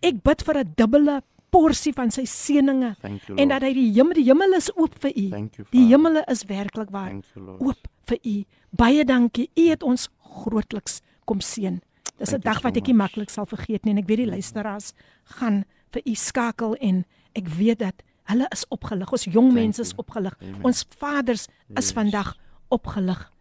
Ek 0.01 0.21
bid 0.23 0.41
vir 0.47 0.57
'n 0.63 0.73
dubbele 0.75 1.21
porsie 1.51 1.91
van 1.93 2.11
sy 2.13 2.23
seëninge 2.25 2.95
en 3.37 3.47
dat 3.51 3.61
hy 3.65 3.73
die 3.75 3.87
hemel 3.93 4.13
die 4.17 4.23
hemel 4.29 4.53
is 4.57 4.69
oop 4.75 4.95
vir 5.03 5.11
u. 5.15 5.27
You, 5.29 5.65
Die 5.71 5.85
hemele 5.91 6.23
is 6.31 6.43
werklik 6.49 6.91
waar 6.93 7.11
you, 7.11 7.57
oop 7.59 7.87
vir 8.07 8.19
u. 8.23 8.35
Baie 8.71 9.03
dankie. 9.05 9.49
U 9.55 9.67
het 9.69 9.83
ons 9.83 10.07
grootliks 10.43 11.01
kom 11.25 11.39
seën. 11.41 11.81
Dis 12.17 12.33
'n 12.33 12.39
dag 12.41 12.57
so 12.61 12.63
wat 12.63 12.77
ek 12.77 12.87
nie 12.87 12.93
maklik 12.95 13.29
sal 13.29 13.45
vergeet 13.45 13.83
nie 13.85 13.91
en 13.91 13.97
ek 13.97 14.07
weet 14.07 14.17
die 14.17 14.25
luisteraars 14.31 14.93
gaan 15.25 15.65
vir 15.91 16.01
u 16.05 16.15
skakel 16.15 16.75
en 16.81 17.05
ek 17.35 17.47
weet 17.47 17.79
dat 17.79 18.03
hulle 18.25 18.47
is 18.51 18.65
opgelig. 18.69 19.11
Ons 19.11 19.25
jong 19.25 19.51
mense 19.53 19.81
is 19.81 19.93
opgelig. 19.97 20.33
Amen. 20.41 20.63
Ons 20.63 20.85
vaders 20.97 21.47
is 21.75 21.85
Yes. 21.89 21.91
vandag 21.91 22.35
opgelig. 22.69 23.31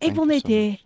Ek 0.00 0.08
Thank 0.08 0.16
wil 0.16 0.24
net 0.26 0.42
so 0.42 0.48
hê 0.52 0.70
much. 0.70 0.83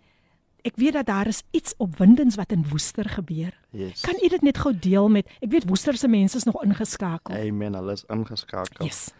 Ek 0.63 0.75
weet 0.75 0.93
dat 0.93 1.05
daar 1.05 1.27
is 1.27 1.43
iets 1.51 1.73
opwindends 1.77 2.35
wat 2.35 2.51
in 2.51 2.65
Woester 2.69 3.09
gebeur. 3.09 3.53
Yes. 3.71 4.01
Kan 4.01 4.15
u 4.23 4.27
dit 4.27 4.41
net 4.41 4.57
gou 4.57 4.73
deel 4.79 5.09
met 5.09 5.27
ek 5.41 5.51
weet 5.51 5.67
Woester 5.69 5.97
se 5.97 6.07
mense 6.07 6.37
is 6.37 6.43
nog 6.43 6.63
ingeskakel. 6.63 7.35
Amen. 7.35 7.73
Hulle 7.73 7.91
is 7.91 8.03
ingeskakel. 8.09 8.85
Yes. 8.85 9.11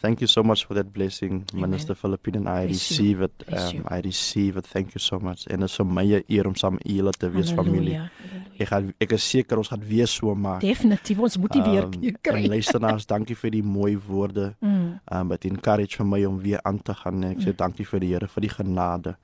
Thank 0.00 0.20
you 0.20 0.26
so 0.28 0.42
much 0.42 0.64
for 0.64 0.74
that 0.76 0.92
blessing, 0.92 1.44
Minister 1.52 1.94
Philippine. 1.94 2.36
And 2.38 2.48
I 2.48 2.66
Bless 2.66 2.88
you. 2.88 2.96
receive 2.96 3.20
it. 3.24 3.32
Bless 3.46 3.72
you. 3.72 3.80
Um, 3.80 3.96
I 3.98 4.00
receive 4.00 4.56
it. 4.58 4.66
Thank 4.66 4.94
you 4.94 4.98
so 4.98 5.18
much. 5.20 5.46
En 5.46 5.60
dit 5.60 5.68
is 5.68 5.76
vir 5.76 5.86
my 5.86 6.04
'n 6.14 6.22
eer 6.26 6.46
om 6.46 6.54
saam 6.56 6.78
julle 6.86 7.10
te 7.12 7.30
wees 7.30 7.50
familie. 7.52 7.98
Halleluja. 7.98 8.10
Ek 8.58 8.68
gaan 8.68 8.94
ek 8.98 9.12
is 9.12 9.28
seker 9.30 9.58
ons 9.58 9.68
gaan 9.68 9.84
weer 9.84 10.06
so 10.06 10.34
maak. 10.34 10.60
Definitief 10.60 11.18
ons 11.18 11.36
moet 11.36 11.52
die 11.52 11.62
weer 11.62 11.82
Um, 11.84 11.90
keer 11.90 12.08
En 12.14 12.18
kry. 12.22 12.46
luisteraars, 12.46 13.06
dankie 13.06 13.36
vir 13.36 13.50
die 13.50 13.62
mooi 13.62 13.98
woorde. 14.08 14.54
Mm. 14.60 15.00
Um 15.12 15.28
dit 15.28 15.44
encourage 15.44 15.96
vir 15.96 16.06
my 16.06 16.24
om 16.24 16.40
weer 16.40 16.60
aan 16.62 16.82
te 16.82 16.94
gaan 16.94 17.22
en 17.24 17.30
ek 17.32 17.38
sê 17.40 17.54
dankie 17.56 17.84
vir 17.86 18.00
die 18.00 18.08
Here 18.14 18.26
vir 18.28 18.40
die 18.40 18.48
genade. 18.50 19.16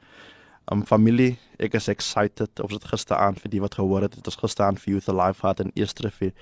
Um 0.72 0.82
familie, 0.86 1.36
ek 1.62 1.76
is 1.78 1.86
excited. 1.88 2.58
Ons 2.60 2.72
het 2.74 2.84
gisteraand 2.90 3.38
vir 3.38 3.50
die 3.52 3.60
wat 3.62 3.76
gehoor 3.78 4.02
het, 4.02 4.16
het 4.18 4.26
ons 4.26 4.38
gisteraand 4.40 4.80
vir 4.82 4.96
Youth 4.96 5.08
Alive 5.12 5.38
gehad 5.38 5.60
in 5.62 5.70
Eersterivier. 5.78 6.32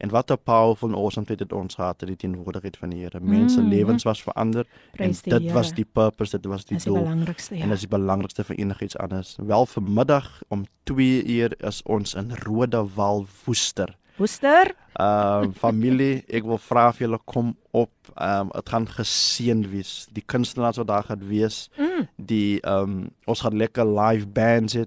En 0.00 0.08
wat 0.10 0.30
'n 0.32 0.38
powerful 0.42 0.88
en 0.88 0.94
awesome 0.94 1.26
tyd 1.26 1.40
het 1.40 1.52
ons 1.52 1.74
gehad 1.74 2.00
in 2.02 2.08
die 2.08 2.16
teenwoordigheid 2.16 2.76
van 2.76 2.90
die 2.90 3.00
Here. 3.02 3.20
Mense 3.20 3.60
Mm, 3.60 3.68
lewens 3.68 4.02
was 4.04 4.22
verander 4.22 4.64
Prys 4.92 5.20
en 5.22 5.38
dit 5.38 5.52
was 5.52 5.72
die 5.72 5.84
purpose, 5.84 6.30
dit 6.38 6.46
was 6.46 6.64
die 6.64 6.78
doel. 6.78 7.04
ja. 7.50 7.62
En 7.62 7.68
dis 7.68 7.80
die 7.80 7.88
belangrikste 7.88 8.44
vir 8.44 8.56
enigiets 8.56 8.96
anders. 8.96 9.36
Wel 9.38 9.66
vanmiddag 9.66 10.42
om 10.48 10.64
2 10.84 11.24
uur 11.24 11.54
is 11.64 11.82
ons 11.82 12.14
in 12.14 12.32
Rodewal 12.34 13.26
Woester. 13.44 13.96
Woester? 14.16 14.74
Ehm 14.94 15.50
familie, 15.58 16.22
ek 16.30 16.44
wil 16.46 16.58
vra 16.62 16.88
of 16.92 17.00
julle 17.02 17.18
kom 17.26 17.54
op. 17.74 17.90
Ehm 18.14 18.52
dit 18.54 18.68
gaan 18.70 18.86
geseën 18.86 19.64
wees. 19.72 20.06
Die 20.14 20.22
kunstenaars 20.22 20.78
wat 20.78 20.86
daar 20.86 21.08
gaan 21.08 21.24
wees. 21.28 21.68
Mm. 21.78 22.06
Die 22.16 22.60
ehm 22.62 23.08
ons 23.26 23.42
gaan 23.42 23.56
lekker 23.58 23.86
live 23.86 24.26
bands 24.26 24.76
hê 24.78 24.84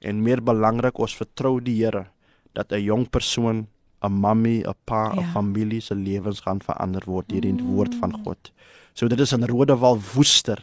en 0.00 0.22
meer 0.22 0.40
belangrik 0.42 0.98
ons 0.98 1.16
vertrou 1.18 1.58
die 1.60 1.74
Here 1.82 2.06
dat 2.54 2.72
'n 2.72 2.82
jong 2.82 3.10
persoon, 3.10 3.66
'n 4.02 4.12
mammy, 4.12 4.62
'n 4.62 4.74
pa, 4.84 5.10
'n 5.12 5.16
Ja. 5.20 5.32
familie 5.32 5.80
se 5.80 5.94
lewens 5.94 6.40
gaan 6.40 6.60
verander 6.60 7.02
word 7.06 7.28
deur 7.28 7.40
die 7.40 7.62
woord 7.62 7.94
van 7.94 8.12
God. 8.24 8.52
So 8.94 9.08
dit 9.08 9.20
is 9.20 9.32
in 9.32 9.44
Rodewal 9.44 9.98
Woester. 10.14 10.58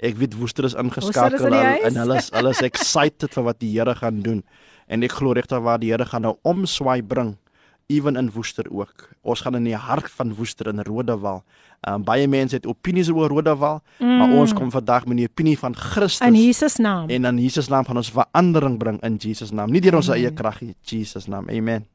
Ek 0.00 0.16
weet 0.16 0.34
Woester 0.38 0.64
is 0.64 0.74
ingeskakel 0.74 1.38
Woester 1.38 1.52
is 1.52 1.80
in 1.80 1.86
en, 1.86 1.96
hulle 1.96 2.16
is 2.16 2.30
hulle 2.30 2.50
is 2.50 2.62
excited 2.62 3.34
vir 3.34 3.42
wat 3.44 3.58
die 3.60 3.72
Here 3.78 3.94
gaan 3.94 4.22
doen. 4.22 4.42
En 4.88 5.02
ek 5.02 5.12
glo 5.12 5.32
regtig 5.32 5.60
waar 5.60 5.78
die 5.78 5.90
Here 5.90 6.06
gaan 6.06 6.22
nou 6.22 6.38
omswaai 6.42 7.02
bring 7.02 7.36
ewen 7.88 8.16
in 8.16 8.28
Woester 8.32 8.66
ook. 8.70 9.08
Ons 9.24 9.40
gaan 9.40 9.56
in 9.56 9.64
die 9.64 9.76
hart 9.76 10.10
van 10.12 10.34
Woester 10.36 10.68
in 10.68 10.82
Rodewal. 10.84 11.40
Um, 11.88 12.02
baie 12.04 12.26
mense 12.28 12.58
het 12.58 12.66
opinies 12.66 13.08
oor 13.08 13.30
Rodewal, 13.32 13.78
mm. 13.98 14.16
maar 14.18 14.34
ons 14.40 14.52
kom 14.52 14.70
vandag 14.74 15.06
met 15.06 15.20
die 15.20 15.28
opinie 15.28 15.56
van 15.58 15.76
Christus. 15.76 16.26
In 16.26 16.36
Jesus 16.36 16.76
naam. 16.82 17.08
En 17.08 17.24
in 17.24 17.38
Jesus 17.38 17.70
naam 17.72 17.86
gaan 17.86 18.00
ons 18.00 18.10
verandering 18.12 18.76
bring 18.78 18.98
in 19.06 19.16
Jesus 19.22 19.54
naam. 19.54 19.72
Nie 19.72 19.80
deur 19.80 20.00
ons 20.02 20.10
eie 20.12 20.32
krag 20.34 20.60
nie, 20.66 20.74
Jesus 20.82 21.30
naam. 21.30 21.48
Amen. 21.48 21.86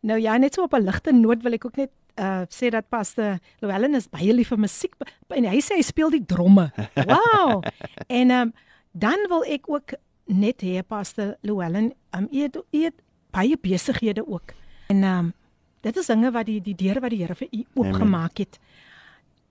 Nou 0.00 0.18
ja, 0.20 0.34
net 0.40 0.56
so 0.56 0.66
op 0.66 0.74
'n 0.74 0.82
ligte 0.82 1.12
noot 1.12 1.42
wil 1.42 1.52
ek 1.52 1.64
ook 1.64 1.76
net 1.76 1.92
uh 2.16 2.42
sê 2.48 2.70
dat 2.72 2.88
Pastor 2.88 3.38
Llewellyn 3.60 3.94
is 3.94 4.08
baie 4.08 4.32
lief 4.32 4.48
vir 4.48 4.58
musiek 4.58 4.94
en 5.28 5.44
hy 5.44 5.60
sê 5.60 5.76
hy 5.76 5.82
speel 5.82 6.10
die 6.10 6.24
dromme. 6.24 6.72
Wow. 7.12 7.62
en 8.08 8.30
um 8.30 8.52
dan 8.92 9.26
wil 9.28 9.44
ek 9.44 9.68
ook 9.68 9.92
net 10.24 10.62
hê 10.62 10.82
Pastor 10.82 11.36
Llewellyn, 11.42 11.92
um 12.16 12.28
u 12.32 12.42
het, 12.42 12.56
u 12.56 12.82
het 12.82 12.94
baie 13.30 13.56
besighede 13.60 14.26
ook. 14.26 14.56
En 14.86 15.02
um 15.02 15.32
dit 15.80 15.96
is 15.96 16.06
dinge 16.06 16.30
wat 16.34 16.46
die 16.46 16.60
die 16.60 16.74
deure 16.74 17.00
wat 17.00 17.10
die 17.10 17.22
Here 17.22 17.34
vir 17.34 17.48
u 17.52 17.64
oopgemaak 17.74 18.38
het. 18.38 18.58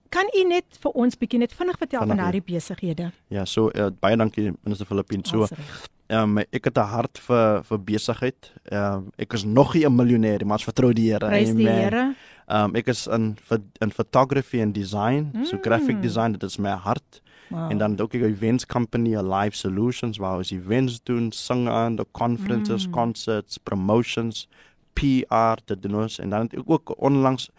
Kan 0.09 0.29
u 0.37 0.43
net 0.47 0.77
vir 0.79 0.91
ons 0.91 1.17
bietjie 1.17 1.39
net 1.39 1.53
vinnig 1.53 1.77
vertel 1.77 2.05
van 2.07 2.17
daardie 2.17 2.43
besighede? 2.45 3.11
Ja, 3.33 3.45
so 3.45 3.71
uh, 3.73 3.89
baie 3.99 4.17
dankie 4.19 4.51
minister 4.63 4.85
Filippin. 4.85 5.25
So 5.25 5.47
ehm 6.07 6.37
um, 6.37 6.43
ek 6.53 6.69
het 6.69 6.77
'n 6.77 6.91
hart 6.91 7.19
vir 7.27 7.63
vir 7.63 7.79
besigheid. 7.79 8.51
Ehm 8.71 8.93
um, 8.93 9.11
ek 9.17 9.33
is 9.33 9.43
nog 9.43 9.73
nie 9.73 9.85
'n 9.85 9.95
miljonair 9.95 10.39
nie, 10.39 10.45
maar 10.45 10.57
ons 10.57 10.69
vertrou 10.71 10.93
die 10.93 11.11
Here. 11.11 11.27
Prys 11.27 11.55
die. 11.55 11.67
Here. 11.67 12.15
Ehm 12.47 12.63
um, 12.63 12.75
ek 12.75 12.87
is 12.87 13.07
in 13.07 13.37
in 13.81 13.91
photography 13.91 14.61
en 14.61 14.71
design, 14.71 15.31
mm. 15.33 15.45
so 15.45 15.57
graphic 15.61 16.01
design, 16.01 16.31
dit 16.31 16.43
is 16.43 16.57
my 16.57 16.69
hart. 16.69 17.21
Wow. 17.49 17.71
En 17.71 17.77
dan 17.77 17.91
het 17.91 18.01
ook 18.01 18.13
'n 18.13 18.23
events 18.23 18.65
company, 18.65 19.15
'n 19.15 19.33
live 19.33 19.55
solutions 19.55 20.17
waar 20.17 20.37
ons 20.37 20.51
events 20.51 21.03
doen, 21.03 21.31
sing 21.31 21.69
aan, 21.69 21.95
the 21.95 22.05
conferences, 22.11 22.85
mm. 22.87 22.93
concerts, 22.93 23.57
promotions, 23.57 24.47
PR 24.95 25.59
te 25.65 25.75
doen 25.79 25.95
ons 26.05 26.19
en 26.23 26.29
dan 26.33 26.47
het 26.47 26.53
ek 26.59 26.69
ook 26.69 26.93
onlangs 26.97 27.49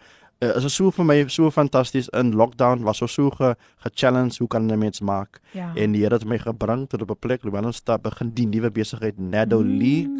uh, 0.41 0.55
is 0.57 0.61
dit 0.67 0.71
so 0.73 0.91
vir 0.91 1.05
my 1.05 1.17
so 1.33 1.49
fantasties 1.53 2.09
in 2.13 2.33
lockdown 2.37 2.83
was 2.85 3.01
ons 3.01 3.13
so 3.13 3.29
ge, 3.33 3.55
ge-challenge 3.85 4.37
hoe 4.39 4.47
kan 4.47 4.67
'n 4.67 4.77
mens 4.79 5.01
maak 5.01 5.39
Ja. 5.53 5.71
en 5.75 5.91
die 5.91 6.01
Here 6.03 6.13
het 6.15 6.25
my 6.25 6.37
gebring 6.37 6.87
tot 6.89 7.01
op 7.01 7.11
'n 7.11 7.19
plek 7.19 7.41
waar 7.43 7.65
ons 7.65 7.77
stap 7.77 8.03
begin 8.03 8.33
die 8.33 8.45
nuwe 8.47 8.69
besigheid 8.71 9.17
Nado 9.19 9.61
Mm. 9.63 9.77
League 9.79 10.17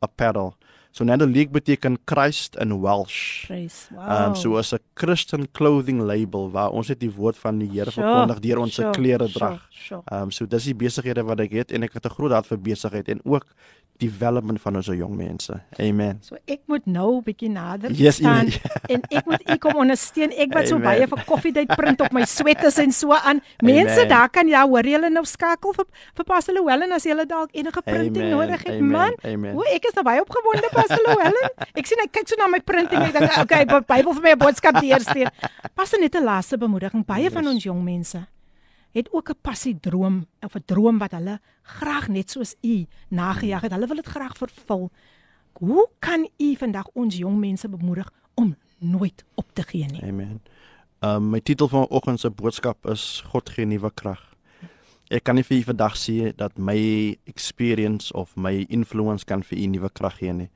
apparel. 0.00 0.54
So 0.91 1.03
Nado 1.03 1.25
League 1.25 1.51
beteken 1.51 1.97
Christ 2.05 2.55
in 2.55 2.81
Welsh. 2.81 3.45
Prys. 3.47 3.89
Wow. 3.91 4.01
Ehm 4.09 4.29
um, 4.29 4.35
so 4.35 4.57
as 4.57 4.73
'n 4.73 4.79
Christian 4.95 5.47
clothing 5.51 6.01
label 6.01 6.49
waar 6.51 6.71
ons 6.71 6.87
net 6.89 6.99
die 6.99 7.11
woord 7.11 7.37
van 7.37 7.59
die 7.59 7.67
Here 7.69 7.91
Sure, 7.91 8.05
verkondig 8.07 8.39
deur 8.39 8.57
ons 8.59 8.73
se 8.75 8.81
sure, 8.81 8.91
klere 8.93 9.27
sure, 9.27 9.39
drag. 9.39 9.61
sure. 9.69 10.01
Ehm 10.11 10.21
um, 10.23 10.31
so 10.31 10.45
dis 10.45 10.63
die 10.63 10.73
besighede 10.75 11.23
wat 11.23 11.39
ek 11.39 11.51
het 11.51 11.71
en 11.71 11.83
ek 11.83 11.93
het 11.93 12.05
'n 12.05 12.09
groot 12.09 12.31
hart 12.31 12.47
vir 12.47 12.57
besigheid 12.57 13.09
en 13.09 13.19
ook 13.25 13.45
development 13.99 14.61
van 14.61 14.75
ons 14.75 14.85
jong 14.93 15.15
mense. 15.17 15.53
Amen. 15.81 16.19
So 16.21 16.35
ek 16.45 16.61
moet 16.69 16.85
nou 16.85 17.17
'n 17.17 17.23
bietjie 17.23 17.49
nader 17.49 17.91
Yes, 17.91 18.19
u 18.19 18.23
staan 18.23 18.45
moet- 18.45 18.61
en 18.93 19.01
ek 19.09 19.25
moet 19.25 19.41
u 19.49 19.57
kom 19.57 19.75
ondersteun. 19.75 20.31
Ek 20.37 20.53
wat 20.53 20.67
so 20.67 20.75
Amen. 20.75 20.85
baie 20.87 21.07
vir 21.07 21.23
koffiedייט 21.25 21.75
print 21.75 22.01
op 22.01 22.11
my 22.11 22.23
sweaters 22.25 22.77
en 22.77 22.91
so 22.91 23.11
aan. 23.13 23.41
Mense 23.63 23.91
Amen. 24.05 24.07
daar 24.07 24.29
kan 24.29 24.47
ja, 24.47 24.67
hoor 24.67 24.83
julle 24.85 25.09
nou 25.09 25.25
skakel 25.25 25.73
vir 25.73 25.85
vir 26.15 26.25
Pastor 26.25 26.53
Llewellyn 26.53 26.91
as 26.91 27.03
julle 27.05 27.25
dalk 27.25 27.49
enige 27.53 27.81
printing 27.81 28.25
Amen, 28.25 28.37
nodig 28.37 28.63
het, 28.63 28.75
amen, 28.75 28.91
man. 28.91 29.13
amen. 29.25 29.55
O, 29.55 29.61
ek 29.61 29.85
is 29.85 29.93
nou 29.95 30.03
baie 30.03 30.21
opgewonde 30.21 30.69
Pastor 30.82 31.02
Llewellyn. 31.06 31.48
Ek 31.78 31.86
sien 31.86 32.02
hy 32.02 32.08
kyk 32.10 32.28
so 32.28 32.36
na 32.40 32.50
my 32.50 32.60
printing 32.60 33.06
ek 33.06 33.14
dink 33.16 33.38
okay, 33.38 33.64
Bi- 33.64 33.86
Bybel 33.86 34.14
vir 34.18 34.22
my 34.22 34.34
'n 34.34 34.38
boodskap 34.42 34.80
deurstuur. 34.82 35.30
Pastor 35.74 36.00
net 36.00 36.14
'n 36.18 36.24
laaste 36.26 36.58
bemoediging. 36.58 37.06
Baie 37.06 37.30
van 37.30 37.46
ons 37.46 37.62
jong 37.62 37.82
mense 37.84 38.26
het 38.92 39.08
ook 39.12 39.30
'n 39.30 39.38
passie 39.42 39.78
droom 39.80 40.26
of 40.42 40.54
'n 40.54 40.62
droom 40.66 40.98
wat 40.98 41.12
hulle 41.12 41.40
graag 41.62 42.08
net 42.08 42.30
soos 42.30 42.54
u 42.62 42.86
nagejaag 43.10 43.62
het. 43.62 43.72
Hulle 43.72 43.86
wil 43.86 43.96
dit 43.96 44.06
graag 44.06 44.36
vervul. 44.36 44.90
Hoe 45.52 45.88
kan 45.98 46.28
u 46.38 46.54
vandag 46.56 46.88
ons 46.94 47.16
jong 47.16 47.38
mense 47.38 47.68
bemoedig 47.68 48.10
om 48.34 48.56
nooit 48.78 49.24
op 49.34 49.46
te 49.52 49.62
gee 49.62 49.86
nie? 49.86 50.02
Amen. 50.02 50.40
Ehm 51.00 51.16
um, 51.16 51.30
my 51.30 51.40
titel 51.40 51.68
van 51.68 51.86
vanoggend 51.86 52.20
se 52.20 52.30
boodskap 52.30 52.86
is 52.86 53.22
God 53.26 53.48
gee 53.50 53.64
nuwe 53.66 53.90
krag. 53.94 54.34
Ek 55.10 55.24
kan 55.24 55.34
nie 55.34 55.44
vir 55.44 55.58
u 55.58 55.62
vandag 55.62 55.96
sê 55.96 56.32
dat 56.36 56.58
my 56.58 57.16
experience 57.24 58.12
of 58.12 58.36
my 58.36 58.64
influence 58.68 59.24
kan 59.24 59.42
vir 59.42 59.58
u 59.58 59.66
nuwe 59.66 59.90
krag 59.92 60.16
gee 60.18 60.32
nie. 60.32 60.48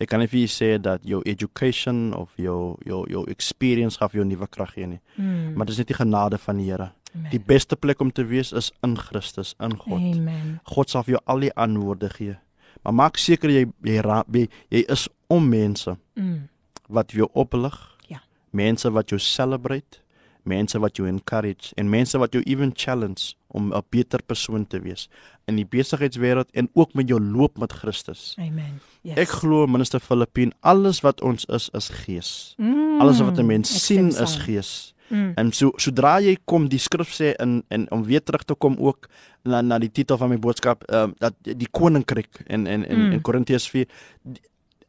Ek 0.00 0.08
kan 0.08 0.20
nie 0.20 0.28
vir 0.30 0.46
sê 0.46 0.78
dat 0.80 1.02
jou 1.04 1.22
education 1.26 2.12
of 2.14 2.30
jou 2.36 2.76
jou 2.86 3.04
jou 3.10 3.24
experience 3.30 3.98
gaan 3.98 4.08
vir 4.12 4.20
jou 4.20 4.28
nuwe 4.28 4.46
krag 4.46 4.72
gee 4.74 4.86
nie. 4.86 5.00
Hmm. 5.16 5.54
Maar 5.56 5.66
dit 5.66 5.74
is 5.74 5.78
net 5.78 5.88
die 5.88 5.94
genade 5.98 6.38
van 6.38 6.56
die 6.56 6.68
Here. 6.70 6.92
Amen. 7.14 7.30
Die 7.30 7.40
beste 7.40 7.76
plek 7.76 8.00
om 8.00 8.10
te 8.12 8.24
wees 8.24 8.52
is 8.52 8.70
in 8.84 8.96
Christus, 8.96 9.54
in 9.60 9.76
God. 9.76 9.98
Amen. 10.14 10.60
God 10.64 10.90
sal 10.90 11.02
vir 11.02 11.16
jou 11.16 11.22
al 11.26 11.40
die 11.40 11.52
antwoorde 11.56 12.10
gee. 12.10 12.36
Maar 12.84 12.94
maak 12.94 13.16
seker 13.18 13.50
jy 13.50 13.64
jy, 13.84 14.00
ra- 14.04 14.24
jy, 14.32 14.48
jy 14.70 14.84
is 14.88 15.08
om 15.28 15.48
mense 15.48 15.96
Mm. 16.16 16.48
wat 16.88 17.10
jou 17.12 17.28
oplig. 17.34 17.74
Ja. 18.08 18.20
Mense 18.52 18.90
wat 18.90 19.08
jou 19.10 19.18
celebrate, 19.18 19.98
mense 20.44 20.78
wat 20.78 20.96
jou 20.96 21.08
encourage 21.08 21.72
en 21.76 21.90
mense 21.90 22.18
wat 22.18 22.32
jou 22.32 22.42
even 22.46 22.72
challenge 22.76 23.34
om 23.48 23.72
'n 23.74 23.82
beter 23.90 24.22
persoon 24.22 24.66
te 24.66 24.80
wees 24.80 25.08
in 25.46 25.56
die 25.56 25.64
besigheidswêreld 25.66 26.50
en 26.52 26.68
ook 26.74 26.94
met 26.94 27.08
jou 27.08 27.20
loop 27.20 27.58
met 27.58 27.72
Christus. 27.72 28.34
Amen. 28.38 28.80
Yes. 29.02 29.16
Ek 29.16 29.28
glo 29.28 29.66
minister 29.66 30.00
Filippin, 30.00 30.52
alles 30.60 31.00
wat 31.00 31.20
ons 31.22 31.44
is 31.44 31.68
is 31.72 31.88
gees. 31.88 32.54
Mm, 32.58 33.00
Alles 33.00 33.20
wat 33.20 33.38
'n 33.38 33.46
mens 33.46 33.84
sien 33.86 34.12
stem 34.12 34.24
is 34.24 34.36
gees. 34.36 34.94
Mm. 35.10 35.32
En 35.36 35.52
so 35.52 35.72
sodra 35.76 36.20
jy 36.20 36.36
kom 36.44 36.68
die 36.68 36.78
skrif 36.78 37.08
sê 37.14 37.34
in 37.40 37.62
en 37.68 37.90
om 37.90 38.04
weer 38.04 38.22
terug 38.22 38.44
te 38.44 38.54
kom 38.54 38.76
ook 38.78 39.08
na 39.44 39.60
na 39.62 39.78
die 39.78 39.90
titel 39.92 40.16
van 40.18 40.28
my 40.28 40.38
boodskap 40.38 40.82
ehm 40.84 41.02
um, 41.04 41.14
dat 41.18 41.32
die 41.42 41.68
koninkryk 41.70 42.42
in 42.46 42.66
in 42.66 42.84
in, 42.84 42.98
Mm. 42.98 43.12
in 43.12 43.20
Korintiërs 43.22 43.68
4 43.70 43.86
die- 44.22 44.40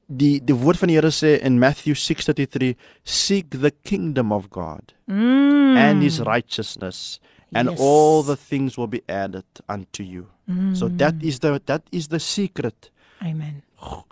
die 0.07 0.44
die 0.44 0.56
woord 0.56 0.77
van 0.77 0.88
die 0.88 0.95
Here 0.98 1.11
sê 1.11 1.40
in 1.41 1.60
Matthew 1.60 1.94
6:33 1.95 2.76
seek 3.03 3.49
the 3.61 3.72
kingdom 3.84 4.31
of 4.31 4.48
God 4.49 4.94
Mm. 5.07 5.77
and 5.77 6.02
his 6.02 6.19
righteousness 6.19 7.19
and 7.54 7.70
Yes. 7.70 7.80
all 7.80 8.24
the 8.24 8.36
things 8.36 8.78
will 8.78 8.88
be 8.88 9.02
added 9.08 9.46
unto 9.68 10.04
you. 10.04 10.28
Mm. 10.48 10.76
So 10.76 10.88
that 10.90 11.16
is 11.24 11.40
the 11.40 11.60
that 11.66 11.84
is 11.92 12.08
the 12.08 12.20
secret. 12.20 12.90
Amen. 13.22 13.64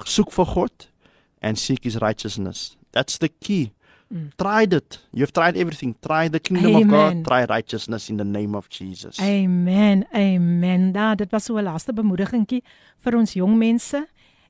Soek 0.06 0.32
vir 0.32 0.46
God 0.46 0.88
and 1.42 1.58
seek 1.58 1.84
his 1.84 1.98
righteousness. 2.02 2.78
That's 2.92 3.18
the 3.18 3.30
key. 3.30 3.72
Mm. 4.14 4.32
Try 4.38 4.64
it. 4.64 5.00
You've 5.14 5.34
tried 5.34 5.58
everything. 5.58 5.96
Try 6.02 6.30
the 6.30 6.40
kingdom 6.40 6.76
Amen. 6.76 6.84
of 6.84 6.90
God. 6.90 7.26
Try 7.26 7.46
righteousness 7.46 8.10
in 8.10 8.18
the 8.18 8.24
name 8.24 8.56
of 8.56 8.70
Jesus. 8.70 9.20
Amen. 9.20 10.06
Amen. 10.16 10.92
Da 10.94 11.16
dit 11.16 11.32
was 11.32 11.44
so 11.46 11.58
'n 11.58 11.64
laaste 11.64 11.94
bemoedigingkie 11.94 12.64
vir 13.00 13.16
ons 13.18 13.34
jong 13.34 13.58
mense. 13.58 14.08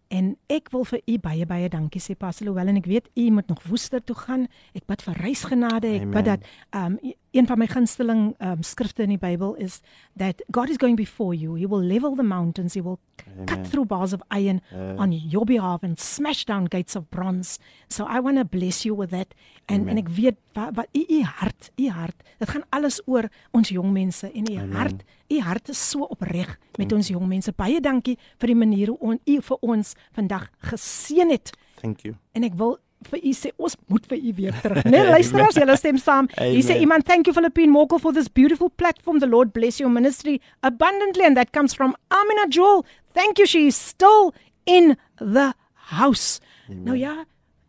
En 0.09 0.37
ek 0.47 0.69
wil 0.71 0.85
vir 0.85 1.01
u 1.07 1.17
baie 1.17 1.45
baie 1.45 1.69
dankie 1.69 1.99
sê 2.01 2.15
Pastor 2.17 2.45
Louwel 2.47 2.67
en 2.67 2.77
ek 2.77 2.85
weet 2.85 3.09
u 3.15 3.29
moet 3.31 3.47
nog 3.47 3.63
Woester 3.63 4.03
toe 4.03 4.15
gaan. 4.15 4.47
Ek 4.73 4.85
bid 4.85 5.01
vir 5.01 5.13
reisgenade. 5.13 5.87
Ek 5.87 6.01
Amen. 6.01 6.11
bid 6.13 6.25
dat 6.25 6.39
um 6.75 6.99
een 7.37 7.47
van 7.47 7.57
my 7.57 7.67
gunsteling 7.67 8.35
um 8.41 8.63
skrifte 8.63 9.03
in 9.05 9.13
die 9.13 9.21
Bybel 9.21 9.55
is 9.55 9.81
that 10.17 10.41
God 10.51 10.69
is 10.69 10.77
going 10.77 10.97
before 10.97 11.35
you. 11.35 11.57
He 11.57 11.67
will 11.67 11.83
level 11.83 12.15
the 12.15 12.23
mountains. 12.23 12.73
He 12.73 12.81
will 12.81 12.99
Amen. 13.27 13.45
cut 13.45 13.67
through 13.69 13.85
bars 13.85 14.13
of 14.13 14.21
iron 14.33 14.61
uh, 14.73 15.01
on 15.01 15.11
your 15.11 15.45
behalf 15.45 15.83
and 15.83 15.99
smash 15.99 16.45
down 16.45 16.65
gates 16.69 16.95
of 16.95 17.09
bronze. 17.09 17.59
So 17.89 18.05
I 18.05 18.19
want 18.19 18.37
to 18.37 18.45
bless 18.45 18.85
you 18.85 18.95
with 18.95 19.09
that. 19.09 19.33
En 19.65 19.81
Amen. 19.81 19.97
en 19.97 20.03
ek 20.03 20.09
weet 20.09 20.37
wat, 20.53 20.73
wat 20.75 20.87
u 20.91 21.05
u 21.09 21.21
hart, 21.21 21.71
u 21.75 21.89
hart. 21.89 22.23
Dit 22.37 22.49
gaan 22.49 22.65
alles 22.69 23.01
oor 23.05 23.29
ons 23.51 23.69
jong 23.69 23.91
mense 23.91 24.31
en 24.31 24.51
u 24.51 24.73
hart. 24.73 25.03
U 25.29 25.39
hart 25.39 25.69
is 25.69 25.89
so 25.89 26.07
opreg 26.07 26.57
met 26.77 26.91
ons 26.91 27.07
jong 27.07 27.27
mense. 27.27 27.51
Baie 27.51 27.81
dankie 27.81 28.17
vir 28.39 28.53
die 28.53 28.57
manier 28.57 28.93
hoe 28.95 29.19
u 29.25 29.39
vir 29.41 29.57
ons 29.61 29.93
vandag 30.15 30.49
geseën 30.71 31.29
het. 31.29 31.53
Thank 31.81 32.01
you. 32.07 32.15
En 32.33 32.43
ek 32.43 32.57
wil 32.57 32.77
vir 33.11 33.21
u 33.23 33.33
sê 33.37 33.51
ons 33.57 33.75
moet 33.91 34.05
vir 34.09 34.17
u 34.17 34.33
weer 34.37 34.59
terug. 34.61 34.83
Nee, 34.89 35.05
luister 35.15 35.43
as 35.45 35.59
julle 35.59 35.77
stem 35.77 35.99
saam. 36.01 36.29
Hier 36.39 36.65
sê 36.65 36.79
iemand 36.81 37.05
thank 37.05 37.27
you 37.29 37.35
Philippine 37.35 37.71
Mokel 37.71 38.01
for 38.01 38.13
this 38.13 38.27
beautiful 38.27 38.69
platform. 38.69 39.19
The 39.19 39.29
Lord 39.29 39.53
bless 39.53 39.79
your 39.79 39.91
ministry 39.93 40.41
abundantly 40.61 41.25
and 41.25 41.37
that 41.37 41.53
comes 41.53 41.73
from 41.77 41.95
Amina 42.09 42.47
Joel. 42.49 42.85
Thank 43.13 43.39
you 43.39 43.45
she 43.45 43.67
is 43.67 43.77
still 43.77 44.33
in 44.65 44.97
the 45.17 45.53
house. 45.93 46.39
Amen. 46.69 46.83
Nou 46.83 46.97
ja, 46.97 47.15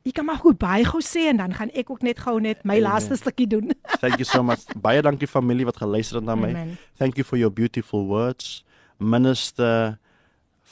ek 0.09 0.17
kan 0.19 0.27
maar 0.27 0.41
goed 0.43 0.59
baie 0.59 0.87
gou 0.89 1.01
sê 1.05 1.29
en 1.31 1.45
dan 1.45 1.55
gaan 1.55 1.71
ek 1.77 1.93
ook 1.93 2.03
net 2.03 2.19
gou 2.25 2.39
net 2.41 2.65
my 2.65 2.79
Amen. 2.79 2.89
laaste 2.89 3.17
stukkie 3.21 3.47
doen. 3.47 3.73
thank 4.03 4.19
you 4.19 4.27
so 4.27 4.43
much. 4.43 4.67
Baie 4.77 5.03
dankie 5.05 5.29
familie 5.29 5.69
wat 5.69 5.79
geluister 5.81 6.21
het 6.21 6.27
na 6.27 6.35
my. 6.39 6.51
Amen. 6.51 6.77
Thank 6.99 7.21
you 7.21 7.25
for 7.25 7.39
your 7.39 7.53
beautiful 7.53 8.09
words. 8.09 8.65
Minister 8.99 9.99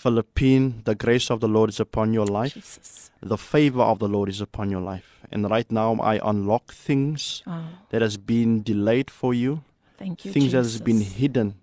Philippine, 0.07 0.83
the 0.85 0.95
grace 0.95 1.33
of 1.33 1.41
the 1.41 1.49
Lord 1.49 1.69
is 1.69 1.81
upon 1.81 2.13
your 2.13 2.27
life. 2.27 2.55
Jesus. 2.55 3.11
The 3.21 3.37
favor 3.37 3.83
of 3.83 3.99
the 3.99 4.07
Lord 4.07 4.29
is 4.29 4.41
upon 4.41 4.71
your 4.71 4.81
life. 4.81 5.21
And 5.33 5.51
right 5.51 5.69
now 5.73 5.97
I 6.01 6.21
unlock 6.23 6.73
things 6.73 7.43
oh. 7.45 7.65
that 7.91 8.03
has 8.03 8.17
been 8.17 8.63
delayed 8.63 9.11
for 9.11 9.35
you. 9.35 9.65
Thank 9.99 10.25
you. 10.25 10.31
Things 10.31 10.53
Jesus. 10.53 10.53
that 10.53 10.59
has 10.59 10.81
been 10.81 11.01
hidden 11.01 11.57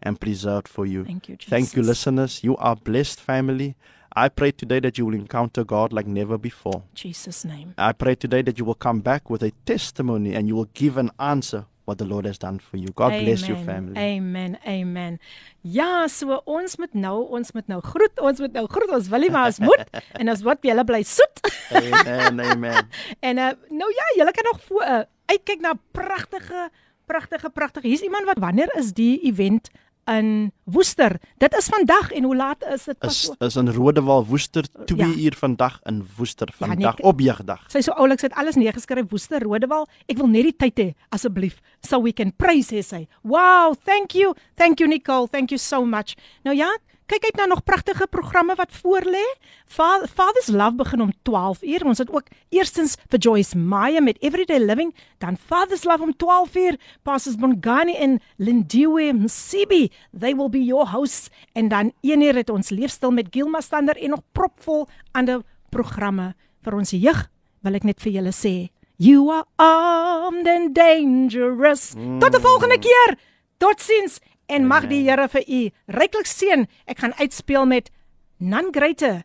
and 0.00 0.20
preserved 0.20 0.68
for 0.68 0.86
you. 0.86 1.04
Thank 1.04 1.28
you, 1.28 1.34
Jesus. 1.34 1.50
Thank 1.50 1.74
you, 1.74 1.82
listeners. 1.82 2.44
You 2.44 2.56
are 2.58 2.76
blessed 2.76 3.20
family. 3.20 3.74
I 4.14 4.28
pray 4.28 4.52
today 4.52 4.78
that 4.78 4.96
you 4.96 5.04
will 5.04 5.14
encounter 5.14 5.64
God 5.64 5.92
like 5.92 6.06
never 6.06 6.38
before. 6.38 6.84
Jesus 6.94 7.44
name. 7.44 7.74
I 7.76 7.90
pray 7.90 8.14
today 8.14 8.42
that 8.42 8.60
you 8.60 8.64
will 8.64 8.76
come 8.76 9.00
back 9.00 9.28
with 9.28 9.42
a 9.42 9.50
testimony 9.66 10.36
and 10.36 10.46
you 10.46 10.54
will 10.54 10.70
give 10.72 10.98
an 10.98 11.10
answer 11.18 11.66
what 11.88 11.98
the 11.98 12.04
Lord 12.04 12.26
has 12.28 12.38
done 12.38 12.60
for 12.60 12.76
you. 12.76 12.92
God 12.94 13.12
Amen. 13.12 13.24
bless 13.24 13.48
your 13.48 13.58
family. 13.64 13.96
Amen. 13.96 14.58
Amen. 14.66 15.18
Ja, 15.62 16.06
so 16.12 16.36
ons 16.44 16.76
moet 16.76 16.94
nou, 16.94 17.16
ons 17.34 17.52
moet 17.56 17.66
nou 17.72 17.80
groet, 17.82 18.20
ons 18.20 18.42
moet 18.44 18.52
nou 18.52 18.66
groet, 18.68 18.92
ons 18.98 19.08
wil 19.08 19.24
nie 19.24 19.30
maar 19.32 19.48
as 19.50 19.60
moet 19.64 20.00
en 20.20 20.28
as 20.28 20.44
wat 20.46 20.60
julle 20.68 20.84
bly 20.84 21.00
soet. 21.08 21.40
amen. 21.72 22.44
Amen. 22.52 22.92
en 23.30 23.40
uh, 23.40 23.54
nou 23.72 23.88
ja, 23.96 24.10
julle 24.20 24.36
kan 24.36 24.52
nog 24.52 24.60
voor 24.68 24.84
uh, 24.84 25.00
uitkyk 25.32 25.64
na 25.64 25.74
pragtige 25.96 26.68
pragtige 27.08 27.48
pragtige. 27.50 27.88
Hier's 27.88 28.04
iemand 28.04 28.28
wat 28.28 28.42
wanneer 28.44 28.68
is 28.76 28.92
die 28.92 29.16
event 29.32 29.72
in 30.08 30.52
Woester. 30.64 31.16
Dit 31.38 31.54
is 31.56 31.68
vandag 31.72 32.10
en 32.12 32.24
hoe 32.24 32.36
laat 32.36 32.64
is 32.72 32.84
dit? 32.84 32.96
Is 33.04 33.30
is 33.38 33.56
in 33.56 33.68
Rodewal 33.72 34.26
Woester 34.26 34.64
2 34.84 34.98
ja. 34.98 35.06
uur 35.06 35.34
vandag 35.38 35.80
in 35.84 36.02
Woester 36.16 36.48
ja, 36.50 36.66
vandag 36.66 36.96
ja, 36.96 37.02
nee, 37.02 37.12
op 37.12 37.20
jeugdag. 37.20 37.64
Sy 37.72 37.82
so 37.84 37.92
ouliks 37.92 38.22
het 38.26 38.34
alles 38.34 38.56
neergeskryf 38.60 39.10
Woester 39.10 39.42
Rodewal. 39.42 39.86
Ek 40.06 40.20
wil 40.20 40.30
net 40.32 40.50
die 40.50 40.56
tyd 40.56 40.82
hê 40.82 40.88
asseblief 41.14 41.60
so 41.84 42.00
we 42.02 42.12
can 42.12 42.32
praise 42.36 42.74
hê 42.74 42.82
sy. 42.84 43.06
Wow, 43.22 43.74
thank 43.84 44.16
you. 44.16 44.34
Thank 44.56 44.80
you 44.80 44.88
Nicole. 44.88 45.28
Thank 45.28 45.54
you 45.54 45.58
so 45.58 45.84
much. 45.84 46.16
Nou 46.44 46.56
ja, 46.56 46.70
kyk 47.08 47.24
uit 47.24 47.38
na 47.40 47.46
nog 47.48 47.64
pragtige 47.64 48.06
programme 48.10 48.54
wat 48.54 48.72
voor 48.82 49.02
lê. 49.08 49.24
Father's 49.66 50.48
Love 50.52 50.74
begin 50.74 51.00
om 51.00 51.12
12 51.22 51.62
uur. 51.62 51.84
Ons 51.84 51.98
het 51.98 52.10
ook 52.12 52.28
eerstens 52.48 52.96
vir 53.08 53.18
Joyce 53.18 53.56
Meyer 53.58 54.02
met 54.02 54.20
Everyday 54.20 54.60
Living, 54.60 54.94
dan 55.18 55.36
Father's 55.36 55.84
Love 55.84 56.02
om 56.02 56.16
12 56.16 56.54
uur. 56.54 56.76
Pastors 57.02 57.36
Bongani 57.36 57.94
en 57.96 58.20
Lindiwe 58.36 59.12
Msibi, 59.12 59.90
they 60.18 60.36
will 60.36 60.48
be 60.48 60.64
your 60.64 60.88
hosts 60.88 61.30
en 61.52 61.68
dan 61.68 61.92
een 62.00 62.20
uur 62.20 62.34
het 62.34 62.50
ons 62.50 62.68
leefstyl 62.68 63.10
met 63.10 63.26
Gilma 63.30 63.60
Stander 63.60 63.96
en 63.96 64.10
nog 64.10 64.22
propvol 64.32 64.88
ander 65.12 65.42
programme 65.70 66.34
vir 66.62 66.74
ons 66.74 66.90
jeug. 66.90 67.24
Wil 67.64 67.80
ek 67.80 67.88
net 67.88 68.02
vir 68.04 68.12
julle 68.20 68.34
sê, 68.36 68.68
you 68.96 69.30
are 69.32 69.46
armed 69.56 70.48
and 70.48 70.74
dangerous. 70.74 71.94
Mm. 71.96 72.18
Tot 72.20 72.36
die 72.36 72.44
volgende 72.44 72.78
keer. 72.78 73.16
Totsiens 73.58 74.20
en 74.48 74.66
mag 74.66 74.88
die 74.90 75.04
Here 75.06 75.28
vir 75.28 75.44
u 75.46 75.60
ryklik 75.98 76.28
seën. 76.28 76.66
Ek 76.88 77.02
gaan 77.04 77.14
uitspeel 77.20 77.66
met 77.68 77.90
None 78.38 78.72
Greater 78.72 79.22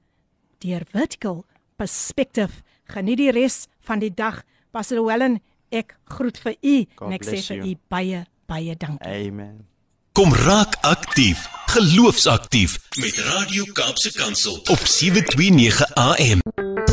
deur 0.63 0.85
Vertical 0.91 1.43
Perspective. 1.79 2.61
Geniet 2.91 3.21
die 3.21 3.31
res 3.31 3.65
van 3.87 4.03
die 4.03 4.13
dag. 4.13 4.43
Pastor 4.73 5.03
Wellen, 5.05 5.39
ek 5.73 5.95
groet 6.17 6.39
vir 6.43 6.57
u 6.61 6.77
en 7.07 7.17
ek 7.17 7.27
sê 7.27 7.41
vir 7.41 7.67
u 7.67 7.75
baie 7.91 8.25
baie 8.49 8.75
dankie. 8.77 9.07
Amen. 9.07 9.63
Kom 10.13 10.33
raak 10.45 10.77
aktief. 10.85 11.47
Geloofsaktief 11.73 12.77
met 13.01 13.17
Radio 13.33 13.65
Kaapse 13.73 14.13
Kansel 14.13 14.59
op 14.69 14.85
729 14.85 15.93
AM. 15.93 16.92